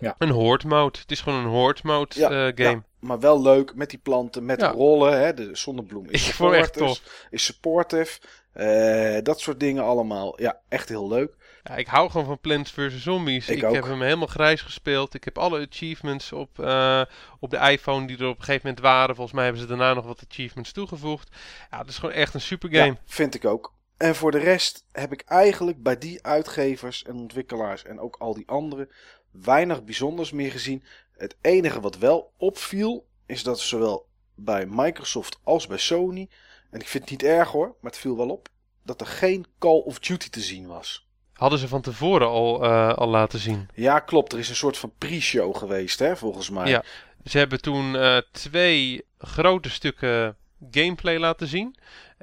Ja. 0.00 0.14
Een 0.18 0.30
horde 0.30 0.66
mode. 0.66 0.98
Het 0.98 1.10
is 1.10 1.20
gewoon 1.20 1.38
een 1.38 1.50
horde 1.50 1.80
mode 1.82 2.18
ja, 2.18 2.30
uh, 2.30 2.52
game. 2.54 2.70
Ja, 2.70 2.82
maar 3.00 3.20
wel 3.20 3.42
leuk 3.42 3.74
met 3.74 3.90
die 3.90 3.98
planten, 3.98 4.44
met 4.44 4.62
rollen. 4.62 5.20
Hè. 5.20 5.34
De 5.34 5.48
zonnebloem 5.52 6.06
is 6.08 6.26
ik 6.28 6.34
vond 6.34 6.54
echt 6.54 6.72
tof. 6.72 7.26
Is 7.30 7.44
supportive. 7.44 8.20
Uh, 8.56 9.18
dat 9.22 9.40
soort 9.40 9.60
dingen 9.60 9.84
allemaal. 9.84 10.40
Ja, 10.40 10.60
echt 10.68 10.88
heel 10.88 11.08
leuk. 11.08 11.36
Ja, 11.62 11.76
ik 11.76 11.86
hou 11.86 12.10
gewoon 12.10 12.26
van 12.26 12.40
Plants 12.40 12.70
vs. 12.70 13.02
Zombies. 13.02 13.48
Ik, 13.48 13.60
heb 13.60 13.84
hem 13.84 14.02
helemaal 14.02 14.26
grijs 14.26 14.60
gespeeld. 14.60 15.14
Ik 15.14 15.24
heb 15.24 15.38
alle 15.38 15.66
achievements 15.70 16.32
op, 16.32 16.58
uh, 16.58 17.02
op 17.40 17.50
de 17.50 17.56
iPhone 17.56 18.06
die 18.06 18.18
er 18.18 18.26
op 18.26 18.38
een 18.38 18.44
gegeven 18.44 18.66
moment 18.66 18.84
waren. 18.84 19.14
Volgens 19.14 19.36
mij 19.36 19.44
hebben 19.44 19.62
ze 19.62 19.68
daarna 19.68 19.94
nog 19.94 20.04
wat 20.04 20.24
achievements 20.28 20.72
toegevoegd. 20.72 21.28
Ja, 21.70 21.78
het 21.78 21.88
is 21.88 21.98
gewoon 21.98 22.14
echt 22.14 22.34
een 22.34 22.40
super 22.40 22.68
game. 22.68 22.86
Ja, 22.86 22.96
vind 23.04 23.34
ik 23.34 23.44
ook. 23.44 23.72
En 23.96 24.14
voor 24.14 24.30
de 24.30 24.38
rest 24.38 24.84
heb 24.92 25.12
ik 25.12 25.22
eigenlijk 25.26 25.82
bij 25.82 25.98
die 25.98 26.22
uitgevers 26.22 27.02
en 27.02 27.14
ontwikkelaars 27.14 27.84
en 27.84 28.00
ook 28.00 28.16
al 28.16 28.34
die 28.34 28.48
anderen 28.48 28.88
weinig 29.32 29.84
bijzonders 29.84 30.32
meer 30.32 30.50
gezien. 30.50 30.84
Het 31.16 31.36
enige 31.40 31.80
wat 31.80 31.98
wel 31.98 32.32
opviel 32.36 33.06
is 33.26 33.42
dat 33.42 33.60
zowel 33.60 34.06
bij 34.34 34.66
Microsoft 34.66 35.38
als 35.42 35.66
bij 35.66 35.78
Sony, 35.78 36.28
en 36.70 36.80
ik 36.80 36.88
vind 36.88 37.02
het 37.02 37.12
niet 37.12 37.30
erg 37.30 37.50
hoor, 37.50 37.76
maar 37.80 37.90
het 37.90 38.00
viel 38.00 38.16
wel 38.16 38.28
op, 38.28 38.48
dat 38.82 39.00
er 39.00 39.06
geen 39.06 39.46
Call 39.58 39.80
of 39.80 39.98
Duty 39.98 40.30
te 40.30 40.40
zien 40.40 40.66
was. 40.66 41.06
Hadden 41.32 41.58
ze 41.58 41.68
van 41.68 41.80
tevoren 41.80 42.28
al, 42.28 42.64
uh, 42.64 42.92
al 42.92 43.08
laten 43.08 43.38
zien? 43.38 43.68
Ja, 43.74 43.98
klopt. 43.98 44.32
Er 44.32 44.38
is 44.38 44.48
een 44.48 44.54
soort 44.54 44.78
van 44.78 44.92
pre-show 44.98 45.56
geweest, 45.56 45.98
hè, 45.98 46.16
volgens 46.16 46.50
mij. 46.50 46.68
Ja, 46.68 46.84
ze 47.24 47.38
hebben 47.38 47.60
toen 47.60 47.94
uh, 47.94 48.18
twee 48.32 49.04
grote 49.18 49.70
stukken 49.70 50.36
gameplay 50.70 51.18
laten 51.18 51.46
zien. 51.46 51.76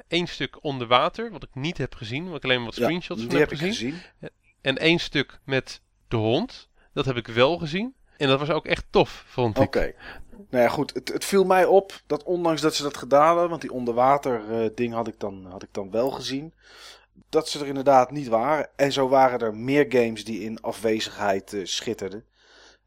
Eén 0.07 0.27
stuk 0.27 0.64
onder 0.64 0.88
water, 0.88 1.31
wat 1.31 1.44
ik 1.44 1.49
niet 1.53 1.77
heb 1.77 1.95
gezien, 1.95 2.27
wat 2.27 2.38
ik 2.38 2.44
alleen 2.44 2.57
maar 2.57 2.65
wat 2.65 2.76
screenshots 2.76 3.22
van 3.22 3.30
heb, 3.30 3.49
heb 3.49 3.60
gezien. 3.60 3.73
gezien. 3.73 4.02
En 4.61 4.77
één 4.77 4.99
stuk 4.99 5.40
met 5.44 5.81
de 6.07 6.18
hond. 6.18 6.69
Dat 6.94 7.06
heb 7.06 7.16
ik 7.16 7.28
wel 7.28 7.57
gezien. 7.57 7.95
En 8.18 8.28
dat 8.28 8.40
was 8.40 8.49
ook 8.49 8.66
echt 8.66 8.86
tof, 8.90 9.24
vond 9.28 9.57
ik. 9.57 9.64
Oké. 9.64 9.94
Nou 10.49 10.64
ja, 10.64 10.70
goed. 10.70 10.94
Het, 10.94 11.14
het, 11.14 11.26
viel 11.26 11.44
mij 11.44 11.66
op 11.66 12.02
dat 12.07 12.24
ondanks 12.24 12.61
dat 12.61 12.76
ze 12.76 12.84
dat 12.84 12.98
gedaan 12.98 13.28
hebben, 13.28 13.49
want 13.49 13.61
die 13.61 13.72
onderwater 13.72 14.41
uh, 14.49 14.70
ding 14.76 14.94
had 14.94 15.07
ik, 15.07 15.20
dan, 15.20 15.45
had 15.49 15.64
ik 15.64 15.70
dan 15.72 15.91
wel 15.91 16.11
gezien, 16.11 16.53
dat 17.30 17.49
ze 17.49 17.60
er 17.60 17.68
inderdaad 17.68 18.11
niet 18.11 18.28
waren. 18.28 18.70
En 18.76 18.91
zo 18.91 19.10
waren 19.10 19.40
er 19.40 19.56
meer 19.56 19.86
games 19.90 20.26
die 20.26 20.41
in 20.41 20.61
afwezigheid 20.61 21.53
uh, 21.53 21.66
schitterden. 21.66 22.26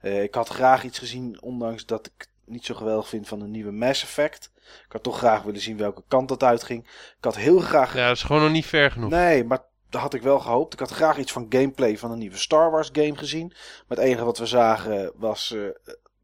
Uh, 0.02 0.22
ik 0.22 0.34
had 0.34 0.48
graag 0.48 0.84
iets 0.84 0.98
gezien, 0.98 1.42
ondanks 1.42 1.86
dat 1.86 2.06
ik 2.06 2.28
niet 2.44 2.64
zo 2.64 2.74
geweldig 2.74 3.08
vind 3.08 3.28
van 3.28 3.40
een 3.40 3.50
nieuwe 3.50 3.72
Mass 3.72 4.02
Effect. 4.02 4.50
Ik 4.56 4.92
had 4.92 5.02
toch 5.02 5.18
graag 5.18 5.42
willen 5.42 5.60
zien 5.60 5.76
welke 5.76 6.02
kant 6.08 6.28
dat 6.28 6.42
uitging. 6.42 6.84
Ik 7.18 7.24
had 7.24 7.36
heel 7.36 7.58
graag... 7.58 7.94
Ja, 7.94 8.06
dat 8.06 8.16
is 8.16 8.22
gewoon 8.22 8.42
nog 8.42 8.52
niet 8.52 8.66
ver 8.66 8.90
genoeg. 8.90 9.10
Nee, 9.10 9.44
maar 9.44 9.62
dat 9.92 10.00
had 10.00 10.14
ik 10.14 10.22
wel 10.22 10.40
gehoopt. 10.40 10.72
Ik 10.72 10.78
had 10.78 10.90
graag 10.90 11.18
iets 11.18 11.32
van 11.32 11.46
gameplay 11.48 11.98
van 11.98 12.10
een 12.10 12.18
nieuwe 12.18 12.36
Star 12.36 12.70
Wars 12.70 12.88
game 12.92 13.16
gezien. 13.16 13.48
Maar 13.48 13.98
het 13.98 14.06
enige 14.06 14.24
wat 14.24 14.38
we 14.38 14.46
zagen 14.46 15.12
was, 15.16 15.50
uh, 15.50 15.68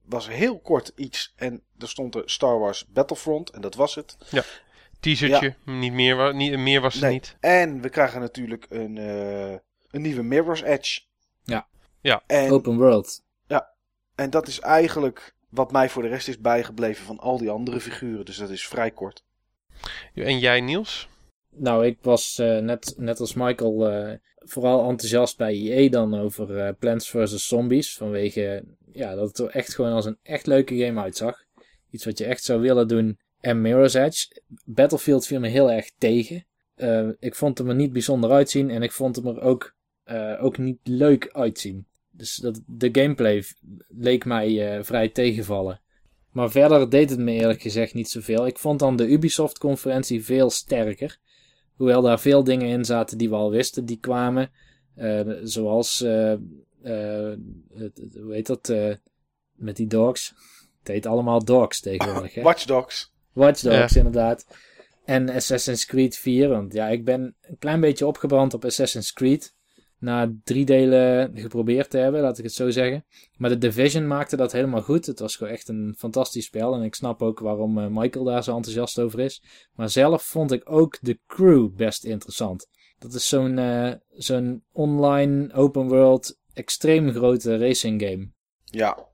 was 0.05 0.28
heel 0.28 0.59
kort 0.59 0.93
iets. 0.97 1.32
En 1.36 1.62
er 1.78 1.89
stond 1.89 2.15
er 2.15 2.23
Star 2.24 2.59
Wars 2.59 2.86
Battlefront. 2.86 3.51
En 3.51 3.61
dat 3.61 3.74
was 3.74 3.95
het. 3.95 4.16
Ja. 4.31 4.43
Teasertje. 5.01 5.55
Niet 5.65 5.93
meer, 5.93 6.35
niet, 6.35 6.59
meer 6.59 6.81
was 6.81 6.95
het 6.95 7.11
niet. 7.11 7.36
En 7.40 7.81
we 7.81 7.89
krijgen 7.89 8.20
natuurlijk 8.20 8.66
een, 8.69 8.97
uh, 8.97 9.51
een 9.90 10.03
nieuwe 10.03 10.23
Mirror's 10.23 10.62
Edge. 10.62 11.01
Ja. 11.45 11.66
ja. 12.01 12.23
En, 12.27 12.51
Open 12.51 12.77
World. 12.77 13.23
Ja. 13.47 13.70
En 14.15 14.31
dat 14.31 14.49
is 14.49 14.61
eigenlijk 14.61 15.35
wat 15.49 15.73
mij 15.73 15.89
voor 15.89 16.03
de 16.03 16.09
rest 16.09 16.28
is 16.28 16.40
bijgebleven 16.40 17.05
van 17.05 17.19
al 17.19 17.39
die 17.39 17.51
andere 17.51 17.81
figuren. 17.81 18.24
Dus 18.24 18.36
dat 18.36 18.51
is 18.51 18.66
vrij 18.66 18.90
kort. 18.90 19.24
En 20.15 20.39
jij 20.39 20.61
Niels? 20.61 21.09
Nou, 21.59 21.87
ik 21.87 21.99
was 22.01 22.39
uh, 22.41 22.59
net, 22.59 22.95
net 22.97 23.21
als 23.21 23.35
Michael 23.35 23.91
uh, 23.91 24.13
vooral 24.39 24.89
enthousiast 24.89 25.37
bij 25.37 25.55
EA 25.55 25.91
dan 25.91 26.15
over 26.15 26.51
uh, 26.51 26.69
Plants 26.79 27.11
vs. 27.11 27.49
Zombies. 27.49 27.97
Vanwege 27.97 28.65
ja, 28.93 29.15
dat 29.15 29.29
het 29.29 29.39
er 29.39 29.49
echt 29.51 29.75
gewoon 29.75 29.93
als 29.93 30.05
een 30.05 30.19
echt 30.23 30.47
leuke 30.47 30.79
game 30.79 31.01
uitzag. 31.01 31.45
Iets 31.91 32.05
wat 32.05 32.19
je 32.19 32.25
echt 32.25 32.45
zou 32.45 32.61
willen 32.61 32.89
doen. 32.89 33.19
En 33.41 33.61
Mirror's 33.61 33.95
Edge. 33.95 34.43
Battlefield 34.65 35.27
viel 35.27 35.41
me 35.41 35.49
heel 35.49 35.71
erg 35.71 35.91
tegen. 35.99 36.47
ik 37.19 37.35
vond 37.35 37.59
hem 37.59 37.69
er 37.69 37.75
niet 37.75 37.93
bijzonder 37.93 38.31
uitzien. 38.31 38.71
En 38.71 38.83
ik 38.83 38.93
vond 38.93 39.17
hem 39.17 39.27
er 39.27 39.41
ook, 39.41 39.75
ook 40.41 40.59
niet 40.59 40.79
leuk 40.83 41.29
uitzien. 41.33 41.87
Dus 42.11 42.37
dat, 42.37 42.61
de 42.67 42.89
gameplay 42.93 43.45
leek 43.89 44.25
mij 44.25 44.79
vrij 44.85 45.09
tegenvallen. 45.09 45.81
Maar 46.33 46.51
verder 46.51 46.91
deed 46.91 47.11
het 47.11 47.19
me 47.19 47.33
eerlijk 47.33 47.63
gezegd 47.63 47.95
niet 47.95 48.09
zoveel. 48.09 48.47
Ik 48.47 48.59
vond 48.59 48.79
dan 48.79 48.97
de 48.97 49.07
Ubisoft-conferentie 49.07 50.25
veel 50.25 50.51
sterker. 50.51 51.19
Hoewel 51.79 52.03
daar 52.03 52.21
veel 52.21 52.45
dingen 52.45 52.69
in 52.69 52.85
zaten 52.85 53.19
die 53.19 53.29
we 53.29 53.35
al 53.35 53.51
wisten, 53.51 53.85
die 53.85 53.99
kwamen. 54.01 54.51
Uh, 54.97 55.37
zoals, 55.43 56.03
uh, 56.03 56.33
uh, 56.83 57.35
hoe 58.13 58.33
heet 58.33 58.47
dat, 58.47 58.73
met 59.53 59.77
die 59.77 59.87
dogs. 59.87 60.35
Het 60.79 60.89
heet 60.89 61.07
allemaal 61.07 61.45
dogs 61.45 61.81
tegenwoordig. 61.81 62.35
Hè? 62.35 62.43
Watch 62.43 62.65
Dogs. 62.65 63.13
Watch 63.33 63.61
Dogs, 63.61 63.97
inderdaad. 63.97 64.47
En 65.05 65.29
Assassin's 65.29 65.87
Creed 65.87 66.17
4, 66.17 66.49
want 66.49 66.73
ja, 66.73 66.89
ik 66.89 67.05
ben 67.05 67.35
een 67.41 67.59
klein 67.59 67.81
beetje 67.81 68.07
opgebrand 68.07 68.55
op 68.55 68.65
Assassin's 68.65 69.13
Creed 69.13 69.55
na 69.99 70.33
drie 70.45 70.65
delen 70.65 71.39
geprobeerd 71.39 71.91
te 71.91 71.99
hebben, 71.99 72.20
laat 72.20 72.39
ik 72.39 72.45
het 72.45 72.53
zo 72.53 72.70
zeggen. 72.70 73.05
Maar 73.37 73.51
de 73.51 73.59
Division 73.59 74.07
maakte 74.07 74.37
dat 74.37 74.53
helemaal 74.53 74.83
goed. 74.83 75.07
Het 75.07 75.19
was 75.19 75.37
gewoon 75.37 75.53
echt 75.53 75.69
een 75.69 75.95
fantastisch 75.99 76.45
spel. 76.45 76.75
En 76.75 76.83
ik 76.83 76.95
snap 76.95 77.23
ook 77.23 77.39
waarom 77.39 77.79
uh, 77.79 77.87
Michael 77.87 78.25
daar 78.25 78.45
zo 78.45 78.57
enthousiast 78.57 78.99
over 78.99 79.20
is. 79.20 79.43
Maar 79.75 79.89
zelf 79.89 80.23
vond 80.23 80.53
ik 80.53 80.70
ook 80.70 80.99
de 81.01 81.20
crew 81.27 81.70
best 81.77 82.05
interessant. 82.05 82.69
Dat 82.99 83.15
is 83.15 83.29
zo'n 83.29 83.57
uh, 83.57 83.93
zo'n 84.11 84.62
online 84.73 85.53
open 85.53 85.89
world 85.89 86.39
extreem 86.53 87.11
grote 87.12 87.59
racing 87.59 88.03
game. 88.03 88.31
Ja, 88.65 89.07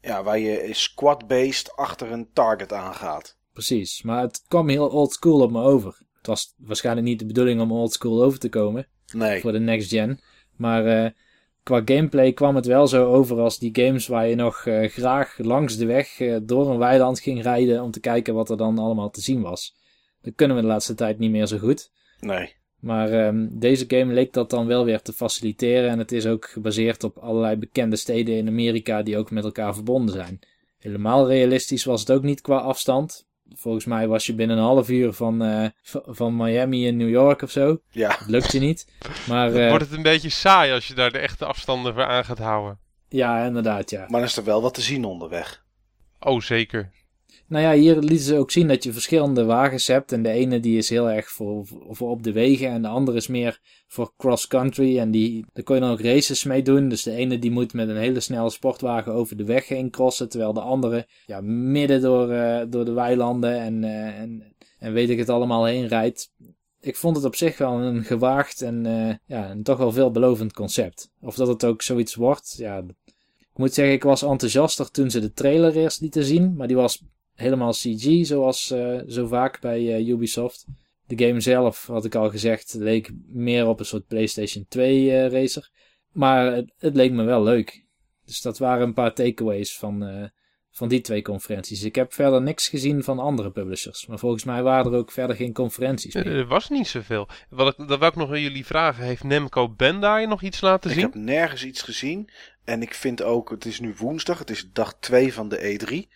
ja 0.00 0.22
waar 0.22 0.38
je 0.38 0.68
squad-based 0.72 1.76
achter 1.76 2.12
een 2.12 2.30
target 2.32 2.72
aangaat. 2.72 3.38
Precies, 3.52 4.02
maar 4.02 4.22
het 4.22 4.42
kwam 4.48 4.68
heel 4.68 4.88
old 4.88 5.12
school 5.12 5.40
op 5.40 5.50
me 5.50 5.62
over. 5.62 6.06
Het 6.16 6.26
was 6.26 6.54
waarschijnlijk 6.56 7.06
niet 7.06 7.18
de 7.18 7.26
bedoeling 7.26 7.60
om 7.60 7.72
old 7.72 7.92
school 7.92 8.22
over 8.22 8.38
te 8.38 8.48
komen. 8.48 8.88
Nee. 9.12 9.40
Voor 9.40 9.52
de 9.52 9.58
next 9.58 9.88
gen. 9.88 10.20
Maar 10.62 11.04
uh, 11.04 11.10
qua 11.62 11.82
gameplay 11.84 12.32
kwam 12.32 12.56
het 12.56 12.66
wel 12.66 12.86
zo 12.86 13.12
over 13.12 13.38
als 13.38 13.58
die 13.58 13.70
games 13.72 14.06
waar 14.06 14.28
je 14.28 14.34
nog 14.34 14.66
uh, 14.66 14.88
graag 14.88 15.38
langs 15.38 15.76
de 15.76 15.86
weg 15.86 16.20
uh, 16.20 16.36
door 16.42 16.70
een 16.70 16.78
weiland 16.78 17.20
ging 17.20 17.42
rijden 17.42 17.82
om 17.82 17.90
te 17.90 18.00
kijken 18.00 18.34
wat 18.34 18.50
er 18.50 18.56
dan 18.56 18.78
allemaal 18.78 19.10
te 19.10 19.20
zien 19.20 19.40
was. 19.42 19.74
Dat 20.20 20.32
kunnen 20.36 20.56
we 20.56 20.62
de 20.62 20.68
laatste 20.68 20.94
tijd 20.94 21.18
niet 21.18 21.30
meer 21.30 21.46
zo 21.46 21.58
goed. 21.58 21.90
Nee. 22.20 22.54
Maar 22.80 23.26
um, 23.26 23.58
deze 23.58 23.84
game 23.88 24.12
leek 24.12 24.32
dat 24.32 24.50
dan 24.50 24.66
wel 24.66 24.84
weer 24.84 25.02
te 25.02 25.12
faciliteren 25.12 25.90
en 25.90 25.98
het 25.98 26.12
is 26.12 26.26
ook 26.26 26.48
gebaseerd 26.48 27.04
op 27.04 27.18
allerlei 27.18 27.56
bekende 27.56 27.96
steden 27.96 28.36
in 28.36 28.48
Amerika 28.48 29.02
die 29.02 29.18
ook 29.18 29.30
met 29.30 29.44
elkaar 29.44 29.74
verbonden 29.74 30.14
zijn. 30.14 30.40
Helemaal 30.78 31.28
realistisch 31.28 31.84
was 31.84 32.00
het 32.00 32.12
ook 32.12 32.22
niet 32.22 32.40
qua 32.40 32.56
afstand 32.56 33.26
volgens 33.56 33.84
mij 33.84 34.08
was 34.08 34.26
je 34.26 34.34
binnen 34.34 34.56
een 34.56 34.62
half 34.62 34.88
uur 34.88 35.12
van, 35.12 35.42
uh, 35.42 35.66
van 36.06 36.36
Miami 36.36 36.86
in 36.86 36.96
New 36.96 37.10
York 37.10 37.42
of 37.42 37.50
zo. 37.50 37.80
Ja. 37.90 38.08
Dat 38.08 38.28
lukt 38.28 38.52
je 38.52 38.58
niet. 38.58 38.86
Maar, 39.28 39.52
uh, 39.52 39.68
wordt 39.68 39.84
het 39.84 39.96
een 39.96 40.02
beetje 40.02 40.28
saai 40.28 40.72
als 40.72 40.88
je 40.88 40.94
daar 40.94 41.12
de 41.12 41.18
echte 41.18 41.44
afstanden 41.44 41.94
voor 41.94 42.04
aan 42.04 42.24
gaat 42.24 42.38
houden. 42.38 42.78
Ja, 43.08 43.44
inderdaad, 43.44 43.90
ja. 43.90 44.06
Maar 44.08 44.22
is 44.22 44.36
er 44.36 44.44
wel 44.44 44.62
wat 44.62 44.74
te 44.74 44.80
zien 44.80 45.04
onderweg. 45.04 45.64
Oh, 46.20 46.40
zeker. 46.40 46.90
Nou 47.52 47.64
ja, 47.64 47.72
hier 47.72 47.98
lieten 47.98 48.26
ze 48.26 48.36
ook 48.36 48.50
zien 48.50 48.68
dat 48.68 48.84
je 48.84 48.92
verschillende 48.92 49.44
wagens 49.44 49.86
hebt. 49.86 50.12
En 50.12 50.22
de 50.22 50.28
ene 50.28 50.60
die 50.60 50.76
is 50.76 50.88
heel 50.88 51.10
erg 51.10 51.30
voor, 51.30 51.66
voor 51.88 52.10
op 52.10 52.22
de 52.22 52.32
wegen. 52.32 52.68
En 52.68 52.82
de 52.82 52.88
andere 52.88 53.16
is 53.16 53.26
meer 53.26 53.60
voor 53.86 54.12
cross-country. 54.16 54.98
En 54.98 55.10
die, 55.10 55.44
daar 55.52 55.64
kon 55.64 55.74
je 55.74 55.80
dan 55.80 55.90
ook 55.90 56.00
races 56.00 56.44
mee 56.44 56.62
doen. 56.62 56.88
Dus 56.88 57.02
de 57.02 57.10
ene 57.10 57.38
die 57.38 57.50
moet 57.50 57.72
met 57.72 57.88
een 57.88 57.96
hele 57.96 58.20
snelle 58.20 58.50
sportwagen 58.50 59.12
over 59.12 59.36
de 59.36 59.44
weg 59.44 59.68
heen 59.68 59.90
crossen. 59.90 60.28
Terwijl 60.28 60.52
de 60.52 60.60
andere 60.60 61.06
ja, 61.26 61.40
midden 61.40 62.00
door, 62.00 62.32
uh, 62.32 62.62
door 62.68 62.84
de 62.84 62.92
weilanden 62.92 63.60
en, 63.60 63.82
uh, 63.82 64.20
en, 64.20 64.54
en 64.78 64.92
weet 64.92 65.10
ik 65.10 65.18
het 65.18 65.28
allemaal 65.28 65.64
heen 65.64 65.86
rijdt. 65.86 66.32
Ik 66.80 66.96
vond 66.96 67.16
het 67.16 67.24
op 67.24 67.34
zich 67.34 67.58
wel 67.58 67.80
een 67.80 68.04
gewaagd 68.04 68.62
en, 68.62 68.84
uh, 68.84 69.14
ja, 69.26 69.50
een 69.50 69.62
toch 69.62 69.78
wel 69.78 69.92
veelbelovend 69.92 70.52
concept. 70.52 71.10
Of 71.20 71.34
dat 71.34 71.48
het 71.48 71.64
ook 71.64 71.82
zoiets 71.82 72.14
wordt, 72.14 72.54
ja... 72.56 72.82
Ik 73.40 73.58
moet 73.58 73.74
zeggen, 73.74 73.94
ik 73.94 74.02
was 74.02 74.22
enthousiaster 74.22 74.90
toen 74.90 75.10
ze 75.10 75.20
de 75.20 75.32
trailer 75.32 75.76
eerst 75.76 76.00
lieten 76.00 76.24
zien. 76.24 76.56
Maar 76.56 76.66
die 76.66 76.76
was 76.76 77.02
helemaal 77.34 77.72
CG, 77.72 78.26
zoals 78.26 78.70
uh, 78.70 79.00
zo 79.06 79.26
vaak 79.26 79.60
bij 79.60 79.80
uh, 79.80 80.08
Ubisoft. 80.08 80.66
De 81.06 81.26
game 81.26 81.40
zelf, 81.40 81.86
had 81.86 82.04
ik 82.04 82.14
al 82.14 82.30
gezegd, 82.30 82.74
leek 82.78 83.10
meer 83.26 83.66
op 83.66 83.78
een 83.78 83.84
soort 83.84 84.06
PlayStation 84.06 84.66
2 84.68 85.02
uh, 85.02 85.24
eh, 85.24 85.32
racer. 85.32 85.70
Maar 86.12 86.52
het, 86.52 86.72
het, 86.78 86.96
leek 86.96 87.12
me 87.12 87.24
wel 87.24 87.42
leuk. 87.42 87.84
Dus 88.24 88.40
dat 88.40 88.58
waren 88.58 88.86
een 88.86 88.94
paar 88.94 89.14
takeaways 89.14 89.78
van, 89.78 90.30
van 90.70 90.88
die 90.88 91.00
twee 91.00 91.22
conferenties. 91.22 91.82
Ik 91.82 91.94
heb 91.94 92.12
verder 92.12 92.42
niks 92.42 92.68
gezien 92.68 93.04
van 93.04 93.18
andere 93.18 93.50
publishers. 93.50 94.06
Maar 94.06 94.18
volgens 94.18 94.44
mij 94.44 94.62
waren 94.62 94.92
er 94.92 94.98
ook 94.98 95.12
verder 95.12 95.36
geen 95.36 95.52
conferenties 95.52 96.14
meer. 96.14 96.26
Er 96.26 96.46
was 96.46 96.68
niet 96.68 96.88
zoveel. 96.88 97.28
Wat 97.50 97.78
ik, 97.78 97.88
dat 97.88 97.98
wil 97.98 98.08
ik 98.08 98.16
nog 98.16 98.30
aan 98.30 98.40
jullie 98.40 98.66
vragen. 98.66 99.04
Heeft 99.04 99.24
Nemco 99.24 99.68
Bandai 99.68 100.26
nog 100.26 100.42
iets 100.42 100.60
laten 100.60 100.90
zien? 100.90 101.06
Ik 101.06 101.12
heb 101.12 101.22
nergens 101.22 101.64
iets 101.64 101.82
gezien. 101.82 102.28
En 102.64 102.82
ik 102.82 102.94
vind 102.94 103.22
ook, 103.22 103.50
het 103.50 103.64
is 103.64 103.80
nu 103.80 103.94
woensdag, 103.96 104.38
het 104.38 104.50
is 104.50 104.68
dag 104.72 104.94
2 105.00 105.32
van 105.32 105.48
de 105.48 105.78
E3. 105.80 106.12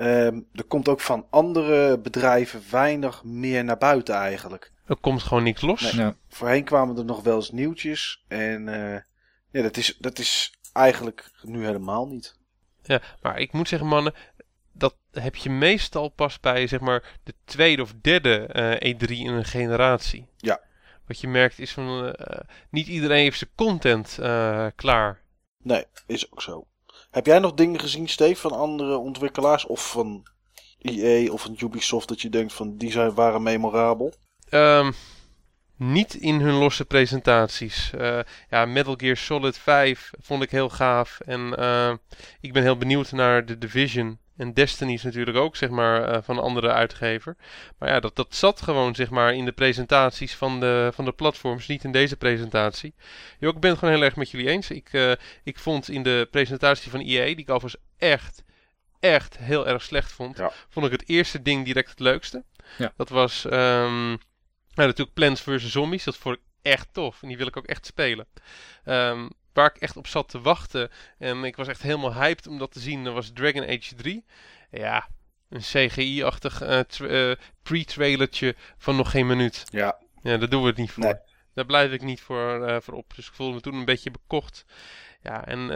Um, 0.00 0.48
er 0.52 0.64
komt 0.64 0.88
ook 0.88 1.00
van 1.00 1.26
andere 1.30 1.98
bedrijven 1.98 2.62
weinig 2.70 3.24
meer 3.24 3.64
naar 3.64 3.78
buiten 3.78 4.14
eigenlijk. 4.14 4.72
er 4.86 4.96
komt 4.96 5.22
gewoon 5.22 5.42
niks 5.42 5.60
los. 5.60 5.92
Nee. 5.92 6.04
Ja. 6.04 6.16
Voorheen 6.28 6.64
kwamen 6.64 6.96
er 6.96 7.04
nog 7.04 7.22
wel 7.22 7.36
eens 7.36 7.50
nieuwtjes. 7.50 8.24
En 8.28 8.68
eh, 8.68 9.00
ja, 9.50 9.62
dat 9.62 9.76
is, 9.76 9.96
dat 9.98 10.18
is 10.18 10.58
eigenlijk 10.72 11.30
nu 11.42 11.64
helemaal 11.64 12.06
niet. 12.06 12.36
Ja, 12.82 13.00
maar 13.22 13.38
ik 13.38 13.52
moet 13.52 13.68
zeggen, 13.68 13.88
mannen, 13.88 14.14
dat 14.72 14.96
heb 15.12 15.36
je 15.36 15.50
meestal 15.50 16.08
pas 16.08 16.40
bij 16.40 16.66
zeg 16.66 16.80
maar 16.80 17.18
de 17.22 17.34
tweede 17.44 17.82
of 17.82 17.94
derde 18.00 18.46
eh, 18.46 18.94
E3 18.94 19.08
in 19.08 19.32
een 19.32 19.44
generatie. 19.44 20.26
Ja. 20.36 20.60
Wat 21.06 21.20
je 21.20 21.28
merkt 21.28 21.58
is 21.58 21.72
van 21.72 22.14
eh, 22.14 22.40
niet 22.70 22.86
iedereen 22.86 23.22
heeft 23.22 23.38
zijn 23.38 23.50
content 23.54 24.18
eh, 24.18 24.66
klaar. 24.74 25.20
Nee, 25.62 25.84
is 26.06 26.32
ook 26.32 26.42
zo. 26.42 26.66
Heb 27.10 27.26
jij 27.26 27.38
nog 27.38 27.54
dingen 27.54 27.80
gezien, 27.80 28.08
Steve, 28.08 28.40
van 28.40 28.52
andere 28.52 28.96
ontwikkelaars? 28.96 29.66
Of 29.66 29.90
van 29.90 30.26
EA 30.78 31.30
of 31.30 31.40
van 31.40 31.56
Ubisoft 31.58 32.08
dat 32.08 32.20
je 32.20 32.28
denkt 32.28 32.52
van 32.52 32.76
die 32.76 32.90
zijn, 32.90 33.14
waren 33.14 33.42
memorabel? 33.42 34.14
Ehm, 34.48 34.92
niet 35.76 36.14
in 36.14 36.40
hun 36.40 36.54
losse 36.54 36.84
presentaties. 36.84 37.90
Eh, 37.92 38.20
ja, 38.50 38.64
Metal 38.64 38.94
Gear 38.96 39.16
Solid 39.16 39.58
5 39.58 40.10
vond 40.20 40.42
ik 40.42 40.50
heel 40.50 40.68
gaaf. 40.68 41.20
En 41.20 41.56
eh, 41.56 41.94
ik 42.40 42.52
ben 42.52 42.62
heel 42.62 42.76
benieuwd 42.76 43.12
naar 43.12 43.44
The 43.44 43.58
Division. 43.58 44.18
En 44.38 44.52
Destiny 44.52 44.92
is 44.92 45.02
natuurlijk 45.02 45.36
ook, 45.36 45.56
zeg 45.56 45.70
maar, 45.70 46.08
eh, 46.08 46.22
van 46.22 46.36
een 46.36 46.42
andere 46.42 46.72
uitgever. 46.72 47.36
Maar 47.78 47.88
ja, 47.88 48.00
dat, 48.00 48.16
dat 48.16 48.34
zat 48.34 48.62
gewoon, 48.62 48.94
zeg 48.94 49.10
maar, 49.10 49.34
in 49.34 49.44
de 49.44 49.52
presentaties 49.52 50.34
van 50.34 50.60
de, 50.60 50.90
van 50.94 51.04
de 51.04 51.12
platforms. 51.12 51.66
Niet 51.66 51.84
in 51.84 51.92
deze 51.92 52.16
presentatie. 52.16 52.94
Jo, 53.38 53.48
ik 53.48 53.60
ben 53.60 53.70
het 53.70 53.78
gewoon 53.78 53.94
heel 53.94 54.04
erg 54.04 54.16
met 54.16 54.30
jullie 54.30 54.48
eens. 54.48 54.70
Ik, 54.70 54.88
eh, 54.92 55.12
ik 55.42 55.58
vond 55.58 55.88
in 55.88 56.02
de 56.02 56.28
presentatie 56.30 56.90
van 56.90 57.00
EA, 57.00 57.24
die 57.24 57.36
ik 57.36 57.50
overigens 57.50 57.82
echt, 57.96 58.44
echt 59.00 59.38
heel 59.38 59.68
erg 59.68 59.82
slecht 59.82 60.12
vond. 60.12 60.36
Ja. 60.36 60.52
Vond 60.68 60.86
ik 60.86 60.92
het 60.92 61.08
eerste 61.08 61.42
ding 61.42 61.64
direct 61.64 61.90
het 61.90 62.00
leukste. 62.00 62.44
Ja. 62.76 62.92
Dat 62.96 63.08
was 63.08 63.44
ehm, 63.44 64.10
ja, 64.10 64.84
natuurlijk 64.84 65.14
Plants 65.14 65.40
vs. 65.40 65.70
Zombies. 65.70 66.04
Dat 66.04 66.16
vond 66.16 66.36
ik 66.36 66.42
echt 66.62 66.88
tof. 66.92 67.22
En 67.22 67.28
die 67.28 67.36
wil 67.36 67.46
ik 67.46 67.56
ook 67.56 67.66
echt 67.66 67.86
spelen. 67.86 68.26
Ehm, 68.84 69.28
waar 69.58 69.74
ik 69.74 69.82
echt 69.82 69.96
op 69.96 70.06
zat 70.06 70.28
te 70.28 70.40
wachten. 70.40 70.90
En 71.18 71.44
ik 71.44 71.56
was 71.56 71.68
echt 71.68 71.82
helemaal 71.82 72.14
hyped 72.14 72.46
om 72.46 72.58
dat 72.58 72.72
te 72.72 72.80
zien. 72.80 73.04
Dat 73.04 73.14
was 73.14 73.30
Dragon 73.34 73.62
Age 73.62 73.94
3. 73.94 74.24
Ja, 74.70 75.08
een 75.48 75.60
CGI-achtig 75.60 76.60
eh, 76.60 77.30
eh, 77.30 77.38
pre-trailertje 77.62 78.54
van 78.76 78.96
nog 78.96 79.10
geen 79.10 79.26
minuut. 79.26 79.64
Ja, 79.70 79.98
Ja, 80.22 80.36
daar 80.36 80.48
doen 80.48 80.62
we 80.62 80.68
het 80.68 80.76
niet 80.76 80.90
voor. 80.90 81.04
Nee. 81.04 81.14
Daar 81.54 81.66
blijf 81.66 81.92
ik 81.92 82.02
niet 82.02 82.20
voor, 82.20 82.66
eh, 82.66 82.80
voor 82.80 82.94
op. 82.94 83.14
Dus 83.16 83.26
ik 83.26 83.34
voelde 83.34 83.54
me 83.54 83.60
toen 83.60 83.74
een 83.74 83.84
beetje 83.84 84.10
bekocht. 84.10 84.64
Ja, 85.22 85.44
en 85.44 85.70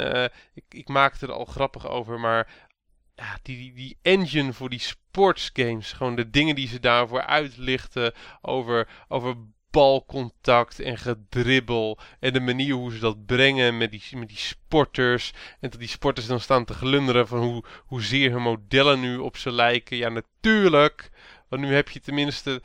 ik, 0.55 0.65
ik 0.69 0.89
maakte 0.89 1.27
er 1.27 1.33
al 1.33 1.45
grappig 1.45 1.89
over, 1.89 2.21
maar 2.21 2.69
ja, 3.15 3.39
die, 3.43 3.57
die, 3.57 3.73
die 3.75 3.99
engine 4.03 4.53
voor 4.53 4.71
die 4.71 4.79
sportsgames, 4.79 5.93
gewoon 5.93 6.17
de 6.17 6.31
dingen 6.31 6.55
die 6.55 6.69
ze 6.69 6.81
daarvoor 6.81 7.23
uitlichten 7.23 8.13
over, 8.41 8.89
over 9.09 9.37
balcontact 9.73 10.81
en 10.81 10.99
gedribbel 10.99 11.99
en 12.21 12.33
de 12.33 12.41
manier 12.41 12.75
hoe 12.75 12.93
ze 12.93 12.99
dat 12.99 13.27
brengen 13.27 13.77
met 13.77 13.91
die, 13.91 14.03
met 14.17 14.29
die 14.29 14.37
sporters 14.37 15.33
en 15.61 15.71
dat 15.71 15.79
die 15.81 15.89
sporters 15.89 16.27
dan 16.27 16.41
staan 16.41 16.65
te 16.65 16.75
glunderen 16.75 17.29
van 17.29 17.39
hoe, 17.39 17.65
hoezeer 17.87 18.31
hun 18.31 18.43
modellen 18.43 19.01
nu 19.01 19.17
op 19.17 19.37
ze 19.37 19.53
lijken. 19.53 19.97
Ja, 19.97 20.09
natuurlijk, 20.09 21.11
want 21.49 21.63
nu 21.63 21.75
heb 21.75 21.89
je 21.89 22.01
tenminste 22.01 22.63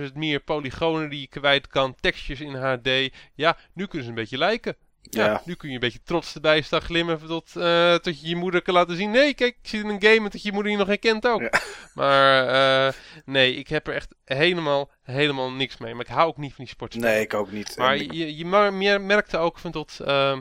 80.000 0.00 0.12
meer 0.14 0.40
polygonen 0.40 1.10
die 1.10 1.20
je 1.20 1.26
kwijt 1.26 1.66
kan, 1.66 1.94
tekstjes 2.00 2.40
in 2.40 2.54
HD. 2.54 3.14
Ja, 3.34 3.56
nu 3.72 3.86
kunnen 3.86 4.02
ze 4.02 4.08
een 4.08 4.18
beetje 4.18 4.38
lijken. 4.38 4.76
Ja, 5.10 5.24
Ja. 5.24 5.42
nu 5.44 5.54
kun 5.54 5.68
je 5.68 5.74
een 5.74 5.80
beetje 5.80 6.02
trots 6.04 6.34
erbij 6.34 6.60
staan 6.62 6.80
glimmen 6.80 7.26
tot, 7.26 7.56
eh, 7.56 7.94
tot 7.94 8.20
je 8.20 8.28
je 8.28 8.36
moeder 8.36 8.62
kan 8.62 8.74
laten 8.74 8.96
zien. 8.96 9.10
Nee, 9.10 9.34
kijk, 9.34 9.56
ik 9.62 9.68
zit 9.68 9.82
in 9.82 9.88
een 9.88 10.02
game 10.02 10.16
en 10.16 10.22
dat 10.30 10.42
je 10.42 10.52
moeder 10.52 10.72
je 10.72 10.78
nog 10.78 10.86
herkent 10.86 11.26
ook. 11.26 11.40
Ja. 11.40 11.50
Maar 11.94 12.48
eh, 12.86 12.92
nee, 13.24 13.54
ik 13.54 13.68
heb 13.68 13.86
er 13.86 13.94
echt 13.94 14.14
helemaal, 14.24 14.90
helemaal 15.02 15.52
niks 15.52 15.76
mee. 15.76 15.94
Maar 15.94 16.04
ik 16.04 16.10
hou 16.10 16.28
ook 16.28 16.36
niet 16.36 16.54
van 16.54 16.64
die 16.64 16.72
sportspellen. 16.74 17.10
nee, 17.10 17.22
ik 17.22 17.34
ook 17.34 17.50
niet. 17.52 17.76
Maar 17.76 17.92
En 17.96 18.12
je, 18.12 18.36
je 18.36 18.98
merkte 18.98 19.38
ook 19.38 19.58
van 19.58 19.70
dat, 19.70 20.00
ehm, 20.04 20.40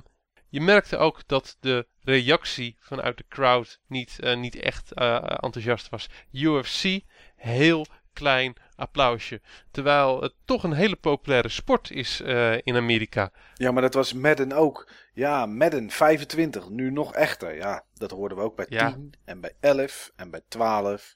je 0.49 0.61
merkte 0.61 0.98
ook 0.98 1.22
dat 1.27 1.57
de 1.60 1.88
reactie 2.03 2.76
vanuit 2.80 3.18
de 3.18 3.26
crowd 3.30 3.80
niet, 3.88 4.19
eh, 4.19 4.35
niet 4.35 4.56
echt 4.56 4.94
eh, 4.94 5.23
enthousiast 5.26 5.90
was. 5.90 6.07
UFC, 6.31 6.99
heel 7.35 7.85
klein 8.14 8.56
applausje. 8.76 9.41
Terwijl 9.72 10.22
het 10.22 10.34
toch 10.45 10.64
een 10.64 10.74
hele 10.74 10.95
populaire 10.95 11.50
sport 11.50 11.91
is 11.91 12.22
eh, 12.22 12.54
in 12.64 12.76
Amerika. 12.76 13.32
ja, 13.56 13.72
maar 13.72 13.82
dat 13.82 13.94
was 13.94 14.14
Madden 14.14 14.52
ook. 14.52 14.90
Ja, 15.14 15.45
Madden 15.45 15.90
25, 15.90 16.70
nu 16.70 16.91
nog 16.91 17.14
echter. 17.14 17.56
Ja, 17.56 17.86
dat 17.94 18.12
hoorden 18.12 18.38
we 18.38 18.44
ook 18.44 18.56
bij 18.56 18.66
Ja. 18.70 18.91
10 18.91 19.14
en 19.26 19.40
bij 19.41 19.54
11 19.60 20.12
en 20.16 20.30
bij 20.30 20.41
12. 20.48 21.16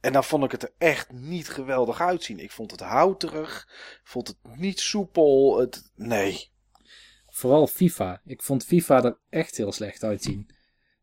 En 0.00 0.12
dan 0.12 0.24
vond 0.24 0.44
ik 0.44 0.50
het 0.50 0.62
er 0.62 0.72
echt 0.78 1.12
niet 1.12 1.48
geweldig 1.48 2.00
uitzien. 2.00 2.38
Ik 2.38 2.50
vond 2.50 2.70
het 2.70 2.80
houterig, 2.80 3.68
vond 4.04 4.28
het 4.28 4.36
niet 4.56 4.80
soepel. 4.80 5.58
Het, 5.58 5.90
nee. 5.94 6.50
Vooral 7.28 7.66
FIFA. 7.66 8.20
Ik 8.24 8.42
vond 8.42 8.64
FIFA 8.64 9.04
er 9.04 9.18
echt 9.28 9.56
heel 9.56 9.72
slecht 9.72 10.04
uitzien. 10.04 10.50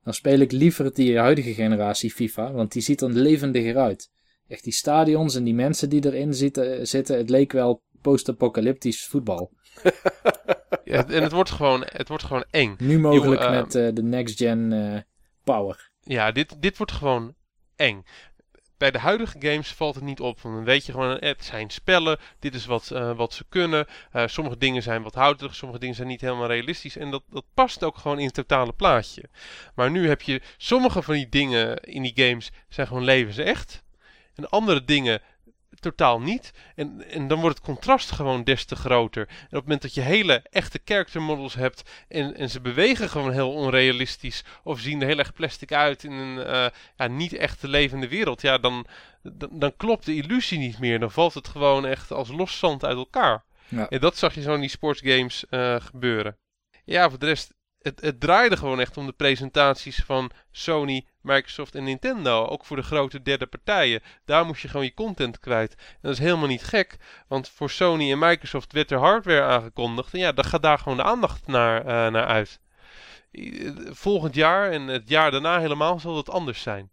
Dan 0.03 0.13
speel 0.13 0.39
ik 0.39 0.51
liever 0.51 0.93
die 0.93 1.17
huidige 1.17 1.53
generatie 1.53 2.11
FIFA, 2.11 2.51
want 2.51 2.71
die 2.71 2.81
ziet 2.81 3.01
er 3.01 3.09
levendiger 3.09 3.77
uit. 3.77 4.11
Echt 4.49 4.63
die 4.63 4.73
stadions 4.73 5.35
en 5.35 5.43
die 5.43 5.53
mensen 5.53 5.89
die 5.89 6.05
erin 6.05 6.33
zitten, 6.33 6.87
zitten 6.87 7.17
het 7.17 7.29
leek 7.29 7.51
wel 7.51 7.81
post-apocalyptisch 8.01 9.05
voetbal. 9.05 9.51
Ja, 10.83 11.07
en 11.07 11.23
het 11.23 11.31
wordt 11.31 11.49
gewoon, 11.49 11.83
het 11.85 12.07
wordt 12.07 12.23
gewoon 12.23 12.45
eng. 12.49 12.75
Nu 12.77 12.99
mogelijk 12.99 13.41
eh, 13.41 13.51
met 13.51 13.75
eh, 13.75 13.87
de 13.93 14.03
next-gen 14.03 14.73
eh, 14.73 15.01
power. 15.43 15.89
Ja, 16.03 16.31
dit, 16.31 16.61
dit 16.61 16.77
wordt 16.77 16.91
gewoon 16.91 17.35
eng. 17.75 18.03
Bij 18.77 18.91
de 18.91 18.99
huidige 18.99 19.37
games 19.39 19.73
valt 19.73 19.95
het 19.95 20.03
niet 20.03 20.19
op. 20.19 20.41
Want 20.41 20.55
dan 20.55 20.63
weet 20.63 20.85
je 20.85 20.91
gewoon, 20.91 21.17
het 21.19 21.45
zijn 21.45 21.69
spellen. 21.69 22.17
Dit 22.39 22.55
is 22.55 22.65
wat, 22.65 22.87
wat 23.15 23.33
ze 23.33 23.45
kunnen. 23.49 23.85
Sommige 24.25 24.57
dingen 24.57 24.83
zijn 24.83 25.03
wat 25.03 25.13
houterig. 25.13 25.55
Sommige 25.55 25.79
dingen 25.79 25.95
zijn 25.95 26.07
niet 26.07 26.21
helemaal 26.21 26.47
realistisch. 26.47 26.97
En 26.97 27.11
dat, 27.11 27.23
dat 27.29 27.45
past 27.53 27.83
ook 27.83 27.97
gewoon 27.97 28.19
in 28.19 28.25
het 28.25 28.33
totale 28.33 28.73
plaatje. 28.73 29.23
Maar 29.75 29.91
nu 29.91 30.07
heb 30.07 30.21
je 30.21 30.41
sommige 30.57 31.01
van 31.01 31.13
die 31.13 31.29
dingen 31.29 31.77
in 31.77 32.01
die 32.01 32.13
games 32.15 32.51
zijn 32.69 32.87
gewoon 32.87 33.03
levensecht. 33.03 33.83
En 34.39 34.49
andere 34.49 34.85
dingen 34.85 35.21
totaal 35.79 36.21
niet. 36.21 36.51
En, 36.75 37.09
en 37.09 37.27
dan 37.27 37.39
wordt 37.39 37.57
het 37.57 37.65
contrast 37.65 38.11
gewoon 38.11 38.43
des 38.43 38.65
te 38.65 38.75
groter. 38.75 39.27
En 39.27 39.33
op 39.33 39.49
het 39.49 39.63
moment 39.63 39.81
dat 39.81 39.93
je 39.93 40.01
hele 40.01 40.43
echte 40.51 40.79
character 40.85 41.21
models 41.21 41.53
hebt 41.53 41.89
en, 42.07 42.35
en 42.35 42.49
ze 42.49 42.61
bewegen 42.61 43.09
gewoon 43.09 43.31
heel 43.31 43.53
onrealistisch 43.53 44.43
of 44.63 44.79
zien 44.79 45.01
er 45.01 45.07
heel 45.07 45.17
erg 45.17 45.33
plastic 45.33 45.71
uit 45.71 46.03
in 46.03 46.11
een 46.11 46.43
eh, 46.43 46.65
ja, 46.95 47.07
niet 47.07 47.33
echt 47.33 47.63
levende 47.63 48.07
wereld, 48.07 48.41
ja, 48.41 48.57
dan, 48.57 48.85
dan, 49.21 49.49
dan 49.51 49.75
klopt 49.77 50.05
de 50.05 50.15
illusie 50.15 50.57
niet 50.57 50.79
meer. 50.79 50.99
Dan 50.99 51.11
valt 51.11 51.33
het 51.33 51.47
gewoon 51.47 51.85
echt 51.85 52.11
als 52.11 52.29
los 52.29 52.59
zand 52.59 52.85
uit 52.85 52.97
elkaar. 52.97 53.43
Ja. 53.67 53.89
En 53.89 53.99
dat 53.99 54.17
zag 54.17 54.35
je 54.35 54.41
zo 54.41 54.53
in 54.53 54.59
die 54.59 54.69
sportsgames 54.69 55.45
eh, 55.49 55.75
gebeuren. 55.79 56.37
Ja, 56.85 57.09
voor 57.09 57.19
de 57.19 57.25
rest, 57.25 57.53
het, 57.81 58.01
het 58.01 58.19
draaide 58.19 58.57
gewoon 58.57 58.79
echt 58.79 58.97
om 58.97 59.05
de 59.05 59.11
presentaties 59.11 60.03
van 60.05 60.31
Sony, 60.51 61.05
Microsoft 61.21 61.75
en 61.75 61.83
Nintendo. 61.83 62.45
Ook 62.45 62.65
voor 62.65 62.75
de 62.75 62.83
grote 62.83 63.21
derde 63.21 63.45
partijen. 63.45 64.01
Daar 64.25 64.45
moest 64.45 64.61
je 64.61 64.67
gewoon 64.67 64.85
je 64.85 64.93
content 64.93 65.39
kwijt. 65.39 65.75
En 65.75 65.97
dat 66.01 66.11
is 66.11 66.19
helemaal 66.19 66.47
niet 66.47 66.63
gek, 66.63 66.97
want 67.27 67.49
voor 67.49 67.69
Sony 67.69 68.11
en 68.11 68.19
Microsoft 68.19 68.73
werd 68.73 68.91
er 68.91 68.99
hardware 68.99 69.41
aangekondigd. 69.41 70.13
En 70.13 70.19
ja, 70.19 70.31
dan 70.31 70.45
gaat 70.45 70.61
daar 70.61 70.79
gewoon 70.79 70.97
de 70.97 71.03
aandacht 71.03 71.47
naar, 71.47 71.79
eh, 71.79 72.11
naar 72.11 72.25
uit. 72.25 72.59
Volgend 73.89 74.35
jaar 74.35 74.71
en 74.71 74.87
het 74.87 75.09
jaar 75.09 75.31
daarna 75.31 75.59
helemaal 75.59 75.99
zal 75.99 76.17
het 76.17 76.29
anders 76.29 76.61
zijn. 76.61 76.91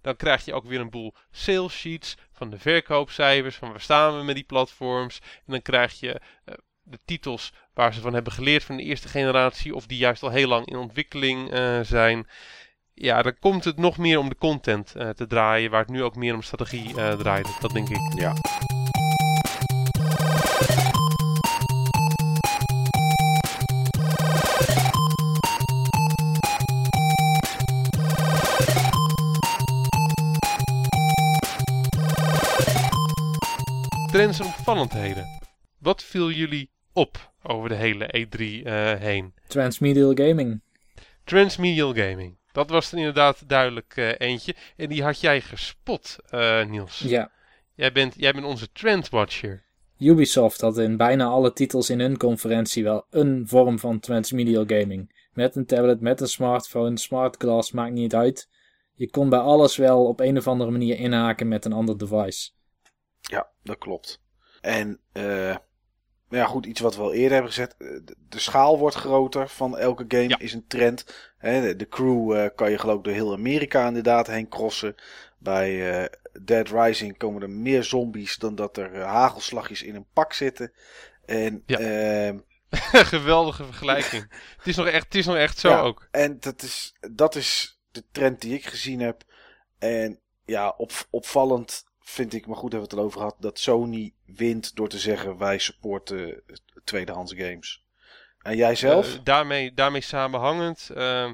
Dan 0.00 0.16
krijg 0.16 0.44
je 0.44 0.54
ook 0.54 0.64
weer 0.64 0.80
een 0.80 0.90
boel 0.90 1.14
sales 1.30 1.72
sheets 1.72 2.16
van 2.32 2.50
de 2.50 2.58
verkoopcijfers, 2.58 3.56
van 3.56 3.70
waar 3.70 3.80
staan 3.80 4.18
we 4.18 4.24
met 4.24 4.34
die 4.34 4.44
platforms. 4.44 5.20
En 5.20 5.52
dan 5.52 5.62
krijg 5.62 6.00
je 6.00 6.20
eh, 6.44 6.54
de 6.82 6.98
titels 7.04 7.52
waar 7.76 7.94
ze 7.94 8.00
van 8.00 8.14
hebben 8.14 8.32
geleerd 8.32 8.64
van 8.64 8.76
de 8.76 8.82
eerste 8.82 9.08
generatie, 9.08 9.74
of 9.74 9.86
die 9.86 9.98
juist 9.98 10.22
al 10.22 10.30
heel 10.30 10.48
lang 10.48 10.66
in 10.66 10.76
ontwikkeling 10.76 11.50
eh, 11.50 11.80
zijn. 11.80 12.26
Ja, 12.94 13.22
dan 13.22 13.38
komt 13.38 13.64
het 13.64 13.76
nog 13.76 13.98
meer 13.98 14.18
om 14.18 14.28
de 14.28 14.36
content 14.36 14.94
eh, 14.94 15.08
te 15.08 15.26
draaien, 15.26 15.70
waar 15.70 15.80
het 15.80 15.90
nu 15.90 16.02
ook 16.02 16.16
meer 16.16 16.34
om 16.34 16.42
strategie 16.42 16.96
eh 16.96 17.18
draait. 17.18 17.60
Dat 17.60 17.70
denk 17.70 17.88
ik. 17.88 18.18
Ja. 18.18 18.32
Trends 34.10 34.38
en 34.38 34.46
opvallendheden. 34.46 35.26
Wat 35.78 36.02
viel 36.02 36.30
jullie 36.30 36.74
op 36.96 37.32
over 37.42 37.68
de 37.68 37.74
hele 37.74 38.06
E3 38.06 38.66
eh, 38.66 38.94
heen? 38.94 39.34
Transmedial 39.46 40.14
gaming. 40.14 40.60
Transmedial 41.24 41.94
gaming. 41.94 42.36
Dat 42.52 42.70
was 42.70 42.92
er 42.92 42.98
inderdaad 42.98 43.48
duidelijk 43.48 43.96
eh, 43.96 44.12
eentje. 44.18 44.54
En 44.76 44.88
die 44.88 45.02
had 45.02 45.20
jij 45.20 45.40
gespot, 45.40 46.16
eh, 46.30 46.64
Niels. 46.66 46.98
Ja. 46.98 47.30
Jij, 47.74 47.92
bent, 47.92 48.14
jij 48.16 48.32
bent 48.32 48.44
onze 48.44 48.72
trendwatcher. 48.72 49.64
Ubisoft 49.98 50.60
had 50.60 50.78
in 50.78 50.96
bijna 50.96 51.24
alle 51.24 51.52
titels 51.52 51.90
in 51.90 52.00
hun 52.00 52.16
conferentie 52.16 52.84
wel 52.84 53.06
een 53.10 53.48
vorm 53.48 53.78
van 53.78 54.00
transmedial 54.00 54.64
gaming. 54.66 55.28
Met 55.32 55.56
een 55.56 55.66
tablet, 55.66 56.00
met 56.00 56.20
een 56.20 56.28
smartphone, 56.28 56.98
smart 56.98 57.36
glass, 57.36 57.72
maakt 57.72 57.92
niet 57.92 58.14
uit. 58.14 58.48
Je 58.94 59.10
kon 59.10 59.28
bij 59.28 59.38
alles 59.38 59.76
wel 59.76 60.06
op 60.06 60.20
een 60.20 60.36
of 60.36 60.48
andere 60.48 60.70
manier 60.70 60.98
inhaken 60.98 61.48
met 61.48 61.64
een 61.64 61.72
ander 61.72 61.98
device. 61.98 62.50
Ja, 63.20 63.50
dat 63.62 63.78
klopt. 63.78 64.22
En 64.60 65.00
uh, 65.12 65.56
ja, 66.28 66.46
goed, 66.46 66.66
iets 66.66 66.80
wat 66.80 66.96
we 66.96 67.02
al 67.02 67.12
eerder 67.12 67.32
hebben 67.32 67.52
gezet. 67.52 67.74
De, 68.28 68.40
schaal 68.40 68.78
wordt 68.78 68.96
groter 68.96 69.48
van 69.48 69.78
elke 69.78 70.04
game 70.08 70.36
is 70.38 70.52
een 70.52 70.66
trend. 70.66 71.04
De, 71.40 71.86
crew 71.90 72.32
uh, 72.32 72.46
kan 72.54 72.70
je 72.70 72.78
geloof 72.78 72.98
ik 72.98 73.04
door 73.04 73.12
heel 73.12 73.32
Amerika 73.32 73.86
inderdaad 73.86 74.26
heen 74.26 74.48
crossen. 74.48 74.94
Bij 75.38 76.00
uh, 76.00 76.04
Dead 76.42 76.68
Rising 76.68 77.16
komen 77.16 77.42
er 77.42 77.50
meer 77.50 77.84
zombies 77.84 78.36
dan 78.36 78.54
dat 78.54 78.76
er 78.76 79.00
hagelslagjes 79.00 79.82
in 79.82 79.94
een 79.94 80.06
pak 80.12 80.32
zitten. 80.32 80.72
En 81.24 81.62
ja. 81.66 81.78
Ehm, 81.78 82.38
Geweldige 83.14 83.64
vergelijking. 83.64 84.22
het, 84.56 84.66
is 84.66 84.76
nog 84.76 84.86
echt, 84.86 85.04
het 85.04 85.14
is 85.14 85.26
nog 85.26 85.36
echt 85.36 85.58
zo 85.58 85.68
ja, 85.68 85.80
ook. 85.80 86.08
En 86.10 86.36
dat 86.40 86.62
is, 86.62 86.94
dat 87.10 87.34
is 87.34 87.80
de 87.90 88.04
trend 88.12 88.40
die 88.40 88.54
ik 88.54 88.66
gezien 88.66 89.00
heb. 89.00 89.22
En 89.78 90.20
ja, 90.44 90.74
op, 90.76 90.92
opvallend 91.10 91.85
vind 92.08 92.34
ik, 92.34 92.46
maar 92.46 92.56
goed 92.56 92.72
hebben 92.72 92.88
we 92.88 92.94
het 92.94 93.04
al 93.04 93.06
over 93.06 93.20
gehad, 93.20 93.36
dat 93.38 93.58
Sony 93.58 94.14
wint 94.24 94.76
door 94.76 94.88
te 94.88 94.98
zeggen 94.98 95.38
wij 95.38 95.58
supporten 95.58 96.42
tweedehands 96.84 97.32
games. 97.36 97.84
En 98.38 98.56
jij 98.56 98.74
zelf? 98.74 99.14
Uh, 99.14 99.20
daarmee, 99.24 99.74
daarmee 99.74 100.00
samenhangend, 100.00 100.90
uh, 100.96 101.30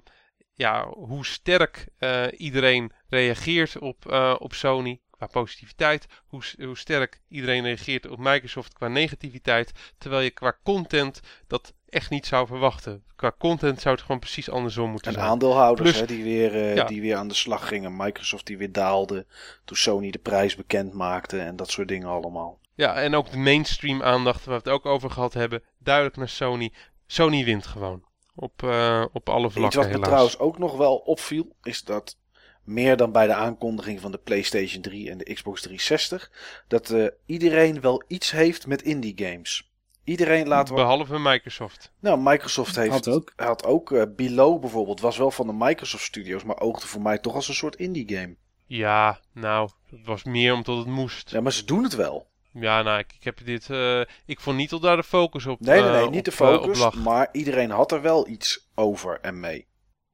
ja, 0.55 0.89
hoe 0.89 1.27
sterk 1.27 1.86
uh, 1.99 2.27
iedereen 2.36 2.93
reageert 3.09 3.78
op, 3.78 4.05
uh, 4.11 4.36
op 4.39 4.55
Sony 4.55 5.01
qua 5.27 5.40
positiviteit, 5.40 6.07
hoe, 6.27 6.43
hoe 6.59 6.77
sterk 6.77 7.20
iedereen 7.28 7.62
reageert 7.62 8.09
op 8.09 8.19
Microsoft 8.19 8.73
qua 8.73 8.89
negativiteit, 8.89 9.73
terwijl 9.99 10.23
je 10.23 10.31
qua 10.31 10.57
content 10.62 11.20
dat 11.47 11.74
echt 11.89 12.11
niet 12.11 12.27
zou 12.27 12.47
verwachten. 12.47 13.05
Qua 13.16 13.35
content 13.39 13.81
zou 13.81 13.94
het 13.94 14.05
gewoon 14.05 14.20
precies 14.20 14.51
andersom 14.51 14.90
moeten 14.90 15.07
en 15.09 15.12
zijn. 15.12 15.24
En 15.24 15.32
aandeelhouders 15.32 16.01
hè, 16.01 16.07
die, 16.07 16.23
weer, 16.23 16.77
uh, 16.77 16.86
die 16.86 17.01
weer 17.01 17.16
aan 17.16 17.28
de 17.28 17.35
slag 17.35 17.69
gingen. 17.69 17.97
Microsoft 17.97 18.47
die 18.47 18.59
weer 18.59 18.73
daalde 18.73 19.27
toen 19.65 19.77
Sony 19.77 20.11
de 20.11 20.19
prijs 20.19 20.55
bekend 20.55 20.93
maakte 20.93 21.39
en 21.39 21.57
dat 21.57 21.70
soort 21.70 21.89
dingen 21.89 22.09
allemaal. 22.09 22.59
Ja, 22.74 22.94
en 22.94 23.15
ook 23.15 23.31
de 23.31 23.39
mainstream 23.39 24.03
aandacht 24.03 24.44
waar 24.44 24.62
we 24.62 24.70
het 24.70 24.73
ook 24.78 24.86
over 24.86 25.11
gehad 25.11 25.35
hebben. 25.35 25.62
Duidelijk 25.78 26.16
naar 26.16 26.28
Sony. 26.28 26.73
Sony 27.07 27.44
wint 27.44 27.66
gewoon. 27.66 28.05
Op, 28.35 28.62
uh, 28.62 29.05
op 29.12 29.28
alle 29.28 29.51
vlakken 29.51 29.81
Iets 29.81 29.90
wat 29.90 30.01
me 30.01 30.07
trouwens 30.07 30.39
ook 30.39 30.59
nog 30.59 30.77
wel 30.77 30.97
opviel, 30.97 31.57
is 31.62 31.85
dat 31.85 32.16
meer 32.64 32.97
dan 32.97 33.12
bij 33.12 33.26
de 33.26 33.34
aankondiging 33.34 34.01
van 34.01 34.12
de 34.12 34.18
PlayStation 34.18 34.82
3 34.82 35.10
en 35.10 35.18
de 35.18 35.34
Xbox 35.34 35.60
360, 35.60 36.30
dat 36.68 36.90
uh, 36.90 37.06
iedereen 37.26 37.80
wel 37.80 38.02
iets 38.06 38.30
heeft 38.30 38.66
met 38.66 38.82
indie 38.82 39.12
games. 39.16 39.70
Iedereen 40.05 40.48
laat 40.48 40.68
wel... 40.68 40.78
Behalve 40.78 41.18
Microsoft. 41.18 41.93
Nou, 42.01 42.20
Microsoft 42.20 42.76
heeft... 42.76 42.90
Had 42.90 43.09
ook. 43.09 43.32
Had 43.36 43.64
ook 43.64 43.90
uh, 43.90 44.02
Below 44.16 44.60
bijvoorbeeld. 44.60 45.01
Was 45.01 45.16
wel 45.16 45.30
van 45.30 45.47
de 45.47 45.52
Microsoft 45.52 46.05
Studios, 46.05 46.44
maar 46.44 46.60
oogde 46.60 46.86
voor 46.86 47.02
mij 47.02 47.18
toch 47.18 47.34
als 47.34 47.48
een 47.48 47.55
soort 47.55 47.76
indie 47.76 48.16
game. 48.16 48.36
Ja, 48.66 49.20
nou, 49.32 49.70
het 49.90 50.06
was 50.06 50.24
meer 50.24 50.52
omdat 50.52 50.76
het 50.76 50.86
moest. 50.86 51.30
Ja, 51.30 51.40
maar 51.40 51.52
ze 51.52 51.64
doen 51.64 51.82
het 51.82 51.94
wel. 51.94 52.26
Ja, 52.52 52.82
nou, 52.82 52.98
ik, 52.98 53.12
ik 53.12 53.24
heb 53.24 53.44
dit... 53.44 53.68
Uh, 53.68 54.01
ik 54.26 54.40
vond 54.40 54.56
niet 54.56 54.68
tot 54.68 54.82
daar 54.82 54.97
de 54.97 55.02
focus 55.02 55.47
op 55.47 55.60
Nee, 55.60 55.82
nee, 55.82 55.90
nee, 55.90 56.10
niet 56.10 56.24
de 56.24 56.32
focus, 56.32 56.94
maar 56.94 57.28
iedereen 57.32 57.70
had 57.70 57.93
er 57.93 58.02
wel 58.02 58.28
iets 58.28 58.70
over 58.74 59.20
en 59.20 59.40
mee. 59.40 59.66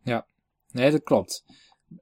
Ja, 0.02 0.26
nee, 0.72 0.90
dat 0.90 1.02
klopt 1.02 1.44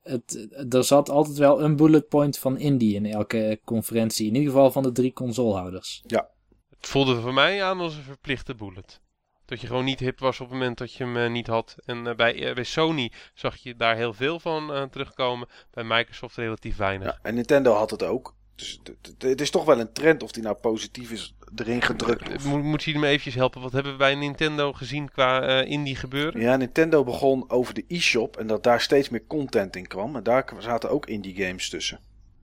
het, 0.03 0.49
er 0.75 0.85
zat 0.85 1.11
altijd 1.11 1.37
wel 1.37 1.63
een 1.63 1.77
bullet 1.77 2.09
point 2.09 2.39
van 2.39 2.59
indie 2.59 2.95
in 2.95 3.07
elke 3.07 3.61
conferentie. 3.65 4.29
In 4.29 4.35
ieder 4.35 4.53
geval 4.53 4.71
van 4.71 4.83
de 4.83 4.93
drie 4.93 5.13
consolehouders. 5.13 6.03
Ja. 6.07 6.29
Het 6.77 6.87
voelde 6.87 7.21
voor 7.21 7.35
mij 7.35 7.65
aan 7.65 7.81
als 7.81 7.97
een 7.97 8.03
verplichte 8.03 8.55
bullet. 8.55 9.01
Dat 9.45 9.61
je 9.61 9.67
gewoon 9.67 9.85
niet 9.85 10.01
hip 10.01 10.19
was 10.19 10.41
op 10.41 10.47
het 10.47 10.59
moment 10.59 10.79
dat 10.79 10.93
je 10.93 11.05
hem 11.05 11.17
uh, 11.17 11.31
niet 11.31 11.47
had. 11.47 11.77
En 11.85 12.07
uh, 12.07 12.15
bij, 12.15 12.49
uh, 12.49 12.55
bij 12.55 12.65
Sony 12.65 13.13
zag 13.35 13.57
je 13.57 13.77
daar 13.77 13.97
heel 13.97 14.13
veel 14.13 14.41
van 14.41 14.89
terugkomen. 14.91 15.49
Bij 15.71 15.85
Microsoft 15.85 16.37
relatief 16.37 16.77
weinig. 16.77 17.07
Ja, 17.07 17.19
en 17.23 17.35
Nintendo 17.35 17.73
had 17.73 17.91
het 17.91 18.03
ook. 18.03 18.36
Dus 18.57 18.81
het 19.19 19.41
is 19.41 19.51
toch 19.51 19.65
wel 19.65 19.81
een 19.81 19.93
trend 19.93 20.23
of 20.23 20.33
die 20.33 20.43
nou 20.43 20.57
positief 20.57 21.11
is 21.11 21.35
erin 21.57 21.83
gedrukt. 21.83 22.35
Of... 22.35 22.45
Moet, 22.45 22.63
moet 22.63 22.83
je 22.83 22.99
me 22.99 23.07
eventjes 23.07 23.35
helpen? 23.35 23.61
Wat 23.61 23.73
hebben 23.73 23.93
we 23.93 23.99
bij 23.99 24.15
Nintendo 24.15 24.73
gezien 24.73 25.11
qua 25.11 25.63
uh, 25.63 25.71
indie 25.71 25.97
gebeuren? 25.97 26.41
Ja, 26.41 26.57
Nintendo 26.57 27.05
begon 27.05 27.51
over 27.51 27.75
de 27.75 27.85
e-shop 27.89 28.37
en 28.37 28.47
dat 28.47 28.63
daar 28.63 28.81
steeds 28.81 29.09
meer 29.09 29.27
content 29.27 29.77
in 29.77 29.87
kwam. 29.87 30.17
En 30.17 30.23
daar 30.23 30.53
zaten 30.59 30.91
ook 30.91 31.07
indie 31.07 31.45
games 31.45 31.69
tussen. 31.69 32.01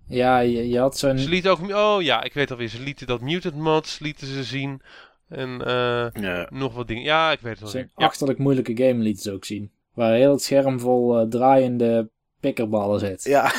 Ja, 0.08 0.40
je, 0.40 0.70
je 0.70 0.80
had 0.80 0.98
zo'n... 0.98 1.18
Ze 1.18 1.30
lieten 1.30 1.52
ook... 1.52 1.70
Oh 1.70 2.02
ja, 2.02 2.24
ik 2.24 2.34
weet 2.34 2.52
alweer. 2.52 2.68
Ze 2.68 2.82
lieten 2.82 3.08
dat 3.08 3.22
Mutant 3.22 3.56
Mods 3.56 4.00
lieten 4.00 4.28
ze 4.28 4.44
zien. 4.44 4.82
En 5.30 5.50
uh, 5.50 6.08
ja. 6.14 6.48
nog 6.50 6.74
wat 6.74 6.88
dingen. 6.88 7.04
Ja, 7.04 7.32
ik 7.32 7.40
weet 7.40 7.52
het 7.52 7.62
wel. 7.62 7.70
Zo'n 7.70 7.90
ja. 7.96 8.06
achterlijk 8.06 8.40
moeilijke 8.40 8.78
game 8.78 9.04
lieten 9.04 9.24
ze 9.24 9.32
ook 9.32 9.46
zien. 9.46 9.72
Waar 9.94 10.14
heel 10.14 10.32
het 10.32 10.42
scherm 10.42 10.80
vol 10.80 11.22
uh, 11.22 11.28
draaiende 11.28 12.10
pikkerballen 12.44 13.00
zit. 13.00 13.24
Ja, 13.24 13.54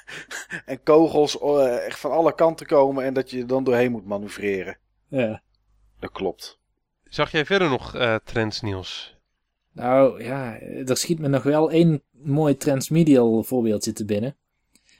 en 0.72 0.82
kogels 0.82 1.40
uh, 1.42 1.84
echt 1.84 1.98
van 1.98 2.10
alle 2.10 2.34
kanten 2.34 2.66
komen 2.66 3.04
en 3.04 3.14
dat 3.14 3.30
je 3.30 3.44
dan 3.44 3.64
doorheen 3.64 3.90
moet 3.90 4.06
manoeuvreren. 4.06 4.78
Ja. 5.08 5.42
Dat 6.00 6.12
klopt. 6.12 6.58
Zag 7.04 7.30
jij 7.30 7.44
verder 7.44 7.68
nog 7.68 7.96
uh, 7.96 8.14
trends, 8.24 8.60
Niels? 8.60 9.16
Nou 9.72 10.24
ja, 10.24 10.58
er 10.60 10.96
schiet 10.96 11.18
me 11.18 11.28
nog 11.28 11.42
wel 11.42 11.70
één 11.70 12.02
mooi 12.10 12.56
transmedial 12.56 13.42
voorbeeldje 13.42 13.92
te 13.92 14.04
binnen. 14.04 14.36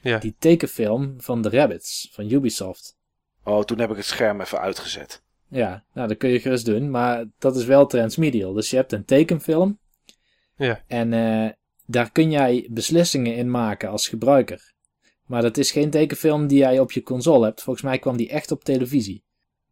Ja. 0.01 0.17
Die 0.17 0.35
tekenfilm 0.39 1.15
van 1.17 1.41
The 1.41 1.49
Rabbits 1.49 2.09
van 2.11 2.31
Ubisoft. 2.31 2.97
Oh, 3.43 3.63
toen 3.63 3.79
heb 3.79 3.89
ik 3.89 3.95
het 3.95 4.05
scherm 4.05 4.41
even 4.41 4.59
uitgezet. 4.59 5.23
Ja, 5.47 5.83
nou 5.93 6.07
dat 6.07 6.17
kun 6.17 6.29
je 6.29 6.39
gerust 6.39 6.65
doen, 6.65 6.91
maar 6.91 7.25
dat 7.37 7.55
is 7.55 7.65
wel 7.65 7.85
transmedial. 7.85 8.53
Dus 8.53 8.69
je 8.69 8.75
hebt 8.75 8.91
een 8.91 9.05
tekenfilm. 9.05 9.79
Ja. 10.55 10.83
En 10.87 11.11
uh, 11.11 11.49
daar 11.87 12.11
kun 12.11 12.31
jij 12.31 12.67
beslissingen 12.71 13.35
in 13.35 13.51
maken 13.51 13.89
als 13.89 14.07
gebruiker. 14.07 14.73
Maar 15.25 15.41
dat 15.41 15.57
is 15.57 15.71
geen 15.71 15.89
tekenfilm 15.89 16.47
die 16.47 16.57
jij 16.57 16.79
op 16.79 16.91
je 16.91 17.03
console 17.03 17.45
hebt. 17.45 17.63
Volgens 17.63 17.85
mij 17.85 17.99
kwam 17.99 18.17
die 18.17 18.29
echt 18.29 18.51
op 18.51 18.63
televisie. 18.63 19.23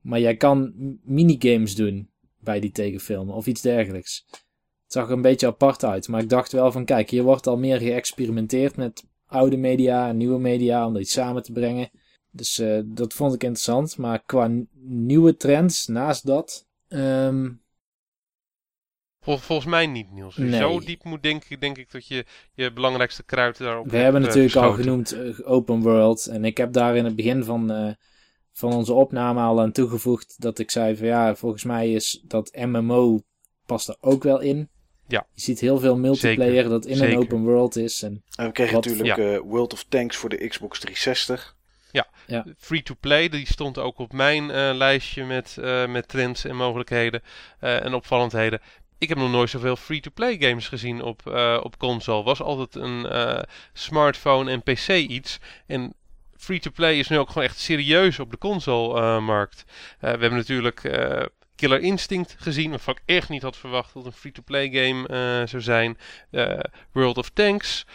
Maar 0.01 0.19
jij 0.19 0.35
kan 0.35 0.73
minigames 1.03 1.75
doen 1.75 2.09
bij 2.39 2.59
die 2.59 2.71
tekenfilm 2.71 3.29
of 3.29 3.47
iets 3.47 3.61
dergelijks. 3.61 4.25
Het 4.29 4.93
zag 4.93 5.07
er 5.07 5.13
een 5.13 5.21
beetje 5.21 5.47
apart 5.47 5.83
uit. 5.83 6.07
Maar 6.07 6.21
ik 6.21 6.29
dacht 6.29 6.51
wel 6.51 6.71
van 6.71 6.85
kijk, 6.85 7.09
hier 7.09 7.23
wordt 7.23 7.47
al 7.47 7.57
meer 7.57 7.79
geëxperimenteerd 7.79 8.75
met 8.75 9.03
oude 9.25 9.57
media 9.57 10.07
en 10.07 10.17
nieuwe 10.17 10.39
media 10.39 10.85
om 10.85 10.93
dat 10.93 11.01
iets 11.01 11.11
samen 11.11 11.43
te 11.43 11.51
brengen. 11.51 11.89
Dus 12.31 12.59
uh, 12.59 12.81
dat 12.85 13.13
vond 13.13 13.33
ik 13.33 13.43
interessant. 13.43 13.97
Maar 13.97 14.23
qua 14.25 14.51
nieuwe 14.81 15.35
trends 15.35 15.87
naast 15.87 16.25
dat. 16.25 16.67
Um, 16.87 17.61
volgens 19.25 19.65
mij 19.65 19.87
niet, 19.87 20.11
Niels. 20.11 20.35
Zo 20.35 20.79
diep 20.79 21.03
moet 21.03 21.23
denken, 21.23 21.59
denk 21.59 21.77
ik 21.77 21.91
dat 21.91 22.07
je 22.07 22.25
je 22.53 22.73
belangrijkste 22.73 23.23
kruid 23.23 23.57
daarop 23.57 23.89
We 23.89 23.97
hebben 23.97 24.21
natuurlijk 24.21 24.55
al 24.55 24.73
genoemd 24.73 25.13
uh, 25.13 25.39
Open 25.43 25.81
World. 25.81 26.25
En 26.27 26.45
ik 26.45 26.57
heb 26.57 26.73
daar 26.73 26.95
in 26.95 27.05
het 27.05 27.15
begin 27.15 27.43
van, 27.43 27.71
uh, 27.71 27.91
van 28.51 28.73
onze 28.73 28.93
opname 28.93 29.41
al 29.41 29.61
aan 29.61 29.71
toegevoegd 29.71 30.41
dat 30.41 30.59
ik 30.59 30.71
zei 30.71 30.95
van 30.95 31.07
ja, 31.07 31.35
volgens 31.35 31.63
mij 31.63 31.91
is 31.91 32.23
dat 32.27 32.55
MMO 32.55 33.21
past 33.65 33.87
er 33.87 33.97
ook 33.99 34.23
wel 34.23 34.39
in. 34.39 34.69
Ja. 35.07 35.27
Je 35.33 35.41
ziet 35.41 35.59
heel 35.59 35.79
veel 35.79 35.97
multiplayer 35.97 36.53
Zeker. 36.53 36.69
dat 36.69 36.85
in 36.85 36.95
Zeker. 36.95 37.13
een 37.13 37.19
open 37.19 37.43
world 37.43 37.75
is. 37.75 38.01
En, 38.01 38.23
en 38.35 38.45
we 38.45 38.51
kregen 38.51 38.73
natuurlijk 38.73 39.15
ja. 39.15 39.33
uh, 39.33 39.39
World 39.39 39.73
of 39.73 39.85
Tanks 39.89 40.15
voor 40.15 40.29
de 40.29 40.47
Xbox 40.47 40.79
360. 40.79 41.55
Ja, 41.91 42.07
ja. 42.27 42.45
free-to-play, 42.57 43.29
die 43.29 43.47
stond 43.47 43.77
ook 43.77 43.97
op 43.97 44.13
mijn 44.13 44.43
uh, 44.43 44.71
lijstje 44.73 45.23
met, 45.23 45.55
uh, 45.59 45.87
met 45.87 46.07
trends 46.07 46.45
en 46.45 46.55
mogelijkheden 46.55 47.21
en 47.59 47.93
opvallendheden 47.93 48.61
ik 48.97 49.09
heb 49.09 49.17
nog 49.17 49.31
nooit 49.31 49.49
zoveel 49.49 49.75
free-to-play 49.75 50.37
games 50.39 50.67
gezien 50.67 51.01
op, 51.01 51.21
uh, 51.27 51.59
op 51.63 51.77
console. 51.77 52.23
Was 52.23 52.41
altijd 52.41 52.75
een 52.75 53.05
uh, 53.05 53.39
smartphone 53.73 54.51
en 54.51 54.63
PC 54.63 54.87
iets. 54.87 55.39
En 55.67 55.93
free-to-play 56.37 56.97
is 56.97 57.07
nu 57.07 57.17
ook 57.17 57.27
gewoon 57.27 57.43
echt 57.43 57.59
serieus 57.59 58.19
op 58.19 58.31
de 58.31 58.37
console-markt. 58.37 59.63
Uh, 59.67 59.99
we 59.99 60.07
hebben 60.07 60.33
natuurlijk 60.33 60.81
Killer 61.55 61.79
Instinct 61.79 62.35
gezien, 62.39 62.69
waarvan 62.69 62.93
ik 62.93 63.01
echt 63.05 63.29
niet 63.29 63.41
had 63.41 63.57
verwacht 63.57 63.93
dat 63.93 64.05
een 64.05 64.11
free-to-play 64.11 64.69
game 64.69 65.47
zou 65.47 65.61
zijn. 65.61 65.97
World 66.91 67.17
of 67.17 67.29
Tanks, 67.29 67.85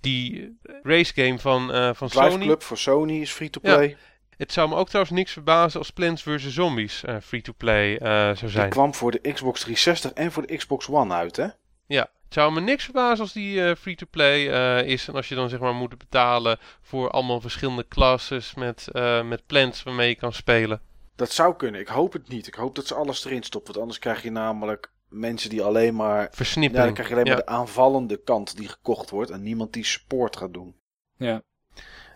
die 0.00 0.58
race 0.82 1.12
game 1.14 1.38
van, 1.38 1.94
van 1.96 2.08
Drive 2.08 2.30
Sony. 2.30 2.44
Club 2.44 2.62
voor 2.62 2.78
Sony 2.78 3.20
is 3.20 3.30
free-to-play. 3.30 3.88
Ja. 3.88 3.96
Het 4.42 4.52
zou 4.52 4.68
me 4.68 4.74
ook 4.74 4.88
trouwens 4.88 5.16
niks 5.16 5.32
verbazen 5.32 5.78
als 5.78 5.90
Plants 5.90 6.22
vs. 6.22 6.48
Zombies 6.48 7.02
uh, 7.08 7.16
free-to-play 7.22 7.92
uh, 7.92 8.08
zou 8.36 8.50
zijn. 8.50 8.64
Die 8.64 8.72
kwam 8.72 8.94
voor 8.94 9.10
de 9.10 9.32
Xbox 9.32 9.60
360 9.60 10.12
en 10.12 10.32
voor 10.32 10.46
de 10.46 10.56
Xbox 10.56 10.88
One 10.88 11.14
uit, 11.14 11.36
hè? 11.36 11.46
Ja, 11.86 12.00
het 12.00 12.34
zou 12.34 12.52
me 12.52 12.60
niks 12.60 12.84
verbazen 12.84 13.20
als 13.20 13.32
die 13.32 13.56
uh, 13.56 13.74
free-to-play 13.74 14.44
is. 14.84 15.08
En 15.08 15.14
als 15.14 15.28
je 15.28 15.34
dan 15.34 15.48
zeg 15.48 15.60
maar 15.60 15.74
moet 15.74 15.98
betalen 15.98 16.58
voor 16.80 17.10
allemaal 17.10 17.40
verschillende 17.40 17.88
classes 17.88 18.54
met, 18.54 18.88
met 19.24 19.46
plants 19.46 19.82
waarmee 19.82 20.08
je 20.08 20.14
kan 20.14 20.32
spelen. 20.32 20.80
Dat 21.16 21.32
zou 21.32 21.56
kunnen. 21.56 21.80
Ik 21.80 21.88
hoop 21.88 22.12
het 22.12 22.28
niet. 22.28 22.46
Ik 22.46 22.54
hoop 22.54 22.74
dat 22.74 22.86
ze 22.86 22.94
alles 22.94 23.24
erin 23.24 23.42
stoppen. 23.42 23.72
Want 23.72 23.82
anders 23.82 23.98
krijg 23.98 24.22
je 24.22 24.30
namelijk 24.30 24.92
mensen 25.08 25.50
die 25.50 25.62
alleen 25.62 25.94
maar... 25.94 26.28
Versnippering. 26.32 26.78
Ja, 26.78 26.84
dan 26.84 26.94
krijg 26.94 27.08
je 27.08 27.14
alleen 27.14 27.26
maar 27.26 27.54
de 27.54 27.60
aanvallende 27.60 28.16
kant 28.16 28.56
die 28.56 28.68
gekocht 28.68 29.10
wordt. 29.10 29.30
En 29.30 29.42
niemand 29.42 29.72
die 29.72 29.84
support 29.84 30.36
gaat 30.36 30.52
doen. 30.52 30.74
Ja. 31.16 31.42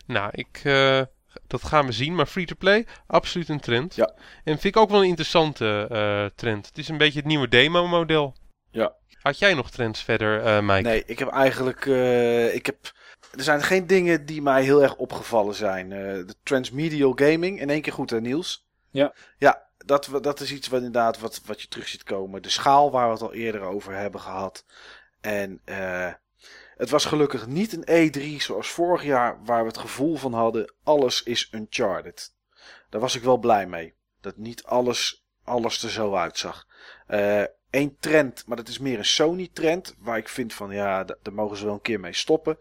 Nou, 0.07 0.31
ik 0.33 0.63
dat 1.47 1.65
gaan 1.65 1.87
we 1.87 1.93
zien. 1.93 2.15
Maar 2.15 2.27
free-to-play, 2.27 2.87
absoluut 3.07 3.49
een 3.49 3.61
trend. 3.61 3.95
Ja. 3.95 4.15
En 4.45 4.59
vind 4.59 4.65
ik 4.65 4.77
ook 4.77 4.91
wel 4.91 5.01
een 5.01 5.09
interessante 5.09 5.89
uh, 5.93 6.25
trend. 6.35 6.67
Het 6.67 6.79
is 6.79 6.89
een 6.89 6.99
beetje 6.99 7.19
het 7.19 7.29
nieuwe 7.29 7.49
demo-model. 7.49 8.35
Ja. 8.71 8.95
Had 9.23 9.39
jij 9.39 9.55
nog 9.55 9.71
trends 9.71 10.03
verder, 10.03 10.45
uh, 10.45 10.61
Mike? 10.61 10.89
Nee, 10.89 11.03
ik 11.07 11.19
heb 11.19 11.29
eigenlijk... 11.29 11.85
Uh, 11.85 12.55
ik 12.55 12.67
heb, 12.67 12.77
er 13.37 13.43
zijn 13.43 13.63
geen 13.63 13.87
dingen 13.87 14.27
die 14.27 14.43
mij 14.43 14.63
heel 14.63 14.83
erg 14.83 14.97
opgevallen 14.97 15.55
zijn. 15.55 15.89
de 15.89 16.35
transmedial 16.43 17.13
gaming, 17.15 17.61
in 17.61 17.71
één 17.71 17.83
keer 17.83 17.93
goed 17.93 18.11
hè 18.11 18.21
Niels? 18.21 18.67
Ja. 18.91 19.13
Ja, 19.39 19.67
dat, 19.87 20.09
dat 20.21 20.41
is 20.41 20.53
iets 20.53 20.69
wat 20.69 20.83
inderdaad 20.83 21.19
wat, 21.19 21.41
wat 21.45 21.61
je 21.61 21.69
terug 21.69 21.89
ziet 21.89 22.03
komen. 22.03 22.43
De 22.43 22.49
schaal 22.49 22.91
waar 22.91 23.07
we 23.07 23.13
het 23.13 23.23
al 23.23 23.35
eerder 23.35 23.61
over 23.61 23.95
hebben 23.95 24.21
gehad. 24.21 24.65
En 25.21 25.61
uh, 25.65 26.13
het 26.77 26.91
was 26.91 27.05
gelukkig 27.05 27.47
niet 27.47 27.73
een 27.73 28.11
E3 28.11 28.43
zoals 28.43 28.69
vorig 28.69 29.05
jaar, 29.05 29.45
waar 29.45 29.61
we 29.61 29.69
het 29.69 29.79
gevoel 29.79 30.17
van 30.17 30.33
hadden: 30.33 30.75
alles 30.83 31.23
is 31.23 31.49
Uncharted. 31.53 32.35
Daar 32.91 33.01
was 33.01 33.15
ik 33.15 33.23
wel 33.23 33.39
blij 33.39 33.67
mee. 33.67 33.95
Dat 34.21 34.37
niet 34.37 34.65
alles, 34.65 35.27
alles 35.45 35.83
er 35.83 35.91
zo 35.91 36.15
uitzag. 36.15 36.67
Uh, 37.09 37.43
Eén 37.71 37.97
trend, 38.01 38.47
maar 38.47 38.57
dat 38.57 38.69
is 38.69 38.79
meer 38.79 38.99
een 38.99 39.05
Sony-trend, 39.05 39.95
waar 39.99 40.17
ik 40.17 40.29
vind 40.29 40.55
van 40.55 40.71
ja, 40.71 41.05
daar 41.05 41.33
mogen 41.33 41.57
ze 41.57 41.65
wel 41.65 41.75
een 41.75 41.81
keer 41.81 42.01
mee 42.01 42.13
stoppen. 42.13 42.59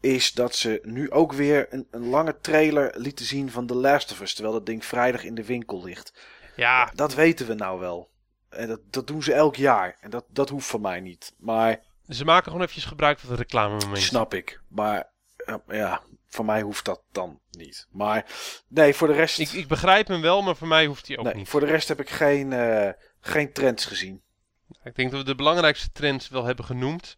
Is 0.00 0.32
dat 0.32 0.54
ze 0.54 0.80
nu 0.82 1.10
ook 1.10 1.32
weer 1.32 1.66
een, 1.70 1.86
een 1.90 2.08
lange 2.08 2.38
trailer 2.40 2.94
lieten 2.96 3.24
zien 3.24 3.50
van 3.50 3.66
The 3.66 3.74
Last 3.74 4.12
of 4.12 4.20
Us, 4.20 4.34
terwijl 4.34 4.54
dat 4.54 4.66
ding 4.66 4.84
vrijdag 4.84 5.24
in 5.24 5.34
de 5.34 5.44
winkel 5.44 5.84
ligt. 5.84 6.12
Ja. 6.56 6.90
Dat 6.94 7.14
weten 7.14 7.46
we 7.46 7.54
nou 7.54 7.80
wel. 7.80 8.10
En 8.48 8.68
dat, 8.68 8.80
dat 8.90 9.06
doen 9.06 9.22
ze 9.22 9.32
elk 9.32 9.56
jaar. 9.56 9.96
En 10.00 10.10
dat, 10.10 10.24
dat 10.28 10.48
hoeft 10.48 10.66
van 10.66 10.80
mij 10.80 11.00
niet. 11.00 11.34
Maar. 11.38 11.80
Ze 12.14 12.24
maken 12.24 12.44
gewoon 12.44 12.60
eventjes 12.60 12.84
gebruik 12.84 13.18
van 13.18 13.28
de 13.28 13.34
reclame 13.34 13.76
moment. 13.78 14.02
Snap 14.02 14.34
ik. 14.34 14.60
Maar 14.68 15.10
ja, 15.68 16.02
voor 16.28 16.44
mij 16.44 16.62
hoeft 16.62 16.84
dat 16.84 17.02
dan 17.12 17.40
niet. 17.50 17.86
Maar 17.90 18.24
nee, 18.68 18.94
voor 18.94 19.08
de 19.08 19.14
rest. 19.14 19.38
Ik, 19.38 19.50
ik 19.52 19.68
begrijp 19.68 20.08
hem 20.08 20.20
wel, 20.20 20.42
maar 20.42 20.56
voor 20.56 20.68
mij 20.68 20.86
hoeft 20.86 21.06
hij 21.06 21.18
ook 21.18 21.24
nee, 21.24 21.34
niet. 21.34 21.48
Voor 21.48 21.60
de 21.60 21.66
rest 21.66 21.88
heb 21.88 22.00
ik 22.00 22.10
geen, 22.10 22.50
uh, 22.50 22.88
geen 23.20 23.52
trends 23.52 23.84
gezien. 23.84 24.22
Ik 24.84 24.94
denk 24.94 25.10
dat 25.10 25.20
we 25.20 25.26
de 25.26 25.34
belangrijkste 25.34 25.90
trends 25.92 26.28
wel 26.28 26.44
hebben 26.44 26.64
genoemd. 26.64 27.16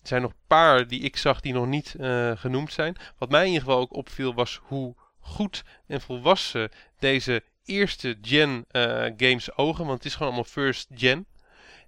Er 0.00 0.08
zijn 0.08 0.22
nog 0.22 0.30
een 0.30 0.46
paar 0.46 0.86
die 0.86 1.00
ik 1.00 1.16
zag 1.16 1.40
die 1.40 1.52
nog 1.52 1.66
niet 1.66 1.94
uh, 2.00 2.32
genoemd 2.36 2.72
zijn. 2.72 2.96
Wat 3.18 3.30
mij 3.30 3.40
in 3.40 3.46
ieder 3.46 3.62
geval 3.62 3.80
ook 3.80 3.92
opviel 3.92 4.34
was 4.34 4.60
hoe 4.62 4.94
goed 5.20 5.62
en 5.86 6.00
volwassen 6.00 6.70
deze 6.98 7.42
eerste 7.64 8.18
gen 8.22 8.64
uh, 8.72 8.82
games 9.16 9.56
ogen. 9.56 9.86
Want 9.86 9.96
het 9.96 10.06
is 10.06 10.12
gewoon 10.12 10.28
allemaal 10.28 10.50
first 10.50 10.88
gen. 10.94 11.26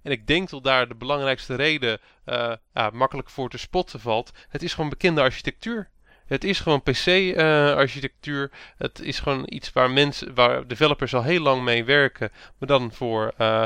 En 0.07 0.13
ik 0.13 0.27
denk 0.27 0.49
dat 0.49 0.63
daar 0.63 0.87
de 0.87 0.95
belangrijkste 0.95 1.55
reden 1.55 1.99
uh, 2.25 2.53
ja, 2.73 2.89
makkelijk 2.93 3.29
voor 3.29 3.49
te 3.49 3.57
spotten 3.57 3.99
valt. 3.99 4.31
Het 4.49 4.63
is 4.63 4.73
gewoon 4.73 4.89
bekende 4.89 5.21
architectuur. 5.21 5.89
Het 6.25 6.43
is 6.43 6.59
gewoon 6.59 6.81
PC-architectuur. 6.81 8.49
Uh, 8.51 8.57
het 8.77 8.99
is 8.99 9.19
gewoon 9.19 9.43
iets 9.45 9.71
waar 9.71 9.91
mensen, 9.91 10.33
waar 10.33 10.67
developers 10.67 11.13
al 11.13 11.23
heel 11.23 11.41
lang 11.41 11.63
mee 11.63 11.83
werken. 11.83 12.31
Maar 12.57 12.67
dan 12.67 12.91
voor 12.91 13.33
uh, 13.37 13.63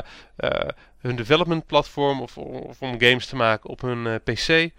hun 0.98 1.16
development 1.16 1.66
platform 1.66 2.20
of, 2.20 2.38
of, 2.38 2.82
om 2.82 3.00
games 3.00 3.26
te 3.26 3.36
maken 3.36 3.70
op 3.70 3.80
hun 3.80 4.20
PC. 4.24 4.70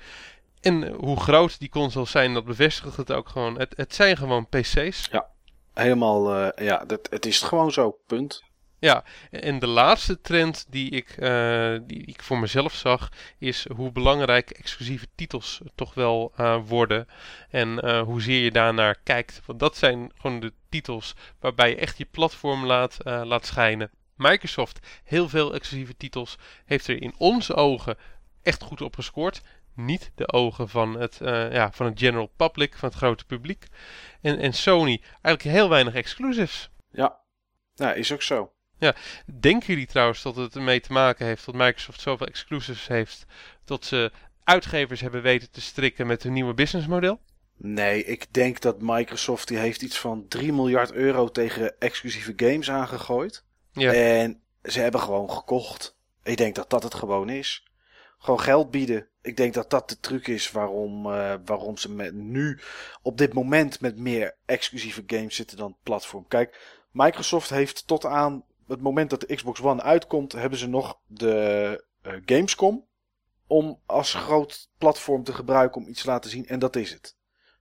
En 0.62 0.88
hoe 0.88 1.20
groot 1.20 1.60
die 1.60 1.70
consoles 1.70 2.12
zijn, 2.12 2.34
dat 2.34 2.46
bevestigt 2.46 2.98
het 2.98 3.12
ook 3.12 3.30
gewoon. 3.30 3.60
Het, 3.60 3.74
het 3.76 3.96
zijn 3.96 4.18
gewoon 4.18 4.48
PC's. 4.48 5.08
Ja, 5.12 5.28
helemaal. 5.74 6.52
Ja, 6.64 6.86
dat, 6.86 7.08
het 7.10 7.26
is 7.26 7.42
gewoon 7.42 7.72
zo. 7.72 7.98
Punt. 8.08 8.44
Ja, 8.84 9.04
en 9.32 9.60
de 9.60 9.68
laatste 9.68 10.22
trend 10.22 10.66
die 10.70 10.90
ik, 10.90 11.18
uh, 11.18 11.78
die 11.84 12.06
ik 12.06 12.24
voor 12.24 12.38
mezelf 12.38 12.74
zag, 12.74 13.10
is 13.38 13.68
hoe 13.76 13.92
belangrijk 13.92 14.50
exclusieve 14.50 15.08
titels 15.16 15.62
toch 15.76 15.94
wel 15.94 16.34
uh, 16.38 16.60
worden. 16.66 17.08
En 17.50 17.86
uh, 17.86 18.02
hoezeer 18.02 18.44
je 18.44 18.52
daarnaar 18.52 19.00
kijkt. 19.04 19.42
Want 19.46 19.60
dat 19.60 19.78
zijn 19.78 20.12
gewoon 20.16 20.40
de 20.40 20.54
titels 20.70 21.16
waarbij 21.40 21.70
je 21.70 21.76
echt 21.76 21.98
je 21.98 22.06
platform 22.06 22.66
laat, 22.66 22.98
laat 23.04 23.46
schijnen. 23.46 23.92
Microsoft, 24.16 24.88
heel 25.04 25.30
veel 25.30 25.54
exclusieve 25.54 25.98
titels, 25.98 26.38
heeft 26.66 26.88
er 26.88 27.02
in 27.02 27.14
onze 27.18 27.54
ogen 27.54 27.98
echt 28.42 28.64
goed 28.64 28.82
op 28.82 28.96
gescoord. 28.96 29.42
Niet 29.76 30.12
de 30.16 30.32
ogen 30.32 30.70
van 30.70 31.00
het, 31.00 31.18
ja, 31.52 31.72
van 31.72 31.86
het 31.86 32.00
general 32.00 32.32
public, 32.36 32.78
van 32.78 32.90
het 32.90 32.98
grote 32.98 33.26
publiek. 33.26 33.66
En, 34.22 34.40
en 34.40 34.54
Sony, 34.54 35.02
eigenlijk 35.22 35.58
heel 35.58 35.70
weinig 35.70 35.94
exclusives. 35.94 36.70
Ja, 36.92 37.20
ja 37.74 37.94
is 37.94 38.12
ook 38.12 38.22
zo. 38.22 38.54
Ja, 38.84 38.96
denken 39.40 39.68
jullie 39.68 39.88
trouwens 39.88 40.22
dat 40.22 40.36
het 40.36 40.56
ermee 40.56 40.80
te 40.80 40.92
maken 40.92 41.26
heeft 41.26 41.46
dat 41.46 41.56
Microsoft 41.56 42.02
zoveel 42.02 42.28
exclusives 42.28 42.88
heeft, 42.88 43.26
dat 43.66 43.86
ze 43.86 44.12
uitgevers 44.44 45.02
hebben 45.02 45.22
weten 45.22 45.52
te 45.52 45.62
strikken 45.62 46.08
met 46.08 46.24
hun 46.24 46.34
nieuwe 46.34 46.54
businessmodel? 46.54 47.20
Nee, 47.58 48.04
ik 48.04 48.34
denk 48.34 48.62
dat 48.62 48.82
Microsoft 48.82 49.48
die 49.48 49.58
heeft 49.58 49.82
iets 49.82 50.00
van 50.00 50.28
3 50.28 50.54
miljard 50.54 50.92
euro 50.92 51.30
tegen 51.30 51.80
exclusieve 51.80 52.34
games 52.36 52.72
aangegooid. 52.72 53.44
Ja. 53.72 53.94
En 53.94 54.42
ze 54.64 54.80
hebben 54.80 55.02
gewoon 55.02 55.32
gekocht. 55.32 55.98
Ik 56.24 56.38
denk 56.38 56.56
dat 56.56 56.70
dat 56.70 56.84
het 56.84 56.94
gewoon 56.94 57.30
is. 57.30 57.68
Gewoon 58.18 58.40
geld 58.40 58.72
bieden. 58.72 59.08
Ik 59.22 59.38
denk 59.38 59.54
dat 59.54 59.70
dat 59.70 59.90
de 59.90 60.00
truc 60.00 60.28
is 60.28 60.52
waarom, 60.52 61.06
uh, 61.06 61.34
waarom 61.46 61.78
ze 61.78 61.92
met 61.92 62.14
nu 62.14 62.60
op 63.02 63.18
dit 63.18 63.34
moment 63.34 63.82
met 63.82 63.98
meer 63.98 64.36
exclusieve 64.46 65.04
games 65.08 65.36
zitten 65.36 65.58
dan 65.58 65.78
platform. 65.84 66.28
Kijk, 66.28 66.82
Microsoft 66.92 67.50
heeft 67.50 67.88
tot 67.88 68.06
aan 68.06 68.44
het 68.68 68.82
moment 68.82 69.10
dat 69.10 69.22
de 69.22 69.36
Xbox 69.36 69.62
One 69.62 69.82
uitkomt, 69.82 70.32
hebben 70.32 70.60
ze 70.60 70.68
nog 70.68 71.00
de 71.08 71.84
uh, 72.08 72.14
Gamescom 72.26 72.86
om 73.48 73.80
als 73.86 74.14
groot 74.14 74.70
platform 74.78 75.24
te 75.24 75.34
gebruiken 75.34 75.82
om 75.82 75.88
iets 75.88 76.02
te 76.02 76.08
laten 76.08 76.30
zien. 76.30 76.48
En 76.48 76.60
dat 76.60 76.76
is 76.76 76.92
het. 76.92 77.16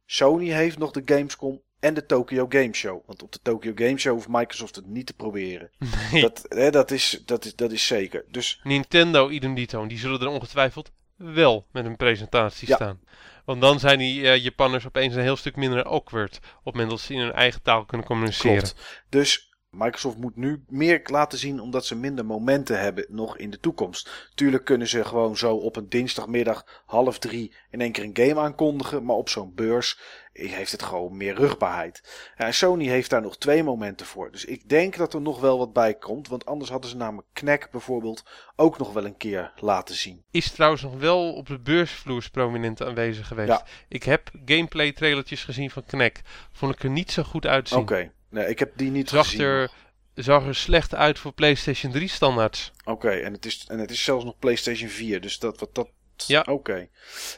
Sony 0.07 0.49
heeft 0.49 0.79
nog 0.79 0.91
de 0.91 1.03
Gamescom 1.05 1.63
en 1.81 1.95
de 1.95 2.07
Tokyo 2.07 2.47
Game 2.49 2.75
Show. 2.75 3.03
Want 3.07 3.23
op 3.23 3.33
de 3.33 3.39
Tokyo 3.43 3.73
Game 3.75 3.99
Show 3.99 4.15
hoeft 4.15 4.29
Microsoft 4.29 4.77
het 4.77 4.87
niet 4.87 5.07
te 5.07 5.15
proberen. 5.15 5.71
Nee. 6.13 6.23
Dat, 6.23 6.45
hè, 6.49 6.71
dat, 6.71 6.91
is, 6.91 7.23
dat, 7.27 7.45
is, 7.45 7.57
dat 7.57 7.73
is 7.73 7.87
zeker. 7.87 8.25
Dus 8.31 8.61
Nintendo, 8.63 9.29
idem 9.29 9.55
dito, 9.55 9.87
die 9.87 9.99
zullen 9.99 10.21
er 10.21 10.27
ongetwijfeld 10.29 10.91
wel 11.17 11.67
met 11.73 11.85
een 11.85 11.97
presentatie 11.97 12.69
Ja. 12.69 12.75
staan. 12.75 13.01
Want 13.45 13.61
dan 13.61 13.81
zijn 13.81 13.99
die 13.99 14.29
eh, 14.29 14.43
Japanners 14.43 14.87
opeens 14.87 15.15
een 15.15 15.23
heel 15.23 15.37
stuk 15.37 15.57
minder 15.57 15.85
awkward 15.85 16.37
op 16.37 16.65
het 16.65 16.75
moment 16.75 16.91
dat 16.91 17.01
ze 17.01 17.13
in 17.15 17.21
hun 17.21 17.33
eigen 17.33 17.63
taal 17.63 17.85
kunnen 17.85 18.07
communiceren. 18.07 18.59
klopt. 18.59 19.05
Dus 19.09 19.52
Microsoft 19.77 20.17
moet 20.17 20.37
nu 20.37 20.65
meer 20.69 21.01
laten 21.05 21.39
zien 21.39 21.61
omdat 21.61 21.87
ze 21.87 21.97
minder 21.97 22.27
momenten 22.27 22.81
hebben 22.81 23.07
nog 23.09 23.37
in 23.37 23.51
de 23.51 23.61
toekomst. 23.61 24.31
Tuurlijk 24.35 24.65
kunnen 24.65 24.89
ze 24.89 25.05
gewoon 25.05 25.37
zo 25.37 25.57
op 25.57 25.77
een 25.77 25.89
dinsdagmiddag 25.89 26.83
half 26.87 27.19
drie 27.19 27.55
in 27.71 27.81
één 27.81 27.93
keer 27.93 28.05
een 28.05 28.29
game 28.29 28.41
aankondigen. 28.41 29.05
Maar 29.05 29.17
op 29.17 29.29
zo'n 29.29 29.55
beurs 29.55 30.01
heeft 30.33 30.73
het 30.73 30.83
gewoon 30.83 31.17
meer 31.17 31.35
rugbaarheid. 31.35 32.33
Ja, 32.37 32.45
en 32.45 32.55
Sony 32.55 32.87
heeft 32.87 33.11
daar 33.11 33.23
nog 33.23 33.39
twee 33.39 33.63
momenten 33.63 34.07
voor. 34.07 34.31
Dus 34.31 34.45
ik 34.45 34.69
denk 34.69 34.97
dat 34.97 35.15
er 35.15 35.21
nog 35.21 35.41
wel 35.41 35.59
wat 35.59 35.73
bij 35.73 35.95
komt. 35.95 36.29
Want 36.29 36.47
anders 36.47 36.71
hadden 36.71 36.91
ze 36.91 36.97
namelijk 36.97 37.29
Knack 37.33 37.71
bijvoorbeeld 37.71 38.25
ook 38.57 38.79
nog 38.79 38.93
wel 38.93 39.05
een 39.05 39.17
keer 39.17 39.53
laten 39.57 39.95
zien. 39.95 40.25
Is 40.31 40.51
trouwens 40.51 40.83
nog 40.83 40.99
wel 40.99 41.35
op 41.35 41.47
de 41.47 41.59
beursvloers 41.59 42.31
prominent 42.31 42.83
aanwezig 42.83 43.27
geweest. 43.27 43.49
Ja. 43.49 43.67
Ik 43.89 44.03
heb 44.03 44.31
gameplay 44.45 44.93
trailertjes 44.93 45.45
gezien 45.45 45.71
van 45.71 45.85
Knack. 45.85 46.21
Vond 46.53 46.75
ik 46.75 46.83
er 46.83 46.91
niet 46.91 47.13
zo 47.13 47.23
goed 47.23 47.47
uitzien. 47.47 47.79
Oké, 47.79 48.13
nee, 48.33 48.47
ik 48.49 48.59
heb 48.59 48.73
die 48.77 48.91
niet 48.91 49.09
Zag 49.09 49.25
gezien. 49.25 49.41
er, 49.41 49.71
zag 50.15 50.47
er 50.47 50.55
slecht 50.55 50.95
uit 50.95 51.19
voor 51.19 51.33
PlayStation 51.33 51.93
3 51.93 52.09
standaards. 52.09 52.73
Oké, 52.85 53.11
en, 53.11 53.33
het 53.33 53.47
is, 53.47 53.65
en 53.69 53.79
het 53.79 53.91
is 53.91 54.05
zelfs 54.05 54.25
nog 54.25 54.39
PlayStation 54.39 54.89
4. 54.89 55.21
Dus 55.21 55.39
dat 55.39 55.59
wat 55.59 55.75
dat. 55.75 55.89
Ja. 56.27 56.45
Oké. 56.51 56.89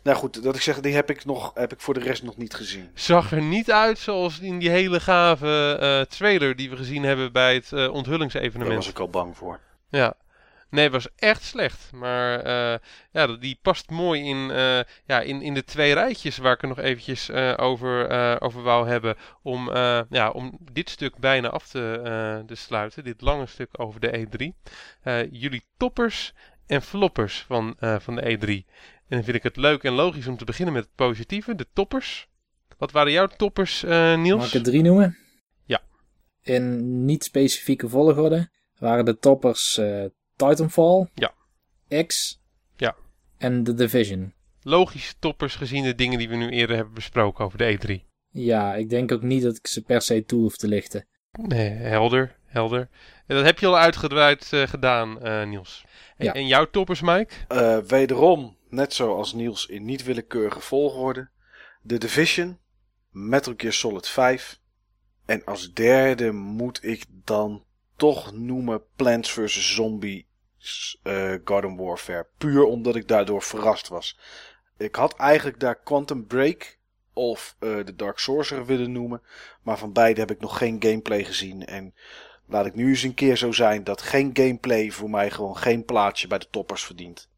Nou 0.03 0.17
goed, 0.17 0.43
dat 0.43 0.55
ik 0.57 0.61
zeg, 0.63 0.81
die 0.81 0.95
heb 0.95 1.11
ik, 1.11 1.25
nog, 1.25 1.51
heb 1.55 1.73
ik 1.73 1.81
voor 1.81 1.95
de 1.95 2.01
rest 2.01 2.23
nog 2.23 2.37
niet 2.37 2.55
gezien. 2.55 2.91
Zag 2.95 3.33
er 3.33 3.43
niet 3.43 3.71
uit 3.73 3.99
zoals 3.99 4.39
in 4.41 4.59
die 4.59 4.71
hele 4.71 5.01
gave 5.01 5.79
eh, 5.81 6.01
trailer 6.17 6.57
die 6.57 6.71
we 6.71 6.77
gezien 6.77 7.03
hebben 7.03 7.33
bij 7.33 7.55
het 7.55 7.65
eh, 7.65 7.71
Daar 7.79 7.91
onthullingsevenement. 7.91 8.75
was 8.75 8.89
ik 8.89 8.99
al 8.99 9.09
bang 9.09 9.37
voor. 9.37 9.61
Ja. 9.91 10.15
Nee, 10.75 10.85
het 10.85 10.93
was 10.93 11.09
echt 11.17 11.43
slecht. 11.43 11.93
Maar 11.93 12.41
eh, 12.41 12.79
ja, 13.13 13.27
die 13.27 13.59
past 13.63 13.91
mooi 13.91 14.23
in, 14.23 14.51
eh, 14.51 14.81
ja, 15.07 15.21
in, 15.21 15.43
in 15.43 15.55
de 15.55 15.65
twee 15.65 15.93
rijtjes 15.93 16.37
waar 16.37 16.53
ik 16.53 16.63
er 16.63 16.69
nog 16.69 16.79
eventjes 16.79 17.29
eh, 17.29 17.55
over, 17.57 18.41
over 18.41 18.63
wou 18.63 18.89
hebben. 18.89 19.17
Om, 19.43 19.71
ja, 20.11 20.31
om 20.31 20.59
dit 20.73 20.91
stuk 20.91 21.19
bijna 21.19 21.49
af 21.49 21.69
te, 21.69 22.43
te 22.47 22.55
sluiten. 22.55 23.05
Dit 23.05 23.21
lange 23.21 23.47
stuk 23.47 23.69
over 23.73 24.01
de 24.01 24.27
E3. 24.27 24.69
Eh, 25.03 25.33
jullie 25.33 25.65
toppers 25.77 26.33
en 26.67 26.83
floppers 26.83 27.45
van, 27.47 27.77
van 27.79 28.17
de 28.17 28.37
E3. 28.37 28.73
En 29.09 29.17
dan 29.17 29.25
vind 29.25 29.37
ik 29.37 29.43
het 29.43 29.57
leuk 29.57 29.83
en 29.83 29.93
logisch 29.93 30.27
om 30.27 30.37
te 30.37 30.45
beginnen 30.45 30.75
met 30.75 30.85
het 30.85 30.95
positieve. 30.95 31.55
De 31.55 31.67
toppers. 31.73 32.29
Wat 32.79 32.93
waren 32.93 33.13
jouw 33.13 33.27
toppers, 33.27 33.83
Niels? 34.17 34.41
Mag 34.41 34.47
ik 34.47 34.55
er 34.55 34.63
drie 34.63 34.83
noemen? 34.83 35.17
Ja. 35.65 35.81
In 36.43 37.05
niet 37.05 37.25
specifieke 37.25 37.89
volgorde 37.89 38.49
waren 38.79 39.05
de 39.05 39.19
toppers 39.19 39.81
Titanfall, 40.37 41.09
Ja. 41.15 41.35
X 42.07 42.41
Ja. 42.77 42.97
en 43.39 43.65
The 43.65 43.75
Division. 43.75 44.35
Logische 44.63 45.15
toppers 45.19 45.55
gezien 45.57 45.83
de 45.83 45.95
dingen 45.95 46.19
die 46.19 46.29
we 46.29 46.37
nu 46.37 46.51
eerder 46.51 46.77
hebben 46.77 46.95
besproken 46.95 47.45
over 47.45 47.59
de 47.59 47.79
E3. 47.79 48.13
Ja, 48.31 48.75
ik 48.75 48.89
denk 48.91 49.13
ook 49.13 49.23
niet 49.23 49.43
dat 49.43 49.57
ik 49.57 49.67
ze 49.67 49.83
per 49.83 50.03
se 50.03 50.25
toe 50.25 50.41
hoef 50.41 50.57
te 50.57 50.69
lichten. 50.69 51.07
Nee, 51.33 51.69
helder, 51.71 52.37
helder. 52.45 52.89
En 53.27 53.37
dat 53.37 53.45
heb 53.45 53.59
je 53.59 53.67
al 53.67 53.79
uitgebreid 53.79 54.53
eh, 54.53 54.63
gedaan, 54.67 55.21
eh, 55.23 55.47
Niels. 55.47 55.85
En, 56.17 56.25
Ja. 56.25 56.33
en 56.33 56.47
jouw 56.47 56.71
toppers, 56.71 57.01
Mike? 57.01 57.35
Eh, 57.49 57.79
wederom, 57.79 58.57
net 58.69 58.93
zoals 58.93 59.33
Niels 59.33 59.67
in 59.67 59.85
niet 59.85 60.05
willekeurige 60.05 60.61
volgorde. 60.61 61.29
The 61.87 61.99
Division, 61.99 62.59
Metal 63.11 63.55
Gear 63.57 63.73
Solid 63.73 64.09
5. 64.09 64.61
En 65.27 65.45
als 65.45 65.73
derde 65.73 66.33
moet 66.33 66.85
ik 66.85 67.05
dan 67.25 67.65
toch 67.97 68.33
noemen 68.33 68.83
Plants 68.97 69.31
vs. 69.31 69.75
Zombie 69.75 70.27
eh 71.03 71.35
Garden 71.45 71.77
Warfare. 71.77 72.27
Puur 72.39 72.65
omdat 72.65 72.97
ik 72.97 73.09
daardoor 73.09 73.43
verrast 73.43 73.89
was. 73.89 74.19
Ik 74.77 74.95
had 74.95 75.17
eigenlijk 75.17 75.61
daar 75.61 75.77
Quantum 75.77 76.27
Break 76.27 76.79
of 77.13 77.57
eh 77.59 77.79
The 77.79 77.95
Dark 77.97 78.19
Sorcerer 78.19 78.67
willen 78.67 78.93
noemen. 78.93 79.23
Maar 79.63 79.79
van 79.79 79.93
beide 79.93 80.21
heb 80.21 80.31
ik 80.31 80.41
nog 80.41 80.59
geen 80.59 80.83
gameplay 80.83 81.25
gezien. 81.25 81.67
En 81.67 81.95
laat 82.47 82.67
ik 82.67 82.75
nu 82.75 82.89
eens 82.89 83.03
een 83.03 83.15
keer 83.15 83.37
zo 83.37 83.53
zijn 83.53 83.85
dat 83.85 84.03
geen 84.03 84.31
gameplay 84.33 84.91
voor 84.91 85.11
mij 85.11 85.31
gewoon 85.31 85.57
geen 85.57 85.85
plaatsje 85.85 86.27
bij 86.27 86.39
de 86.39 86.49
toppers 86.51 86.85
verdient. 86.85 87.29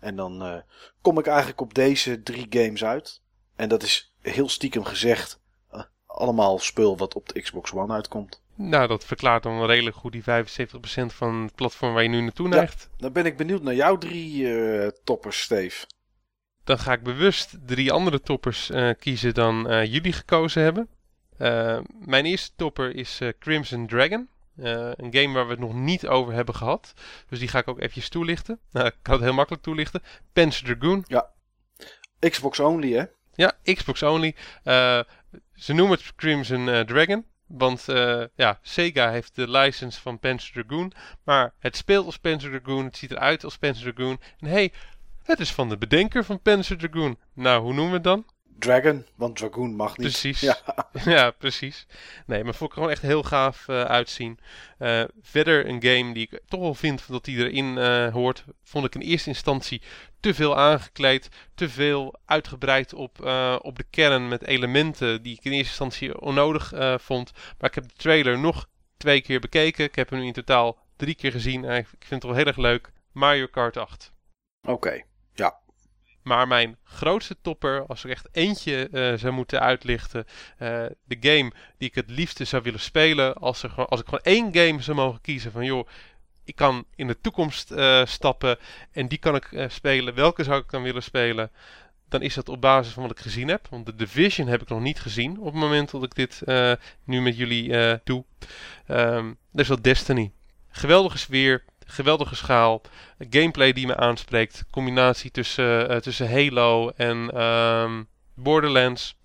En 0.00 0.16
dan 0.16 0.46
uh, 0.46 0.56
kom 1.02 1.18
ik 1.18 1.26
eigenlijk 1.26 1.60
op 1.60 1.74
deze 1.74 2.22
drie 2.22 2.46
games 2.50 2.84
uit. 2.84 3.22
En 3.56 3.68
dat 3.68 3.82
is 3.82 4.14
heel 4.20 4.48
stiekem 4.48 4.84
gezegd 4.84 5.40
uh, 5.72 5.82
allemaal 6.06 6.58
spul 6.58 6.96
wat 6.96 7.14
op 7.14 7.28
de 7.28 7.40
Xbox 7.40 7.72
One 7.72 7.92
uitkomt. 7.92 8.42
Nou, 8.56 8.88
dat 8.88 9.04
verklaart 9.04 9.42
dan 9.42 9.58
wel 9.58 9.66
redelijk 9.66 9.96
goed 9.96 10.12
die 10.12 10.22
75% 10.22 10.24
van 11.06 11.42
het 11.42 11.54
platform 11.54 11.92
waar 11.92 12.02
je 12.02 12.08
nu 12.08 12.20
naartoe 12.20 12.48
neigt. 12.48 12.88
Ja, 12.90 12.96
dan 12.98 13.12
ben 13.12 13.26
ik 13.26 13.36
benieuwd 13.36 13.62
naar 13.62 13.74
jouw 13.74 13.98
drie 13.98 14.42
uh, 14.42 14.88
toppers, 15.04 15.40
Steve. 15.40 15.86
Dan 16.64 16.78
ga 16.78 16.92
ik 16.92 17.02
bewust 17.02 17.56
drie 17.66 17.92
andere 17.92 18.20
toppers 18.20 18.70
kiezen 18.98 19.34
dan 19.34 19.86
jullie 19.88 20.12
gekozen 20.12 20.62
hebben. 20.62 20.88
mijn 22.06 22.24
eerste 22.24 22.50
topper 22.56 22.96
is 22.96 23.20
Crimson 23.38 23.86
Dragon. 23.86 24.28
Een 24.56 25.14
game 25.14 25.32
waar 25.34 25.44
we 25.44 25.50
het 25.50 25.60
nog 25.60 25.74
niet 25.74 26.06
over 26.06 26.32
hebben 26.32 26.54
gehad. 26.54 26.92
Dus 27.28 27.38
die 27.38 27.48
ga 27.48 27.58
ik 27.58 27.68
ook 27.68 27.78
eventjes 27.78 28.08
toelichten. 28.08 28.58
Nou, 28.72 28.86
ik 28.86 28.94
kan 29.02 29.14
het 29.14 29.22
heel 29.22 29.32
makkelijk 29.32 29.62
toelichten. 29.62 30.02
Panzer 30.32 30.64
Dragoon. 30.64 31.04
Ja. 31.06 31.30
Xbox 32.18 32.60
only, 32.60 32.92
hè? 32.92 33.04
Ja, 33.34 33.52
Xbox 33.62 34.02
only. 34.02 34.34
Ze 35.54 35.72
noemen 35.72 35.98
het 35.98 36.14
Crimson 36.14 36.84
Dragon. 36.86 37.24
Want 37.46 37.84
ja, 38.34 38.58
Sega 38.62 39.10
heeft 39.10 39.34
de 39.34 39.50
license 39.50 40.00
van 40.00 40.18
Panzer 40.18 40.52
Dragoon. 40.52 40.92
Maar 41.24 41.54
het 41.58 41.76
speelt 41.76 42.06
als 42.06 42.18
Panzer 42.18 42.50
Dragoon. 42.50 42.84
Het 42.84 42.96
ziet 42.96 43.10
eruit 43.10 43.44
als 43.44 43.58
Panzer 43.58 43.94
Dragoon. 43.94 44.20
En 44.38 44.48
hey, 44.48 44.72
het 45.22 45.40
is 45.40 45.52
van 45.52 45.68
de 45.68 45.78
bedenker 45.78 46.24
van 46.24 46.40
Panzer 46.40 46.78
Dragoon. 46.78 47.18
Nou, 47.32 47.62
hoe 47.62 47.72
noemen 47.72 47.90
we 47.90 47.94
het 47.94 48.04
dan? 48.04 48.26
Dragon, 48.64 49.06
want 49.14 49.36
Dragoon 49.36 49.74
mag 49.74 49.96
niet. 49.96 50.06
Precies. 50.06 50.40
Ja, 50.40 50.58
ja 51.04 51.30
precies. 51.30 51.86
Nee, 52.26 52.44
maar 52.44 52.54
vond 52.54 52.70
ik 52.70 52.74
gewoon 52.74 52.90
echt 52.90 53.02
heel 53.02 53.22
gaaf 53.22 53.68
uh, 53.68 53.82
uitzien. 53.82 54.38
Uh, 54.78 55.04
verder 55.20 55.68
een 55.68 55.82
game 55.82 56.14
die 56.14 56.28
ik 56.30 56.40
toch 56.48 56.60
wel 56.60 56.74
vind 56.74 57.08
dat 57.08 57.24
die 57.24 57.36
erin 57.36 57.76
uh, 57.76 58.12
hoort, 58.12 58.44
vond 58.62 58.86
ik 58.86 58.94
in 58.94 59.00
eerste 59.00 59.28
instantie 59.28 59.82
te 60.20 60.34
veel 60.34 60.56
aangekleed, 60.56 61.28
te 61.54 61.68
veel 61.68 62.14
uitgebreid 62.24 62.94
op, 62.94 63.18
op 63.62 63.76
de 63.76 63.84
kern 63.90 64.28
met 64.28 64.46
elementen 64.46 65.22
die 65.22 65.36
ik 65.36 65.44
in 65.44 65.52
eerste 65.52 65.84
instantie 65.84 66.20
onnodig 66.20 66.72
vond. 67.00 67.32
Maar 67.58 67.68
ik 67.68 67.74
heb 67.74 67.88
de 67.88 67.94
trailer 67.96 68.38
nog 68.38 68.68
twee 68.96 69.20
keer 69.20 69.40
bekeken. 69.40 69.84
Ik 69.84 69.94
heb 69.94 70.10
hem 70.10 70.18
nu 70.20 70.26
in 70.26 70.32
totaal 70.32 70.78
drie 70.96 71.14
keer 71.14 71.30
gezien. 71.30 71.64
ik 71.64 71.86
vind 71.86 72.22
het 72.22 72.22
wel 72.22 72.34
heel 72.34 72.46
erg 72.46 72.56
leuk. 72.56 72.92
Mario 73.12 73.46
Kart 73.46 73.76
8. 73.76 74.12
Oké, 74.68 75.02
ja. 75.34 75.58
Maar 76.24 76.48
mijn 76.48 76.76
grootste 76.84 77.36
topper, 77.40 77.86
als 77.86 78.04
ik 78.04 78.10
echt 78.10 78.28
eentje 78.32 78.88
uh, 78.92 79.18
zou 79.18 79.32
moeten 79.32 79.60
uitlichten, 79.60 80.24
uh, 80.62 80.84
de 81.04 81.16
game 81.20 81.52
die 81.78 81.88
ik 81.88 81.94
het 81.94 82.10
liefste 82.10 82.44
zou 82.44 82.62
willen 82.62 82.80
spelen, 82.80 83.34
als, 83.34 83.62
er, 83.62 83.86
als 83.86 84.00
ik 84.00 84.06
gewoon 84.06 84.24
één 84.24 84.54
game 84.54 84.82
zou 84.82 84.96
mogen 84.96 85.20
kiezen 85.20 85.52
van 85.52 85.64
joh, 85.64 85.88
ik 86.44 86.54
kan 86.56 86.84
in 86.96 87.06
de 87.06 87.20
toekomst 87.20 87.70
uh, 87.70 88.04
stappen 88.04 88.58
en 88.92 89.08
die 89.08 89.18
kan 89.18 89.34
ik 89.34 89.66
spelen, 89.68 90.14
welke 90.14 90.44
zou 90.44 90.60
ik 90.60 90.70
dan 90.70 90.82
willen 90.82 91.02
spelen? 91.02 91.50
Dan 92.08 92.22
is 92.22 92.34
dat 92.34 92.48
op 92.48 92.60
basis 92.60 92.92
van 92.92 93.02
wat 93.02 93.12
ik 93.12 93.18
gezien 93.18 93.48
heb. 93.48 93.66
Want 93.70 93.86
de 93.86 93.94
Division 93.94 94.46
heb 94.46 94.62
ik 94.62 94.68
nog 94.68 94.80
niet 94.80 95.00
gezien 95.00 95.38
op 95.38 95.44
het 95.44 95.54
moment 95.54 95.90
dat 95.90 96.02
ik 96.02 96.14
dit 96.14 96.42
nu 97.04 97.20
met 97.20 97.36
jullie 97.36 98.00
doe. 98.04 98.24
Um, 98.88 99.38
dat 99.52 99.60
is 99.60 99.68
wel 99.68 99.82
Destiny. 99.82 100.32
Geweldige 100.68 101.18
sfeer, 101.18 101.64
geweldige 101.86 102.34
schaal. 102.34 102.82
Gameplay 103.30 103.72
die 103.72 103.86
me 103.86 103.96
aanspreekt. 103.96 104.64
Combinatie 104.70 105.30
tussen, 105.30 105.90
uh, 105.90 105.96
tussen 105.96 106.30
Halo 106.30 106.90
en 106.90 107.42
um, 107.42 108.08
Borderlands. 108.34 109.16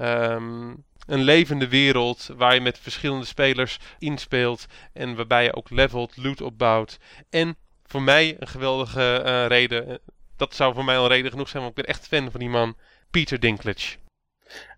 Um, 0.00 0.84
een 1.06 1.22
levende 1.22 1.68
wereld 1.68 2.30
waar 2.36 2.54
je 2.54 2.60
met 2.60 2.78
verschillende 2.78 3.26
spelers 3.26 3.78
inspeelt. 3.98 4.66
En 4.92 5.16
waarbij 5.16 5.44
je 5.44 5.54
ook 5.54 5.70
levelt, 5.70 6.16
loot 6.16 6.40
opbouwt. 6.40 6.98
En 7.30 7.56
voor 7.86 8.02
mij 8.02 8.36
een 8.38 8.48
geweldige 8.48 9.22
uh, 9.24 9.46
reden. 9.46 9.88
Eh, 9.88 9.94
dat 10.36 10.54
zou 10.54 10.74
voor 10.74 10.84
mij 10.84 10.96
al 10.96 11.08
reden 11.08 11.30
genoeg 11.30 11.48
zijn, 11.48 11.62
want 11.62 11.78
ik 11.78 11.84
ben 11.84 11.94
echt 11.94 12.06
fan 12.06 12.30
van 12.30 12.40
die 12.40 12.48
man. 12.48 12.76
Peter 13.10 13.40
Dinklage. 13.40 13.96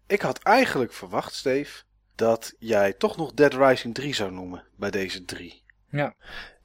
Ik 0.07 0.21
had 0.21 0.39
eigenlijk 0.39 0.93
verwacht, 0.93 1.35
Steve, 1.35 1.83
dat 2.15 2.55
jij 2.59 2.93
toch 2.93 3.17
nog 3.17 3.33
Dead 3.33 3.55
Rising 3.55 3.95
3 3.95 4.15
zou 4.15 4.33
noemen 4.33 4.65
bij 4.77 4.91
deze 4.91 5.25
drie. 5.25 5.63
Ja. 5.91 6.15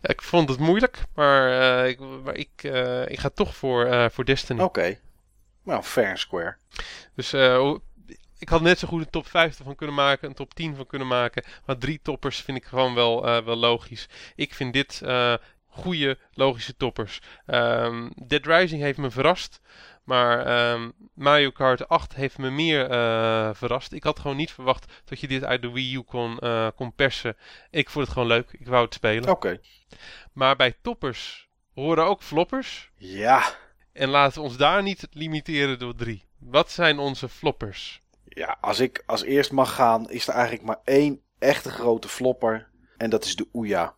Ik 0.02 0.22
vond 0.22 0.50
het 0.50 0.60
moeilijk, 0.60 1.04
maar, 1.16 1.50
uh, 1.50 1.88
ik, 1.88 2.00
maar 2.00 2.36
ik, 2.36 2.64
uh, 2.64 3.10
ik 3.10 3.20
ga 3.20 3.30
toch 3.30 3.56
voor, 3.56 3.86
uh, 3.86 4.06
voor 4.10 4.26
Destiny. 4.26 4.62
Oké. 4.62 4.80
Okay. 4.80 5.00
Nou, 5.64 5.84
fair 5.84 6.10
and 6.10 6.20
square. 6.20 6.56
Dus 7.16 7.34
ik 8.40 8.50
had 8.50 8.62
net 8.62 8.80
zo 8.80 8.88
goed 8.88 9.02
een 9.02 9.10
top 9.10 9.28
50 9.28 9.66
van 9.66 9.76
kunnen 9.76 9.96
maken, 9.96 10.28
een 10.28 10.36
top 10.36 10.54
10 10.54 10.76
van 10.76 10.88
kunnen 10.88 11.08
maken. 11.08 11.44
Maar 11.66 11.78
drie 11.78 12.00
toppers 12.04 12.42
vind 12.42 12.58
ik 12.58 12.66
gewoon 12.66 12.94
wel, 12.94 13.22
wel 13.22 13.56
logisch. 13.56 14.08
Ik 14.36 14.54
vind 14.54 14.74
dit 14.74 15.02
goede, 15.78 16.18
logische 16.34 16.76
toppers. 16.78 17.22
Um, 17.46 18.12
Dead 18.26 18.46
Rising 18.46 18.82
heeft 18.82 18.98
me 18.98 19.12
verrast. 19.12 19.62
Maar 20.04 20.72
um, 20.74 20.94
Mario 21.14 21.52
Kart 21.52 21.88
8 21.88 22.16
heeft 22.16 22.38
me 22.38 22.50
meer 22.50 22.92
uh, 22.92 23.50
verrast. 23.54 23.92
Ik 23.92 24.04
had 24.04 24.20
gewoon 24.20 24.38
niet 24.38 24.52
verwacht 24.52 24.94
dat 25.06 25.20
je 25.20 25.28
dit 25.28 25.44
uit 25.44 25.62
de 25.62 25.72
Wii 25.72 25.96
U 25.96 26.02
kon, 26.02 26.38
uh, 26.44 26.68
kon 26.76 26.94
persen. 26.94 27.38
Ik 27.70 27.90
vond 27.90 28.06
het 28.06 28.14
gewoon 28.14 28.28
leuk. 28.28 28.52
Ik 28.52 28.68
wou 28.68 28.86
het 28.86 28.94
spelen. 28.94 29.30
Oké. 29.30 29.32
Okay. 29.32 29.60
Maar 30.34 30.56
bij 30.56 30.76
toppers 30.82 31.50
horen 31.74 32.06
ook 32.06 32.22
floppers. 32.22 32.92
Ja. 32.98 33.54
En 33.94 34.10
laten 34.10 34.42
we 34.42 34.48
ons 34.48 34.58
daar 34.58 34.84
niet 34.84 35.08
limiteren 35.12 35.80
door 35.80 35.96
drie. 35.96 36.26
Wat 36.40 36.72
zijn 36.72 37.00
onze 37.00 37.30
floppers? 37.30 38.02
Ja, 38.24 38.58
als 38.62 38.80
ik 38.80 39.04
als 39.06 39.24
eerst 39.24 39.52
mag 39.52 39.76
gaan, 39.76 40.10
is 40.10 40.28
er 40.28 40.34
eigenlijk 40.34 40.64
maar 40.64 40.80
één 40.84 41.22
echte 41.40 41.70
grote 41.70 42.08
flopper. 42.08 42.70
En 42.98 43.10
dat 43.10 43.26
is 43.26 43.36
de 43.36 43.48
Ouya. 43.54 43.96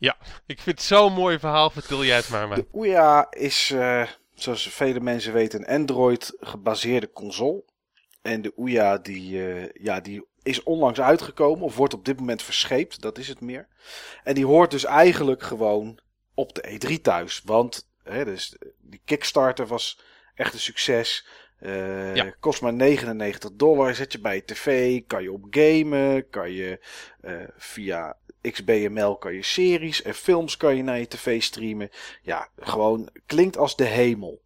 Ja, 0.00 0.16
ik 0.46 0.60
vind 0.60 0.78
het 0.78 0.86
zo'n 0.86 1.12
mooi 1.12 1.38
verhaal. 1.38 1.70
Vertel 1.70 2.04
jij 2.04 2.16
het 2.16 2.28
maar. 2.28 2.48
maar. 2.48 2.56
De 2.56 2.68
Ouya 2.72 3.26
is... 3.30 3.70
Uh 3.70 4.06
zoals 4.42 4.68
vele 4.68 5.00
mensen 5.00 5.32
weten, 5.32 5.60
een 5.60 5.80
Android 5.80 6.36
gebaseerde 6.40 7.12
console. 7.12 7.64
En 8.22 8.42
de 8.42 8.52
Ouya 8.56 8.98
die, 8.98 9.32
uh, 9.32 9.68
ja, 9.72 10.00
die 10.00 10.24
is 10.42 10.62
onlangs 10.62 11.00
uitgekomen 11.00 11.64
of 11.64 11.76
wordt 11.76 11.94
op 11.94 12.04
dit 12.04 12.18
moment 12.18 12.42
verscheept, 12.42 13.00
dat 13.00 13.18
is 13.18 13.28
het 13.28 13.40
meer. 13.40 13.68
En 14.24 14.34
die 14.34 14.46
hoort 14.46 14.70
dus 14.70 14.84
eigenlijk 14.84 15.42
gewoon 15.42 16.00
op 16.34 16.54
de 16.54 16.78
E3 16.78 17.00
thuis. 17.00 17.42
Want 17.44 17.88
hè, 18.02 18.24
dus, 18.24 18.56
die 18.78 19.00
Kickstarter 19.04 19.66
was 19.66 20.00
echt 20.34 20.52
een 20.52 20.60
succes. 20.60 21.26
Uh, 21.60 22.14
ja. 22.14 22.34
Kost 22.40 22.62
maar 22.62 22.72
99 22.72 23.50
dollar. 23.52 23.94
Zet 23.94 24.12
je 24.12 24.20
bij 24.20 24.34
je 24.34 24.44
tv. 24.44 25.00
Kan 25.06 25.22
je 25.22 25.32
op 25.32 25.46
gamen. 25.50 26.28
Kan 26.28 26.52
je 26.52 26.80
uh, 27.22 27.32
via 27.56 28.16
XBML 28.40 29.16
kan 29.16 29.34
je 29.34 29.42
series 29.42 30.02
en 30.02 30.14
films 30.14 30.56
kan 30.56 30.76
je 30.76 30.82
naar 30.82 30.98
je 30.98 31.08
tv 31.08 31.42
streamen. 31.42 31.90
Ja, 32.22 32.48
gewoon 32.58 33.08
klinkt 33.26 33.56
als 33.56 33.76
de 33.76 33.84
hemel. 33.84 34.42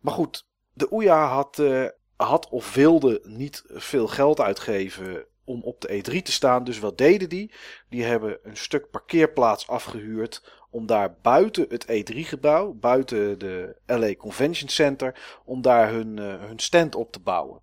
Maar 0.00 0.14
goed, 0.14 0.46
de 0.72 0.88
Ouya 0.88 1.26
had, 1.26 1.58
uh, 1.58 1.86
had 2.16 2.48
of 2.48 2.74
wilde 2.74 3.20
niet 3.24 3.64
veel 3.68 4.08
geld 4.08 4.40
uitgeven 4.40 5.24
om 5.44 5.62
op 5.62 5.80
de 5.80 5.88
E3 5.88 6.22
te 6.22 6.32
staan. 6.32 6.64
Dus 6.64 6.78
wat 6.78 6.98
deden 6.98 7.28
die? 7.28 7.52
Die 7.88 8.04
hebben 8.04 8.38
een 8.42 8.56
stuk 8.56 8.90
parkeerplaats 8.90 9.68
afgehuurd 9.68 10.59
om 10.70 10.86
daar 10.86 11.14
buiten 11.22 11.66
het 11.68 11.84
E3-gebouw, 11.84 12.72
buiten 12.72 13.38
de 13.38 13.76
LA 13.86 14.14
Convention 14.14 14.68
Center, 14.68 15.40
om 15.44 15.62
daar 15.62 15.90
hun, 15.90 16.16
uh, 16.16 16.40
hun 16.40 16.58
stand 16.58 16.94
op 16.94 17.12
te 17.12 17.20
bouwen. 17.20 17.60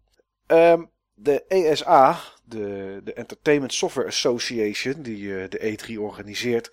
Um, 0.48 0.90
de 1.20 1.46
ESA, 1.48 2.20
de, 2.44 3.02
de 3.04 3.14
Entertainment 3.14 3.74
Software 3.74 4.08
Association, 4.08 5.02
die 5.02 5.22
uh, 5.22 5.50
de 5.50 5.78
E3 5.78 6.00
organiseert. 6.00 6.72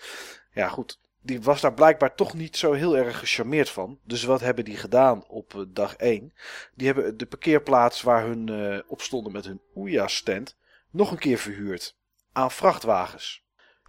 Ja, 0.52 0.68
goed. 0.68 1.00
Die 1.20 1.42
was 1.42 1.60
daar 1.60 1.74
blijkbaar 1.74 2.14
toch 2.14 2.34
niet 2.34 2.56
zo 2.56 2.72
heel 2.72 2.96
erg 2.96 3.18
gecharmeerd 3.18 3.70
van. 3.70 3.98
Dus 4.04 4.24
wat 4.24 4.40
hebben 4.40 4.64
die 4.64 4.76
gedaan 4.76 5.24
op 5.28 5.54
uh, 5.54 5.62
dag 5.68 5.96
1? 5.96 6.32
Die 6.74 6.86
hebben 6.86 7.16
de 7.16 7.26
parkeerplaats 7.26 8.02
waar 8.02 8.26
hun 8.26 8.46
uh, 8.50 8.78
op 8.86 9.00
stonden 9.00 9.32
met 9.32 9.44
hun 9.44 9.60
Ouya-stand 9.74 10.56
nog 10.90 11.10
een 11.10 11.18
keer 11.18 11.38
verhuurd. 11.38 11.96
Aan 12.32 12.50
vrachtwagens. 12.50 13.43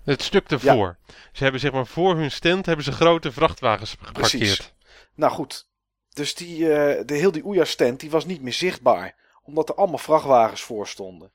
Het 0.05 0.21
stuk 0.21 0.49
ervoor. 0.51 0.97
Ja. 1.05 1.13
Ze 1.31 1.43
hebben 1.43 1.61
zeg 1.61 1.71
maar 1.71 1.87
voor 1.87 2.15
hun 2.15 2.31
stand 2.31 2.65
hebben 2.65 2.85
ze 2.85 2.91
grote 2.91 3.31
vrachtwagens 3.31 3.91
geparkeerd. 3.91 4.29
Precies. 4.29 4.73
Nou 5.15 5.31
goed. 5.33 5.67
Dus 6.09 6.35
die, 6.35 6.59
de 7.05 7.13
heel 7.13 7.31
die 7.31 7.43
Ouya-stand 7.43 7.99
die 7.99 8.09
was 8.09 8.25
niet 8.25 8.41
meer 8.41 8.53
zichtbaar 8.53 9.15
omdat 9.43 9.69
er 9.69 9.75
allemaal 9.75 9.97
vrachtwagens 9.97 10.61
voor 10.61 10.87
stonden. 10.87 11.29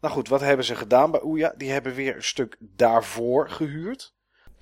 Nou 0.00 0.14
goed, 0.14 0.28
wat 0.28 0.40
hebben 0.40 0.64
ze 0.64 0.76
gedaan 0.76 1.10
bij 1.10 1.20
Ouya? 1.20 1.54
Die 1.56 1.70
hebben 1.70 1.94
weer 1.94 2.16
een 2.16 2.22
stuk 2.22 2.56
daarvoor 2.60 3.50
gehuurd. 3.50 4.14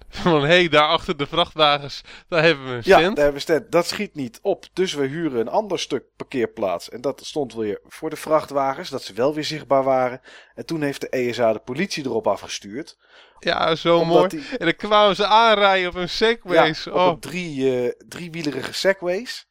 Van 0.22 0.40
hé, 0.40 0.46
hey, 0.46 0.68
daar 0.68 0.88
achter 0.88 1.16
de 1.16 1.26
vrachtwagens, 1.26 2.00
daar 2.28 2.42
hebben 2.42 2.66
we 2.66 2.72
een 2.72 2.82
stand. 2.82 3.02
Ja, 3.02 3.08
daar 3.08 3.24
hebben 3.24 3.34
we 3.34 3.40
stand. 3.40 3.72
Dat 3.72 3.86
schiet 3.86 4.14
niet 4.14 4.38
op. 4.42 4.64
Dus 4.72 4.94
we 4.94 5.06
huren 5.06 5.40
een 5.40 5.48
ander 5.48 5.78
stuk 5.78 6.04
parkeerplaats. 6.16 6.88
En 6.88 7.00
dat 7.00 7.24
stond 7.24 7.54
weer 7.54 7.80
voor 7.84 8.10
de 8.10 8.16
vrachtwagens, 8.16 8.90
dat 8.90 9.02
ze 9.02 9.12
wel 9.12 9.34
weer 9.34 9.44
zichtbaar 9.44 9.84
waren. 9.84 10.20
En 10.54 10.66
toen 10.66 10.82
heeft 10.82 11.00
de 11.00 11.08
ESA 11.08 11.52
de 11.52 11.58
politie 11.58 12.04
erop 12.04 12.26
afgestuurd. 12.26 12.96
Ja, 13.38 13.74
zo 13.74 14.04
mooi. 14.04 14.28
Die... 14.28 14.44
En 14.58 14.64
dan 14.64 14.76
kwamen 14.76 15.16
ze 15.16 15.26
aanrijden 15.26 15.88
op 15.88 15.94
een 15.94 16.08
segways. 16.08 16.84
Ja, 16.84 16.92
op 16.92 16.98
oh. 16.98 17.20
drie, 17.20 17.82
uh, 17.82 17.90
driewielerige 18.08 18.72
segways. 18.72 19.48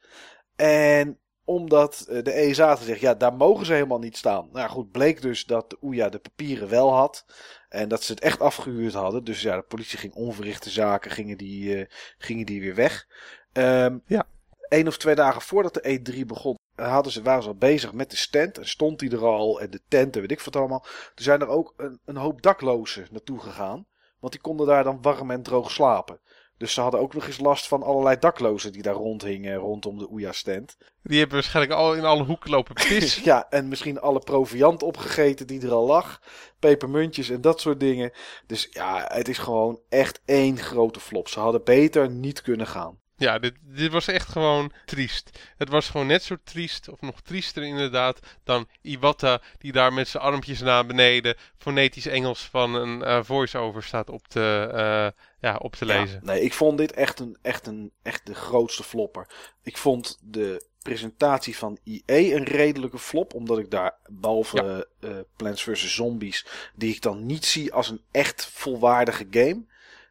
En 0.56 1.20
omdat 1.46 2.06
de 2.08 2.32
ESA 2.32 2.68
had 2.68 2.78
gezegd, 2.78 3.00
ja, 3.00 3.14
daar 3.14 3.34
mogen 3.34 3.66
ze 3.66 3.74
helemaal 3.74 4.00
niet 4.00 4.18
staan. 4.18 4.50
Nou 4.52 4.70
goed, 4.70 4.92
bleek 4.92 5.22
dus 5.22 5.46
dat 5.46 5.70
de 5.70 5.78
OEA 5.82 6.10
de 6.10 6.20
papieren 6.20 6.70
wel 6.70 6.94
had. 6.94 7.26
En 7.70 7.90
dat 7.90 8.04
ze 8.04 8.12
het 8.12 8.22
echt 8.22 8.40
afgehuurd 8.40 8.94
hadden. 8.94 9.24
Dus 9.24 9.42
ja, 9.42 9.56
de 9.56 9.62
politie 9.62 9.98
ging 9.98 10.14
onverrichte 10.14 10.70
zaken, 10.70 11.12
gingen 11.12 11.38
die, 11.38 11.88
gingen 12.18 12.46
die 12.46 12.62
weer 12.62 12.76
weg. 12.76 13.08
Um, 13.54 14.02
ja. 14.06 14.28
Eén 14.70 14.88
of 14.88 14.98
twee 14.98 15.16
dagen 15.16 15.42
voordat 15.42 15.74
de 15.74 16.00
E3 16.00 16.26
begon, 16.26 16.58
hadden 16.76 17.12
ze, 17.12 17.22
waren 17.22 17.44
ze 17.44 17.50
al 17.50 17.56
bezig 17.56 17.94
met 17.94 18.10
de 18.10 18.18
stand. 18.18 18.58
En 18.58 18.68
stond 18.68 19.00
die 19.00 19.12
er 19.12 19.26
al. 19.26 19.62
En 19.62 19.70
de 19.70 19.82
tent 19.88 20.16
en 20.16 20.22
weet 20.22 20.32
ik 20.32 20.42
wat 20.42 20.56
allemaal. 20.56 20.82
Toen 20.82 21.26
zijn 21.26 21.42
er 21.42 21.48
ook 21.48 21.74
een, 21.78 22.00
een 22.06 22.18
hoop 22.18 22.42
daklozen 22.42 23.08
naartoe 23.12 23.40
gegaan. 23.40 23.86
Want 24.20 24.34
die 24.34 24.42
konden 24.42 24.68
daar 24.68 24.84
dan 24.84 25.02
warm 25.02 25.32
en 25.32 25.44
droog 25.44 25.72
slapen. 25.72 26.20
Dus 26.58 26.74
ze 26.74 26.82
hadden 26.82 27.00
ook 27.00 27.14
nog 27.14 27.28
eens 27.28 27.40
last 27.40 27.68
van 27.68 27.84
allerlei 27.84 28.20
daklozen 28.20 28.72
die 28.72 28.82
daar 28.82 28.94
rondhingen 28.94 29.56
rondom 29.56 29.98
de 29.98 30.08
Ouya-stand. 30.08 30.78
Die 31.04 31.18
hebben 31.20 31.36
waarschijnlijk 31.36 31.76
al 31.76 31.96
in 31.96 32.06
alle 32.06 32.24
hoeken 32.24 32.50
lopen 32.50 32.74
pis. 32.74 33.16
ja, 33.24 33.50
en 33.50 33.68
misschien 33.68 34.00
alle 34.00 34.20
proviant 34.20 34.84
opgegeten 34.84 35.48
die 35.48 35.62
er 35.62 35.72
al 35.72 35.86
lag. 35.86 36.22
Pepermuntjes 36.60 37.30
en 37.30 37.42
dat 37.42 37.62
soort 37.62 37.80
dingen. 37.80 38.12
Dus 38.48 38.68
ja, 38.72 39.06
het 39.08 39.28
is 39.28 39.38
gewoon 39.38 39.80
echt 39.90 40.22
één 40.26 40.58
grote 40.58 41.00
flop. 41.00 41.28
Ze 41.28 41.40
hadden 41.40 41.64
beter 41.64 42.10
niet 42.10 42.42
kunnen 42.42 42.68
gaan. 42.68 43.00
Ja, 43.18 43.40
dit, 43.40 43.54
dit 43.62 43.92
was 43.92 44.08
echt 44.08 44.28
gewoon 44.28 44.72
triest. 44.86 45.40
Het 45.58 45.70
was 45.70 45.90
gewoon 45.90 46.08
net 46.08 46.24
zo 46.24 46.36
triest, 46.44 46.90
of 46.90 47.02
nog 47.02 47.22
triester 47.22 47.64
inderdaad, 47.64 48.20
dan 48.44 48.68
Iwata 48.82 49.42
die 49.58 49.72
daar 49.72 49.94
met 49.94 50.08
zijn 50.08 50.24
armpjes 50.24 50.60
naar 50.60 50.86
beneden 50.86 51.36
fonetisch 51.58 52.06
Engels 52.06 52.42
van 52.44 52.76
een 52.76 53.00
uh, 53.02 53.24
voice-over 53.24 53.84
staat 53.84 54.10
op 54.10 54.28
te, 54.28 54.70
uh, 54.74 55.22
ja, 55.40 55.56
op 55.58 55.76
te 55.76 55.86
lezen. 55.86 56.20
nee, 56.24 56.42
ik 56.42 56.54
vond 56.54 56.78
dit 56.78 56.92
echt, 56.92 57.20
een, 57.20 57.38
echt, 57.42 57.68
een, 57.68 57.92
echt 58.02 58.26
de 58.26 58.36
grootste 58.36 58.84
flopper. 58.84 59.28
Ik 59.64 59.78
vond 59.78 60.20
de 60.22 60.66
presentatie 60.82 61.58
van 61.58 61.78
EA 61.84 62.36
een 62.36 62.44
redelijke 62.44 63.00
flop, 63.00 63.34
omdat 63.34 63.60
ik 63.60 63.72
daar, 63.72 63.96
behalve 64.08 64.88
ja. 65.00 65.10
uh, 65.10 65.18
Plants 65.36 65.64
vs. 65.64 65.96
Zombies, 65.96 66.46
die 66.76 66.94
ik 66.94 67.02
dan 67.02 67.26
niet 67.26 67.46
zie 67.46 67.74
als 67.74 67.90
een 67.90 68.02
echt 68.12 68.46
volwaardige 68.46 69.28
game 69.32 69.66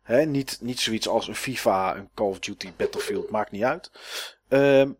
Hè, 0.04 0.24
niet, 0.24 0.58
niet 0.60 0.80
zoiets 0.80 1.08
als 1.08 1.28
een 1.28 1.34
FIFA, 1.34 1.96
een 1.96 2.10
Call 2.14 2.26
of 2.26 2.38
Duty, 2.38 2.72
Battlefield, 2.76 3.30
maakt 3.30 3.50
niet 3.50 3.62
uit. 3.62 3.90
Um, 4.48 4.96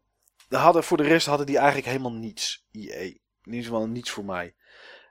hadden, 0.49 0.85
voor 0.85 0.97
de 0.97 1.03
rest 1.03 1.27
hadden 1.27 1.47
die 1.47 1.57
eigenlijk 1.57 1.87
helemaal 1.87 2.13
niets. 2.13 2.67
EA. 2.73 3.01
In 3.45 3.53
ieder 3.53 3.65
geval 3.65 3.87
niets 3.87 4.11
voor 4.11 4.25
mij. 4.25 4.55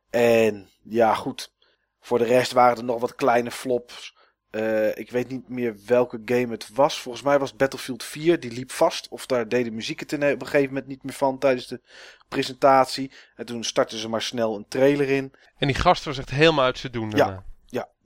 En 0.09 0.69
ja, 0.83 1.13
goed. 1.13 1.53
Voor 1.99 2.17
de 2.17 2.25
rest 2.25 2.51
waren 2.51 2.77
er 2.77 2.83
nog 2.83 2.99
wat 2.99 3.15
kleine 3.15 3.51
flops. 3.51 4.15
Uh, 4.51 4.97
ik 4.97 5.11
weet 5.11 5.29
niet 5.29 5.49
meer 5.49 5.75
welke 5.85 6.21
game 6.25 6.51
het 6.51 6.69
was. 6.73 7.01
Volgens 7.01 7.23
mij 7.23 7.39
was 7.39 7.55
Battlefield 7.55 8.03
4. 8.03 8.39
Die 8.39 8.51
liep 8.51 8.71
vast. 8.71 9.07
Of 9.07 9.25
daar 9.25 9.47
deden 9.47 9.73
muziek 9.73 9.99
het 9.99 10.13
op 10.13 10.21
een 10.21 10.39
gegeven 10.39 10.67
moment 10.67 10.87
niet 10.87 11.03
meer 11.03 11.13
van 11.13 11.37
tijdens 11.37 11.67
de 11.67 11.81
presentatie. 12.27 13.11
En 13.35 13.45
toen 13.45 13.63
startten 13.63 13.97
ze 13.97 14.09
maar 14.09 14.21
snel 14.21 14.55
een 14.55 14.67
trailer 14.67 15.09
in. 15.09 15.33
En 15.57 15.67
die 15.67 15.75
gast 15.75 16.03
was 16.03 16.17
echt 16.17 16.29
helemaal 16.29 16.65
uit 16.65 16.77
zijn 16.77 16.91
doen. 16.91 17.11
Ja, 17.11 17.43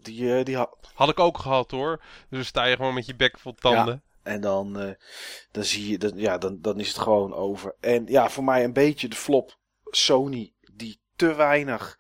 die, 0.02 0.22
uh, 0.22 0.44
die 0.44 0.56
had... 0.56 0.78
had 0.94 1.10
ik 1.10 1.20
ook 1.20 1.38
gehad 1.38 1.72
hoor. 1.72 1.98
Dus 1.98 2.28
dan 2.30 2.46
sta 2.46 2.66
je 2.66 2.76
gewoon 2.76 2.94
met 2.94 3.06
je 3.06 3.16
bek 3.16 3.40
vol 3.40 3.54
tanden. 3.54 4.04
Ja, 4.24 4.32
en 4.32 4.42
dan, 4.42 4.82
uh, 4.82 4.92
dan 5.52 5.64
zie 5.64 5.90
je, 5.90 5.98
dan, 5.98 6.12
ja, 6.16 6.38
dan, 6.38 6.62
dan 6.62 6.80
is 6.80 6.88
het 6.88 6.98
gewoon 6.98 7.34
over. 7.34 7.76
En 7.80 8.06
ja, 8.06 8.30
voor 8.30 8.44
mij 8.44 8.64
een 8.64 8.74
beetje 8.74 9.08
de 9.08 9.16
flop 9.16 9.58
Sony 9.84 10.54
die 10.74 11.02
te 11.16 11.36
weinig 11.36 11.98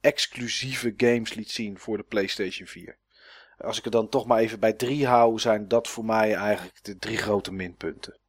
exclusieve 0.00 0.94
games 0.96 1.34
liet 1.34 1.50
zien 1.50 1.78
voor 1.78 1.96
de 1.96 2.02
PlayStation 2.02 2.66
4. 2.66 2.98
Als 3.58 3.78
ik 3.78 3.84
er 3.84 3.90
dan 3.90 4.08
toch 4.08 4.26
maar 4.26 4.38
even 4.38 4.60
bij 4.60 4.72
drie 4.72 5.06
hou, 5.06 5.38
zijn 5.38 5.68
dat 5.68 5.88
voor 5.88 6.04
mij 6.04 6.34
eigenlijk 6.34 6.84
de 6.84 6.96
drie 6.96 7.16
grote 7.16 7.52
minpunten. 7.52 8.19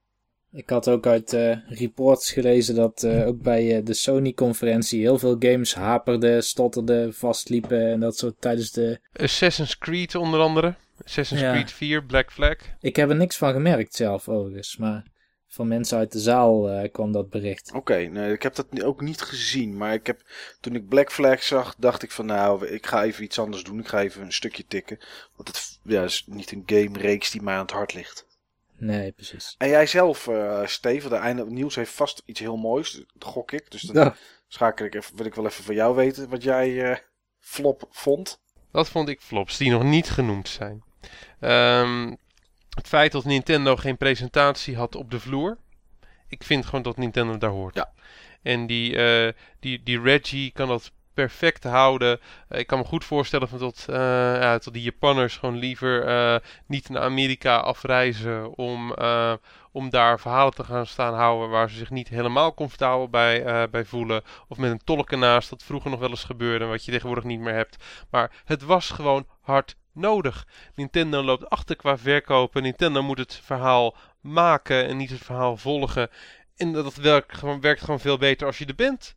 Ik 0.53 0.69
had 0.69 0.87
ook 0.87 1.07
uit 1.07 1.33
uh, 1.33 1.57
reports 1.67 2.31
gelezen 2.31 2.75
dat 2.75 3.03
uh, 3.03 3.27
ook 3.27 3.41
bij 3.41 3.77
uh, 3.77 3.85
de 3.85 3.93
Sony-conferentie 3.93 5.01
heel 5.01 5.17
veel 5.17 5.35
games 5.39 5.73
haperden, 5.73 6.43
stotterden, 6.43 7.13
vastliepen 7.13 7.91
en 7.91 7.99
dat 7.99 8.17
soort 8.17 8.41
tijdens 8.41 8.71
de... 8.71 8.99
Assassin's 9.13 9.77
Creed 9.77 10.15
onder 10.15 10.39
andere. 10.39 10.75
Assassin's 11.05 11.41
Creed 11.41 11.71
4, 11.71 12.03
Black 12.03 12.31
Flag. 12.31 12.55
Ik 12.79 12.95
heb 12.95 13.09
er 13.09 13.15
niks 13.15 13.37
van 13.37 13.53
gemerkt 13.53 13.95
zelf 13.95 14.29
overigens, 14.29 14.77
maar 14.77 15.05
van 15.47 15.67
mensen 15.67 15.97
uit 15.97 16.11
de 16.11 16.19
zaal 16.19 16.89
kwam 16.91 17.11
dat 17.11 17.29
bericht. 17.29 17.71
Oké, 17.73 17.97
nee, 17.97 18.33
ik 18.33 18.43
heb 18.43 18.55
dat 18.55 18.83
ook 18.83 19.01
niet 19.01 19.21
gezien, 19.21 19.77
maar 19.77 19.93
ik 19.93 20.07
heb, 20.07 20.21
toen 20.59 20.75
ik 20.75 20.87
Black 20.87 21.11
Flag 21.11 21.43
zag, 21.43 21.75
dacht 21.77 22.03
ik 22.03 22.11
van 22.11 22.25
nou, 22.25 22.67
ik 22.67 22.85
ga 22.85 23.03
even 23.03 23.23
iets 23.23 23.39
anders 23.39 23.63
doen. 23.63 23.79
Ik 23.79 23.87
ga 23.87 24.01
even 24.01 24.21
een 24.21 24.33
stukje 24.33 24.65
tikken, 24.67 24.99
want 25.35 25.47
het 25.47 25.79
ja, 25.83 26.03
is 26.03 26.23
niet 26.27 26.51
een 26.51 26.63
game-reeks 26.65 27.31
die 27.31 27.41
mij 27.41 27.55
aan 27.55 27.61
het 27.61 27.71
hart 27.71 27.93
ligt. 27.93 28.29
Nee, 28.81 29.11
precies. 29.11 29.55
En 29.57 29.69
jij 29.69 29.85
zelf, 29.85 30.27
uh, 30.27 30.65
Steven, 30.65 31.09
de 31.09 31.15
einde 31.15 31.45
nieuws 31.45 31.75
heeft 31.75 31.91
vast 31.91 32.21
iets 32.25 32.39
heel 32.39 32.57
moois, 32.57 33.03
dat 33.13 33.23
gok 33.23 33.51
ik. 33.51 33.71
Dus 33.71 33.81
dan 33.81 34.15
schakel 34.47 34.85
ik 34.85 34.95
even, 34.95 35.15
wil 35.15 35.25
ik 35.25 35.35
wel 35.35 35.45
even 35.45 35.63
van 35.63 35.75
jou 35.75 35.95
weten 35.95 36.29
wat 36.29 36.43
jij 36.43 36.69
uh, 36.69 36.95
flop 37.39 37.85
vond. 37.89 38.41
Dat 38.71 38.89
vond 38.89 39.09
ik 39.09 39.21
flops 39.21 39.57
die 39.57 39.71
nog 39.71 39.83
niet 39.83 40.09
genoemd 40.09 40.49
zijn. 40.49 40.83
Um, 41.39 42.17
het 42.69 42.87
feit 42.87 43.11
dat 43.11 43.25
Nintendo 43.25 43.75
geen 43.75 43.97
presentatie 43.97 44.75
had 44.75 44.95
op 44.95 45.11
de 45.11 45.19
vloer. 45.19 45.57
Ik 46.27 46.43
vind 46.43 46.65
gewoon 46.65 46.81
dat 46.81 46.97
Nintendo 46.97 47.37
daar 47.37 47.49
hoort. 47.49 47.75
Ja. 47.75 47.93
En 48.41 48.67
die, 48.67 48.93
uh, 48.93 49.31
die, 49.59 49.83
die 49.83 50.01
Reggie 50.01 50.51
kan 50.51 50.67
dat 50.67 50.91
perfect 51.13 51.63
houden. 51.63 52.19
Eh, 52.47 52.59
ik 52.59 52.67
kan 52.67 52.79
me 52.79 52.85
goed 52.85 53.05
voorstellen 53.05 53.47
van 53.47 53.59
tot, 53.59 53.85
uh, 53.89 53.95
ja, 54.41 54.57
tot 54.57 54.73
die 54.73 54.83
Japanners 54.83 55.37
gewoon 55.37 55.57
liever 55.57 56.07
uh, 56.07 56.35
niet 56.67 56.89
naar 56.89 57.01
Amerika 57.01 57.57
afreizen 57.57 58.57
om, 58.57 58.95
om 59.71 59.89
daar 59.89 60.19
verhalen 60.19 60.53
te 60.53 60.63
gaan 60.63 60.85
staan 60.85 61.13
houden 61.13 61.49
waar 61.49 61.69
ze 61.69 61.77
zich 61.77 61.89
niet 61.89 62.07
helemaal 62.07 62.53
comfortabel 62.53 63.09
bij, 63.09 63.69
bij 63.69 63.85
voelen. 63.85 64.23
Of 64.47 64.57
met 64.57 64.71
een 64.71 64.83
tolk 64.83 65.11
ernaast, 65.11 65.49
dat 65.49 65.63
vroeger 65.63 65.89
nog 65.89 65.99
wel 65.99 66.09
eens 66.09 66.23
gebeurde, 66.23 66.65
wat 66.65 66.85
je 66.85 66.91
tegenwoordig 66.91 67.23
niet 67.23 67.39
meer 67.39 67.53
hebt. 67.53 67.83
Maar 68.09 68.31
het 68.45 68.61
was 68.61 68.89
gewoon 68.89 69.25
hard 69.41 69.75
nodig. 69.93 70.47
Nintendo 70.75 71.23
loopt 71.23 71.49
achter 71.49 71.75
qua 71.75 71.97
verkopen. 71.97 72.63
Nintendo 72.63 73.03
moet 73.03 73.17
het 73.17 73.39
verhaal 73.43 73.95
maken 74.21 74.87
en 74.87 74.97
niet 74.97 75.09
het 75.09 75.23
verhaal 75.23 75.57
volgen. 75.57 76.09
En 76.55 76.71
dat 76.71 76.95
werkt 76.95 77.83
gewoon 77.83 77.99
veel 77.99 78.17
beter 78.17 78.47
als 78.47 78.57
je 78.57 78.65
er 78.65 78.75
bent. 78.75 79.15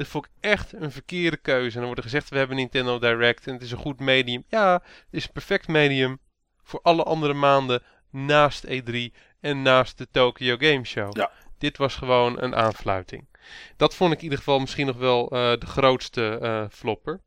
Dit 0.00 0.08
vond 0.08 0.24
ik 0.24 0.30
echt 0.40 0.72
een 0.72 0.92
verkeerde 0.92 1.36
keuze. 1.36 1.68
En 1.68 1.76
dan 1.76 1.84
wordt 1.84 1.98
er 1.98 2.04
gezegd, 2.04 2.28
we 2.28 2.38
hebben 2.38 2.56
Nintendo 2.56 2.98
Direct 2.98 3.46
en 3.46 3.52
het 3.52 3.62
is 3.62 3.70
een 3.70 3.78
goed 3.78 4.00
medium. 4.00 4.44
Ja, 4.48 4.72
het 4.72 5.06
is 5.10 5.24
een 5.24 5.32
perfect 5.32 5.68
medium 5.68 6.18
voor 6.62 6.80
alle 6.82 7.02
andere 7.02 7.34
maanden 7.34 7.82
naast 8.10 8.66
E3 8.66 8.96
en 9.40 9.62
naast 9.62 9.98
de 9.98 10.08
Tokyo 10.10 10.56
Game 10.58 10.84
Show. 10.84 11.16
Ja. 11.16 11.30
Dit 11.58 11.76
was 11.76 11.94
gewoon 11.94 12.42
een 12.42 12.54
aanfluiting. 12.54 13.26
Dat 13.76 13.94
vond 13.94 14.12
ik 14.12 14.18
in 14.18 14.24
ieder 14.24 14.38
geval 14.38 14.58
misschien 14.58 14.86
nog 14.86 14.96
wel 14.96 15.24
uh, 15.24 15.52
de 15.58 15.66
grootste 15.66 16.38
uh, 16.42 16.64
flopper. 16.70 17.20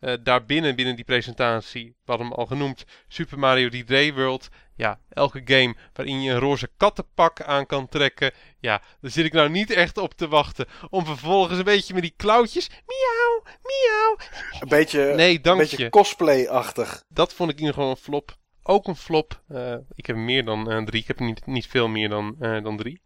Uh, 0.00 0.14
daarbinnen, 0.22 0.76
binnen 0.76 0.96
die 0.96 1.04
presentatie, 1.04 1.84
we 1.84 2.10
hadden 2.10 2.26
hem 2.26 2.36
al 2.36 2.46
genoemd, 2.46 2.84
Super 3.08 3.38
Mario 3.38 3.68
3D 3.68 4.14
World. 4.14 4.48
Ja, 4.76 5.00
elke 5.08 5.42
game 5.44 5.76
waarin 5.92 6.22
je 6.22 6.32
een 6.32 6.38
roze 6.38 6.70
kattenpak 6.76 7.42
aan 7.42 7.66
kan 7.66 7.88
trekken. 7.88 8.32
Ja, 8.60 8.82
daar 9.00 9.10
zit 9.10 9.24
ik 9.24 9.32
nou 9.32 9.48
niet 9.48 9.70
echt 9.70 9.98
op 9.98 10.14
te 10.14 10.28
wachten. 10.28 10.66
Om 10.90 11.04
vervolgens 11.04 11.58
een 11.58 11.64
beetje 11.64 11.94
met 11.94 12.02
die 12.02 12.14
klauwtjes. 12.16 12.68
Miauw, 12.68 13.42
miauw. 13.62 14.16
Een 14.60 14.68
beetje, 14.68 15.14
nee, 15.14 15.40
dank 15.40 15.60
een 15.60 15.66
beetje 15.68 15.90
cosplay-achtig. 15.90 17.04
Dat 17.08 17.34
vond 17.34 17.50
ik 17.50 17.56
in 17.56 17.62
ieder 17.62 17.74
geval 17.74 17.90
een 17.90 18.02
flop. 18.02 18.38
Ook 18.62 18.86
een 18.86 18.96
flop. 18.96 19.42
Uh, 19.48 19.74
ik 19.94 20.06
heb 20.06 20.16
meer 20.16 20.44
dan 20.44 20.72
uh, 20.72 20.84
drie. 20.84 21.00
Ik 21.00 21.06
heb 21.06 21.18
niet, 21.18 21.46
niet 21.46 21.66
veel 21.66 21.88
meer 21.88 22.08
dan, 22.08 22.36
uh, 22.40 22.62
dan 22.62 22.76
drie. 22.76 23.02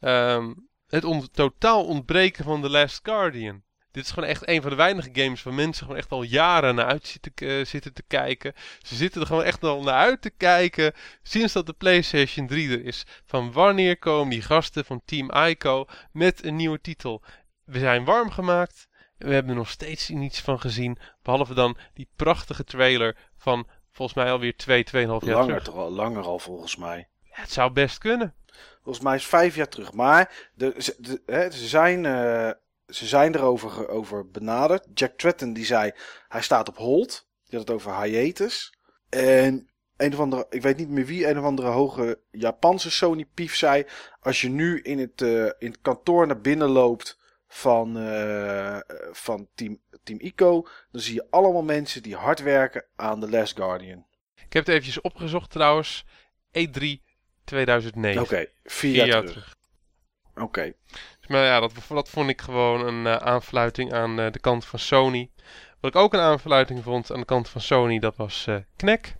Um, 0.00 0.68
het 0.88 1.04
on 1.04 1.28
totaal 1.32 1.84
ontbreken 1.84 2.44
van 2.44 2.62
The 2.62 2.70
Last 2.70 3.00
Guardian. 3.02 3.64
Dit 3.90 4.04
is 4.04 4.10
gewoon 4.10 4.28
echt 4.28 4.48
een 4.48 4.62
van 4.62 4.70
de 4.70 4.76
weinige 4.76 5.10
games 5.12 5.42
waar 5.42 5.54
mensen 5.54 5.82
gewoon 5.82 6.00
echt 6.00 6.10
al 6.10 6.22
jaren 6.22 6.74
naar 6.74 6.86
uit 6.86 7.06
zitten, 7.06 7.32
uh, 7.36 7.64
zitten 7.64 7.92
te 7.92 8.02
kijken. 8.06 8.52
Ze 8.82 8.94
zitten 8.94 9.20
er 9.20 9.26
gewoon 9.26 9.42
echt 9.42 9.64
al 9.64 9.82
naar 9.82 9.94
uit 9.94 10.22
te 10.22 10.30
kijken 10.30 10.92
sinds 11.22 11.52
dat 11.52 11.66
de 11.66 11.72
PlayStation 11.72 12.46
3 12.46 12.70
er 12.70 12.84
is. 12.84 13.04
Van 13.24 13.52
wanneer 13.52 13.98
komen 13.98 14.30
die 14.30 14.42
gasten 14.42 14.84
van 14.84 15.02
Team 15.04 15.30
Ico 15.30 15.84
met 16.12 16.44
een 16.44 16.56
nieuwe 16.56 16.80
titel? 16.80 17.22
We 17.64 17.78
zijn 17.78 18.04
warm 18.04 18.30
gemaakt. 18.30 18.88
We 19.18 19.32
hebben 19.32 19.50
er 19.50 19.58
nog 19.58 19.70
steeds 19.70 20.08
niets 20.08 20.40
van 20.40 20.60
gezien. 20.60 20.98
Behalve 21.22 21.54
dan 21.54 21.76
die 21.94 22.08
prachtige 22.16 22.64
trailer 22.64 23.16
van 23.36 23.66
volgens 23.90 24.16
mij 24.16 24.32
alweer 24.32 24.56
2, 24.56 24.84
2,5 24.84 24.92
jaar 24.92 25.06
langer 25.06 25.46
terug. 25.46 25.62
Toch 25.62 25.74
al, 25.74 25.90
langer 25.90 26.24
al 26.24 26.38
volgens 26.38 26.76
mij. 26.76 27.08
Het 27.36 27.52
zou 27.52 27.72
best 27.72 27.98
kunnen. 27.98 28.34
Volgens 28.82 29.04
mij 29.04 29.14
is 29.14 29.26
vijf 29.26 29.54
jaar 29.54 29.68
terug. 29.68 29.92
Maar 29.92 30.48
de, 30.54 30.74
ze, 30.78 31.66
zijn, 31.66 32.04
uh, 32.04 32.50
ze 32.86 33.06
zijn 33.06 33.34
erover 33.34 33.88
over 33.88 34.30
benaderd. 34.30 34.86
Jack 34.94 35.12
Tretton 35.16 35.52
die 35.52 35.64
zei, 35.64 35.92
hij 36.28 36.42
staat 36.42 36.68
op 36.68 36.76
hold. 36.76 37.28
Die 37.44 37.58
had 37.58 37.68
het 37.68 37.76
over 37.76 38.02
hiatus. 38.02 38.74
En 39.08 39.70
een 39.96 40.12
of 40.12 40.20
andere, 40.20 40.46
ik 40.50 40.62
weet 40.62 40.76
niet 40.76 40.88
meer 40.88 41.06
wie, 41.06 41.28
een 41.28 41.38
of 41.38 41.44
andere 41.44 41.68
hoge 41.68 42.20
Japanse 42.30 42.90
Sony 42.90 43.24
pief 43.34 43.56
zei. 43.56 43.86
Als 44.20 44.40
je 44.40 44.48
nu 44.48 44.80
in 44.80 44.98
het, 44.98 45.20
uh, 45.20 45.44
in 45.44 45.70
het 45.70 45.80
kantoor 45.82 46.26
naar 46.26 46.40
binnen 46.40 46.68
loopt 46.68 47.18
van, 47.48 47.98
uh, 47.98 48.78
van 49.12 49.48
Team, 49.54 49.80
Team 50.02 50.20
Ico, 50.20 50.66
dan 50.90 51.00
zie 51.00 51.14
je 51.14 51.26
allemaal 51.30 51.62
mensen 51.62 52.02
die 52.02 52.16
hard 52.16 52.42
werken 52.42 52.84
aan 52.96 53.20
The 53.20 53.30
Last 53.30 53.56
Guardian. 53.56 54.06
Ik 54.34 54.52
heb 54.52 54.66
het 54.66 54.68
eventjes 54.68 55.00
opgezocht 55.00 55.50
trouwens. 55.50 56.04
E3 56.48 57.05
2009. 57.46 58.22
Oké, 58.22 58.32
okay, 58.32 58.50
vier, 58.64 58.92
vier, 58.92 59.06
jaar, 59.06 59.20
terug. 59.20 59.30
terug. 59.30 59.54
Oké. 60.34 60.42
Okay. 60.42 60.74
maar 61.26 61.44
ja, 61.44 61.60
dat, 61.60 61.72
dat 61.88 62.08
vond 62.08 62.28
ik 62.28 62.40
gewoon 62.40 62.86
een 62.86 63.04
uh, 63.04 63.16
aanfluiting 63.16 63.92
aan 63.92 64.20
uh, 64.20 64.30
de 64.30 64.38
kant 64.38 64.64
van 64.64 64.78
Sony. 64.78 65.30
Wat 65.80 65.94
ik 65.94 66.00
ook 66.00 66.14
een 66.14 66.20
aanfluiting 66.20 66.82
vond 66.82 67.12
aan 67.12 67.20
de 67.20 67.26
kant 67.26 67.48
van 67.48 67.60
Sony, 67.60 67.98
dat 67.98 68.16
was 68.16 68.46
uh, 68.48 68.56
Knack. 68.76 69.12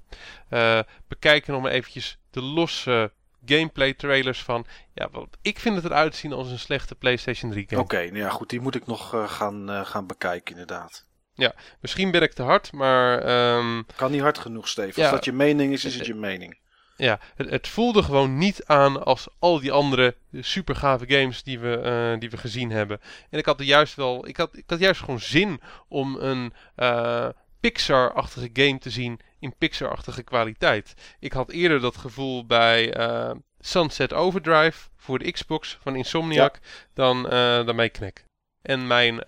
bekijken 1.08 1.52
nog 1.52 1.62
maar 1.62 1.70
eventjes 1.70 2.18
de 2.30 2.42
losse 2.42 3.12
gameplay 3.44 3.94
trailers 3.94 4.42
van. 4.42 4.66
Ja, 4.94 5.08
wat, 5.10 5.28
ik 5.42 5.58
vind 5.58 5.76
het 5.76 5.84
eruit 5.84 6.14
zien 6.14 6.32
als 6.32 6.50
een 6.50 6.58
slechte 6.58 6.94
PlayStation 6.94 7.50
3 7.50 7.64
game. 7.68 7.82
Oké, 7.82 8.04
nou 8.04 8.18
ja, 8.18 8.28
goed, 8.28 8.50
die 8.50 8.60
moet 8.60 8.74
ik 8.74 8.86
nog 8.86 9.08
gaan, 9.26 9.86
gaan 9.86 10.06
bekijken 10.06 10.52
inderdaad. 10.52 11.06
Ja, 11.36 11.54
misschien 11.80 12.10
ben 12.10 12.22
ik 12.22 12.32
te 12.32 12.42
hard, 12.42 12.72
maar... 12.72 13.28
Um... 13.56 13.86
Kan 13.96 14.10
niet 14.10 14.20
hard 14.20 14.38
genoeg, 14.38 14.68
Steven. 14.68 15.02
Als 15.02 15.12
dat 15.12 15.24
je 15.24 15.32
mening 15.32 15.72
is, 15.72 15.84
is 15.84 15.94
het 15.94 16.06
je 16.06 16.14
mening. 16.14 16.58
Ja, 16.96 17.20
het, 17.34 17.50
het, 17.50 17.68
voelde 17.68 18.02
gewoon 18.02 18.38
niet 18.38 18.64
aan 18.64 19.04
als 19.04 19.28
al 19.38 19.60
die 19.60 19.72
andere 19.72 20.16
super 20.32 20.76
gave 20.76 21.04
games 21.08 21.42
die 21.42 21.58
we, 21.58 21.82
uh, 22.12 22.20
die 22.20 22.30
we 22.30 22.36
gezien 22.36 22.70
hebben. 22.70 23.00
En 23.30 23.38
ik 23.38 23.44
had 23.44 23.60
er 23.60 23.66
juist 23.66 23.94
wel, 23.94 24.28
ik 24.28 24.36
had, 24.36 24.56
ik 24.56 24.64
had 24.66 24.78
juist 24.78 25.00
gewoon 25.00 25.20
zin 25.20 25.60
om 25.88 26.16
een 26.16 26.52
uh, 26.76 27.28
Pixar-achtige 27.60 28.50
game 28.52 28.78
te 28.78 28.90
zien 28.90 29.20
in 29.40 29.54
Pixar-achtige 29.58 30.22
kwaliteit. 30.22 30.94
Ik 31.20 31.32
had 31.32 31.50
eerder 31.50 31.80
dat 31.80 31.96
gevoel 31.96 32.46
bij 32.46 32.98
uh, 32.98 33.30
Sunset 33.60 34.12
Overdrive 34.12 34.88
voor 34.96 35.18
de 35.18 35.32
Xbox 35.32 35.78
van 35.80 35.96
Insomniac 35.96 36.58
dan, 36.94 37.22
dan 37.66 37.76
bij 37.76 37.90
Knack. 37.90 38.24
En 38.62 38.86
mijn... 38.86 39.24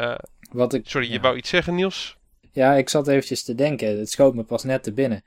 Wat 0.50 0.74
ik, 0.74 0.88
sorry, 0.88 1.12
je 1.12 1.20
wou 1.20 1.36
iets 1.36 1.48
zeggen 1.48 1.74
Niels? 1.74 2.16
Ja, 2.52 2.74
ik 2.74 2.88
zat 2.88 3.08
eventjes 3.08 3.44
te 3.44 3.54
denken. 3.54 3.98
Het 3.98 4.10
schoot 4.10 4.34
me 4.34 4.42
pas 4.42 4.64
net 4.64 4.82
te 4.82 4.92
binnen. 4.92 5.22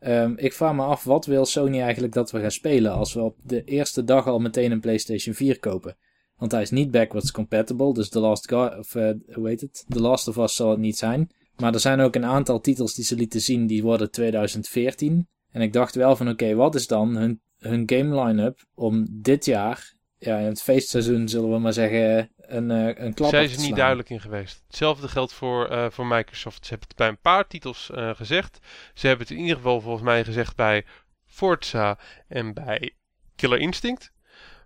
Um, 0.00 0.38
ik 0.38 0.52
vraag 0.52 0.74
me 0.74 0.82
af, 0.82 1.04
wat 1.04 1.26
wil 1.26 1.44
Sony 1.44 1.80
eigenlijk 1.80 2.12
dat 2.12 2.30
we 2.30 2.40
gaan 2.40 2.50
spelen 2.50 2.92
als 2.92 3.14
we 3.14 3.20
op 3.20 3.36
de 3.42 3.64
eerste 3.64 4.04
dag 4.04 4.26
al 4.26 4.38
meteen 4.38 4.72
een 4.72 4.80
PlayStation 4.80 5.34
4 5.34 5.58
kopen? 5.58 5.96
Want 6.36 6.52
hij 6.52 6.62
is 6.62 6.70
niet 6.70 6.90
backwards 6.90 7.30
compatible, 7.30 7.94
dus 7.94 8.08
The 8.08 8.18
Last, 8.18 8.52
of, 8.52 8.94
uh, 8.94 9.12
het? 9.42 9.84
The 9.88 10.00
Last 10.00 10.28
of 10.28 10.36
Us 10.36 10.56
zal 10.56 10.70
het 10.70 10.78
niet 10.78 10.96
zijn. 10.96 11.30
Maar 11.56 11.74
er 11.74 11.80
zijn 11.80 12.00
ook 12.00 12.14
een 12.14 12.24
aantal 12.24 12.60
titels 12.60 12.94
die 12.94 13.04
ze 13.04 13.16
lieten 13.16 13.40
zien, 13.40 13.66
die 13.66 13.82
worden 13.82 14.10
2014. 14.10 15.28
En 15.50 15.60
ik 15.60 15.72
dacht 15.72 15.94
wel 15.94 16.16
van, 16.16 16.28
oké, 16.28 16.54
wat 16.54 16.74
is 16.74 16.86
dan 16.86 17.16
hun, 17.16 17.40
hun 17.58 17.82
game 17.86 18.24
line-up 18.24 18.66
om 18.74 19.06
dit 19.10 19.44
jaar, 19.44 19.94
ja, 20.18 20.38
in 20.38 20.46
het 20.46 20.62
feestseizoen 20.62 21.28
zullen 21.28 21.50
we 21.50 21.58
maar 21.58 21.72
zeggen, 21.72 22.30
een, 22.36 22.70
uh, 22.70 22.98
een 22.98 23.14
klap 23.14 23.30
Zijn 23.30 23.48
ze 23.48 23.60
niet 23.60 23.76
duidelijk 23.76 24.10
in 24.10 24.20
geweest. 24.20 24.62
Hetzelfde 24.66 25.08
geldt 25.08 25.32
voor, 25.32 25.70
uh, 25.70 25.86
voor 25.90 26.06
Microsoft. 26.06 26.64
Ze 26.64 26.70
hebben 26.70 26.88
het 26.88 26.96
bij 26.96 27.08
een 27.08 27.20
paar 27.20 27.46
titels 27.46 27.90
uh, 27.94 28.14
gezegd. 28.14 28.58
Ze 28.94 29.06
hebben 29.06 29.26
het 29.26 29.36
in 29.36 29.42
ieder 29.42 29.56
geval 29.56 29.80
volgens 29.80 30.04
mij 30.04 30.24
gezegd 30.24 30.56
bij 30.56 30.84
Forza 31.26 31.98
en 32.28 32.54
bij 32.54 32.94
Killer 33.36 33.58
Instinct. 33.58 34.12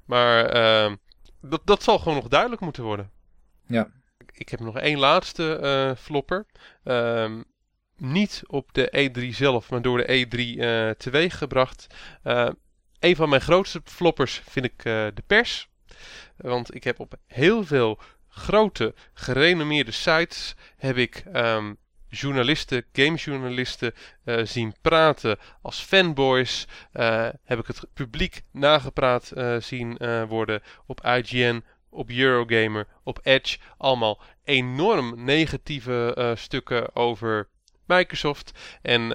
Maar 0.04 0.44
ehm, 0.46 0.96
dat, 1.40 1.60
dat 1.64 1.82
zal 1.82 1.98
gewoon 1.98 2.14
nog 2.14 2.28
duidelijk 2.28 2.60
moeten 2.60 2.82
worden. 2.82 3.10
Ja. 3.66 3.88
Ik 4.32 4.48
heb 4.48 4.60
nog 4.60 4.78
één 4.78 4.98
laatste 4.98 5.96
flopper. 5.98 6.46
Um, 6.84 7.44
niet 7.96 8.42
op 8.46 8.72
de 8.72 9.10
E3 9.10 9.34
zelf, 9.34 9.70
maar 9.70 9.82
door 9.82 9.98
de 9.98 10.26
E3 10.26 10.96
teweeggebracht. 10.96 11.86
Een 13.00 13.16
van 13.16 13.28
mijn 13.28 13.40
grootste 13.40 13.80
floppers 13.84 14.42
vind 14.48 14.64
ik 14.64 14.82
de 14.82 15.22
pers. 15.26 15.68
Want 16.36 16.74
ik 16.74 16.84
heb 16.84 17.00
op 17.00 17.14
heel 17.26 17.64
veel 17.64 17.98
grote, 18.28 18.94
gerenommeerde 19.12 19.90
sites 19.90 20.54
heb 20.76 20.96
ik 20.96 21.24
um, 21.34 21.76
journalisten, 22.08 22.84
gamejournalisten 22.92 23.94
uh, 24.24 24.44
zien 24.44 24.74
praten 24.80 25.38
als 25.62 25.80
fanboys. 25.80 26.66
Uh, 26.92 27.28
heb 27.44 27.58
ik 27.58 27.66
het 27.66 27.86
publiek 27.94 28.42
nagepraat 28.52 29.32
zien 29.58 29.96
worden 30.28 30.62
op 30.86 31.04
IGN, 31.04 31.64
op 31.90 32.10
Eurogamer, 32.10 32.86
op 33.02 33.18
Edge. 33.22 33.58
Allemaal 33.76 34.20
enorm 34.44 35.24
negatieve 35.24 36.34
stukken 36.38 36.96
over 36.96 37.48
Microsoft. 37.96 38.52
En 38.82 39.14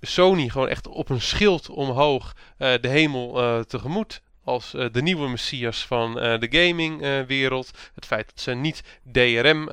Sony 0.00 0.48
gewoon 0.48 0.68
echt 0.68 0.86
op 0.88 1.08
een 1.08 1.20
schild 1.20 1.68
omhoog 1.68 2.32
de 2.58 2.88
hemel 2.88 3.64
tegemoet 3.64 4.22
als 4.44 4.70
de 4.70 5.02
nieuwe 5.02 5.28
messias 5.28 5.86
van 5.86 6.14
de 6.14 6.48
gamingwereld. 6.50 7.70
Uh, 7.74 7.80
het 7.94 8.06
feit 8.06 8.26
dat 8.26 8.40
ze 8.40 8.54
niet 8.54 8.82
DRM 9.12 9.68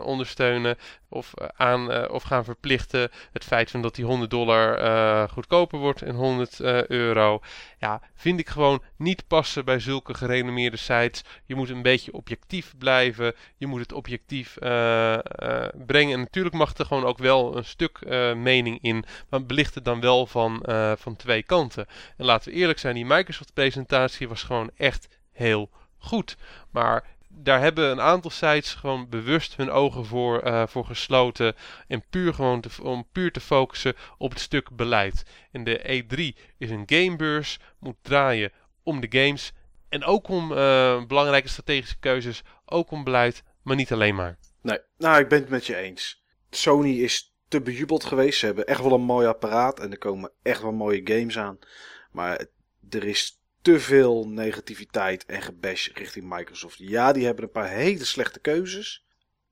ondersteunen 0.00 0.76
of, 1.08 1.32
aan, 1.56 2.08
of 2.08 2.22
gaan 2.22 2.44
verplichten. 2.44 3.10
Het 3.32 3.44
feit 3.44 3.70
van 3.70 3.82
dat 3.82 3.94
die 3.94 4.04
100 4.04 4.30
dollar 4.30 5.28
goedkoper 5.28 5.78
wordt 5.78 6.02
en 6.02 6.14
100 6.14 6.60
euro. 6.88 7.40
Ja, 7.78 8.00
vind 8.14 8.40
ik 8.40 8.48
gewoon 8.48 8.82
niet 8.96 9.26
passen 9.26 9.64
bij 9.64 9.78
zulke 9.78 10.14
gerenommeerde 10.14 10.76
sites. 10.76 11.24
Je 11.44 11.54
moet 11.54 11.70
een 11.70 11.82
beetje 11.82 12.12
objectief 12.12 12.74
blijven. 12.78 13.34
Je 13.56 13.66
moet 13.66 13.80
het 13.80 13.92
objectief 13.92 14.54
brengen. 15.86 16.12
En 16.12 16.18
natuurlijk 16.20 16.54
mag 16.54 16.74
er 16.76 16.86
gewoon 16.86 17.04
ook 17.04 17.18
wel 17.18 17.56
een 17.56 17.64
stuk 17.64 17.98
mening 18.36 18.78
in. 18.82 19.04
Maar 19.28 19.46
belicht 19.46 19.74
het 19.74 19.84
dan 19.84 20.00
wel 20.00 20.26
van, 20.26 20.62
van 20.98 21.16
twee 21.16 21.42
kanten. 21.42 21.86
En 22.16 22.24
laten 22.24 22.52
we 22.52 22.58
eerlijk 22.58 22.78
zijn, 22.78 22.94
die 22.94 23.06
Microsoft 23.06 23.52
presentatie 23.54 24.28
was 24.28 24.42
gewoon 24.42 24.70
echt 24.76 25.18
heel 25.32 25.70
goed. 25.98 26.36
Maar 26.70 27.04
daar 27.38 27.60
hebben 27.60 27.90
een 27.90 28.00
aantal 28.00 28.30
sites 28.30 28.74
gewoon 28.74 29.08
bewust 29.08 29.56
hun 29.56 29.70
ogen 29.70 30.04
voor, 30.04 30.46
uh, 30.46 30.66
voor 30.66 30.84
gesloten. 30.84 31.54
En 31.88 32.04
puur 32.10 32.34
gewoon 32.34 32.60
te, 32.60 32.68
om 32.82 33.06
puur 33.12 33.32
te 33.32 33.40
focussen 33.40 33.94
op 34.18 34.30
het 34.30 34.40
stuk 34.40 34.70
beleid. 34.70 35.22
En 35.52 35.64
de 35.64 36.04
E3 36.04 36.40
is 36.58 36.70
een 36.70 36.82
gamebeurs, 36.86 37.58
moet 37.78 37.96
draaien 38.02 38.52
om 38.82 39.00
de 39.00 39.18
games. 39.18 39.52
En 39.88 40.04
ook 40.04 40.28
om 40.28 40.52
uh, 40.52 41.04
belangrijke 41.06 41.48
strategische 41.48 41.98
keuzes, 41.98 42.42
ook 42.64 42.90
om 42.90 43.04
beleid, 43.04 43.42
maar 43.62 43.76
niet 43.76 43.92
alleen 43.92 44.14
maar. 44.14 44.38
Nee, 44.62 44.78
nou 44.98 45.20
ik 45.20 45.28
ben 45.28 45.40
het 45.40 45.48
met 45.48 45.66
je 45.66 45.76
eens. 45.76 46.24
Sony 46.50 47.00
is 47.00 47.34
te 47.48 47.60
bejubeld 47.60 48.04
geweest. 48.04 48.38
Ze 48.38 48.46
hebben 48.46 48.66
echt 48.66 48.82
wel 48.82 48.92
een 48.92 49.00
mooi 49.00 49.26
apparaat 49.26 49.80
en 49.80 49.90
er 49.90 49.98
komen 49.98 50.32
echt 50.42 50.62
wel 50.62 50.72
mooie 50.72 51.00
games 51.04 51.38
aan. 51.38 51.58
Maar 52.10 52.46
er 52.90 53.04
is 53.04 53.40
te 53.66 53.80
veel 53.80 54.28
negativiteit 54.28 55.24
en 55.26 55.42
gebash 55.42 55.88
richting 55.94 56.28
Microsoft. 56.28 56.78
Ja, 56.78 57.12
die 57.12 57.24
hebben 57.24 57.44
een 57.44 57.50
paar 57.50 57.68
hele 57.68 58.04
slechte 58.04 58.40
keuzes. 58.40 59.04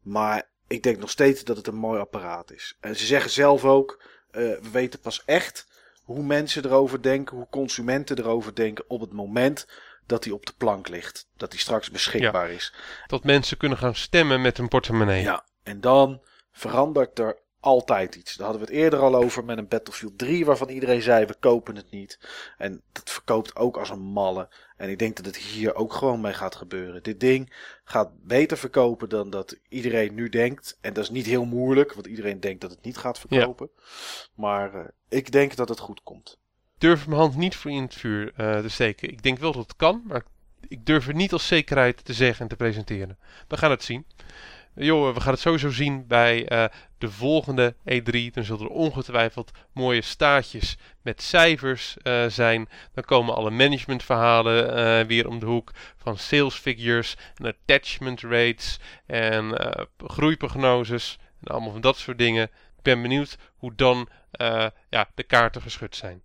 Maar 0.03 0.49
ik 0.67 0.83
denk 0.83 0.99
nog 0.99 1.11
steeds 1.11 1.45
dat 1.45 1.57
het 1.57 1.67
een 1.67 1.75
mooi 1.75 2.01
apparaat 2.01 2.53
is. 2.53 2.77
En 2.81 2.97
ze 2.97 3.07
zeggen 3.07 3.31
zelf 3.31 3.65
ook: 3.65 4.03
uh, 4.03 4.33
we 4.33 4.71
weten 4.73 5.01
pas 5.01 5.23
echt 5.25 5.67
hoe 6.03 6.23
mensen 6.23 6.65
erover 6.65 7.03
denken, 7.03 7.37
hoe 7.37 7.47
consumenten 7.51 8.19
erover 8.19 8.55
denken 8.55 8.85
op 8.89 9.01
het 9.01 9.13
moment 9.13 9.67
dat 10.07 10.25
hij 10.25 10.33
op 10.33 10.47
de 10.47 10.55
plank 10.57 10.89
ligt. 10.89 11.29
Dat 11.37 11.53
hij 11.53 11.61
straks 11.61 11.91
beschikbaar 11.91 12.51
is. 12.51 12.75
Dat 13.07 13.25
mensen 13.25 13.57
kunnen 13.57 13.79
gaan 13.79 13.95
stemmen 13.95 14.41
met 14.41 14.59
een 14.59 14.69
portemonnee. 14.69 15.23
Ja, 15.23 15.45
en 15.63 15.81
dan 15.81 16.21
verandert 16.53 17.19
er 17.19 17.39
altijd 17.65 18.15
iets. 18.15 18.35
Daar 18.35 18.47
hadden 18.47 18.67
we 18.67 18.73
het 18.73 18.83
eerder 18.83 18.99
al 18.99 19.15
over 19.15 19.45
met 19.45 19.59
een 19.59 19.69
Battlefield 19.69 20.19
3 20.19 20.45
waarvan 20.45 20.69
iedereen 20.69 21.03
zei 21.03 21.27
we 21.27 21.35
kopen 21.41 21.77
het 21.77 21.91
niet. 21.91 22.19
En 22.59 22.83
dat 22.93 23.11
verkoopt 23.11 23.57
ook 23.57 23.77
als 23.77 23.91
een 23.91 24.03
malle. 24.03 24.49
En 24.77 24.91
ik 24.91 24.99
denk 24.99 25.17
dat 25.17 25.27
het 25.27 25.37
hier 25.37 25.75
ook 25.75 25.93
gewoon 25.93 26.21
mee 26.21 26.33
gaat 26.33 26.55
gebeuren. 26.55 27.03
Dit 27.03 27.21
ding 27.21 27.53
gaat 27.85 28.11
beter 28.23 28.57
verkopen 28.57 29.09
dan 29.09 29.31
dat 29.31 29.57
iedereen 29.69 30.15
nu 30.15 30.29
denkt. 30.29 30.79
En 30.81 30.93
dat 30.93 31.05
is 31.05 31.11
niet 31.11 31.27
heel 31.27 31.45
moeilijk, 31.45 31.93
want 31.93 32.07
iedereen 32.07 32.41
denkt 32.41 32.61
dat 32.61 32.71
het 32.71 32.83
niet 32.83 32.97
gaat 32.97 33.19
verkopen. 33.19 33.71
Maar 34.35 34.75
uh, 34.75 34.85
ik 35.09 35.33
denk 35.33 35.57
dat 35.57 35.69
het 35.69 35.79
goed 35.79 36.03
komt. 36.03 36.39
Durf 36.79 37.07
mijn 37.07 37.21
hand 37.21 37.37
niet 37.37 37.57
voor 37.57 37.71
in 37.71 37.83
het 37.83 37.95
vuur 37.95 38.33
uh, 38.37 38.61
te 38.61 38.69
steken. 38.69 39.09
Ik 39.09 39.23
denk 39.23 39.39
wel 39.39 39.53
dat 39.53 39.63
het 39.63 39.77
kan, 39.77 40.03
maar 40.07 40.23
ik 40.69 40.87
durf 40.87 41.07
het 41.07 41.17
niet 41.17 41.33
als 41.33 41.47
zekerheid 41.47 42.05
te 42.05 42.13
zeggen 42.13 42.43
en 42.43 42.49
te 42.49 42.57
presenteren. 42.57 43.19
We 43.49 43.57
gaan 43.57 43.71
het 43.71 43.85
zien. 43.85 44.07
Joh, 44.77 45.15
we 45.15 45.21
gaan 45.21 45.33
het 45.33 45.41
sowieso 45.41 45.71
zien 45.71 46.07
bij 46.07 46.53
uh, 46.53 46.65
de 46.99 47.11
volgende 47.11 47.75
E3. 47.75 48.31
Dan 48.33 48.45
zullen 48.45 48.67
er 48.67 48.69
ongetwijfeld 48.69 49.51
mooie 49.73 50.03
staatjes 50.03 50.77
met 51.03 51.23
cijfers 51.23 51.97
uh, 52.03 52.27
zijn. 52.27 52.69
Dan 52.95 53.05
komen 53.05 53.35
alle 53.35 53.51
managementverhalen 53.51 54.79
uh, 54.79 55.07
weer 55.07 55.29
om 55.29 55.39
de 55.39 55.47
hoek. 55.47 55.71
Van 55.97 56.19
sales 56.19 56.55
figures 56.55 57.17
en 57.35 57.47
attachment 57.47 58.21
rates 58.21 58.81
en 59.07 59.75
groeiprognoses. 59.97 61.19
En 61.41 61.53
allemaal 61.53 61.73
van 61.73 61.81
dat 61.81 61.97
soort 61.97 62.19
dingen. 62.19 62.45
Ik 62.77 62.83
ben 62.83 63.03
benieuwd 63.03 63.37
hoe 63.57 63.75
dan 63.75 64.09
ja, 64.89 65.11
de 65.15 65.23
kaarten 65.23 65.63
geschud 65.63 65.97
zijn. 65.97 66.23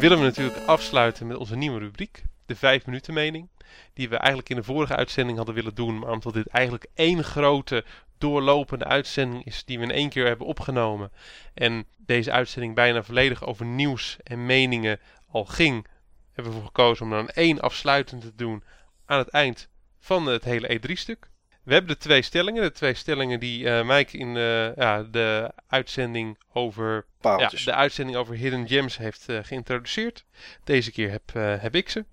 Willen 0.00 0.18
we 0.18 0.24
natuurlijk 0.24 0.66
afsluiten 0.66 1.26
met 1.26 1.36
onze 1.36 1.56
nieuwe 1.56 1.78
rubriek, 1.78 2.22
de 2.46 2.56
5 2.56 2.86
minuten 2.86 3.14
mening. 3.14 3.48
Die 3.92 4.08
we 4.08 4.16
eigenlijk 4.16 4.48
in 4.48 4.56
de 4.56 4.62
vorige 4.62 4.96
uitzending 4.96 5.36
hadden 5.36 5.54
willen 5.54 5.74
doen, 5.74 5.98
maar 5.98 6.10
omdat 6.10 6.32
dit 6.34 6.46
eigenlijk 6.46 6.86
één 6.94 7.24
grote 7.24 7.84
doorlopende 8.18 8.84
uitzending 8.84 9.44
is 9.44 9.64
die 9.64 9.78
we 9.78 9.84
in 9.84 9.90
één 9.90 10.08
keer 10.08 10.26
hebben 10.26 10.46
opgenomen. 10.46 11.10
En 11.54 11.86
deze 11.96 12.32
uitzending 12.32 12.74
bijna 12.74 13.02
volledig 13.02 13.44
over 13.44 13.66
nieuws 13.66 14.16
en 14.22 14.46
meningen 14.46 15.00
al 15.30 15.44
ging, 15.44 15.86
hebben 16.32 16.52
we 16.52 16.58
ervoor 16.58 16.72
gekozen 16.74 17.04
om 17.04 17.10
dan 17.10 17.28
één 17.28 17.60
afsluitend 17.60 18.20
te 18.22 18.34
doen 18.34 18.62
aan 19.06 19.18
het 19.18 19.28
eind 19.28 19.68
van 19.98 20.26
het 20.26 20.44
hele 20.44 20.78
E3-stuk. 20.78 21.30
We 21.62 21.72
hebben 21.72 21.90
de 21.90 21.98
twee 21.98 22.22
stellingen. 22.22 22.62
De 22.62 22.72
twee 22.72 22.94
stellingen 22.94 23.40
die 23.40 23.64
uh, 23.64 23.88
Mike 23.88 24.18
in 24.18 24.36
uh, 24.36 24.76
ja, 24.76 25.02
de 25.02 25.52
uitzending 25.68 26.38
over 26.52 27.06
ja, 27.24 27.48
de 27.64 27.74
uitzending 27.74 28.18
over 28.18 28.34
Hidden 28.34 28.68
Gems 28.68 28.96
heeft 28.96 29.28
uh, 29.28 29.38
geïntroduceerd. 29.42 30.24
Deze 30.64 30.92
keer 30.92 31.10
heb, 31.10 31.32
heb 31.60 31.74
ik 31.74 31.88
ze. 31.88 32.04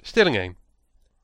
Stelling 0.00 0.36
1. 0.36 0.56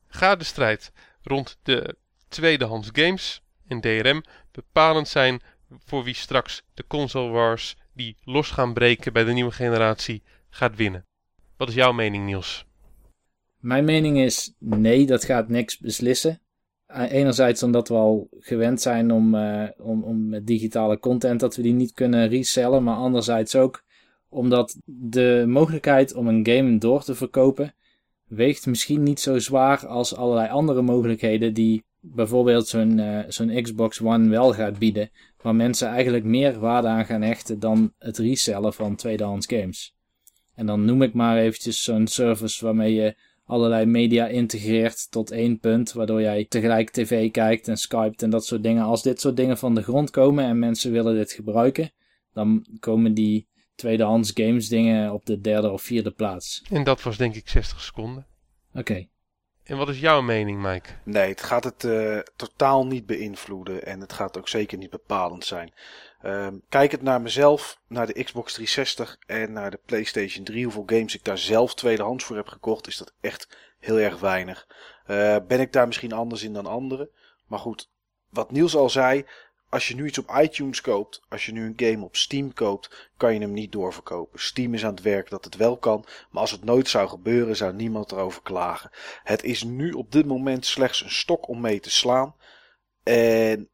Ga 0.09 0.36
de 0.36 0.44
strijd 0.44 0.92
rond 1.22 1.59
de 1.62 1.96
tweedehands 2.28 2.88
games 2.92 3.42
en 3.68 3.80
DRM 3.80 4.22
bepalend 4.52 5.09
zijn 5.09 5.42
voor 5.84 6.05
wie 6.05 6.14
straks 6.14 6.62
de 6.74 6.84
console 6.86 7.30
wars 7.30 7.76
die 7.92 8.16
los 8.24 8.51
gaan 8.51 8.72
breken 8.72 9.12
bij 9.12 9.24
de 9.24 9.32
nieuwe 9.32 9.52
generatie 9.52 10.22
gaat 10.51 10.76
winnen. 10.76 11.06
Wat 11.56 11.68
is 11.68 11.74
jouw 11.74 11.92
mening, 11.92 12.24
Niels? 12.24 12.66
Mijn 13.59 13.84
mening 13.84 14.18
is 14.18 14.55
nee, 14.59 15.06
dat 15.06 15.24
gaat 15.24 15.48
niks 15.48 15.78
beslissen. 15.78 16.40
Eh, 16.94 17.12
enerzijds 17.12 17.62
omdat 17.62 17.88
we 17.88 17.94
al 17.94 18.28
gewend 18.38 18.80
zijn 18.80 19.12
om, 19.12 19.34
uh, 19.34 19.64
om, 19.78 20.02
om 20.02 20.28
met 20.28 20.46
digitale 20.46 20.98
content 20.98 21.40
dat 21.40 21.56
we 21.56 21.62
die 21.62 21.72
niet 21.72 21.92
kunnen 21.92 22.28
resellen. 22.28 22.82
Maar 22.82 22.96
anderzijds 22.96 23.56
ook 23.56 23.84
omdat 24.28 24.76
de 24.84 25.44
mogelijkheid 25.46 26.14
om 26.14 26.28
een 26.28 26.46
game 26.46 26.78
door 26.78 27.02
te 27.02 27.14
verkopen 27.14 27.74
weegt 28.24 28.66
misschien 28.66 29.02
niet 29.02 29.20
zo 29.20 29.38
zwaar 29.38 29.86
als 29.86 30.16
allerlei 30.16 30.48
andere 30.48 30.82
mogelijkheden 30.82 31.54
die 31.54 31.84
bijvoorbeeld 32.00 32.68
zo'n 32.68 32.98
uh, 32.98 33.20
zo'n 33.28 33.62
Xbox 33.62 34.00
One 34.00 34.28
wel 34.28 34.52
gaat 34.52 34.78
bieden. 34.78 35.10
Waar 35.42 35.54
mensen 35.54 35.88
eigenlijk 35.88 36.24
meer 36.24 36.58
waarde 36.58 36.88
aan 36.88 37.06
gaan 37.06 37.22
hechten 37.22 37.58
dan 37.60 37.92
het 37.98 38.18
resellen 38.18 38.72
van 38.72 38.96
tweedehands 38.96 39.46
games. 39.46 39.94
En 40.54 40.66
dan 40.66 40.84
noem 40.84 41.02
ik 41.02 41.14
maar 41.14 41.38
eventjes 41.38 41.82
zo'n 41.82 42.06
service 42.06 42.64
waarmee 42.64 42.94
je 42.94 43.16
allerlei 43.46 43.84
media 43.84 44.26
integreert 44.26 45.10
tot 45.10 45.30
één 45.30 45.58
punt, 45.58 45.92
waardoor 45.92 46.20
jij 46.20 46.46
tegelijk 46.48 46.90
tv 46.90 47.30
kijkt 47.30 47.68
en 47.68 47.76
skypt 47.76 48.22
en 48.22 48.30
dat 48.30 48.46
soort 48.46 48.62
dingen. 48.62 48.84
Als 48.84 49.02
dit 49.02 49.20
soort 49.20 49.36
dingen 49.36 49.58
van 49.58 49.74
de 49.74 49.82
grond 49.82 50.10
komen 50.10 50.44
en 50.44 50.58
mensen 50.58 50.92
willen 50.92 51.14
dit 51.14 51.32
gebruiken, 51.32 51.92
dan 52.32 52.66
komen 52.80 53.14
die 53.14 53.48
tweedehands 53.74 54.30
games 54.34 54.68
dingen 54.68 55.12
op 55.12 55.26
de 55.26 55.40
derde 55.40 55.70
of 55.70 55.82
vierde 55.82 56.10
plaats. 56.10 56.62
En 56.70 56.84
dat 56.84 57.02
was 57.02 57.16
denk 57.16 57.34
ik 57.34 57.48
60 57.48 57.80
seconden. 57.80 58.26
Oké. 58.74 59.06
En 59.64 59.76
wat 59.76 59.88
is 59.88 60.00
jouw 60.00 60.20
mening, 60.20 60.62
Mike? 60.62 60.88
Nee, 61.04 61.28
het 61.28 61.42
gaat 61.42 61.64
het 61.64 61.84
uh, 61.84 62.18
totaal 62.36 62.86
niet 62.86 63.06
beïnvloeden 63.06 63.86
en 63.86 64.00
het 64.00 64.12
gaat 64.12 64.38
ook 64.38 64.48
zeker 64.48 64.78
niet 64.78 64.90
bepalend 64.90 65.44
zijn. 65.44 65.72
Um, 66.26 66.62
kijk 66.68 66.90
het 66.90 67.02
naar 67.02 67.20
mezelf, 67.20 67.80
naar 67.88 68.06
de 68.06 68.24
Xbox 68.24 68.52
360 68.52 69.18
en 69.26 69.52
naar 69.52 69.70
de 69.70 69.80
PlayStation 69.86 70.44
3. 70.44 70.64
Hoeveel 70.64 70.82
games 70.86 71.14
ik 71.14 71.24
daar 71.24 71.38
zelf 71.38 71.74
tweedehands 71.74 72.24
voor 72.24 72.36
heb 72.36 72.48
gekocht, 72.48 72.86
is 72.86 72.96
dat 72.96 73.12
echt 73.20 73.56
heel 73.78 73.98
erg 73.98 74.20
weinig. 74.20 74.66
Uh, 75.06 75.36
ben 75.48 75.60
ik 75.60 75.72
daar 75.72 75.86
misschien 75.86 76.12
anders 76.12 76.42
in 76.42 76.52
dan 76.52 76.66
anderen? 76.66 77.09
Maar 77.46 77.59
goed, 77.59 77.90
wat 78.30 78.51
Niels 78.51 78.76
al 78.76 78.90
zei, 78.90 79.24
als 79.68 79.88
je 79.88 79.94
nu 79.94 80.06
iets 80.06 80.18
op 80.18 80.36
iTunes 80.40 80.80
koopt, 80.80 81.22
als 81.28 81.46
je 81.46 81.52
nu 81.52 81.66
een 81.66 81.88
game 81.88 82.05
op 82.05 82.16
Steam 82.16 82.52
koopt, 82.52 83.10
kan 83.16 83.34
je 83.34 83.40
hem 83.40 83.52
niet 83.52 83.72
doorverkopen. 83.72 84.40
Steam 84.40 84.74
is 84.74 84.84
aan 84.84 84.94
het 84.94 85.02
werk 85.02 85.30
dat 85.30 85.44
het 85.44 85.56
wel 85.56 85.76
kan, 85.76 86.05
maar 86.30 86.40
als 86.40 86.51
het 86.51 86.64
nooit 86.64 86.88
zou 86.88 87.09
gebeuren, 87.09 87.56
zou 87.56 87.74
niemand 87.74 88.12
erover 88.12 88.42
klagen. 88.42 88.90
Het 89.22 89.42
is 89.42 89.62
nu 89.62 89.92
op 89.92 90.12
dit 90.12 90.26
moment 90.26 90.66
slechts 90.66 91.02
een 91.02 91.10
stok 91.10 91.48
om 91.48 91.60
mee 91.60 91.80
te 91.80 91.90
slaan. 91.90 92.34
En 93.02 93.68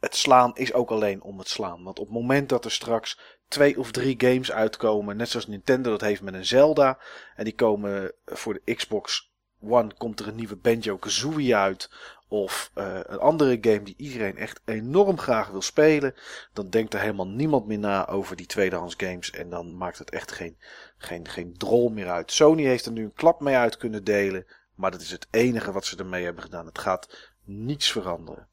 het 0.00 0.16
slaan 0.16 0.56
is 0.56 0.72
ook 0.72 0.90
alleen 0.90 1.22
om 1.22 1.38
het 1.38 1.48
slaan. 1.48 1.82
Want 1.82 1.98
op 1.98 2.06
het 2.06 2.14
moment 2.14 2.48
dat 2.48 2.64
er 2.64 2.70
straks 2.70 3.18
twee 3.48 3.78
of 3.78 3.90
drie 3.90 4.14
games 4.18 4.52
uitkomen, 4.52 5.16
net 5.16 5.28
zoals 5.28 5.46
Nintendo 5.46 5.90
dat 5.90 6.00
heeft 6.00 6.22
met 6.22 6.34
een 6.34 6.46
Zelda, 6.46 6.98
en 7.36 7.44
die 7.44 7.54
komen 7.54 8.12
voor 8.24 8.60
de 8.64 8.74
Xbox 8.74 9.30
One, 9.62 9.94
komt 9.98 10.20
er 10.20 10.28
een 10.28 10.34
nieuwe 10.34 10.56
Banjo 10.56 10.96
Kazooie 10.96 11.56
uit. 11.56 11.90
Of 12.28 12.70
uh, 12.74 12.98
een 13.02 13.18
andere 13.18 13.58
game 13.60 13.82
die 13.82 13.94
iedereen 13.96 14.36
echt 14.36 14.60
enorm 14.64 15.18
graag 15.18 15.48
wil 15.48 15.62
spelen. 15.62 16.14
Dan 16.52 16.70
denkt 16.70 16.94
er 16.94 17.00
helemaal 17.00 17.28
niemand 17.28 17.66
meer 17.66 17.78
na 17.78 18.08
over 18.08 18.36
die 18.36 18.46
tweedehands 18.46 18.94
games. 18.96 19.30
En 19.30 19.50
dan 19.50 19.76
maakt 19.76 19.98
het 19.98 20.10
echt 20.10 20.32
geen, 20.32 20.58
geen, 20.96 21.28
geen 21.28 21.54
drol 21.56 21.88
meer 21.88 22.10
uit. 22.10 22.32
Sony 22.32 22.62
heeft 22.62 22.86
er 22.86 22.92
nu 22.92 23.04
een 23.04 23.12
klap 23.12 23.40
mee 23.40 23.56
uit 23.56 23.76
kunnen 23.76 24.04
delen. 24.04 24.46
Maar 24.74 24.90
dat 24.90 25.00
is 25.00 25.10
het 25.10 25.26
enige 25.30 25.72
wat 25.72 25.84
ze 25.84 25.96
ermee 25.96 26.24
hebben 26.24 26.42
gedaan. 26.42 26.66
Het 26.66 26.78
gaat 26.78 27.32
niets 27.44 27.92
veranderen. 27.92 28.49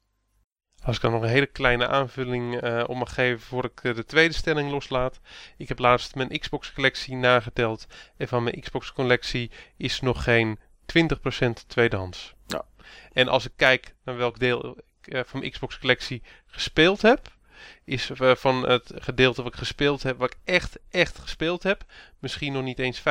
Als 0.82 0.96
ik 0.96 1.02
dan 1.02 1.12
nog 1.12 1.22
een 1.22 1.28
hele 1.28 1.46
kleine 1.46 1.88
aanvulling 1.88 2.62
uh, 2.62 2.84
om 2.86 2.98
mag 2.98 3.14
geven 3.14 3.40
voor 3.40 3.64
ik 3.64 3.82
uh, 3.82 3.94
de 3.94 4.04
tweede 4.04 4.34
stelling 4.34 4.70
loslaat. 4.70 5.20
Ik 5.56 5.68
heb 5.68 5.78
laatst 5.78 6.14
mijn 6.14 6.38
Xbox 6.38 6.72
collectie 6.72 7.16
nageteld. 7.16 7.86
En 8.16 8.28
van 8.28 8.42
mijn 8.42 8.60
Xbox 8.60 8.92
collectie 8.92 9.50
is 9.76 10.00
nog 10.00 10.22
geen 10.22 10.58
20% 10.96 11.48
tweedehands. 11.66 12.34
Ja. 12.46 12.64
En 13.12 13.28
als 13.28 13.44
ik 13.44 13.52
kijk 13.56 13.94
naar 14.04 14.16
welk 14.16 14.38
deel 14.38 14.76
ik 15.02 15.14
uh, 15.14 15.20
van 15.24 15.40
mijn 15.40 15.52
Xbox 15.52 15.78
collectie 15.78 16.22
gespeeld 16.46 17.02
heb, 17.02 17.36
is 17.84 18.10
uh, 18.10 18.34
van 18.34 18.68
het 18.68 18.92
gedeelte 18.94 19.42
wat 19.42 19.52
ik 19.52 19.58
gespeeld 19.58 20.02
heb, 20.02 20.18
wat 20.18 20.30
ik 20.30 20.38
echt, 20.44 20.78
echt 20.90 21.18
gespeeld 21.18 21.62
heb, 21.62 21.84
misschien 22.18 22.52
nog 22.52 22.62
niet 22.62 22.78
eens 22.78 23.00
5% 23.00 23.02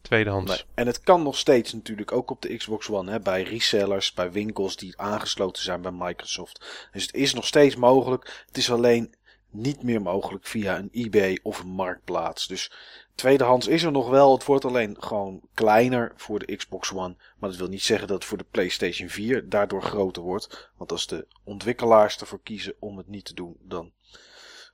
tweedehands. 0.00 0.50
Nee. 0.50 0.62
En 0.74 0.86
het 0.86 1.00
kan 1.00 1.22
nog 1.22 1.38
steeds 1.38 1.72
natuurlijk, 1.72 2.12
ook 2.12 2.30
op 2.30 2.42
de 2.42 2.56
Xbox 2.56 2.88
One, 2.90 3.10
hè, 3.10 3.20
bij 3.20 3.42
resellers, 3.42 4.12
bij 4.12 4.32
winkels 4.32 4.76
die 4.76 5.00
aangesloten 5.00 5.62
zijn 5.62 5.82
bij 5.82 5.92
Microsoft. 5.92 6.88
Dus 6.92 7.02
het 7.02 7.14
is 7.14 7.34
nog 7.34 7.46
steeds 7.46 7.76
mogelijk. 7.76 8.44
Het 8.46 8.56
is 8.56 8.70
alleen 8.70 9.14
niet 9.50 9.82
meer 9.82 10.02
mogelijk 10.02 10.46
via 10.46 10.78
een 10.78 10.88
eBay 10.92 11.38
of 11.42 11.60
een 11.60 11.68
marktplaats. 11.68 12.46
Dus 12.46 12.70
tweedehands 13.16 13.66
is 13.66 13.82
er 13.82 13.92
nog 13.92 14.08
wel. 14.08 14.32
Het 14.32 14.44
wordt 14.44 14.64
alleen 14.64 14.96
gewoon 14.98 15.40
kleiner 15.54 16.12
voor 16.16 16.38
de 16.38 16.56
Xbox 16.56 16.92
One. 16.92 17.16
Maar 17.38 17.50
dat 17.50 17.58
wil 17.58 17.68
niet 17.68 17.82
zeggen 17.82 18.08
dat 18.08 18.16
het 18.16 18.26
voor 18.26 18.38
de 18.38 18.46
PlayStation 18.50 19.08
4 19.08 19.48
daardoor 19.48 19.82
groter 19.82 20.22
wordt. 20.22 20.70
Want 20.76 20.92
als 20.92 21.06
de 21.06 21.26
ontwikkelaars 21.44 22.18
ervoor 22.18 22.40
kiezen 22.42 22.74
om 22.78 22.96
het 22.96 23.08
niet 23.08 23.24
te 23.24 23.34
doen, 23.34 23.56
dan 23.60 23.92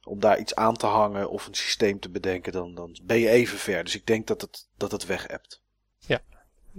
om 0.04 0.20
daar 0.20 0.38
iets 0.38 0.54
aan 0.54 0.76
te 0.76 0.86
hangen 0.86 1.30
of 1.30 1.46
een 1.46 1.54
systeem 1.54 2.00
te 2.00 2.10
bedenken, 2.10 2.52
dan, 2.52 2.74
dan 2.74 2.98
ben 3.02 3.18
je 3.18 3.28
even 3.28 3.58
ver. 3.58 3.84
Dus 3.84 3.94
ik 3.94 4.06
denk 4.06 4.26
dat 4.26 4.40
het, 4.40 4.68
dat 4.76 4.92
het 4.92 5.06
weg 5.06 5.26
hebt. 5.26 5.62
Ja, 5.98 6.20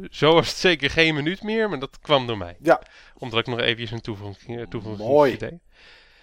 zo 0.10 0.34
was 0.34 0.48
het 0.48 0.58
zeker 0.58 0.90
geen 0.90 1.16
minuut 1.16 1.44
meer, 1.44 1.70
maar 1.70 1.80
dat 1.80 2.00
kwam 2.00 2.28
door 2.28 2.38
mij. 2.38 2.58
Ja. 2.62 2.82
Omdat 3.18 3.40
ik 3.40 3.48
nog 3.48 3.60
even 3.60 3.96
een 3.96 4.02
toevoeging, 4.02 4.70
toevoeging 4.70 5.10
Mooi. 5.10 5.38
deed. 5.38 5.60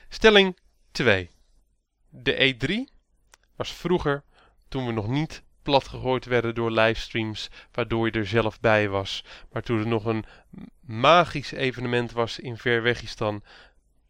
Stelling 0.08 0.58
2. 0.90 1.30
De 2.08 2.54
E3 2.54 2.94
was 3.56 3.72
vroeger, 3.72 4.24
toen 4.70 4.86
we 4.86 4.92
nog 4.92 5.09
niet 5.09 5.42
platgegooid 5.62 6.24
werden 6.24 6.55
door 6.55 6.70
livestreams, 6.70 7.51
waardoor 7.72 8.06
je 8.06 8.12
er 8.12 8.26
zelf 8.26 8.60
bij 8.60 8.88
was. 8.88 9.24
Maar 9.52 9.62
toen 9.62 9.78
er 9.78 9.86
nog 9.86 10.05
een 10.05 10.24
magisch 10.80 11.52
evenement 11.52 12.12
was 12.12 12.38
in 12.38 12.56
Verwegistan, 12.56 13.42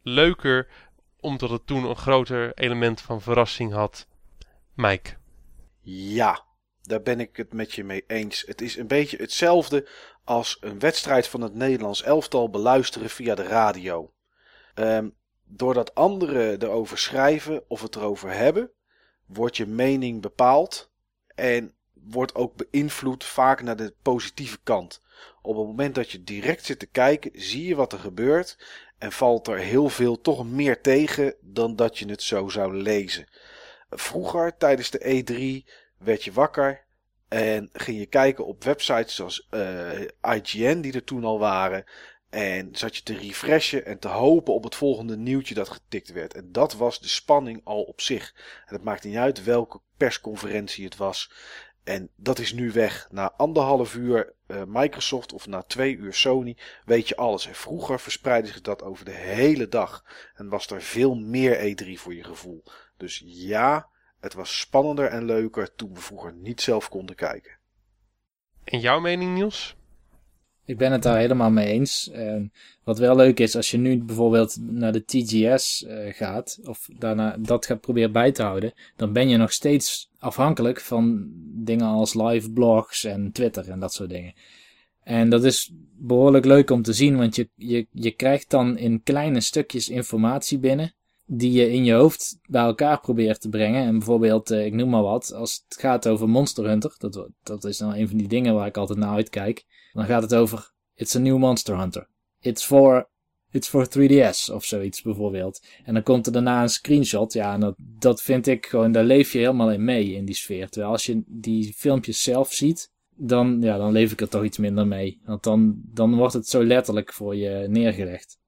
leuker 0.02 0.68
omdat 1.20 1.50
het 1.50 1.66
toen 1.66 1.84
een 1.84 1.96
groter 1.96 2.54
element 2.54 3.00
van 3.00 3.20
verrassing 3.20 3.72
had. 3.72 4.06
Mike. 4.74 5.16
Ja, 5.80 6.44
daar 6.82 7.02
ben 7.02 7.20
ik 7.20 7.36
het 7.36 7.52
met 7.52 7.72
je 7.72 7.84
mee 7.84 8.04
eens. 8.06 8.42
Het 8.46 8.60
is 8.60 8.76
een 8.76 8.86
beetje 8.86 9.16
hetzelfde 9.16 9.88
als 10.24 10.56
een 10.60 10.78
wedstrijd 10.78 11.28
van 11.28 11.40
het 11.40 11.54
Nederlands 11.54 12.02
elftal 12.02 12.50
beluisteren 12.50 13.10
via 13.10 13.34
de 13.34 13.42
radio. 13.42 14.12
Um, 14.74 15.14
doordat 15.44 15.94
anderen 15.94 16.62
erover 16.62 16.98
schrijven 16.98 17.64
of 17.68 17.82
het 17.82 17.96
erover 17.96 18.32
hebben, 18.32 18.70
wordt 19.32 19.56
je 19.56 19.66
mening 19.66 20.20
bepaald 20.20 20.90
en 21.34 21.74
wordt 21.92 22.34
ook 22.34 22.54
beïnvloed 22.56 23.24
vaak 23.24 23.62
naar 23.62 23.76
de 23.76 23.94
positieve 24.02 24.58
kant. 24.62 25.02
Op 25.42 25.56
het 25.56 25.66
moment 25.66 25.94
dat 25.94 26.10
je 26.10 26.24
direct 26.24 26.64
zit 26.64 26.78
te 26.78 26.86
kijken, 26.86 27.30
zie 27.34 27.64
je 27.64 27.74
wat 27.74 27.92
er 27.92 27.98
gebeurt 27.98 28.58
en 28.98 29.12
valt 29.12 29.48
er 29.48 29.58
heel 29.58 29.88
veel 29.88 30.20
toch 30.20 30.46
meer 30.46 30.80
tegen 30.80 31.34
dan 31.40 31.76
dat 31.76 31.98
je 31.98 32.08
het 32.08 32.22
zo 32.22 32.48
zou 32.48 32.74
lezen. 32.74 33.26
Vroeger, 33.90 34.56
tijdens 34.56 34.90
de 34.90 35.24
E3, 35.64 35.70
werd 35.98 36.24
je 36.24 36.32
wakker 36.32 36.84
en 37.28 37.68
ging 37.72 37.98
je 37.98 38.06
kijken 38.06 38.46
op 38.46 38.64
websites 38.64 39.14
zoals 39.14 39.46
eh, 39.50 40.00
IGN, 40.22 40.80
die 40.80 40.92
er 40.92 41.04
toen 41.04 41.24
al 41.24 41.38
waren. 41.38 41.84
En 42.30 42.68
zat 42.72 42.96
je 42.96 43.02
te 43.02 43.16
refreshen 43.16 43.86
en 43.86 43.98
te 43.98 44.08
hopen 44.08 44.54
op 44.54 44.64
het 44.64 44.74
volgende 44.74 45.16
nieuwtje 45.16 45.54
dat 45.54 45.68
getikt 45.68 46.12
werd. 46.12 46.34
En 46.34 46.52
dat 46.52 46.72
was 46.72 47.00
de 47.00 47.08
spanning 47.08 47.60
al 47.64 47.82
op 47.82 48.00
zich. 48.00 48.34
En 48.66 48.74
het 48.74 48.84
maakt 48.84 49.04
niet 49.04 49.16
uit 49.16 49.44
welke 49.44 49.80
persconferentie 49.96 50.84
het 50.84 50.96
was. 50.96 51.32
En 51.84 52.10
dat 52.16 52.38
is 52.38 52.52
nu 52.52 52.72
weg. 52.72 53.08
Na 53.10 53.32
anderhalf 53.32 53.94
uur 53.94 54.32
uh, 54.46 54.62
Microsoft 54.66 55.32
of 55.32 55.46
na 55.46 55.62
twee 55.62 55.96
uur 55.96 56.14
Sony 56.14 56.56
weet 56.84 57.08
je 57.08 57.16
alles. 57.16 57.46
En 57.46 57.54
vroeger 57.54 58.00
verspreidde 58.00 58.48
zich 58.48 58.60
dat 58.60 58.82
over 58.82 59.04
de 59.04 59.10
hele 59.10 59.68
dag. 59.68 60.04
En 60.34 60.48
was 60.48 60.66
er 60.66 60.82
veel 60.82 61.14
meer 61.14 61.74
E3 61.74 62.00
voor 62.00 62.14
je 62.14 62.24
gevoel. 62.24 62.64
Dus 62.96 63.22
ja, 63.24 63.88
het 64.20 64.34
was 64.34 64.58
spannender 64.58 65.06
en 65.06 65.24
leuker 65.24 65.74
toen 65.74 65.94
we 65.94 66.00
vroeger 66.00 66.32
niet 66.32 66.60
zelf 66.60 66.88
konden 66.88 67.16
kijken. 67.16 67.58
En 68.64 68.80
jouw 68.80 69.00
mening 69.00 69.34
Niels? 69.34 69.76
Ik 70.70 70.76
ben 70.76 70.92
het 70.92 71.02
daar 71.02 71.18
helemaal 71.18 71.50
mee 71.50 71.66
eens. 71.66 72.10
En 72.10 72.52
wat 72.84 72.98
wel 72.98 73.16
leuk 73.16 73.40
is, 73.40 73.56
als 73.56 73.70
je 73.70 73.78
nu 73.78 74.02
bijvoorbeeld 74.04 74.56
naar 74.60 74.92
de 74.92 75.04
TGS 75.04 75.84
uh, 75.86 76.12
gaat, 76.12 76.60
of 76.64 76.88
daarna 76.98 77.36
dat 77.38 77.66
gaat 77.66 77.80
proberen 77.80 78.12
bij 78.12 78.32
te 78.32 78.42
houden, 78.42 78.72
dan 78.96 79.12
ben 79.12 79.28
je 79.28 79.36
nog 79.36 79.52
steeds 79.52 80.10
afhankelijk 80.18 80.80
van 80.80 81.28
dingen 81.64 81.86
als 81.86 82.14
live 82.14 82.50
blogs 82.50 83.04
en 83.04 83.32
Twitter 83.32 83.70
en 83.70 83.80
dat 83.80 83.92
soort 83.92 84.10
dingen. 84.10 84.34
En 85.02 85.30
dat 85.30 85.44
is 85.44 85.72
behoorlijk 85.96 86.44
leuk 86.44 86.70
om 86.70 86.82
te 86.82 86.92
zien, 86.92 87.16
want 87.16 87.36
je, 87.36 87.48
je, 87.54 87.86
je 87.92 88.10
krijgt 88.10 88.50
dan 88.50 88.78
in 88.78 89.02
kleine 89.02 89.40
stukjes 89.40 89.88
informatie 89.88 90.58
binnen 90.58 90.94
die 91.32 91.52
je 91.52 91.70
in 91.70 91.84
je 91.84 91.92
hoofd 91.92 92.38
bij 92.48 92.62
elkaar 92.62 93.00
probeert 93.00 93.40
te 93.40 93.48
brengen. 93.48 93.84
En 93.84 93.98
bijvoorbeeld, 93.98 94.50
uh, 94.50 94.64
ik 94.64 94.72
noem 94.72 94.90
maar 94.90 95.02
wat, 95.02 95.32
als 95.32 95.64
het 95.68 95.80
gaat 95.80 96.08
over 96.08 96.28
Monster 96.28 96.64
Hunter, 96.64 96.94
dat, 96.98 97.28
dat 97.42 97.64
is 97.64 97.78
nou 97.78 97.98
een 97.98 98.08
van 98.08 98.16
die 98.16 98.28
dingen 98.28 98.54
waar 98.54 98.66
ik 98.66 98.76
altijd 98.76 98.98
naar 98.98 99.14
uitkijk. 99.14 99.64
Dan 99.92 100.04
gaat 100.04 100.22
het 100.22 100.34
over, 100.34 100.72
it's 100.94 101.16
a 101.16 101.18
new 101.18 101.38
Monster 101.38 101.78
Hunter. 101.78 102.08
It's 102.40 102.64
for, 102.64 103.08
it's 103.50 103.68
for 103.68 103.86
3DS 103.98 104.54
of 104.54 104.64
zoiets 104.64 105.02
bijvoorbeeld. 105.02 105.66
En 105.84 105.94
dan 105.94 106.02
komt 106.02 106.26
er 106.26 106.32
daarna 106.32 106.62
een 106.62 106.68
screenshot. 106.68 107.32
Ja, 107.32 107.52
en 107.54 107.60
dat, 107.60 107.74
dat 107.78 108.22
vind 108.22 108.46
ik 108.46 108.66
gewoon, 108.66 108.92
daar 108.92 109.04
leef 109.04 109.32
je 109.32 109.38
helemaal 109.38 109.72
in 109.72 109.84
mee 109.84 110.14
in 110.14 110.24
die 110.24 110.34
sfeer. 110.34 110.68
Terwijl 110.68 110.92
als 110.92 111.06
je 111.06 111.22
die 111.26 111.72
filmpjes 111.76 112.22
zelf 112.22 112.52
ziet, 112.52 112.92
dan, 113.16 113.58
ja, 113.60 113.76
dan 113.76 113.92
leef 113.92 114.12
ik 114.12 114.20
er 114.20 114.28
toch 114.28 114.44
iets 114.44 114.58
minder 114.58 114.86
mee. 114.86 115.20
Want 115.24 115.42
dan, 115.42 115.80
dan 115.84 116.14
wordt 116.14 116.34
het 116.34 116.48
zo 116.48 116.64
letterlijk 116.64 117.12
voor 117.12 117.36
je 117.36 117.66
neergelegd. 117.68 118.38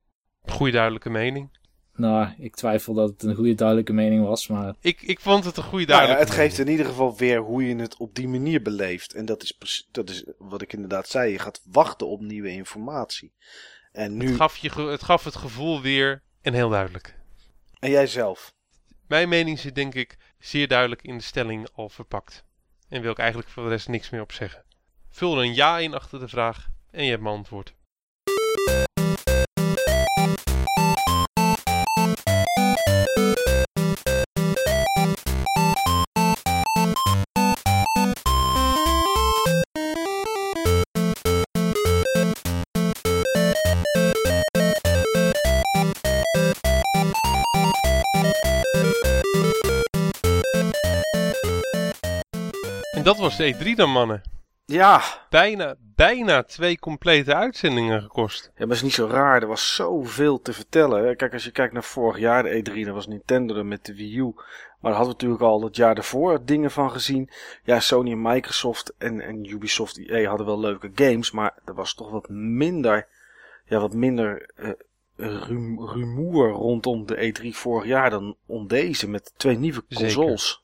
Goeie 0.46 0.72
duidelijke 0.72 1.10
mening. 1.10 1.60
Nou, 2.02 2.34
ik 2.38 2.54
twijfel 2.54 2.94
dat 2.94 3.08
het 3.08 3.22
een 3.22 3.34
goede 3.34 3.54
duidelijke 3.54 3.92
mening 3.92 4.24
was, 4.24 4.46
maar... 4.46 4.74
Ik, 4.80 5.02
ik 5.02 5.20
vond 5.20 5.44
het 5.44 5.56
een 5.56 5.62
goede 5.62 5.86
duidelijke 5.86 6.24
nou 6.24 6.36
ja, 6.36 6.40
Het 6.40 6.48
geeft 6.48 6.66
in 6.66 6.72
ieder 6.72 6.86
geval 6.86 7.16
weer 7.16 7.38
hoe 7.40 7.66
je 7.66 7.76
het 7.76 7.96
op 7.96 8.14
die 8.14 8.28
manier 8.28 8.62
beleeft. 8.62 9.14
En 9.14 9.24
dat 9.24 9.42
is, 9.42 9.88
dat 9.90 10.10
is 10.10 10.24
wat 10.38 10.62
ik 10.62 10.72
inderdaad 10.72 11.08
zei. 11.08 11.32
Je 11.32 11.38
gaat 11.38 11.60
wachten 11.64 12.06
op 12.06 12.20
nieuwe 12.20 12.48
informatie. 12.48 13.32
En 13.92 14.16
nu... 14.16 14.26
het, 14.26 14.36
gaf 14.36 14.56
je, 14.56 14.82
het 14.82 15.02
gaf 15.02 15.24
het 15.24 15.36
gevoel 15.36 15.80
weer 15.80 16.22
en 16.40 16.54
heel 16.54 16.68
duidelijk. 16.68 17.18
En 17.78 17.90
jij 17.90 18.06
zelf? 18.06 18.54
Mijn 19.06 19.28
mening 19.28 19.58
zit 19.58 19.74
denk 19.74 19.94
ik 19.94 20.16
zeer 20.38 20.68
duidelijk 20.68 21.02
in 21.02 21.16
de 21.16 21.24
stelling 21.24 21.68
al 21.74 21.88
verpakt. 21.88 22.44
En 22.88 23.02
wil 23.02 23.10
ik 23.10 23.18
eigenlijk 23.18 23.48
voor 23.48 23.62
de 23.62 23.68
rest 23.68 23.88
niks 23.88 24.10
meer 24.10 24.20
op 24.20 24.32
zeggen. 24.32 24.64
Vul 25.10 25.38
er 25.38 25.44
een 25.44 25.54
ja 25.54 25.78
in 25.78 25.94
achter 25.94 26.20
de 26.20 26.28
vraag 26.28 26.68
en 26.90 27.04
je 27.04 27.10
hebt 27.10 27.22
mijn 27.22 27.36
antwoord. 27.36 27.74
Dat 53.02 53.18
was 53.18 53.36
de 53.36 53.54
E3 53.54 53.74
dan, 53.74 53.90
mannen. 53.90 54.22
Ja. 54.64 55.02
Bijna, 55.30 55.74
bijna 55.78 56.42
twee 56.42 56.78
complete 56.78 57.34
uitzendingen 57.34 58.02
gekost. 58.02 58.42
Ja, 58.44 58.50
maar 58.56 58.66
het 58.66 58.76
is 58.76 58.82
niet 58.82 58.92
zo 58.92 59.06
raar. 59.06 59.42
Er 59.42 59.48
was 59.48 59.74
zoveel 59.74 60.40
te 60.40 60.52
vertellen. 60.52 61.16
Kijk, 61.16 61.32
als 61.32 61.44
je 61.44 61.50
kijkt 61.50 61.72
naar 61.72 61.84
vorig 61.84 62.18
jaar, 62.18 62.42
de 62.42 62.70
E3, 62.70 62.84
dan 62.84 62.94
was 62.94 63.06
Nintendo 63.06 63.56
er 63.56 63.66
met 63.66 63.84
de 63.84 63.94
Wii 63.94 64.16
U. 64.16 64.32
Maar 64.82 64.90
daar 64.90 65.00
hadden 65.00 65.16
we 65.16 65.22
natuurlijk 65.22 65.42
al 65.42 65.62
het 65.62 65.76
jaar 65.76 65.96
ervoor 65.96 66.44
dingen 66.44 66.70
van 66.70 66.90
gezien. 66.90 67.30
Ja, 67.64 67.80
Sony 67.80 68.10
en 68.10 68.22
Microsoft 68.22 68.94
en, 68.98 69.20
en 69.20 69.50
Ubisoft 69.50 69.98
EA 69.98 70.28
hadden 70.28 70.46
wel 70.46 70.60
leuke 70.60 70.90
games. 70.94 71.30
Maar 71.30 71.58
er 71.64 71.74
was 71.74 71.94
toch 71.94 72.10
wat 72.10 72.28
minder, 72.28 73.08
ja, 73.64 73.80
wat 73.80 73.94
minder 73.94 74.50
uh, 74.56 74.70
rumoer 75.76 76.50
rondom 76.50 77.06
de 77.06 77.34
E3 77.34 77.56
vorig 77.56 77.86
jaar 77.86 78.10
dan 78.10 78.36
om 78.46 78.68
deze. 78.68 79.08
Met 79.08 79.32
twee 79.36 79.58
nieuwe 79.58 79.84
consoles. 79.94 80.46
Zeker. 80.46 80.61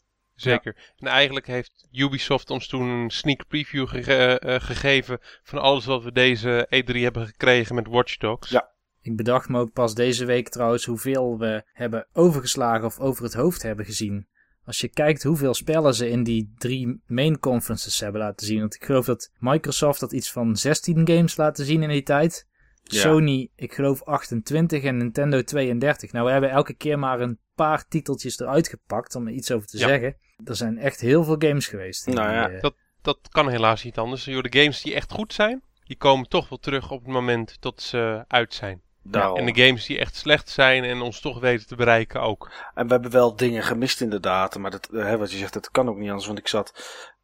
En 0.96 1.06
eigenlijk 1.06 1.46
heeft 1.46 1.88
Ubisoft 1.92 2.50
ons 2.50 2.66
toen 2.66 2.88
een 2.88 3.10
sneak 3.10 3.46
preview 3.48 3.94
uh, 3.94 4.34
gegeven 4.60 5.18
van 5.42 5.58
alles 5.58 5.84
wat 5.84 6.02
we 6.02 6.12
deze 6.12 6.66
E3 6.66 7.00
hebben 7.00 7.26
gekregen 7.26 7.74
met 7.74 7.86
Watch 7.86 8.16
Dogs. 8.16 8.50
Ja. 8.50 8.76
Ik 9.00 9.16
bedacht 9.16 9.48
me 9.48 9.58
ook 9.58 9.72
pas 9.72 9.94
deze 9.94 10.24
week 10.24 10.48
trouwens 10.48 10.84
hoeveel 10.84 11.38
we 11.38 11.62
hebben 11.72 12.06
overgeslagen 12.12 12.86
of 12.86 12.98
over 12.98 13.24
het 13.24 13.34
hoofd 13.34 13.62
hebben 13.62 13.84
gezien. 13.84 14.26
Als 14.64 14.80
je 14.80 14.88
kijkt 14.88 15.22
hoeveel 15.22 15.54
spellen 15.54 15.94
ze 15.94 16.08
in 16.08 16.22
die 16.22 16.52
drie 16.56 17.02
main 17.06 17.38
conferences 17.38 18.00
hebben 18.00 18.20
laten 18.20 18.46
zien. 18.46 18.60
Want 18.60 18.74
ik 18.74 18.84
geloof 18.84 19.04
dat 19.04 19.30
Microsoft 19.38 20.00
dat 20.00 20.12
iets 20.12 20.32
van 20.32 20.56
16 20.56 21.08
games 21.08 21.36
laten 21.36 21.64
zien 21.64 21.82
in 21.82 21.88
die 21.88 22.02
tijd. 22.02 22.46
Sony, 22.82 23.50
ik 23.54 23.74
geloof 23.74 24.02
28 24.02 24.82
en 24.82 24.96
Nintendo 24.96 25.42
32. 25.42 26.12
Nou, 26.12 26.26
we 26.26 26.32
hebben 26.32 26.50
elke 26.50 26.74
keer 26.74 26.98
maar 26.98 27.20
een 27.20 27.38
paar 27.54 27.88
titeltjes 27.88 28.38
eruit 28.38 28.68
gepakt 28.68 29.14
om 29.14 29.26
er 29.26 29.32
iets 29.32 29.50
over 29.50 29.68
te 29.68 29.78
zeggen. 29.78 30.16
Er 30.44 30.56
zijn 30.56 30.78
echt 30.78 31.00
heel 31.00 31.24
veel 31.24 31.36
games 31.38 31.66
geweest. 31.66 32.06
Nou 32.06 32.32
ja, 32.32 32.60
dat, 32.60 32.74
dat 33.02 33.18
kan 33.28 33.48
helaas 33.48 33.84
niet 33.84 33.98
anders. 33.98 34.24
De 34.24 34.46
games 34.50 34.82
die 34.82 34.94
echt 34.94 35.12
goed 35.12 35.32
zijn, 35.32 35.62
die 35.84 35.96
komen 35.96 36.28
toch 36.28 36.48
wel 36.48 36.58
terug 36.58 36.90
op 36.90 36.98
het 36.98 37.12
moment 37.12 37.56
dat 37.60 37.82
ze 37.82 38.24
uit 38.28 38.54
zijn. 38.54 38.82
En 39.10 39.46
de 39.46 39.64
games 39.64 39.86
die 39.86 39.98
echt 39.98 40.16
slecht 40.16 40.48
zijn 40.48 40.84
en 40.84 41.00
ons 41.00 41.20
toch 41.20 41.40
weten 41.40 41.66
te 41.66 41.76
bereiken 41.76 42.20
ook. 42.20 42.50
En 42.74 42.86
we 42.86 42.92
hebben 42.92 43.10
wel 43.10 43.36
dingen 43.36 43.62
gemist 43.62 44.00
inderdaad. 44.00 44.58
Maar 44.58 44.70
dat, 44.70 44.88
hè, 44.92 45.18
wat 45.18 45.30
je 45.32 45.38
zegt, 45.38 45.52
dat 45.52 45.70
kan 45.70 45.88
ook 45.88 45.96
niet 45.96 46.08
anders. 46.08 46.26
Want 46.26 46.38
ik 46.38 46.48
zat 46.48 46.72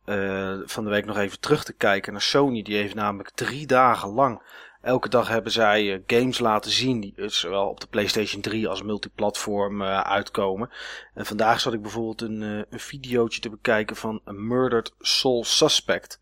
uh, 0.07 0.59
van 0.65 0.85
de 0.85 0.91
week 0.91 1.05
nog 1.05 1.19
even 1.19 1.41
terug 1.41 1.65
te 1.65 1.73
kijken 1.73 2.13
naar 2.13 2.23
Sony. 2.23 2.63
Die 2.63 2.77
heeft 2.77 2.95
namelijk 2.95 3.31
drie 3.31 3.67
dagen 3.67 4.09
lang 4.09 4.43
Elke 4.85 5.09
dag 5.09 5.29
hebben 5.29 5.53
zij 5.53 5.93
eh, 5.93 6.01
games 6.07 6.39
laten 6.39 6.71
zien 6.71 7.01
die 7.01 7.13
eh, 7.17 7.29
zowel 7.29 7.69
op 7.69 7.81
de 7.81 7.87
PlayStation 7.87 8.43
3 8.43 8.69
als 8.69 8.83
multiplatform 8.83 9.83
uitkomen. 9.83 10.71
En 11.15 11.27
vandaag 11.27 11.61
zat 11.61 11.73
ik 11.73 11.83
bijvoorbeeld 11.83 12.21
een, 12.21 12.41
een 12.71 12.81
videootje 12.81 13.41
te 13.41 13.51
bekijken 13.51 13.97
van 13.97 14.21
A 14.29 14.33
Murdered 14.33 14.95
Soul 14.99 15.45
Suspect. 15.45 16.21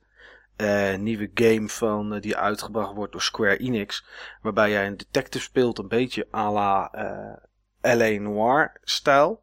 Een 0.57 1.03
nieuwe 1.03 1.31
game 1.35 1.69
van, 1.69 2.19
die 2.19 2.37
uitgebracht 2.37 2.95
wordt 2.95 3.13
door 3.13 3.23
Square 3.23 3.57
Enix. 3.57 4.05
Waarbij 4.43 4.71
jij 4.71 4.87
een 4.87 4.97
detective 4.97 5.45
speelt, 5.45 5.79
een 5.79 5.89
beetje 5.89 6.27
à 6.35 6.53
la 6.53 6.91
L.A. 7.81 8.21
Noir 8.21 8.73
stijl. 8.83 9.43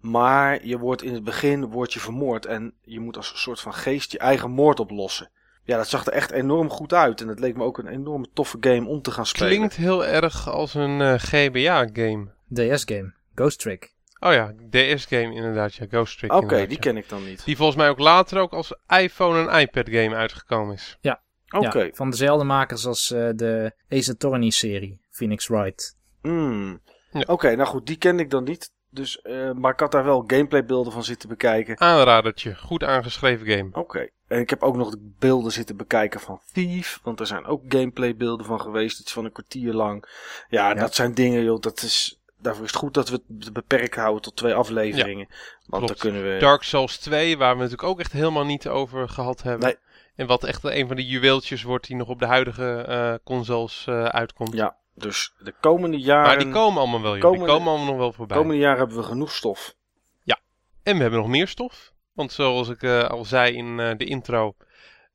Maar 0.00 0.66
je 0.66 0.78
wordt 0.78 1.02
in 1.02 1.14
het 1.14 1.24
begin 1.24 1.64
wordt 1.64 1.92
je 1.92 2.00
vermoord 2.00 2.46
en 2.46 2.74
je 2.82 3.00
moet 3.00 3.16
als 3.16 3.30
een 3.32 3.38
soort 3.38 3.60
van 3.60 3.74
geest 3.74 4.12
je 4.12 4.18
eigen 4.18 4.50
moord 4.50 4.80
oplossen. 4.80 5.30
Ja, 5.68 5.76
dat 5.76 5.88
zag 5.88 6.06
er 6.06 6.12
echt 6.12 6.30
enorm 6.30 6.70
goed 6.70 6.92
uit. 6.92 7.20
En 7.20 7.28
het 7.28 7.38
leek 7.38 7.56
me 7.56 7.64
ook 7.64 7.78
een 7.78 7.86
enorme 7.86 8.28
toffe 8.32 8.56
game 8.60 8.86
om 8.86 9.02
te 9.02 9.10
gaan 9.10 9.26
spelen. 9.26 9.48
Klinkt 9.48 9.76
heel 9.76 10.06
erg 10.06 10.48
als 10.48 10.74
een 10.74 11.00
uh, 11.00 11.14
eh, 11.14 11.20
GBA-game. 11.20 12.28
DS-game. 12.54 13.12
Ghost 13.34 13.58
Trick. 13.58 13.94
Oh 14.20 14.32
ja, 14.32 14.54
DS-game 14.70 15.34
inderdaad. 15.34 15.74
Ja, 15.74 15.86
Ghost 15.88 16.18
Trick. 16.18 16.32
Oké, 16.32 16.66
die 16.66 16.78
ken 16.78 16.96
ik 16.96 17.08
dan 17.08 17.24
niet. 17.24 17.44
Die 17.44 17.56
volgens 17.56 17.76
mij 17.76 17.88
ook 17.88 17.98
later 17.98 18.38
ook 18.38 18.52
als 18.52 18.74
iPhone 18.86 19.48
en 19.48 19.60
iPad-game 19.60 20.14
uitgekomen 20.14 20.74
is. 20.74 20.98
Ja. 21.00 21.22
Oké. 21.50 21.90
van 21.92 22.10
dezelfde 22.10 22.44
makers 22.44 22.86
als 22.86 23.10
uh, 23.10 23.28
de 23.34 23.72
Ace 23.88 24.10
Attorney-serie. 24.10 25.00
Phoenix 25.10 25.46
Wright. 25.46 25.96
Mm. 26.22 26.80
Oké, 27.26 27.56
nou 27.56 27.68
goed, 27.68 27.86
die 27.86 27.96
ken 27.96 28.18
ik 28.18 28.30
dan 28.30 28.44
niet. 28.44 28.72
Dus, 28.90 29.20
uh, 29.24 29.52
maar 29.52 29.72
ik 29.72 29.80
had 29.80 29.92
daar 29.92 30.04
wel 30.04 30.24
gameplaybeelden 30.26 30.92
van 30.92 31.04
zitten 31.04 31.28
bekijken. 31.28 31.80
Aanradertje. 31.80 32.54
Goed 32.54 32.84
aangeschreven 32.84 33.46
game. 33.46 33.68
Oké. 33.72 34.08
En 34.26 34.40
ik 34.40 34.50
heb 34.50 34.62
ook 34.62 34.76
nog 34.76 34.90
de 34.90 35.12
beelden 35.18 35.52
zitten 35.52 35.76
bekijken 35.76 36.20
van 36.20 36.40
Thief. 36.52 37.00
Want 37.02 37.20
er 37.20 37.26
zijn 37.26 37.46
ook 37.46 37.62
gameplaybeelden 37.68 38.46
van 38.46 38.60
geweest. 38.60 39.00
Iets 39.00 39.12
van 39.12 39.24
een 39.24 39.32
kwartier 39.32 39.72
lang. 39.72 40.04
Ja, 40.48 40.74
dat 40.74 40.94
zijn 40.94 41.14
dingen, 41.14 41.42
joh. 41.42 41.60
Dat 41.60 41.82
is, 41.82 42.20
daarvoor 42.40 42.64
is 42.64 42.70
het 42.70 42.80
goed 42.80 42.94
dat 42.94 43.08
we 43.08 43.20
het 43.38 43.52
beperkt 43.52 43.94
houden 43.94 44.22
tot 44.22 44.36
twee 44.36 44.54
afleveringen. 44.54 45.26
Ja, 45.28 45.36
want 45.66 45.86
dan 45.86 45.96
kunnen 45.96 46.22
we... 46.22 46.36
Dark 46.40 46.62
Souls 46.62 46.96
2, 46.98 47.38
waar 47.38 47.54
we 47.54 47.62
natuurlijk 47.62 47.88
ook 47.88 48.00
echt 48.00 48.12
helemaal 48.12 48.44
niet 48.44 48.68
over 48.68 49.08
gehad 49.08 49.42
hebben. 49.42 49.66
Nee. 49.66 49.76
En 50.14 50.26
wat 50.26 50.44
echt 50.44 50.64
een 50.64 50.86
van 50.86 50.96
de 50.96 51.06
juweeltjes 51.06 51.62
wordt 51.62 51.86
die 51.86 51.96
nog 51.96 52.08
op 52.08 52.18
de 52.18 52.26
huidige 52.26 52.86
uh, 52.88 53.14
consoles 53.24 53.86
uh, 53.88 54.04
uitkomt. 54.04 54.52
Ja, 54.52 54.76
dus 54.98 55.32
de 55.38 55.54
komende 55.60 55.98
jaren... 55.98 56.26
Maar 56.26 56.38
die 56.38 56.52
komen 56.52 56.80
allemaal 56.80 57.02
wel, 57.02 57.16
joh. 57.16 57.30
die 57.30 57.40
komen 57.40 57.50
allemaal 57.50 57.84
nog 57.84 57.96
wel 57.96 58.12
voorbij. 58.12 58.36
De 58.36 58.42
komende 58.42 58.62
jaren 58.62 58.78
hebben 58.78 58.96
we 58.96 59.02
genoeg 59.02 59.32
stof. 59.32 59.74
Ja, 60.22 60.38
en 60.82 60.96
we 60.96 61.02
hebben 61.02 61.20
nog 61.20 61.28
meer 61.28 61.48
stof. 61.48 61.92
Want 62.18 62.32
zoals 62.32 62.68
ik 62.68 62.82
uh, 62.82 63.02
al 63.02 63.24
zei 63.24 63.56
in 63.56 63.78
uh, 63.78 63.90
de 63.96 64.04
intro, 64.04 64.54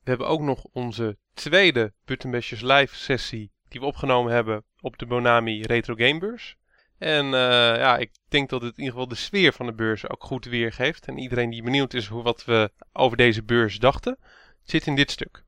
we 0.03 0.09
hebben 0.09 0.27
ook 0.27 0.41
nog 0.41 0.65
onze 0.71 1.17
tweede 1.33 1.93
Buttonbashers 2.05 2.61
live 2.61 2.95
sessie 2.95 3.51
die 3.69 3.79
we 3.79 3.85
opgenomen 3.85 4.33
hebben 4.33 4.63
op 4.81 4.97
de 4.97 5.05
Bonami 5.05 5.61
Retro 5.61 5.95
Gamebeurs. 5.95 6.55
En 6.97 7.25
uh, 7.25 7.31
ja, 7.77 7.97
ik 7.97 8.11
denk 8.27 8.49
dat 8.49 8.61
het 8.61 8.71
in 8.71 8.83
ieder 8.83 8.93
geval 8.93 9.07
de 9.07 9.15
sfeer 9.15 9.53
van 9.53 9.65
de 9.65 9.73
beurs 9.73 10.09
ook 10.09 10.23
goed 10.23 10.45
weergeeft. 10.45 11.07
En 11.07 11.17
iedereen 11.17 11.49
die 11.49 11.63
benieuwd 11.63 11.93
is 11.93 12.07
hoe 12.07 12.23
wat 12.23 12.45
we 12.45 12.71
over 12.93 13.17
deze 13.17 13.43
beurs 13.43 13.79
dachten, 13.79 14.17
zit 14.63 14.87
in 14.87 14.95
dit 14.95 15.11
stuk. 15.11 15.43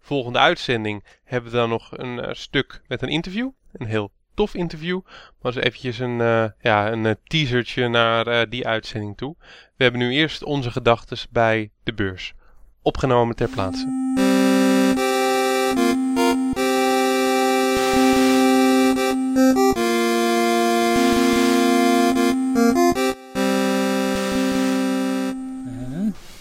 Volgende 0.00 0.38
uitzending 0.38 1.04
hebben 1.24 1.50
we 1.50 1.56
dan 1.56 1.68
nog 1.68 1.98
een 1.98 2.36
stuk 2.36 2.82
met 2.86 3.02
een 3.02 3.08
interview. 3.08 3.50
Een 3.78 3.86
heel 3.86 4.10
tof 4.34 4.54
interview. 4.54 5.00
Maar 5.40 5.54
eens 5.54 5.64
eventjes 5.64 5.98
een, 5.98 6.18
uh, 6.18 6.44
ja, 6.60 6.92
een 6.92 7.06
eh, 7.06 7.14
teasertje 7.24 7.88
naar 7.88 8.26
eh, 8.26 8.50
die 8.50 8.66
uitzending 8.66 9.16
toe. 9.16 9.36
We 9.76 9.82
hebben 9.82 10.00
nu 10.00 10.12
eerst 10.12 10.44
onze 10.44 10.70
gedachten 10.70 11.18
bij 11.30 11.70
de 11.82 11.92
beurs. 11.92 12.34
Opgenomen 12.82 13.36
ter 13.36 13.48
plaatse. 13.48 14.04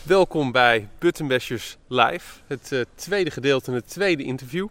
Welkom 0.03 0.51
bij 0.51 0.87
Buttonbashers 0.99 1.77
Live, 1.87 2.39
het 2.47 2.85
tweede 2.95 3.31
gedeelte 3.31 3.71
het 3.71 3.89
tweede 3.89 4.23
interview. 4.23 4.67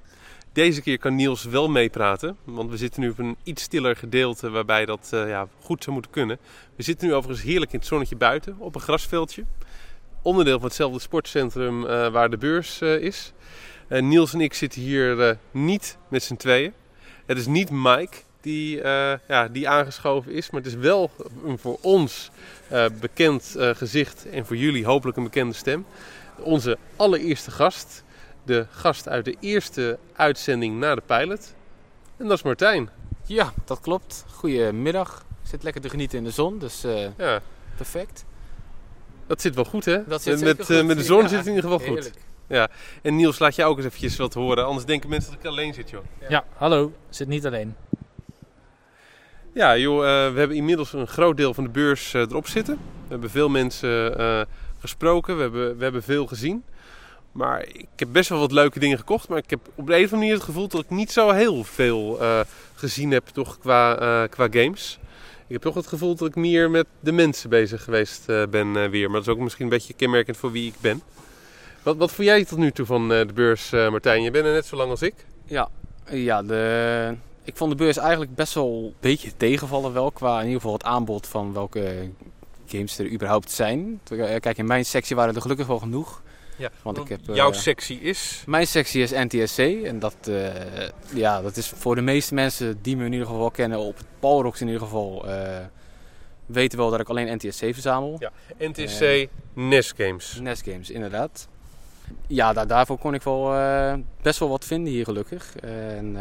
Deze 0.54 0.82
keer 0.82 0.98
kan 0.98 1.14
Niels 1.14 1.44
wel 1.44 1.68
meepraten, 1.68 2.36
want 2.44 2.70
we 2.70 2.76
zitten 2.76 3.00
nu 3.00 3.10
op 3.10 3.18
een 3.18 3.36
iets 3.42 3.62
stiller 3.62 3.96
gedeelte 3.96 4.50
waarbij 4.50 4.86
dat 4.86 5.10
uh, 5.14 5.28
ja, 5.28 5.48
goed 5.60 5.82
zou 5.82 5.94
moeten 5.94 6.12
kunnen. 6.12 6.38
We 6.76 6.82
zitten 6.82 7.08
nu 7.08 7.14
overigens 7.14 7.46
heerlijk 7.46 7.72
in 7.72 7.78
het 7.78 7.88
zonnetje 7.88 8.16
buiten, 8.16 8.56
op 8.58 8.74
een 8.74 8.80
grasveldje. 8.80 9.44
Onderdeel 10.22 10.58
van 10.58 10.66
hetzelfde 10.66 10.98
sportcentrum 10.98 11.82
uh, 11.82 12.08
waar 12.08 12.30
de 12.30 12.36
beurs 12.36 12.80
is. 12.80 13.32
Niels 13.88 14.32
en 14.32 14.40
ik 14.40 14.54
zitten 14.54 14.80
hier 14.80 15.38
niet 15.50 15.96
met 16.08 16.22
z'n 16.22 16.36
tweeën. 16.36 16.72
Het 17.26 17.38
is 17.38 17.46
niet 17.46 17.70
Mike 17.70 18.16
die, 18.40 18.76
ja, 19.28 19.48
die 19.52 19.68
aangeschoven 19.68 20.32
is, 20.32 20.50
maar 20.50 20.60
het 20.62 20.70
is 20.70 20.78
wel 20.78 21.10
een 21.44 21.58
voor 21.58 21.78
ons 21.80 22.30
bekend 23.00 23.56
gezicht 23.58 24.26
en 24.30 24.46
voor 24.46 24.56
jullie 24.56 24.84
hopelijk 24.84 25.16
een 25.16 25.24
bekende 25.24 25.54
stem. 25.54 25.86
Onze 26.38 26.78
allereerste 26.96 27.50
gast, 27.50 28.04
de 28.44 28.66
gast 28.70 29.08
uit 29.08 29.24
de 29.24 29.36
eerste 29.40 29.98
uitzending 30.16 30.78
na 30.78 30.94
de 30.94 31.02
pilot. 31.06 31.54
En 32.16 32.26
dat 32.28 32.36
is 32.36 32.42
Martijn. 32.42 32.90
Ja, 33.26 33.52
dat 33.64 33.80
klopt. 33.80 34.24
Goedemiddag. 34.28 35.24
Ik 35.42 35.50
zit 35.50 35.62
lekker 35.62 35.82
te 35.82 35.88
genieten 35.88 36.18
in 36.18 36.24
de 36.24 36.30
zon, 36.30 36.58
dus 36.58 36.84
uh, 36.84 37.06
ja. 37.16 37.40
perfect. 37.76 38.24
Dat 39.26 39.40
zit 39.40 39.54
wel 39.54 39.64
goed, 39.64 39.84
hè? 39.84 40.06
Dat 40.06 40.22
zit 40.22 40.40
met, 40.40 40.58
met, 40.58 40.68
uh, 40.68 40.84
met 40.84 40.96
de 40.96 41.02
zon 41.02 41.22
ja, 41.22 41.28
zit 41.28 41.38
het 41.38 41.46
in 41.46 41.54
ieder 41.54 41.70
geval 41.70 41.86
goed. 41.86 42.12
Ja. 42.46 42.68
En 43.02 43.16
Niels, 43.16 43.38
laat 43.38 43.54
jij 43.54 43.64
ook 43.66 43.76
eens 43.76 43.86
eventjes 43.86 44.16
wat 44.16 44.34
horen. 44.34 44.66
Anders 44.66 44.86
denken 44.86 45.08
mensen 45.08 45.30
dat 45.30 45.40
ik 45.40 45.46
alleen 45.46 45.74
zit, 45.74 45.90
joh. 45.90 46.04
Ja, 46.20 46.26
ja 46.28 46.44
hallo. 46.56 46.92
Zit 47.08 47.28
niet 47.28 47.46
alleen. 47.46 47.74
Ja, 49.52 49.76
joh, 49.76 49.96
uh, 49.96 50.02
we 50.32 50.38
hebben 50.38 50.56
inmiddels 50.56 50.92
een 50.92 51.06
groot 51.06 51.36
deel 51.36 51.54
van 51.54 51.64
de 51.64 51.70
beurs 51.70 52.12
erop 52.12 52.48
zitten. 52.48 52.74
We 52.74 53.08
hebben 53.08 53.30
veel 53.30 53.48
mensen 53.48 54.46
gesproken. 54.80 55.36
We 55.36 55.42
hebben, 55.42 55.76
we 55.76 55.82
hebben 55.82 56.02
veel 56.02 56.26
gezien. 56.26 56.64
Maar 57.34 57.66
ik 57.68 57.86
heb 57.96 58.08
best 58.12 58.28
wel 58.28 58.38
wat 58.38 58.52
leuke 58.52 58.78
dingen 58.78 58.98
gekocht. 58.98 59.28
Maar 59.28 59.38
ik 59.38 59.50
heb 59.50 59.60
op 59.74 59.86
de 59.86 59.92
een 59.92 60.04
of 60.04 60.12
andere 60.12 60.16
manier 60.16 60.34
het 60.34 60.42
gevoel 60.42 60.68
dat 60.68 60.80
ik 60.80 60.90
niet 60.90 61.12
zo 61.12 61.30
heel 61.30 61.64
veel 61.64 62.22
uh, 62.22 62.40
gezien 62.74 63.10
heb 63.10 63.26
toch 63.26 63.58
qua, 63.58 64.00
uh, 64.00 64.28
qua 64.28 64.48
games. 64.50 64.98
Ik 65.46 65.52
heb 65.52 65.62
toch 65.62 65.74
het 65.74 65.86
gevoel 65.86 66.14
dat 66.14 66.28
ik 66.28 66.34
meer 66.34 66.70
met 66.70 66.86
de 67.00 67.12
mensen 67.12 67.50
bezig 67.50 67.84
geweest 67.84 68.28
uh, 68.28 68.46
ben 68.46 68.90
weer. 68.90 69.10
Maar 69.10 69.18
dat 69.18 69.28
is 69.28 69.34
ook 69.34 69.40
misschien 69.40 69.64
een 69.64 69.70
beetje 69.70 69.94
kenmerkend 69.94 70.36
voor 70.36 70.52
wie 70.52 70.66
ik 70.66 70.74
ben. 70.80 71.02
Wat, 71.82 71.96
wat 71.96 72.12
vond 72.12 72.28
jij 72.28 72.44
tot 72.44 72.58
nu 72.58 72.70
toe 72.70 72.86
van 72.86 73.08
de 73.08 73.28
beurs, 73.34 73.70
Martijn? 73.70 74.22
Je 74.22 74.30
bent 74.30 74.46
er 74.46 74.52
net 74.52 74.66
zo 74.66 74.76
lang 74.76 74.90
als 74.90 75.02
ik. 75.02 75.14
Ja, 75.44 75.68
ja 76.10 76.42
de, 76.42 77.14
ik 77.44 77.56
vond 77.56 77.70
de 77.70 77.76
beurs 77.76 77.96
eigenlijk 77.96 78.34
best 78.34 78.54
wel 78.54 78.84
een 78.84 78.94
beetje 79.00 79.36
tegenvallen 79.36 79.92
wel. 79.92 80.10
Qua 80.10 80.38
in 80.38 80.46
ieder 80.46 80.60
geval 80.60 80.72
het 80.72 80.84
aanbod 80.84 81.26
van 81.26 81.52
welke 81.52 82.10
games 82.66 82.98
er 82.98 83.10
überhaupt 83.10 83.50
zijn. 83.50 84.00
Kijk, 84.40 84.58
in 84.58 84.66
mijn 84.66 84.84
sectie 84.84 85.16
waren 85.16 85.34
er 85.34 85.40
gelukkig 85.40 85.66
wel 85.66 85.78
genoeg. 85.78 86.22
Ja, 86.56 86.70
want 86.82 86.98
ik 86.98 87.08
heb, 87.08 87.20
jouw 87.32 87.50
uh, 87.50 87.56
sectie 87.56 88.00
is? 88.00 88.42
Mijn 88.46 88.66
sectie 88.66 89.02
is 89.02 89.10
NTSC. 89.10 89.58
En 89.58 89.98
dat, 89.98 90.16
uh, 90.28 90.48
ja, 91.14 91.42
dat 91.42 91.56
is 91.56 91.68
voor 91.68 91.94
de 91.94 92.00
meeste 92.00 92.34
mensen 92.34 92.78
die 92.82 92.96
me 92.96 93.04
in 93.04 93.12
ieder 93.12 93.26
geval 93.26 93.50
kennen 93.50 93.78
op 93.78 93.96
het 93.96 94.06
Palrox 94.18 94.60
in 94.60 94.66
ieder 94.66 94.82
geval... 94.82 95.28
Uh, 95.28 95.58
weten 96.46 96.78
wel 96.78 96.90
dat 96.90 97.00
ik 97.00 97.08
alleen 97.08 97.36
NTSC 97.36 97.58
verzamel. 97.58 98.16
Ja, 98.18 98.32
NTSC 98.58 99.28
NES 99.52 99.92
Games. 99.96 100.38
NES 100.40 100.62
Games, 100.62 100.90
inderdaad. 100.90 101.48
Ja, 102.26 102.52
daar, 102.52 102.66
daarvoor 102.66 102.98
kon 102.98 103.14
ik 103.14 103.22
wel 103.22 103.42
best 104.22 104.38
wel 104.38 104.48
wat 104.48 104.64
vinden 104.64 104.92
hier 104.92 105.04
gelukkig. 105.04 105.56
En 105.56 106.16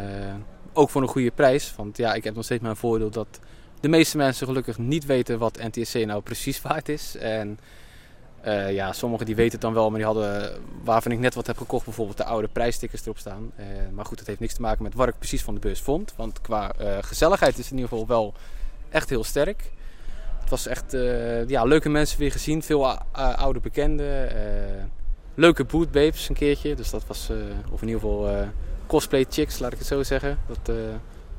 ook 0.72 0.90
voor 0.90 1.02
een 1.02 1.08
goede 1.08 1.30
prijs. 1.30 1.74
Want 1.76 1.96
ja, 1.96 2.14
ik 2.14 2.24
heb 2.24 2.34
nog 2.34 2.44
steeds 2.44 2.62
mijn 2.62 2.76
voordeel 2.76 3.10
dat 3.10 3.40
de 3.80 3.88
meeste 3.88 4.16
mensen 4.16 4.46
gelukkig 4.46 4.78
niet 4.78 5.06
weten 5.06 5.38
wat 5.38 5.60
NTSC 5.70 5.94
nou 5.94 6.22
precies 6.22 6.62
waard 6.68 6.88
is. 6.88 7.16
En 7.16 7.58
uh, 8.46 8.72
ja, 8.72 8.92
sommigen 8.92 9.26
die 9.26 9.34
weten 9.34 9.52
het 9.52 9.60
dan 9.60 9.74
wel, 9.74 9.88
maar 9.90 9.98
die 9.98 10.06
hadden, 10.06 10.52
waarvan 10.82 11.12
ik 11.12 11.18
net 11.18 11.34
wat 11.34 11.46
heb 11.46 11.56
gekocht, 11.56 11.84
bijvoorbeeld 11.84 12.16
de 12.16 12.24
oude 12.24 12.48
prijsstickers 12.48 13.02
erop 13.02 13.18
staan. 13.18 13.52
Uh, 13.56 13.66
maar 13.92 14.04
goed, 14.04 14.18
dat 14.18 14.26
heeft 14.26 14.40
niks 14.40 14.54
te 14.54 14.60
maken 14.60 14.82
met 14.82 14.94
wat 14.94 15.08
ik 15.08 15.18
precies 15.18 15.42
van 15.42 15.54
de 15.54 15.60
beurs 15.60 15.80
vond. 15.80 16.14
Want 16.16 16.40
qua 16.40 16.72
uh, 16.80 16.98
gezelligheid 17.00 17.52
is 17.52 17.58
het 17.58 17.70
in 17.70 17.76
ieder 17.76 17.90
geval 17.90 18.06
wel 18.06 18.34
echt 18.88 19.08
heel 19.08 19.24
sterk. 19.24 19.72
Het 20.40 20.50
was 20.50 20.66
echt 20.66 20.96
ja, 21.46 21.64
leuke 21.64 21.88
mensen 21.88 22.18
weer 22.18 22.32
gezien, 22.32 22.62
veel 22.62 22.86
oude 23.12 23.60
bekenden. 23.60 24.28
leuke 25.34 25.64
bootbabes 25.64 26.28
een 26.28 26.34
keertje, 26.34 26.74
dus 26.74 26.90
dat 26.90 27.06
was, 27.06 27.30
of 27.70 27.82
in 27.82 27.88
ieder 27.88 28.00
geval 28.00 28.48
cosplay 28.86 29.26
chicks, 29.28 29.58
laat 29.58 29.72
ik 29.72 29.78
het 29.78 29.86
zo 29.86 30.02
zeggen. 30.02 30.38
Dat, 30.46 30.74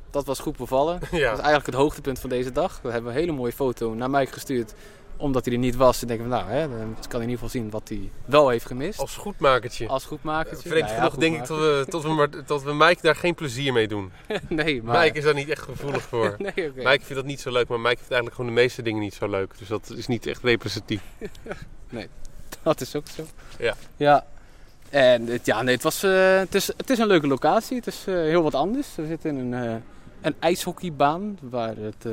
dat 0.10 0.26
was 0.26 0.40
goed 0.40 0.57
bevallen. 0.57 0.99
Ja. 1.11 1.19
Dat 1.19 1.30
was 1.30 1.40
eigenlijk 1.40 1.65
het 1.65 1.76
hoogtepunt 1.76 2.19
van 2.19 2.30
deze 2.30 2.52
dag. 2.52 2.80
We 2.82 2.91
hebben 2.91 3.11
een 3.11 3.18
hele 3.18 3.32
mooie 3.32 3.52
foto 3.52 3.94
naar 3.94 4.10
mij 4.10 4.26
gestuurd 4.26 4.73
omdat 5.18 5.46
hij 5.46 5.54
er 5.54 5.60
niet 5.60 5.76
was, 5.76 6.00
dan 6.00 6.08
denken 6.08 6.30
we, 6.30 6.36
nou, 6.36 6.50
hè, 6.50 6.70
dan 6.70 6.96
kan 7.08 7.22
in 7.22 7.30
ieder 7.30 7.44
geval 7.44 7.62
zien 7.62 7.70
wat 7.70 7.90
hij 7.90 8.12
wel 8.26 8.50
heeft 8.50 8.66
gemist. 8.66 9.00
Als 9.00 9.16
goedmakertje. 9.16 9.88
Als 9.88 10.06
goedmakertje. 10.06 10.70
Vreemd 10.70 10.86
nou, 10.86 10.98
genoeg 10.98 11.16
denk 11.16 11.36
ik 11.36 11.48
dat 11.48 11.58
we, 11.58 11.86
tot 11.90 12.04
we, 12.04 12.10
maar, 12.10 12.30
tot 12.46 12.64
we 12.64 12.74
Mike 12.74 13.02
daar 13.02 13.16
geen 13.16 13.36
plezier 13.36 13.74
mee 13.74 13.88
doen. 13.88 14.12
nee, 14.50 14.84
maar... 14.84 15.04
Mike 15.04 15.18
is 15.18 15.24
daar 15.24 15.34
niet 15.34 15.50
echt 15.50 15.62
gevoelig 15.62 16.02
voor. 16.02 16.36
nee, 16.56 16.70
okay. 16.70 16.84
Mike 16.84 17.06
vindt 17.06 17.16
dat 17.16 17.26
niet 17.26 17.42
zo 17.42 17.52
leuk, 17.52 17.68
maar 17.68 17.80
Mike 17.80 17.96
vindt 17.96 18.12
eigenlijk 18.12 18.36
gewoon 18.36 18.56
de 18.56 18.62
meeste 18.62 18.82
dingen 18.82 19.02
niet 19.02 19.14
zo 19.14 19.30
leuk. 19.30 19.58
Dus 19.58 19.68
dat 19.68 19.94
is 19.96 20.08
niet 20.08 20.26
echt 20.26 20.44
representatief. 20.44 21.02
nee, 21.90 22.08
dat 22.62 22.82
is 22.82 22.96
ook 22.96 23.08
zo. 23.08 23.26
Ja. 23.60 23.76
Ja. 23.98 24.26
En 24.90 25.28
het, 25.28 25.46
ja, 25.46 25.62
nee, 25.62 25.74
het, 25.74 25.84
was, 25.84 26.04
uh, 26.04 26.38
het, 26.38 26.56
is, 26.56 26.68
het 26.68 26.90
is 26.90 26.98
een 26.98 27.08
leuke 27.08 27.28
locatie. 27.28 27.78
Het 27.78 27.88
is 27.88 28.06
uh, 28.08 28.16
heel 28.16 28.44
wat 28.44 28.56
anders. 28.56 28.96
We 28.96 29.06
zitten 29.06 29.38
in 29.38 29.54
een, 29.54 29.66
uh, 29.66 29.76
een 30.22 30.36
ijshockeybaan 30.40 31.38
waar 31.42 31.76
het 31.76 32.06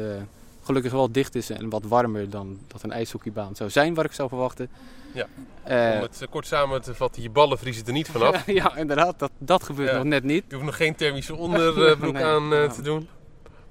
gelukkig 0.62 0.92
wel 0.92 1.12
dicht 1.12 1.34
is 1.34 1.50
en 1.50 1.68
wat 1.68 1.82
warmer 1.84 2.30
dan 2.30 2.58
dat 2.66 2.82
een 2.82 2.92
ijshockeybaan 2.92 3.56
zou 3.56 3.70
zijn, 3.70 3.94
waar 3.94 4.04
ik 4.04 4.12
zou 4.12 4.28
verwachten. 4.28 4.70
Ja, 5.12 5.26
uh, 5.68 5.96
om 5.96 6.02
het 6.02 6.26
kort 6.30 6.46
samen 6.46 6.82
te 6.82 6.94
vatten, 6.94 7.22
je 7.22 7.30
ballen 7.30 7.58
vriezen 7.58 7.86
er 7.86 7.92
niet 7.92 8.08
vanaf. 8.08 8.46
ja, 8.60 8.76
inderdaad, 8.76 9.18
dat, 9.18 9.30
dat 9.38 9.62
gebeurt 9.62 9.92
nog 9.92 10.04
net 10.04 10.24
niet. 10.24 10.44
Je 10.48 10.54
hoeft 10.54 10.66
nog 10.66 10.76
geen 10.76 10.94
thermische 10.94 11.36
onderbroek 11.36 12.12
nee, 12.12 12.24
aan 12.24 12.52
uh, 12.52 12.70
te 12.70 12.82
doen. 12.82 13.08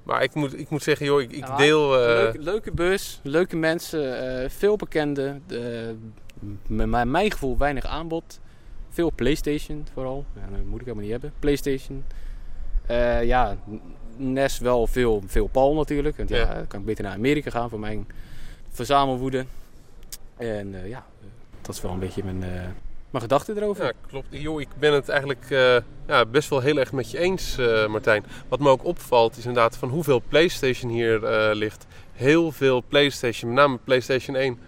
Maar 0.03 0.23
ik 0.23 0.33
moet, 0.33 0.59
ik 0.59 0.69
moet 0.69 0.83
zeggen, 0.83 1.05
joh, 1.05 1.21
ik, 1.21 1.31
ik 1.31 1.57
deel... 1.57 1.89
Leuke, 1.89 2.39
leuke 2.39 2.71
bus, 2.71 3.19
leuke 3.23 3.55
mensen, 3.55 4.51
veel 4.51 4.75
bekenden. 4.75 5.43
met 6.67 7.07
mijn 7.07 7.31
gevoel 7.31 7.57
weinig 7.57 7.85
aanbod. 7.85 8.39
Veel 8.89 9.11
Playstation 9.15 9.87
vooral. 9.93 10.25
Ja, 10.35 10.41
dat 10.41 10.65
moet 10.65 10.79
ik 10.79 10.85
helemaal 10.85 11.03
niet 11.03 11.11
hebben. 11.11 11.33
Playstation. 11.39 12.05
ja, 13.23 13.57
NES 14.21 14.59
wel 14.59 14.87
veel, 14.87 15.23
veel 15.25 15.47
Paul 15.47 15.75
natuurlijk. 15.75 16.17
Want 16.17 16.29
ja, 16.29 16.53
dan 16.53 16.67
kan 16.67 16.79
ik 16.79 16.85
beter 16.85 17.03
naar 17.03 17.13
Amerika 17.13 17.49
gaan 17.49 17.69
voor 17.69 17.79
mijn 17.79 18.07
verzamelwoede. 18.69 19.45
En 20.37 20.73
uh, 20.73 20.87
ja, 20.87 21.05
dat 21.61 21.75
is 21.75 21.81
wel 21.81 21.91
een 21.91 21.99
beetje 21.99 22.23
mijn, 22.23 22.41
uh, 22.41 22.61
mijn 23.09 23.23
gedachte 23.23 23.53
erover. 23.55 23.85
Ja, 23.85 23.91
klopt. 24.07 24.27
Jo, 24.29 24.59
ik 24.59 24.67
ben 24.79 24.93
het 24.93 25.09
eigenlijk 25.09 25.49
uh, 25.49 25.77
ja, 26.07 26.25
best 26.25 26.49
wel 26.49 26.59
heel 26.59 26.77
erg 26.77 26.91
met 26.91 27.11
je 27.11 27.17
eens, 27.17 27.55
Martijn. 27.87 28.25
Wat 28.47 28.59
me 28.59 28.69
ook 28.69 28.85
opvalt 28.85 29.37
is 29.37 29.45
inderdaad 29.45 29.77
van 29.77 29.89
hoeveel 29.89 30.21
PlayStation 30.27 30.91
hier 30.91 31.19
ligt. 31.55 31.85
Heel 32.13 32.51
veel 32.51 32.83
PlayStation, 32.87 33.53
met 33.53 33.59
name 33.63 33.77
PlayStation 33.83 34.35
1. 34.35 34.59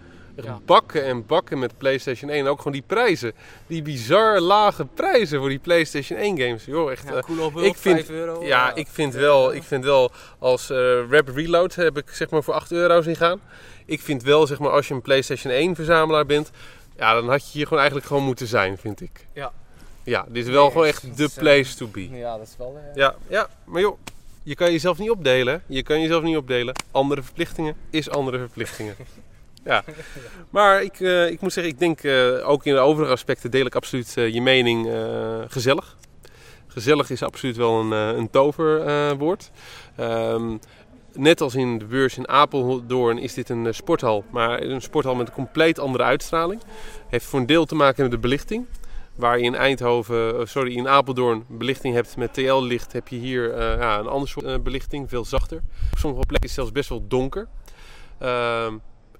Ja. 0.42 0.60
Bakken 0.64 1.04
en 1.04 1.26
bakken 1.26 1.58
met 1.58 1.78
PlayStation 1.78 2.30
1. 2.30 2.46
ook 2.46 2.58
gewoon 2.58 2.72
die 2.72 2.82
prijzen. 2.86 3.32
Die 3.66 3.82
bizar 3.82 4.40
lage 4.40 4.86
prijzen 4.94 5.38
voor 5.38 5.48
die 5.48 5.58
PlayStation 5.58 6.18
1 6.18 6.38
games. 6.38 6.64
Joh, 6.64 6.90
echt. 6.90 7.08
Ja, 7.08 7.20
cool 7.20 7.52
uh, 7.56 7.64
ik 7.64 7.76
vind, 7.76 8.10
euro. 8.10 8.44
Ja, 8.44 8.74
ik 8.74 8.86
vind 8.90 9.14
wel, 9.14 9.54
ik 9.54 9.62
vind 9.62 9.84
wel 9.84 10.10
als 10.38 10.70
uh, 10.70 11.10
Rap 11.10 11.28
Reload 11.28 11.74
heb 11.74 11.98
ik 11.98 12.10
zeg 12.10 12.30
maar 12.30 12.42
voor 12.42 12.54
8 12.54 12.72
euro 12.72 13.02
zien 13.02 13.16
gaan. 13.16 13.40
Ik 13.86 14.00
vind 14.00 14.22
wel, 14.22 14.46
zeg 14.46 14.58
maar, 14.58 14.70
als 14.70 14.88
je 14.88 14.94
een 14.94 15.02
PlayStation 15.02 15.52
1 15.52 15.74
verzamelaar 15.74 16.26
bent, 16.26 16.50
ja, 16.96 17.14
dan 17.14 17.28
had 17.28 17.44
je 17.44 17.50
hier 17.52 17.64
gewoon 17.64 17.78
eigenlijk 17.78 18.08
gewoon 18.08 18.24
moeten 18.24 18.46
zijn, 18.46 18.78
vind 18.78 19.00
ik. 19.00 19.26
Ja. 19.32 19.52
Ja, 20.02 20.26
dit 20.28 20.46
is 20.46 20.52
wel 20.52 20.70
gewoon 20.70 20.86
echt 20.86 21.16
de 21.16 21.28
place 21.38 21.76
to 21.76 21.86
be. 21.86 22.08
Ja, 22.10 22.36
dat 22.36 22.46
is 22.46 22.54
wel. 22.58 22.76
Uh... 22.76 22.94
Ja, 22.94 23.14
ja, 23.28 23.48
maar 23.64 23.80
joh, 23.80 23.98
je 24.42 24.54
kan 24.54 24.72
jezelf 24.72 24.98
niet 24.98 25.10
opdelen. 25.10 25.62
Je 25.66 25.82
kan 25.82 26.00
jezelf 26.00 26.22
niet 26.22 26.36
opdelen. 26.36 26.74
Andere 26.90 27.22
verplichtingen 27.22 27.76
is 27.90 28.10
andere 28.10 28.38
verplichtingen. 28.38 28.96
ja. 29.64 29.84
Maar 30.50 30.82
ik, 30.82 31.00
uh, 31.00 31.30
ik 31.30 31.40
moet 31.40 31.52
zeggen, 31.52 31.72
ik 31.72 31.78
denk 31.78 32.02
uh, 32.02 32.48
ook 32.48 32.64
in 32.64 32.74
de 32.74 32.80
overige 32.80 33.12
aspecten 33.12 33.50
deel 33.50 33.66
ik 33.66 33.74
absoluut 33.74 34.14
uh, 34.18 34.34
je 34.34 34.42
mening 34.42 34.88
gezellig. 35.48 35.96
Gezellig 36.66 37.10
is 37.10 37.22
absoluut 37.22 37.56
wel 37.56 37.80
een, 37.80 37.90
een 37.90 38.30
toverwoord. 38.30 39.50
Um, 40.00 40.58
net 41.12 41.40
als 41.40 41.54
in 41.54 41.78
de 41.78 41.84
beurs 41.84 42.16
in 42.16 42.28
Apeldoorn 42.28 43.18
is 43.18 43.34
dit 43.34 43.48
een 43.48 43.74
sporthal. 43.74 44.24
Maar 44.30 44.62
een 44.62 44.82
sporthal 44.82 45.14
met 45.14 45.28
een 45.28 45.34
compleet 45.34 45.78
andere 45.78 46.04
uitstraling. 46.04 46.62
Heeft 47.08 47.24
voor 47.24 47.40
een 47.40 47.46
deel 47.46 47.64
te 47.64 47.74
maken 47.74 48.02
met 48.02 48.10
de 48.10 48.18
belichting. 48.18 48.66
Waar 49.14 49.38
je 49.38 49.44
in 49.44 49.54
Eindhoven, 49.54 50.48
sorry, 50.48 50.76
in 50.76 50.88
Apeldoorn 50.88 51.44
belichting 51.48 51.94
hebt 51.94 52.16
met 52.16 52.34
TL-licht, 52.34 52.92
heb 52.92 53.08
je 53.08 53.16
hier 53.16 53.58
ja, 53.58 53.98
een 53.98 54.06
andere 54.06 54.30
soort 54.30 54.62
belichting, 54.62 55.08
veel 55.08 55.24
zachter. 55.24 55.56
Op 55.92 55.98
sommige 55.98 56.26
plekken 56.26 56.48
is 56.48 56.56
het 56.56 56.64
zelfs 56.64 56.72
best 56.72 56.88
wel 56.88 57.04
donker. 57.08 57.48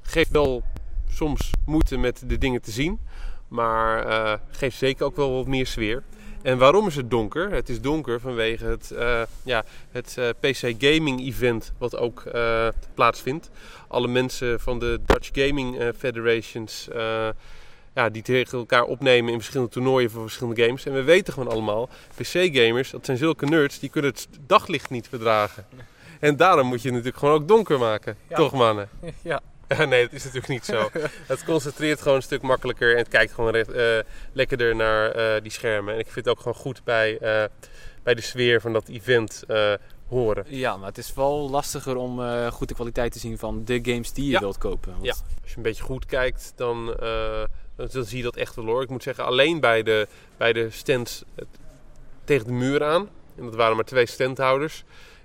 Geeft 0.07 0.31
wel 0.31 0.63
soms 1.11 1.51
moeite 1.67 1.97
met 1.97 2.23
de 2.27 2.39
dingen 2.39 2.63
te 2.63 2.71
zien. 2.71 3.01
Maar 3.49 4.07
uh, 4.07 4.33
geeft 4.51 4.77
zeker 4.77 5.07
ook 5.07 5.17
wel 5.17 5.33
wat 5.33 5.47
meer 5.47 5.67
sfeer. 5.67 6.03
En 6.43 6.59
waarom 6.59 6.87
is 6.87 6.97
het 6.97 7.11
donker? 7.11 7.51
Het 7.51 7.69
is 7.69 7.81
donker 7.81 8.21
vanwege 8.21 8.65
het, 8.65 8.91
uh, 8.93 9.23
ja, 9.43 9.65
het 9.91 10.17
uh, 10.19 10.29
PC 10.41 10.75
Gaming 10.79 11.21
Event 11.21 11.73
wat 11.79 11.97
ook 11.97 12.23
plaatsvindt. 12.95 13.51
Alle 13.89 14.09
mensen 14.09 14.61
van 14.61 14.79
de 14.79 15.01
Dutch 15.07 15.31
Gaming 15.33 15.93
Federations 15.99 16.89
ja, 17.95 18.09
die 18.09 18.23
tegen 18.23 18.59
elkaar 18.59 18.85
opnemen 18.85 19.33
in 19.33 19.39
verschillende 19.39 19.73
toernooien 19.73 20.11
voor 20.11 20.23
verschillende 20.23 20.63
games. 20.63 20.87
En 20.87 20.93
we 20.93 21.03
weten 21.03 21.33
gewoon 21.33 21.53
allemaal, 21.53 21.89
PC-gamers, 22.15 22.91
dat 22.91 23.05
zijn 23.05 23.17
zulke 23.17 23.47
nerds, 23.47 23.79
die 23.79 23.91
kunnen 23.91 24.11
het 24.11 24.29
daglicht 24.47 24.91
niet 24.91 25.09
verdragen. 25.09 25.67
En 26.21 26.37
daarom 26.37 26.67
moet 26.67 26.83
je 26.83 26.89
het 26.89 26.97
natuurlijk 26.97 27.19
gewoon 27.19 27.35
ook 27.35 27.49
donker 27.49 27.79
maken. 27.79 28.17
Ja. 28.29 28.37
Toch 28.37 28.53
mannen? 28.53 28.89
Ja. 29.23 29.41
nee, 29.89 30.03
dat 30.03 30.13
is 30.13 30.25
natuurlijk 30.25 30.49
niet 30.49 30.65
zo. 30.65 30.91
het 31.27 31.45
concentreert 31.45 32.03
gewoon 32.03 32.17
een 32.17 32.23
stuk 32.23 32.43
makkelijker 32.43 32.93
en 32.93 32.99
het 32.99 33.09
kijkt 33.09 33.33
gewoon 33.33 33.51
recht, 33.51 33.73
eh, 33.73 33.99
lekkerder 34.33 34.77
naar 34.77 35.11
eh, 35.11 35.43
die 35.43 35.51
schermen. 35.51 35.95
En 35.95 36.01
ik 36.01 36.05
vind 36.11 36.25
het 36.27 36.29
ook 36.29 36.39
gewoon 36.39 36.55
goed 36.55 36.85
bij, 36.85 37.19
eh, 37.19 37.45
bij 38.03 38.15
de 38.15 38.21
sfeer 38.21 38.61
van 38.61 38.73
dat 38.73 38.89
event 38.89 39.43
horen. 40.09 40.45
Ja, 40.49 40.77
maar 40.77 40.89
het 40.89 40.99
is 40.99 41.15
wel 41.15 41.51
lastiger 41.51 41.97
om 41.97 42.21
goed 42.51 42.69
de 42.69 42.75
kwaliteit 42.75 43.13
te 43.13 43.19
zien 43.19 43.39
van 43.39 43.65
de 43.65 43.79
games 43.83 44.13
die 44.13 44.25
je 44.25 44.31
Ja. 44.31 44.41
wilt 44.41 44.59
kopen. 44.59 44.93
Want 44.93 45.05
Ja. 45.05 45.15
Als 45.43 45.51
je 45.51 45.57
een 45.57 45.63
beetje 45.63 45.83
goed 45.83 46.07
kijkt, 46.07 46.53
dan, 46.57 46.97
dan, 47.77 48.05
zie 48.05 48.17
je 48.17 48.23
dat 48.23 48.37
echt 48.37 48.55
wel 48.55 48.65
hoor. 48.65 48.83
Ik 48.83 48.89
moet 48.89 49.03
zeggen, 49.03 49.25
alleen 49.25 49.61
bij 49.61 49.83
de, 49.83 50.09
bij 50.37 50.53
de 50.53 50.71
stands 50.71 51.25
tegen 52.25 52.47
de 52.47 52.53
muur 52.53 52.85
aan. 52.85 53.09
En 53.37 53.45
dat 53.45 53.55
waren 53.55 53.77
maar 53.77 53.85
twee 53.85 54.07
standhouders. 54.07 54.85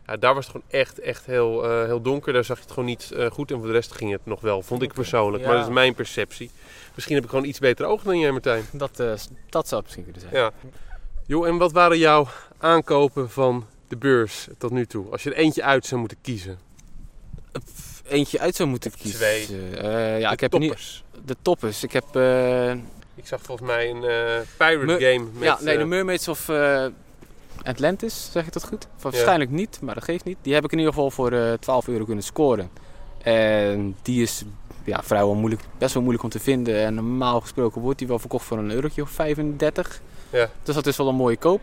Ja, 0.09 0.17
daar 0.17 0.33
was 0.33 0.47
het 0.47 0.55
gewoon 0.55 0.81
echt, 0.81 0.99
echt 0.99 1.25
heel, 1.25 1.63
eh, 1.69 1.85
heel 1.85 2.01
donker. 2.01 2.33
Daar 2.33 2.43
zag 2.43 2.57
je 2.57 2.63
het 2.63 2.71
gewoon 2.71 2.89
niet 2.89 3.11
eh, 3.11 3.31
goed. 3.31 3.51
En 3.51 3.57
voor 3.57 3.67
de 3.67 3.73
rest 3.73 3.91
ging 3.91 4.11
het 4.11 4.25
nog 4.25 4.41
wel, 4.41 4.61
vond 4.61 4.81
ik 4.81 4.93
persoonlijk. 4.93 5.43
Ja. 5.43 5.49
Maar 5.49 5.57
dat 5.57 5.67
is 5.67 5.73
mijn 5.73 5.93
perceptie. 5.95 6.51
Misschien 6.95 7.15
heb 7.15 7.23
ik 7.23 7.29
gewoon 7.29 7.45
iets 7.45 7.59
beter 7.59 7.85
oog 7.85 8.03
dan 8.03 8.19
jij, 8.19 8.31
Martijn. 8.31 8.63
Dat, 8.83 8.99
eh, 8.99 9.13
dat 9.49 9.67
zou 9.67 9.81
misschien 9.81 10.03
kunnen 10.03 10.21
zijn. 10.21 10.33
Ja. 10.33 10.51
Joh, 11.25 11.47
en 11.47 11.57
wat 11.57 11.71
waren 11.71 11.97
jouw 11.97 12.27
aankopen 12.57 13.29
van 13.29 13.65
de 13.87 13.97
beurs 13.97 14.47
tot 14.57 14.71
nu 14.71 14.85
toe? 14.85 15.11
Als 15.11 15.23
je 15.23 15.29
er 15.29 15.35
eentje 15.37 15.63
uit 15.63 15.85
zou 15.85 15.99
moeten 15.99 16.17
kiezen. 16.21 16.59
Eentje 18.07 18.39
uit 18.39 18.55
zou 18.55 18.69
moeten 18.69 18.91
kiezen. 18.91 19.19
Twee. 19.19 19.47
Ja, 20.19 20.27
De 20.27 20.33
ik 20.33 20.39
heb 20.39 20.53
er 20.53 20.59
niet 20.59 20.67
toppers. 20.69 21.03
de 21.25 21.35
toppers. 21.41 21.83
Ik 21.83 21.91
heb 21.91 22.05
Ik 23.15 23.27
zag 23.27 23.41
volgens 23.41 23.67
mij 23.67 23.89
een 23.89 23.99
pirate 24.57 24.85
Me- 24.85 24.99
game 24.99 25.25
met... 25.33 25.43
ja, 25.43 25.57
nee, 25.61 25.77
de 25.77 25.85
Mermaids 25.85 26.27
of 26.27 26.49
Atlantis, 27.63 28.29
zeg 28.31 28.45
ik 28.45 28.53
dat 28.53 28.65
goed? 28.65 28.87
Waarschijnlijk 29.01 29.51
niet, 29.51 29.79
maar 29.81 29.93
dat 29.93 30.03
geeft 30.03 30.25
niet. 30.25 30.37
Die 30.41 30.53
heb 30.53 30.63
ik 30.63 30.71
in 30.71 30.77
ieder 30.77 30.93
geval 30.93 31.11
voor 31.11 31.31
eh 31.31 31.53
12 31.53 31.87
euro 31.87 32.05
kunnen 32.05 32.23
scoren. 32.23 32.69
En 33.23 33.95
die 34.01 34.21
is 34.21 34.43
ja, 34.83 35.03
vrijwel 35.03 35.35
moeilijk, 35.35 35.61
best 35.77 35.93
wel 35.93 36.01
moeilijk 36.03 36.25
om 36.25 36.31
te 36.31 36.39
vinden. 36.39 36.85
En 36.85 36.93
normaal 36.93 37.41
gesproken 37.41 37.81
wordt 37.81 37.99
die 37.99 38.07
wel 38.07 38.19
verkocht 38.19 38.45
voor 38.45 38.57
een 38.57 38.71
eurotje 38.71 39.01
of 39.01 39.09
35. 39.09 40.01
Ja. 40.29 40.49
Dus 40.63 40.75
dat 40.75 40.85
is 40.85 40.97
wel 40.97 41.07
een 41.07 41.15
mooie 41.15 41.37
koop. 41.37 41.61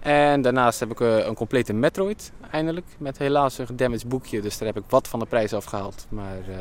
En 0.00 0.42
daarnaast 0.42 0.80
heb 0.80 0.90
ik 0.90 1.00
eh, 1.00 1.26
een 1.26 1.34
complete 1.34 1.72
Metroid, 1.72 2.32
eindelijk. 2.50 2.86
Met 2.98 3.18
helaas 3.18 3.58
een 3.58 3.66
gedamaged 3.66 4.08
boekje, 4.08 4.40
dus 4.40 4.58
daar 4.58 4.68
heb 4.68 4.76
ik 4.76 4.84
wat 4.88 5.08
van 5.08 5.18
de 5.18 5.26
prijs 5.26 5.52
afgehaald. 5.52 6.06
Maar 6.08 6.38
eh, 6.48 6.56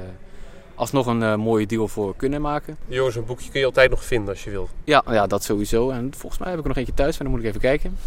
alsnog 0.75 1.05
een 1.05 1.39
mooie 1.39 1.65
deal 1.65 1.87
voor 1.87 2.15
kunnen 2.15 2.41
maken. 2.41 2.77
Jongens, 2.87 3.15
een 3.15 3.25
boekje 3.25 3.49
kun 3.49 3.59
je 3.59 3.65
altijd 3.65 3.89
nog 3.89 4.03
vinden 4.03 4.29
als 4.29 4.43
je 4.43 4.49
wilt. 4.49 4.69
Ja, 4.83 5.03
ja, 5.09 5.27
dat 5.27 5.43
sowieso. 5.43 5.89
En 5.89 6.13
volgens 6.17 6.41
mij 6.41 6.49
heb 6.49 6.57
ik 6.57 6.63
er 6.63 6.69
nog 6.69 6.77
eentje 6.77 6.93
thuis, 6.93 7.17
maar 7.17 7.27
dan 7.27 7.31
moet 7.31 7.39
ik 7.39 7.49
even 7.49 7.61
kijken. 7.61 7.97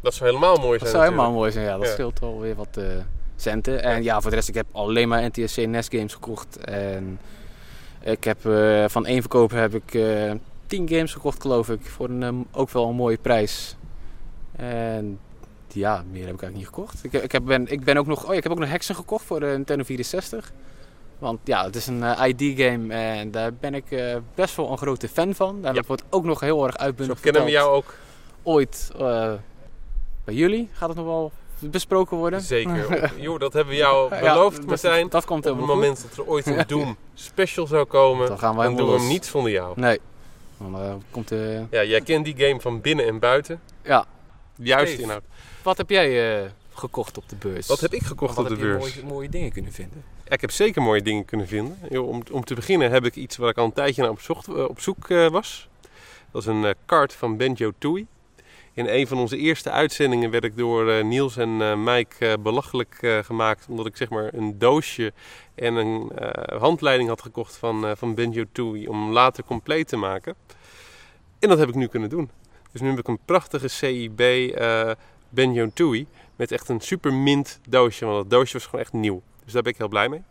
Dat 0.00 0.14
zou 0.14 0.28
helemaal 0.30 0.56
mooi 0.56 0.78
Dat 0.78 0.88
zijn 0.88 0.90
zou 0.90 1.02
helemaal 1.04 1.32
mooi 1.32 1.50
zijn, 1.52 1.64
ja. 1.64 1.76
Dat 1.76 1.86
Ja. 1.86 1.92
scheelt 1.92 2.18
wel 2.20 2.40
weer 2.40 2.54
wat 2.54 2.76
eh, 2.76 2.84
centen. 3.36 3.82
En 3.82 4.02
ja, 4.02 4.20
voor 4.20 4.30
de 4.30 4.36
rest, 4.36 4.48
ik 4.48 4.54
heb 4.54 4.66
alleen 4.72 5.08
maar 5.08 5.22
NTSC 5.26 5.56
NES 5.66 5.88
games 5.90 6.12
gekocht. 6.14 6.56
En 6.64 7.20
ik 8.00 8.24
heb 8.24 8.46
eh, 8.46 8.84
van 8.88 9.06
één 9.06 9.20
verkoper 9.20 9.58
heb 9.58 9.74
ik 9.74 9.94
eh 9.94 10.32
10 10.66 10.88
games 10.88 11.12
gekocht, 11.12 11.42
geloof 11.42 11.68
ik. 11.68 11.80
Voor 11.86 12.08
een, 12.08 12.22
ehm, 12.22 12.34
ook 12.52 12.70
wel 12.70 12.88
een 12.88 12.94
mooie 12.94 13.18
prijs. 13.18 13.76
En 14.56 15.18
ja, 15.68 16.04
meer 16.10 16.26
heb 16.26 16.34
ik 16.34 16.42
eigenlijk 16.42 16.54
niet 16.54 16.66
gekocht. 16.66 17.04
Ik, 17.04 17.12
ik, 17.12 17.32
heb, 17.32 17.44
ben, 17.44 17.72
ik 17.72 17.84
ben 17.84 17.96
ook 17.96 18.06
nog, 18.06 18.22
oh 18.24 18.30
ja, 18.30 18.36
ik 18.36 18.42
heb 18.42 18.52
ook 18.52 18.58
nog 18.58 18.68
Hexen 18.70 18.94
gekocht 18.94 19.24
voor 19.24 19.40
de 19.40 19.46
Nintendo 19.46 19.84
64. 19.84 20.52
Want 21.18 21.38
ja, 21.44 21.64
het 21.64 21.76
is 21.76 21.86
een 21.86 22.02
eh, 22.02 22.28
ID-game 22.28 22.94
en 22.94 23.30
daar 23.30 23.54
ben 23.54 23.74
ik 23.74 23.90
eh, 23.90 24.16
best 24.34 24.56
wel 24.56 24.70
een 24.70 24.78
grote 24.78 25.08
fan 25.08 25.34
van. 25.34 25.62
Daar 25.62 25.74
Ja. 25.74 25.82
wordt 25.86 26.02
ook 26.10 26.24
nog 26.24 26.40
heel 26.40 26.64
erg 26.66 26.74
Zo 26.78 26.82
uitbundig 26.82 27.20
kennen 27.20 27.44
we 27.44 27.50
jou 27.50 27.70
ook 27.74 27.94
ooit 28.42 28.90
eh, 28.98 29.32
bij 30.28 30.36
jullie 30.36 30.68
gaat 30.72 30.88
het 30.88 30.96
nog 30.98 31.06
wel 31.06 31.32
besproken 31.58 32.16
worden. 32.16 32.40
zeker. 32.40 33.12
Jo, 33.26 33.38
dat 33.38 33.52
hebben 33.52 33.72
we 33.72 33.78
jou 33.80 34.14
Ja, 34.14 34.20
beloofd, 34.20 34.56
dat- 34.56 34.66
Martijn. 34.66 35.08
Dat 35.08 35.24
komt 35.24 35.46
Op 35.46 35.56
het 35.56 35.64
goed. 35.64 35.74
moment 35.74 36.02
dat 36.08 36.16
er 36.18 36.30
ooit 36.32 36.46
een 36.46 36.64
Doom 36.66 36.96
special 37.14 37.66
zou 37.66 37.84
komen, 37.84 38.28
Dan 38.28 38.38
gaan 38.38 38.56
we 38.56 38.62
dan 38.62 38.76
doen 38.76 38.86
we 38.86 38.92
hem 38.92 39.00
los. 39.02 39.10
niet 39.10 39.26
zonder 39.26 39.52
jou. 39.52 39.80
Nee. 39.80 39.98
Dan 40.58 40.80
eh, 40.80 40.94
komt 41.10 41.28
de... 41.28 41.64
Ja, 41.70 41.84
jij 41.84 42.00
kent 42.00 42.24
die 42.24 42.36
game 42.36 42.60
van 42.60 42.80
binnen 42.80 43.06
en 43.06 43.18
buiten. 43.18 43.60
Ja. 43.82 44.04
Steve. 44.62 45.02
inhoud. 45.02 45.22
Wat 45.62 45.76
heb 45.76 45.90
jij 45.90 46.40
eh, 46.42 46.50
gekocht 46.74 47.16
op 47.18 47.28
de 47.28 47.36
beurs? 47.36 47.66
Wat 47.66 47.80
heb 47.80 47.92
ik 47.94 48.02
gekocht 48.02 48.34
Wat 48.36 48.44
op 48.44 48.50
de 48.50 48.56
heb 48.58 48.72
je 48.72 48.78
beurs? 48.78 48.94
Mooie, 48.94 49.06
mooie 49.12 49.28
dingen 49.28 49.52
kunnen 49.52 49.72
vinden. 49.72 50.04
Ja, 50.24 50.30
ik 50.34 50.40
heb 50.40 50.50
zeker 50.50 50.82
mooie 50.82 51.02
dingen 51.02 51.24
kunnen 51.24 51.46
vinden. 51.48 51.78
Jo, 51.90 52.04
om, 52.04 52.22
om 52.32 52.44
te 52.44 52.54
beginnen 52.54 52.90
heb 52.90 53.04
ik 53.04 53.16
iets 53.16 53.36
waar 53.36 53.50
ik 53.50 53.56
al 53.58 53.64
een 53.64 53.72
tijdje 53.72 54.02
naar 54.02 54.10
op, 54.10 54.20
zocht, 54.20 54.48
eh, 54.48 54.54
op 54.68 54.80
zoek 54.80 55.08
eh, 55.10 55.28
was. 55.28 55.68
Dat 56.32 56.42
is 56.42 56.48
een 56.48 56.64
eh, 56.64 56.70
kaart 56.86 57.12
van 57.12 57.36
Benjo 57.36 57.72
Tooie. 57.78 58.06
In 58.78 58.88
een 58.88 59.06
van 59.06 59.18
onze 59.18 59.36
eerste 59.36 59.70
uitzendingen 59.70 60.30
werd 60.30 60.44
ik 60.44 60.56
door 60.56 60.90
eh, 60.90 61.04
Niels 61.04 61.36
en 61.36 61.62
eh, 61.62 61.76
Mike 61.76 62.26
eh, 62.26 62.32
belachelijk 62.42 63.20
gemaakt. 63.24 63.66
Omdat 63.68 63.86
ik 63.86 63.96
zeg 63.96 64.08
maar 64.08 64.34
een 64.34 64.58
doosje 64.58 65.12
en 65.54 65.74
een 65.74 66.12
handleiding 66.58 67.08
had 67.08 67.22
gekocht 67.22 67.56
van, 67.56 67.96
van 67.96 68.14
Benjo 68.14 68.44
Tooie. 68.52 68.90
Om 68.90 69.12
later 69.12 69.44
compleet 69.44 69.88
te 69.88 69.96
maken. 69.96 70.34
En 71.38 71.48
dat 71.48 71.58
heb 71.58 71.68
ik 71.68 71.74
nu 71.74 71.86
kunnen 71.86 72.08
doen. 72.08 72.30
Dus 72.72 72.80
nu 72.80 72.88
heb 72.88 72.98
ik 72.98 73.08
een 73.08 73.18
prachtige 73.24 73.68
CIB 73.68 74.20
eh 74.20 74.90
Benjo 75.28 75.70
Tooie. 75.74 76.06
Met 76.36 76.52
echt 76.52 76.68
een 76.68 76.80
super 76.80 77.12
mint 77.12 77.60
doosje. 77.68 78.04
Want 78.04 78.16
dat 78.16 78.30
doosje 78.30 78.52
was 78.52 78.64
gewoon 78.64 78.80
echt 78.80 78.92
nieuw. 78.92 79.22
Dus 79.44 79.52
daar 79.52 79.62
ben 79.62 79.72
ik 79.72 79.78
heel 79.78 79.88
blij 79.88 80.08
mee. 80.08 80.22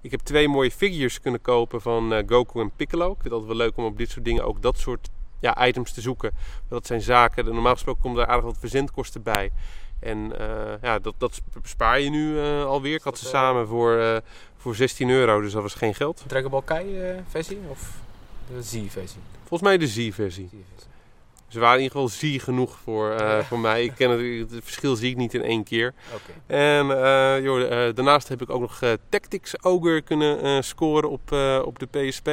Ik 0.00 0.10
heb 0.10 0.20
twee 0.20 0.48
mooie 0.48 0.70
figures 0.70 1.20
kunnen 1.20 1.40
kopen 1.40 1.80
van 1.80 2.22
Goku 2.26 2.60
en 2.60 2.70
Piccolo. 2.76 3.06
Ik 3.06 3.20
vind 3.20 3.24
het 3.24 3.32
altijd 3.32 3.50
wel 3.56 3.66
leuk 3.66 3.76
om 3.76 3.84
op 3.84 3.98
dit 3.98 4.10
soort 4.10 4.24
dingen 4.24 4.44
ook 4.44 4.62
dat 4.62 4.78
soort 4.78 5.08
ja, 5.44 5.66
items 5.66 5.92
te 5.92 6.00
zoeken. 6.00 6.30
Dat 6.68 6.86
zijn 6.86 7.00
zaken. 7.00 7.44
Normaal 7.44 7.72
gesproken 7.72 8.02
komen 8.02 8.18
daar 8.18 8.26
aardig 8.26 8.44
wat 8.44 8.56
verzendkosten 8.58 9.22
bij. 9.22 9.50
En 10.00 10.38
eh, 10.38 10.72
ja, 10.82 10.98
dat, 10.98 11.14
dat 11.18 11.40
bespaar 11.62 12.00
je 12.00 12.10
nu 12.10 12.38
eh, 12.38 12.64
alweer. 12.64 12.94
Ik 12.94 13.02
had 13.02 13.18
ze 13.18 13.24
eh, 13.24 13.30
samen 13.30 13.66
voor, 13.66 14.22
voor 14.56 14.74
16 14.74 15.08
euro, 15.08 15.40
dus 15.40 15.52
dat 15.52 15.62
was 15.62 15.74
geen 15.74 15.94
geld. 15.94 16.24
Dragon 16.26 16.50
Ball 16.50 16.62
Kai 16.64 17.00
versie 17.28 17.58
of 17.68 17.90
de 18.54 18.62
Z-versie? 18.62 19.20
Volgens 19.38 19.62
mij 19.62 19.78
de 19.78 19.86
Z-versie. 19.86 20.48
Ze 21.48 21.60
waren 21.60 21.76
in 21.76 21.82
ieder 21.82 22.00
geval 22.00 22.16
Z 22.16 22.42
genoeg 22.42 22.78
voor, 22.82 23.16
voor 23.44 23.58
mij. 23.58 23.84
Ik 23.84 23.92
ken 23.96 24.10
het, 24.10 24.50
het 24.50 24.64
verschil 24.64 24.96
zie 24.96 25.10
ik 25.10 25.16
niet 25.16 25.34
in 25.34 25.42
één 25.42 25.64
keer. 25.64 25.94
En 26.46 26.86
joh, 27.42 27.70
daarnaast 27.94 28.28
heb 28.28 28.42
ik 28.42 28.50
ook 28.50 28.60
nog 28.60 28.80
Tactics 29.08 29.62
Ogre 29.62 30.00
kunnen 30.00 30.64
scoren 30.64 31.10
op, 31.10 31.32
op 31.64 31.78
de 31.78 31.86
PSP. 31.86 32.28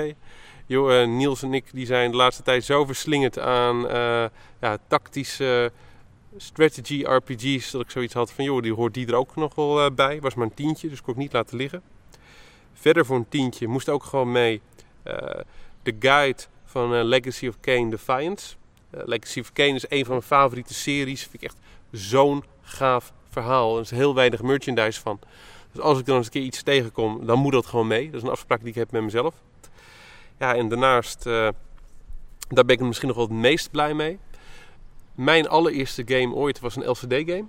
Eh, 0.72 1.08
Niels 1.08 1.44
en 1.44 1.54
ik 1.54 1.66
die 1.74 1.86
zijn 1.86 2.12
de 2.12 2.18
laatste 2.18 2.44
tijd 2.44 2.64
zo 2.64 2.86
verslingerd 2.86 3.40
aan 3.40 3.88
eh, 3.88 4.26
ja, 4.62 4.78
tactische 4.88 5.72
strategy 6.38 7.04
RPG's 7.04 7.72
dat 7.72 7.82
ik 7.82 7.90
zoiets 7.90 8.14
had 8.14 8.32
van 8.32 8.44
joh, 8.44 8.62
die 8.62 8.74
hoort 8.74 8.94
die 8.94 9.08
er 9.08 9.16
ook 9.16 9.36
nog 9.36 9.56
wel 9.56 9.86
eh, 9.86 9.92
bij. 9.92 10.22
Was 10.22 10.36
maar 10.36 10.46
een 10.46 10.54
tientje, 10.54 10.90
dus 10.90 11.02
kon 11.02 11.14
ik 11.14 11.20
niet 11.20 11.34
laten 11.34 11.58
liggen. 11.58 11.82
Verder 12.74 13.06
voor 13.06 13.16
een 13.16 13.30
tientje 13.30 13.68
moest 13.68 13.90
ook 13.90 14.04
gewoon 14.04 14.32
mee 14.32 14.62
de 15.84 15.96
guide 16.00 16.42
van 16.66 17.04
Legacy 17.04 17.48
of 17.48 17.60
Kane 17.60 17.90
Defiance. 17.90 18.56
Legacy 18.90 19.40
of 19.40 19.54
Kane 19.54 19.74
is 19.74 19.86
een 19.90 20.06
van 20.06 20.14
mijn 20.14 20.28
favoriete 20.28 20.74
series. 20.74 21.22
Vind 21.22 21.34
ik 21.34 21.42
echt 21.44 21.58
zo'n 21.92 22.44
gaaf 22.62 23.14
verhaal. 23.30 23.76
Er 23.76 23.82
is 23.82 23.92
heel 23.92 24.16
weinig 24.16 24.42
merchandise 24.42 25.02
van. 25.02 25.20
Dus 25.72 25.82
als 25.82 26.00
ik 26.00 26.06
dan 26.06 26.18
eens 26.18 26.26
een 26.26 26.32
keer 26.32 26.42
iets 26.42 26.64
tegenkom, 26.64 27.26
dan 27.26 27.40
moet 27.40 27.54
dat 27.54 27.66
gewoon 27.66 27.88
mee. 27.88 28.06
Dat 28.06 28.16
is 28.16 28.24
een 28.24 28.34
afspraak 28.34 28.60
die 28.60 28.70
ik 28.70 28.76
heb 28.76 28.92
met 28.92 29.04
mezelf. 29.04 29.34
Ja, 30.42 30.56
en 30.56 30.68
daarnaast, 30.68 31.26
eh, 31.26 31.48
daar 32.50 32.66
ben 32.66 32.76
ik 32.76 32.82
misschien 32.82 33.08
nog 33.08 33.18
wel 33.18 33.26
het 33.26 33.36
meest 33.36 33.72
blij 33.72 33.94
mee. 33.94 34.20
Mijn 35.16 35.48
allereerste 35.48 36.04
game 36.06 36.36
ooit 36.36 36.60
was 36.60 36.76
een 36.76 36.90
LCD-game. 36.90 37.46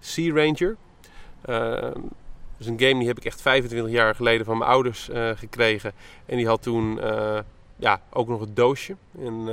Sea 0.00 0.34
Ranger. 0.34 0.76
Dat 1.42 2.58
is 2.58 2.66
een 2.66 2.80
game 2.80 2.98
die 2.98 3.06
heb 3.06 3.16
ik 3.16 3.24
echt 3.24 3.42
25 3.42 3.90
jaar 3.90 4.14
geleden 4.14 4.46
van 4.46 4.58
mijn 4.58 4.70
ouders 4.70 5.08
eh, 5.08 5.30
gekregen. 5.34 5.92
En 6.26 6.36
die 6.36 6.46
had 6.46 6.62
toen 6.62 7.00
eh, 7.00 7.38
ja, 7.76 8.00
ook 8.10 8.28
nog 8.28 8.40
het 8.40 8.56
doosje. 8.56 8.96
En 9.18 9.46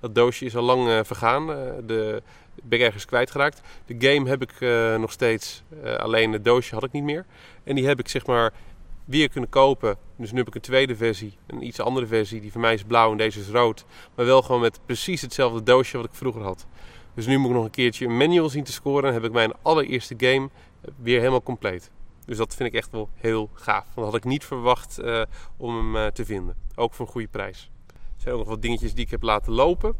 dat 0.00 0.14
doosje 0.14 0.44
is 0.44 0.56
al 0.56 0.62
lang 0.62 1.06
vergaan. 1.06 1.46
De, 1.86 2.22
ben 2.62 2.78
ik 2.78 2.84
ergens 2.84 3.04
kwijtgeraakt. 3.04 3.60
De 3.86 3.94
game 3.98 4.28
heb 4.28 4.42
ik 4.42 4.60
nog 4.98 5.12
steeds. 5.12 5.62
alleen 5.96 6.32
het 6.32 6.44
doosje 6.44 6.74
had 6.74 6.84
ik 6.84 6.92
niet 6.92 7.02
meer. 7.02 7.24
En 7.64 7.74
die 7.74 7.86
heb 7.86 7.98
ik 7.98 8.08
zeg 8.08 8.26
maar 8.26 8.52
weer 9.04 9.28
kunnen 9.28 9.50
kopen. 9.50 9.96
Dus 10.16 10.32
nu 10.32 10.38
heb 10.38 10.46
ik 10.48 10.54
een 10.54 10.60
tweede 10.60 10.96
versie. 10.96 11.36
Een 11.46 11.66
iets 11.66 11.80
andere 11.80 12.06
versie. 12.06 12.40
Die 12.40 12.52
van 12.52 12.60
mij 12.60 12.74
is 12.74 12.82
blauw 12.82 13.10
en 13.10 13.16
deze 13.16 13.40
is 13.40 13.48
rood. 13.48 13.84
Maar 14.14 14.26
wel 14.26 14.42
gewoon 14.42 14.60
met 14.60 14.80
precies 14.86 15.20
hetzelfde 15.20 15.62
doosje 15.62 15.96
wat 15.96 16.06
ik 16.06 16.14
vroeger 16.14 16.42
had. 16.42 16.66
Dus 17.14 17.26
nu 17.26 17.38
moet 17.38 17.50
ik 17.50 17.56
nog 17.56 17.64
een 17.64 17.70
keertje 17.70 18.06
een 18.06 18.16
manual 18.16 18.48
zien 18.48 18.64
te 18.64 18.72
scoren. 18.72 19.08
En 19.08 19.14
heb 19.14 19.24
ik 19.24 19.32
mijn 19.32 19.52
allereerste 19.62 20.14
game 20.18 20.48
weer 20.96 21.18
helemaal 21.18 21.42
compleet. 21.42 21.90
Dus 22.24 22.36
dat 22.36 22.54
vind 22.54 22.68
ik 22.68 22.74
echt 22.74 22.90
wel 22.90 23.08
heel 23.14 23.50
gaaf. 23.54 23.86
Dat 23.94 24.04
had 24.04 24.14
ik 24.14 24.24
niet 24.24 24.44
verwacht 24.44 24.98
eh, 24.98 25.22
om 25.56 25.76
hem 25.76 25.96
eh, 25.96 26.06
te 26.06 26.24
vinden. 26.24 26.56
Ook 26.74 26.94
voor 26.94 27.06
een 27.06 27.12
goede 27.12 27.28
prijs. 27.28 27.70
Er 27.86 27.94
zijn 28.16 28.34
ook 28.34 28.40
nog 28.40 28.48
wat 28.48 28.62
dingetjes 28.62 28.94
die 28.94 29.04
ik 29.04 29.10
heb 29.10 29.22
laten 29.22 29.52
lopen. 29.52 29.94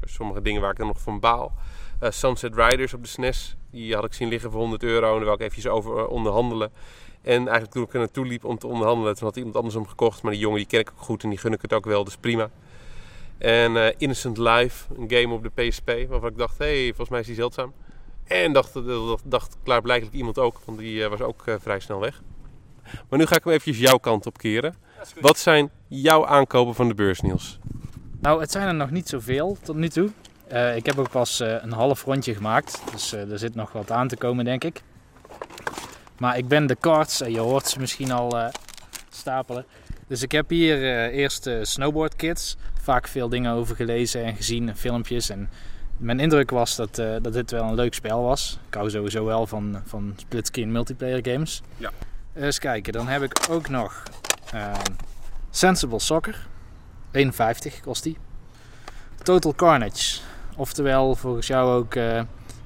Sommige 0.00 0.42
dingen 0.42 0.60
waar 0.60 0.70
ik 0.70 0.76
dan 0.76 0.86
nog 0.86 1.00
van 1.00 1.20
baal. 1.20 1.52
Eh, 2.00 2.10
Sunset 2.10 2.54
Riders 2.54 2.94
op 2.94 3.02
de 3.02 3.08
SNES. 3.08 3.56
Die 3.76 3.94
had 3.94 4.04
ik 4.04 4.12
zien 4.12 4.28
liggen 4.28 4.50
voor 4.50 4.60
100 4.60 4.82
euro. 4.82 5.06
En 5.06 5.14
daar 5.14 5.24
wil 5.24 5.32
ik 5.32 5.40
eventjes 5.40 5.66
over 5.66 5.98
eh, 5.98 6.10
onderhandelen. 6.10 6.70
En 7.22 7.38
eigenlijk 7.38 7.70
toen 7.70 7.82
ik 7.82 7.92
er 7.92 7.98
naartoe 7.98 8.26
liep 8.26 8.44
om 8.44 8.58
te 8.58 8.66
onderhandelen, 8.66 9.14
toen 9.14 9.26
had 9.26 9.36
iemand 9.36 9.56
anders 9.56 9.74
hem 9.74 9.86
gekocht. 9.86 10.22
Maar 10.22 10.32
die 10.32 10.40
jongen 10.40 10.58
die 10.58 10.66
ken 10.66 10.80
ik 10.80 10.90
ook 10.90 11.00
goed 11.00 11.22
en 11.22 11.28
die 11.28 11.38
gun 11.38 11.52
ik 11.52 11.62
het 11.62 11.72
ook 11.72 11.84
wel, 11.84 12.04
dus 12.04 12.16
prima. 12.16 12.50
En 13.38 13.76
eh, 13.76 13.94
Innocent 13.96 14.38
Life, 14.38 14.94
een 14.96 15.10
game 15.10 15.34
op 15.34 15.42
de 15.42 15.68
PSP, 15.68 15.90
waarvan 16.08 16.30
ik 16.30 16.36
dacht, 16.36 16.58
hé, 16.58 16.64
hey, 16.64 16.86
volgens 16.86 17.08
mij 17.08 17.20
is 17.20 17.26
die 17.26 17.34
zeldzaam. 17.34 17.72
En 18.24 18.52
dacht, 18.52 18.74
dacht, 18.84 19.22
dacht 19.24 19.56
klaarblijkelijk 19.62 20.16
iemand 20.16 20.38
ook, 20.38 20.60
want 20.64 20.78
die 20.78 20.94
uh, 20.94 21.06
was 21.06 21.20
ook 21.20 21.46
uh, 21.46 21.54
vrij 21.60 21.80
snel 21.80 22.00
weg. 22.00 22.22
Maar 23.08 23.18
nu 23.18 23.26
ga 23.26 23.36
ik 23.36 23.44
hem 23.44 23.52
eventjes 23.52 23.78
jouw 23.78 23.98
kant 23.98 24.26
op 24.26 24.38
keren. 24.38 24.74
Wat 25.20 25.38
zijn 25.38 25.70
jouw 25.88 26.26
aankopen 26.26 26.74
van 26.74 26.88
de 26.88 26.94
beurs, 26.94 27.20
Niels? 27.20 27.58
Nou, 28.20 28.40
het 28.40 28.50
zijn 28.50 28.66
er 28.66 28.74
nog 28.74 28.90
niet 28.90 29.08
zoveel 29.08 29.56
tot 29.62 29.76
nu 29.76 29.88
toe. 29.88 30.10
Uh, 30.52 30.76
ik 30.76 30.86
heb 30.86 30.98
ook 30.98 31.10
pas 31.10 31.38
een 31.40 31.72
half 31.72 32.04
rondje 32.04 32.34
gemaakt, 32.34 32.82
dus 32.92 33.12
er 33.12 33.38
zit 33.38 33.54
nog 33.54 33.72
wat 33.72 33.90
aan 33.90 34.08
te 34.08 34.16
komen, 34.16 34.44
denk 34.44 34.64
ik. 34.64 34.82
Maar 36.18 36.38
ik 36.38 36.48
ben 36.48 36.66
de 36.66 36.76
cards, 36.80 37.20
en 37.20 37.30
je 37.30 37.38
hoort 37.38 37.68
ze 37.68 37.78
misschien 37.78 38.10
al 38.10 38.50
stapelen. 39.10 39.66
Dus 40.06 40.22
ik 40.22 40.32
heb 40.32 40.48
hier 40.48 41.10
eerst 41.10 41.50
snowboard 41.62 42.16
kits. 42.16 42.56
Vaak 42.82 43.08
veel 43.08 43.28
dingen 43.28 43.52
over 43.52 43.76
gelezen 43.76 44.24
en 44.24 44.36
gezien, 44.36 44.76
filmpjes 44.76 45.30
en 45.30 45.48
mijn 45.96 46.20
indruk 46.20 46.50
was 46.50 46.76
dat, 46.76 46.94
dat 46.94 47.32
dit 47.32 47.50
wel 47.50 47.64
een 47.64 47.74
leuk 47.74 47.94
spel 47.94 48.22
was. 48.22 48.58
Ik 48.68 48.74
hou 48.74 48.90
sowieso 48.90 49.24
wel 49.24 49.46
van, 49.46 49.82
van 49.84 50.12
split-screen 50.16 50.72
multiplayer 50.72 51.32
games. 51.32 51.62
Ja. 51.76 51.90
Eens 52.34 52.58
kijken, 52.58 52.92
dan 52.92 53.08
heb 53.08 53.22
ik 53.22 53.46
ook 53.50 53.68
nog 53.68 54.02
uh, 54.54 54.72
Sensible 55.50 55.98
Soccer. 55.98 56.46
51 57.10 57.80
kost 57.80 58.02
die. 58.02 58.18
Total 59.22 59.54
Carnage. 59.54 60.20
Oftewel 60.56 61.14
volgens 61.14 61.46
jou 61.46 61.78
ook 61.78 61.94
uh, 61.94 62.22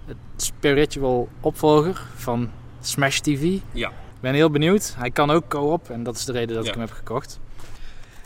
het 0.07 0.17
spiritual 0.37 1.29
opvolger 1.41 2.03
van 2.15 2.51
Smash 2.81 3.19
TV. 3.19 3.59
Ja. 3.73 3.89
Ik 3.89 4.21
ben 4.21 4.35
heel 4.35 4.51
benieuwd. 4.51 4.95
Hij 4.97 5.11
kan 5.11 5.31
ook 5.31 5.49
co-op 5.49 5.91
en 5.91 6.03
dat 6.03 6.17
is 6.17 6.25
de 6.25 6.33
reden 6.33 6.55
dat 6.55 6.65
ja. 6.65 6.71
ik 6.71 6.77
hem 6.77 6.87
heb 6.87 6.97
gekocht. 6.97 7.41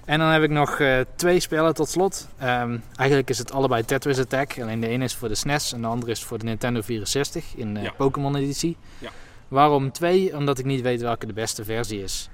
En 0.04 0.18
dan 0.18 0.28
heb 0.28 0.42
ik 0.42 0.50
nog 0.50 0.78
uh, 0.78 1.00
twee 1.16 1.40
spellen 1.40 1.74
tot 1.74 1.88
slot. 1.88 2.28
Um, 2.42 2.82
eigenlijk 2.96 3.30
is 3.30 3.38
het 3.38 3.52
allebei 3.52 3.84
Tetris 3.84 4.18
Attack. 4.18 4.60
Alleen 4.60 4.80
de 4.80 4.88
ene 4.88 5.04
is 5.04 5.14
voor 5.14 5.28
de 5.28 5.34
SNES 5.34 5.72
en 5.72 5.80
de 5.80 5.86
andere 5.86 6.12
is 6.12 6.24
voor 6.24 6.38
de 6.38 6.44
Nintendo 6.44 6.80
64 6.80 7.44
in 7.56 7.76
ja. 7.82 7.92
Pokémon 7.96 8.36
editie. 8.36 8.76
Ja. 8.98 9.10
Waarom 9.48 9.92
twee? 9.92 10.36
Omdat 10.36 10.58
ik 10.58 10.64
niet 10.64 10.80
weet 10.80 11.00
welke 11.00 11.26
de 11.26 11.32
beste 11.32 11.64
versie 11.64 12.02
is. 12.02 12.28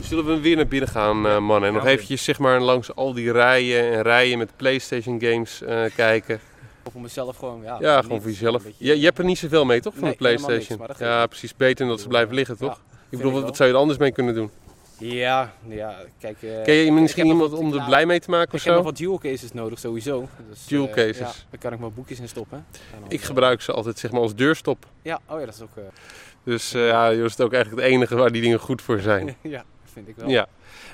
Zullen 0.00 0.26
we 0.26 0.40
weer 0.40 0.56
naar 0.56 0.66
binnen 0.66 0.88
gaan, 0.88 1.26
uh, 1.26 1.38
man? 1.38 1.64
En 1.64 1.72
nog 1.72 1.86
eventjes 1.86 2.24
zeg 2.24 2.38
maar, 2.38 2.60
langs 2.60 2.94
al 2.94 3.12
die 3.12 3.32
rijen 3.32 3.92
en 3.92 4.02
rijen 4.02 4.38
met 4.38 4.56
PlayStation 4.56 5.20
games 5.20 5.62
kijken. 5.94 6.40
Of 6.84 6.92
voor 6.92 7.00
mezelf 7.00 7.36
gewoon, 7.36 7.62
ja. 7.62 7.76
Ja, 7.80 8.02
gewoon 8.02 8.20
voor 8.20 8.30
jezelf. 8.30 8.62
Beetje... 8.62 8.84
Je, 8.84 8.98
je, 8.98 9.04
hebt 9.04 9.18
er 9.18 9.24
niet 9.24 9.38
zoveel 9.38 9.64
mee, 9.64 9.80
toch? 9.80 9.92
Van 9.92 10.02
nee, 10.02 10.12
de 10.12 10.18
PlayStation? 10.18 10.78
Niks, 10.78 10.98
ja, 10.98 11.26
precies. 11.26 11.56
Beter 11.56 11.76
dan 11.76 11.88
dat 11.88 12.00
ze 12.00 12.08
blijven 12.08 12.34
liggen, 12.34 12.56
toch? 12.56 12.80
ik 13.08 13.18
bedoel, 13.18 13.42
wat 13.42 13.56
zou 13.56 13.68
je 13.68 13.74
er 13.74 13.80
anders 13.80 13.98
mee 13.98 14.12
kunnen 14.12 14.34
doen? 14.34 14.50
Ja, 14.98 15.54
ja, 15.68 15.96
kijk... 16.18 16.36
Uh, 16.42 16.62
Ken 16.62 16.74
je 16.74 16.92
misschien 16.92 17.26
iemand 17.26 17.52
om 17.52 17.72
er 17.72 17.84
blij 17.84 18.06
mee 18.06 18.20
te 18.20 18.30
maken 18.30 18.52
of 18.52 18.54
ik 18.54 18.60
zo? 18.60 18.68
Ik 18.68 18.74
heb 18.74 18.84
nog 18.84 18.92
wat 18.92 18.96
dual 18.96 19.18
cases 19.18 19.52
nodig, 19.52 19.78
sowieso. 19.78 20.28
Dus, 20.48 20.66
dual 20.66 20.86
uh, 20.86 20.92
cases? 20.92 21.18
Ja, 21.18 21.32
daar 21.50 21.60
kan 21.60 21.72
ik 21.72 21.78
mijn 21.78 21.94
boekjes 21.94 22.20
in 22.20 22.28
stoppen. 22.28 22.66
Dan, 23.00 23.10
ik 23.10 23.20
gebruik 23.20 23.60
ze 23.60 23.72
altijd 23.72 23.98
zeg 23.98 24.10
maar 24.10 24.20
als 24.20 24.34
deurstop. 24.34 24.86
Ja, 25.02 25.20
oh 25.28 25.40
ja, 25.40 25.46
dat 25.46 25.54
is 25.54 25.60
ook... 25.60 25.76
Uh, 25.78 25.84
dus 26.44 26.70
ja, 26.70 27.08
dat 27.08 27.18
is 27.18 27.30
het 27.30 27.40
ook 27.40 27.52
eigenlijk 27.52 27.82
het 27.82 27.92
enige 27.92 28.16
waar 28.16 28.32
die 28.32 28.42
dingen 28.42 28.58
goed 28.58 28.82
voor 28.82 29.00
zijn. 29.00 29.36
ja, 29.42 29.64
vind 29.94 30.08
ik 30.08 30.16
wel. 30.16 30.28
Ja. 30.28 30.46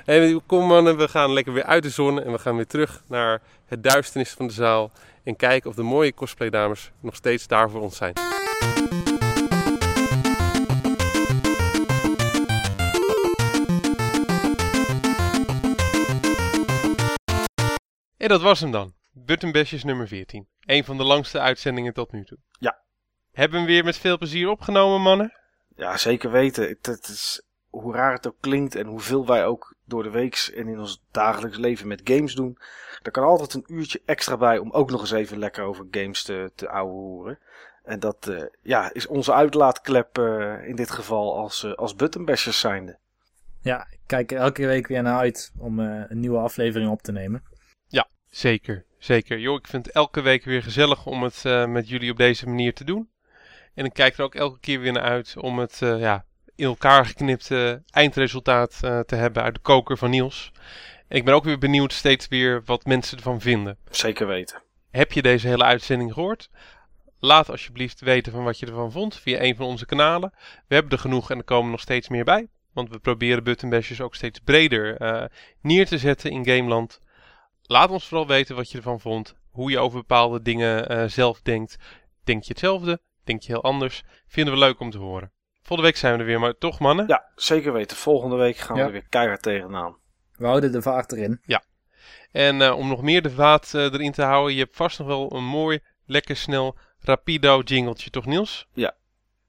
Hey, 0.05 0.39
kom 0.45 0.67
mannen, 0.67 0.97
we 0.97 1.07
gaan 1.07 1.33
lekker 1.33 1.53
weer 1.53 1.63
uit 1.63 1.83
de 1.83 1.89
zon 1.89 2.21
en 2.21 2.31
we 2.31 2.39
gaan 2.39 2.55
weer 2.55 2.67
terug 2.67 3.01
naar 3.07 3.41
het 3.65 3.83
duisternis 3.83 4.31
van 4.31 4.47
de 4.47 4.53
zaal. 4.53 4.91
En 5.23 5.35
kijken 5.35 5.69
of 5.69 5.75
de 5.75 5.83
mooie 5.83 6.13
cosplay 6.13 6.49
dames 6.49 6.91
nog 6.99 7.15
steeds 7.15 7.47
daar 7.47 7.69
voor 7.69 7.81
ons 7.81 7.97
zijn. 7.97 8.13
En 18.17 18.27
dat 18.27 18.41
was 18.41 18.59
hem 18.59 18.71
dan. 18.71 18.93
Buttonbashers 19.11 19.83
nummer 19.83 20.07
14. 20.07 20.47
Een 20.65 20.83
van 20.83 20.97
de 20.97 21.03
langste 21.03 21.39
uitzendingen 21.39 21.93
tot 21.93 22.11
nu 22.11 22.23
toe. 22.23 22.37
Ja. 22.59 22.81
Hebben 23.31 23.59
we 23.59 23.65
hem 23.65 23.73
weer 23.73 23.83
met 23.83 23.97
veel 23.97 24.17
plezier 24.17 24.49
opgenomen, 24.49 25.01
mannen? 25.01 25.33
Ja, 25.75 25.97
zeker 25.97 26.31
weten. 26.31 26.67
Het, 26.67 26.85
het 26.85 27.07
is, 27.07 27.41
hoe 27.71 27.93
raar 27.93 28.13
het 28.13 28.27
ook 28.27 28.37
klinkt 28.39 28.75
en 28.75 28.85
hoeveel 28.85 29.25
wij 29.25 29.45
ook 29.45 29.75
door 29.85 30.03
de 30.03 30.09
week 30.09 30.51
en 30.55 30.67
in 30.67 30.79
ons 30.79 31.03
dagelijks 31.11 31.57
leven 31.57 31.87
met 31.87 32.01
games 32.03 32.35
doen. 32.35 32.57
Er 33.01 33.11
kan 33.11 33.23
altijd 33.23 33.53
een 33.53 33.75
uurtje 33.75 34.01
extra 34.05 34.37
bij 34.37 34.57
om 34.57 34.71
ook 34.71 34.91
nog 34.91 35.01
eens 35.01 35.11
even 35.11 35.37
lekker 35.37 35.63
over 35.63 35.87
games 35.91 36.23
te, 36.23 36.51
te 36.55 36.69
ouwehoeren. 36.69 37.39
En 37.83 37.99
dat 37.99 38.27
uh, 38.29 38.43
ja, 38.61 38.93
is 38.93 39.07
onze 39.07 39.33
uitlaatklep 39.33 40.17
uh, 40.17 40.67
in 40.67 40.75
dit 40.75 40.91
geval 40.91 41.37
als, 41.37 41.63
uh, 41.63 41.73
als 41.73 41.95
buttonbashers 41.95 42.59
zijnde. 42.59 42.97
Ja, 43.61 43.87
ik 43.91 43.99
kijk 44.05 44.31
er 44.31 44.37
elke 44.37 44.65
week 44.65 44.87
weer 44.87 45.01
naar 45.01 45.19
uit 45.19 45.51
om 45.57 45.79
een 45.79 46.19
nieuwe 46.19 46.37
aflevering 46.37 46.89
op 46.89 47.01
te 47.01 47.11
nemen. 47.11 47.43
Ja, 47.87 48.07
zeker. 48.29 48.85
Zeker. 48.97 49.37
Jo, 49.37 49.55
ik 49.55 49.67
vind 49.67 49.85
het 49.85 49.95
elke 49.95 50.21
week 50.21 50.43
weer 50.43 50.63
gezellig 50.63 51.05
om 51.05 51.23
het 51.23 51.43
met 51.67 51.89
jullie 51.89 52.11
op 52.11 52.17
deze 52.17 52.47
manier 52.47 52.73
te 52.73 52.83
doen. 52.83 53.09
En 53.73 53.85
ik 53.85 53.93
kijk 53.93 54.17
er 54.17 54.23
ook 54.23 54.35
elke 54.35 54.59
keer 54.59 54.79
weer 54.79 54.91
naar 54.91 55.03
uit 55.03 55.35
om 55.37 55.59
het 55.59 55.77
ja, 55.79 56.25
in 56.55 56.65
elkaar 56.65 57.05
geknipte 57.05 57.83
eindresultaat 57.91 58.77
te 58.79 59.15
hebben 59.15 59.43
uit 59.43 59.53
de 59.53 59.59
koker 59.61 59.97
van 59.97 60.09
Niels. 60.09 60.51
Ik 61.07 61.25
ben 61.25 61.33
ook 61.33 61.43
weer 61.43 61.57
benieuwd 61.57 61.93
steeds 61.93 62.27
weer 62.27 62.61
wat 62.65 62.85
mensen 62.85 63.17
ervan 63.17 63.41
vinden. 63.41 63.77
Zeker 63.89 64.27
weten. 64.27 64.61
Heb 64.89 65.11
je 65.11 65.21
deze 65.21 65.47
hele 65.47 65.63
uitzending 65.63 66.13
gehoord? 66.13 66.49
Laat 67.19 67.49
alsjeblieft 67.49 68.01
weten 68.01 68.31
van 68.31 68.43
wat 68.43 68.59
je 68.59 68.65
ervan 68.65 68.91
vond 68.91 69.15
via 69.15 69.41
een 69.41 69.55
van 69.55 69.65
onze 69.65 69.85
kanalen. 69.85 70.33
We 70.67 70.73
hebben 70.73 70.91
er 70.91 70.99
genoeg 70.99 71.31
en 71.31 71.37
er 71.37 71.43
komen 71.43 71.71
nog 71.71 71.79
steeds 71.79 72.09
meer 72.09 72.23
bij. 72.23 72.47
Want 72.73 72.89
we 72.89 72.99
proberen 72.99 73.43
buttonbashers 73.43 74.01
ook 74.01 74.15
steeds 74.15 74.39
breder 74.39 75.01
uh, 75.01 75.23
neer 75.61 75.85
te 75.85 75.97
zetten 75.97 76.31
in 76.31 76.45
Gameland. 76.45 77.01
Laat 77.61 77.89
ons 77.89 78.07
vooral 78.07 78.27
weten 78.27 78.55
wat 78.55 78.71
je 78.71 78.77
ervan 78.77 78.99
vond. 78.99 79.35
Hoe 79.49 79.71
je 79.71 79.79
over 79.79 79.99
bepaalde 79.99 80.41
dingen 80.41 80.91
uh, 80.91 81.07
zelf 81.07 81.41
denkt. 81.41 81.77
Denk 82.23 82.43
je 82.43 82.49
hetzelfde? 82.49 83.01
Denk 83.23 83.41
je 83.41 83.51
heel 83.51 83.63
anders? 83.63 84.03
Vinden 84.27 84.53
we 84.53 84.59
leuk 84.59 84.79
om 84.79 84.89
te 84.89 84.97
horen. 84.97 85.31
Volgende 85.71 85.91
week 85.91 86.01
zijn 86.01 86.13
we 86.13 86.19
er 86.19 86.25
weer, 86.25 86.39
maar 86.39 86.57
toch 86.57 86.79
mannen? 86.79 87.07
Ja, 87.07 87.25
zeker 87.35 87.73
weten. 87.73 87.97
Volgende 87.97 88.35
week 88.35 88.57
gaan 88.57 88.75
ja. 88.75 88.81
we 88.81 88.87
er 88.87 88.93
weer 88.93 89.07
keihard 89.09 89.41
tegenaan. 89.41 89.95
We 90.37 90.45
houden 90.45 90.71
de 90.71 90.81
vaart 90.81 91.11
erin. 91.11 91.41
Ja. 91.43 91.63
En 92.31 92.61
uh, 92.61 92.77
om 92.77 92.87
nog 92.87 93.01
meer 93.01 93.21
de 93.21 93.31
vaat 93.31 93.71
uh, 93.75 93.81
erin 93.83 94.11
te 94.11 94.21
houden, 94.21 94.53
je 94.53 94.59
hebt 94.59 94.75
vast 94.75 94.99
nog 94.99 95.07
wel 95.07 95.33
een 95.35 95.43
mooi, 95.43 95.79
lekker 96.05 96.35
snel, 96.35 96.77
rapido 96.99 97.59
jingletje, 97.59 98.09
toch 98.09 98.25
Niels? 98.25 98.67
Ja. 98.73 98.95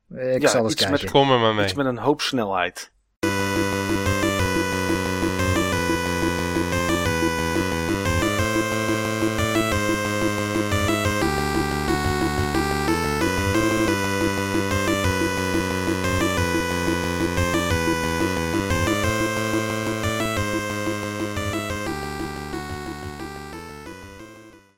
Ik 0.09 0.43
ja, 0.43 0.49
zal 0.49 0.62
eens 0.62 0.73
iets 0.73 0.85
kijken. 0.85 1.01
Met, 1.03 1.11
Kom 1.11 1.31
er 1.31 1.39
maar 1.39 1.55
mee. 1.55 1.65
Iets 1.65 1.74
met 1.74 1.86
een 1.86 1.99
hoop 1.99 2.20
snelheid. 2.20 2.93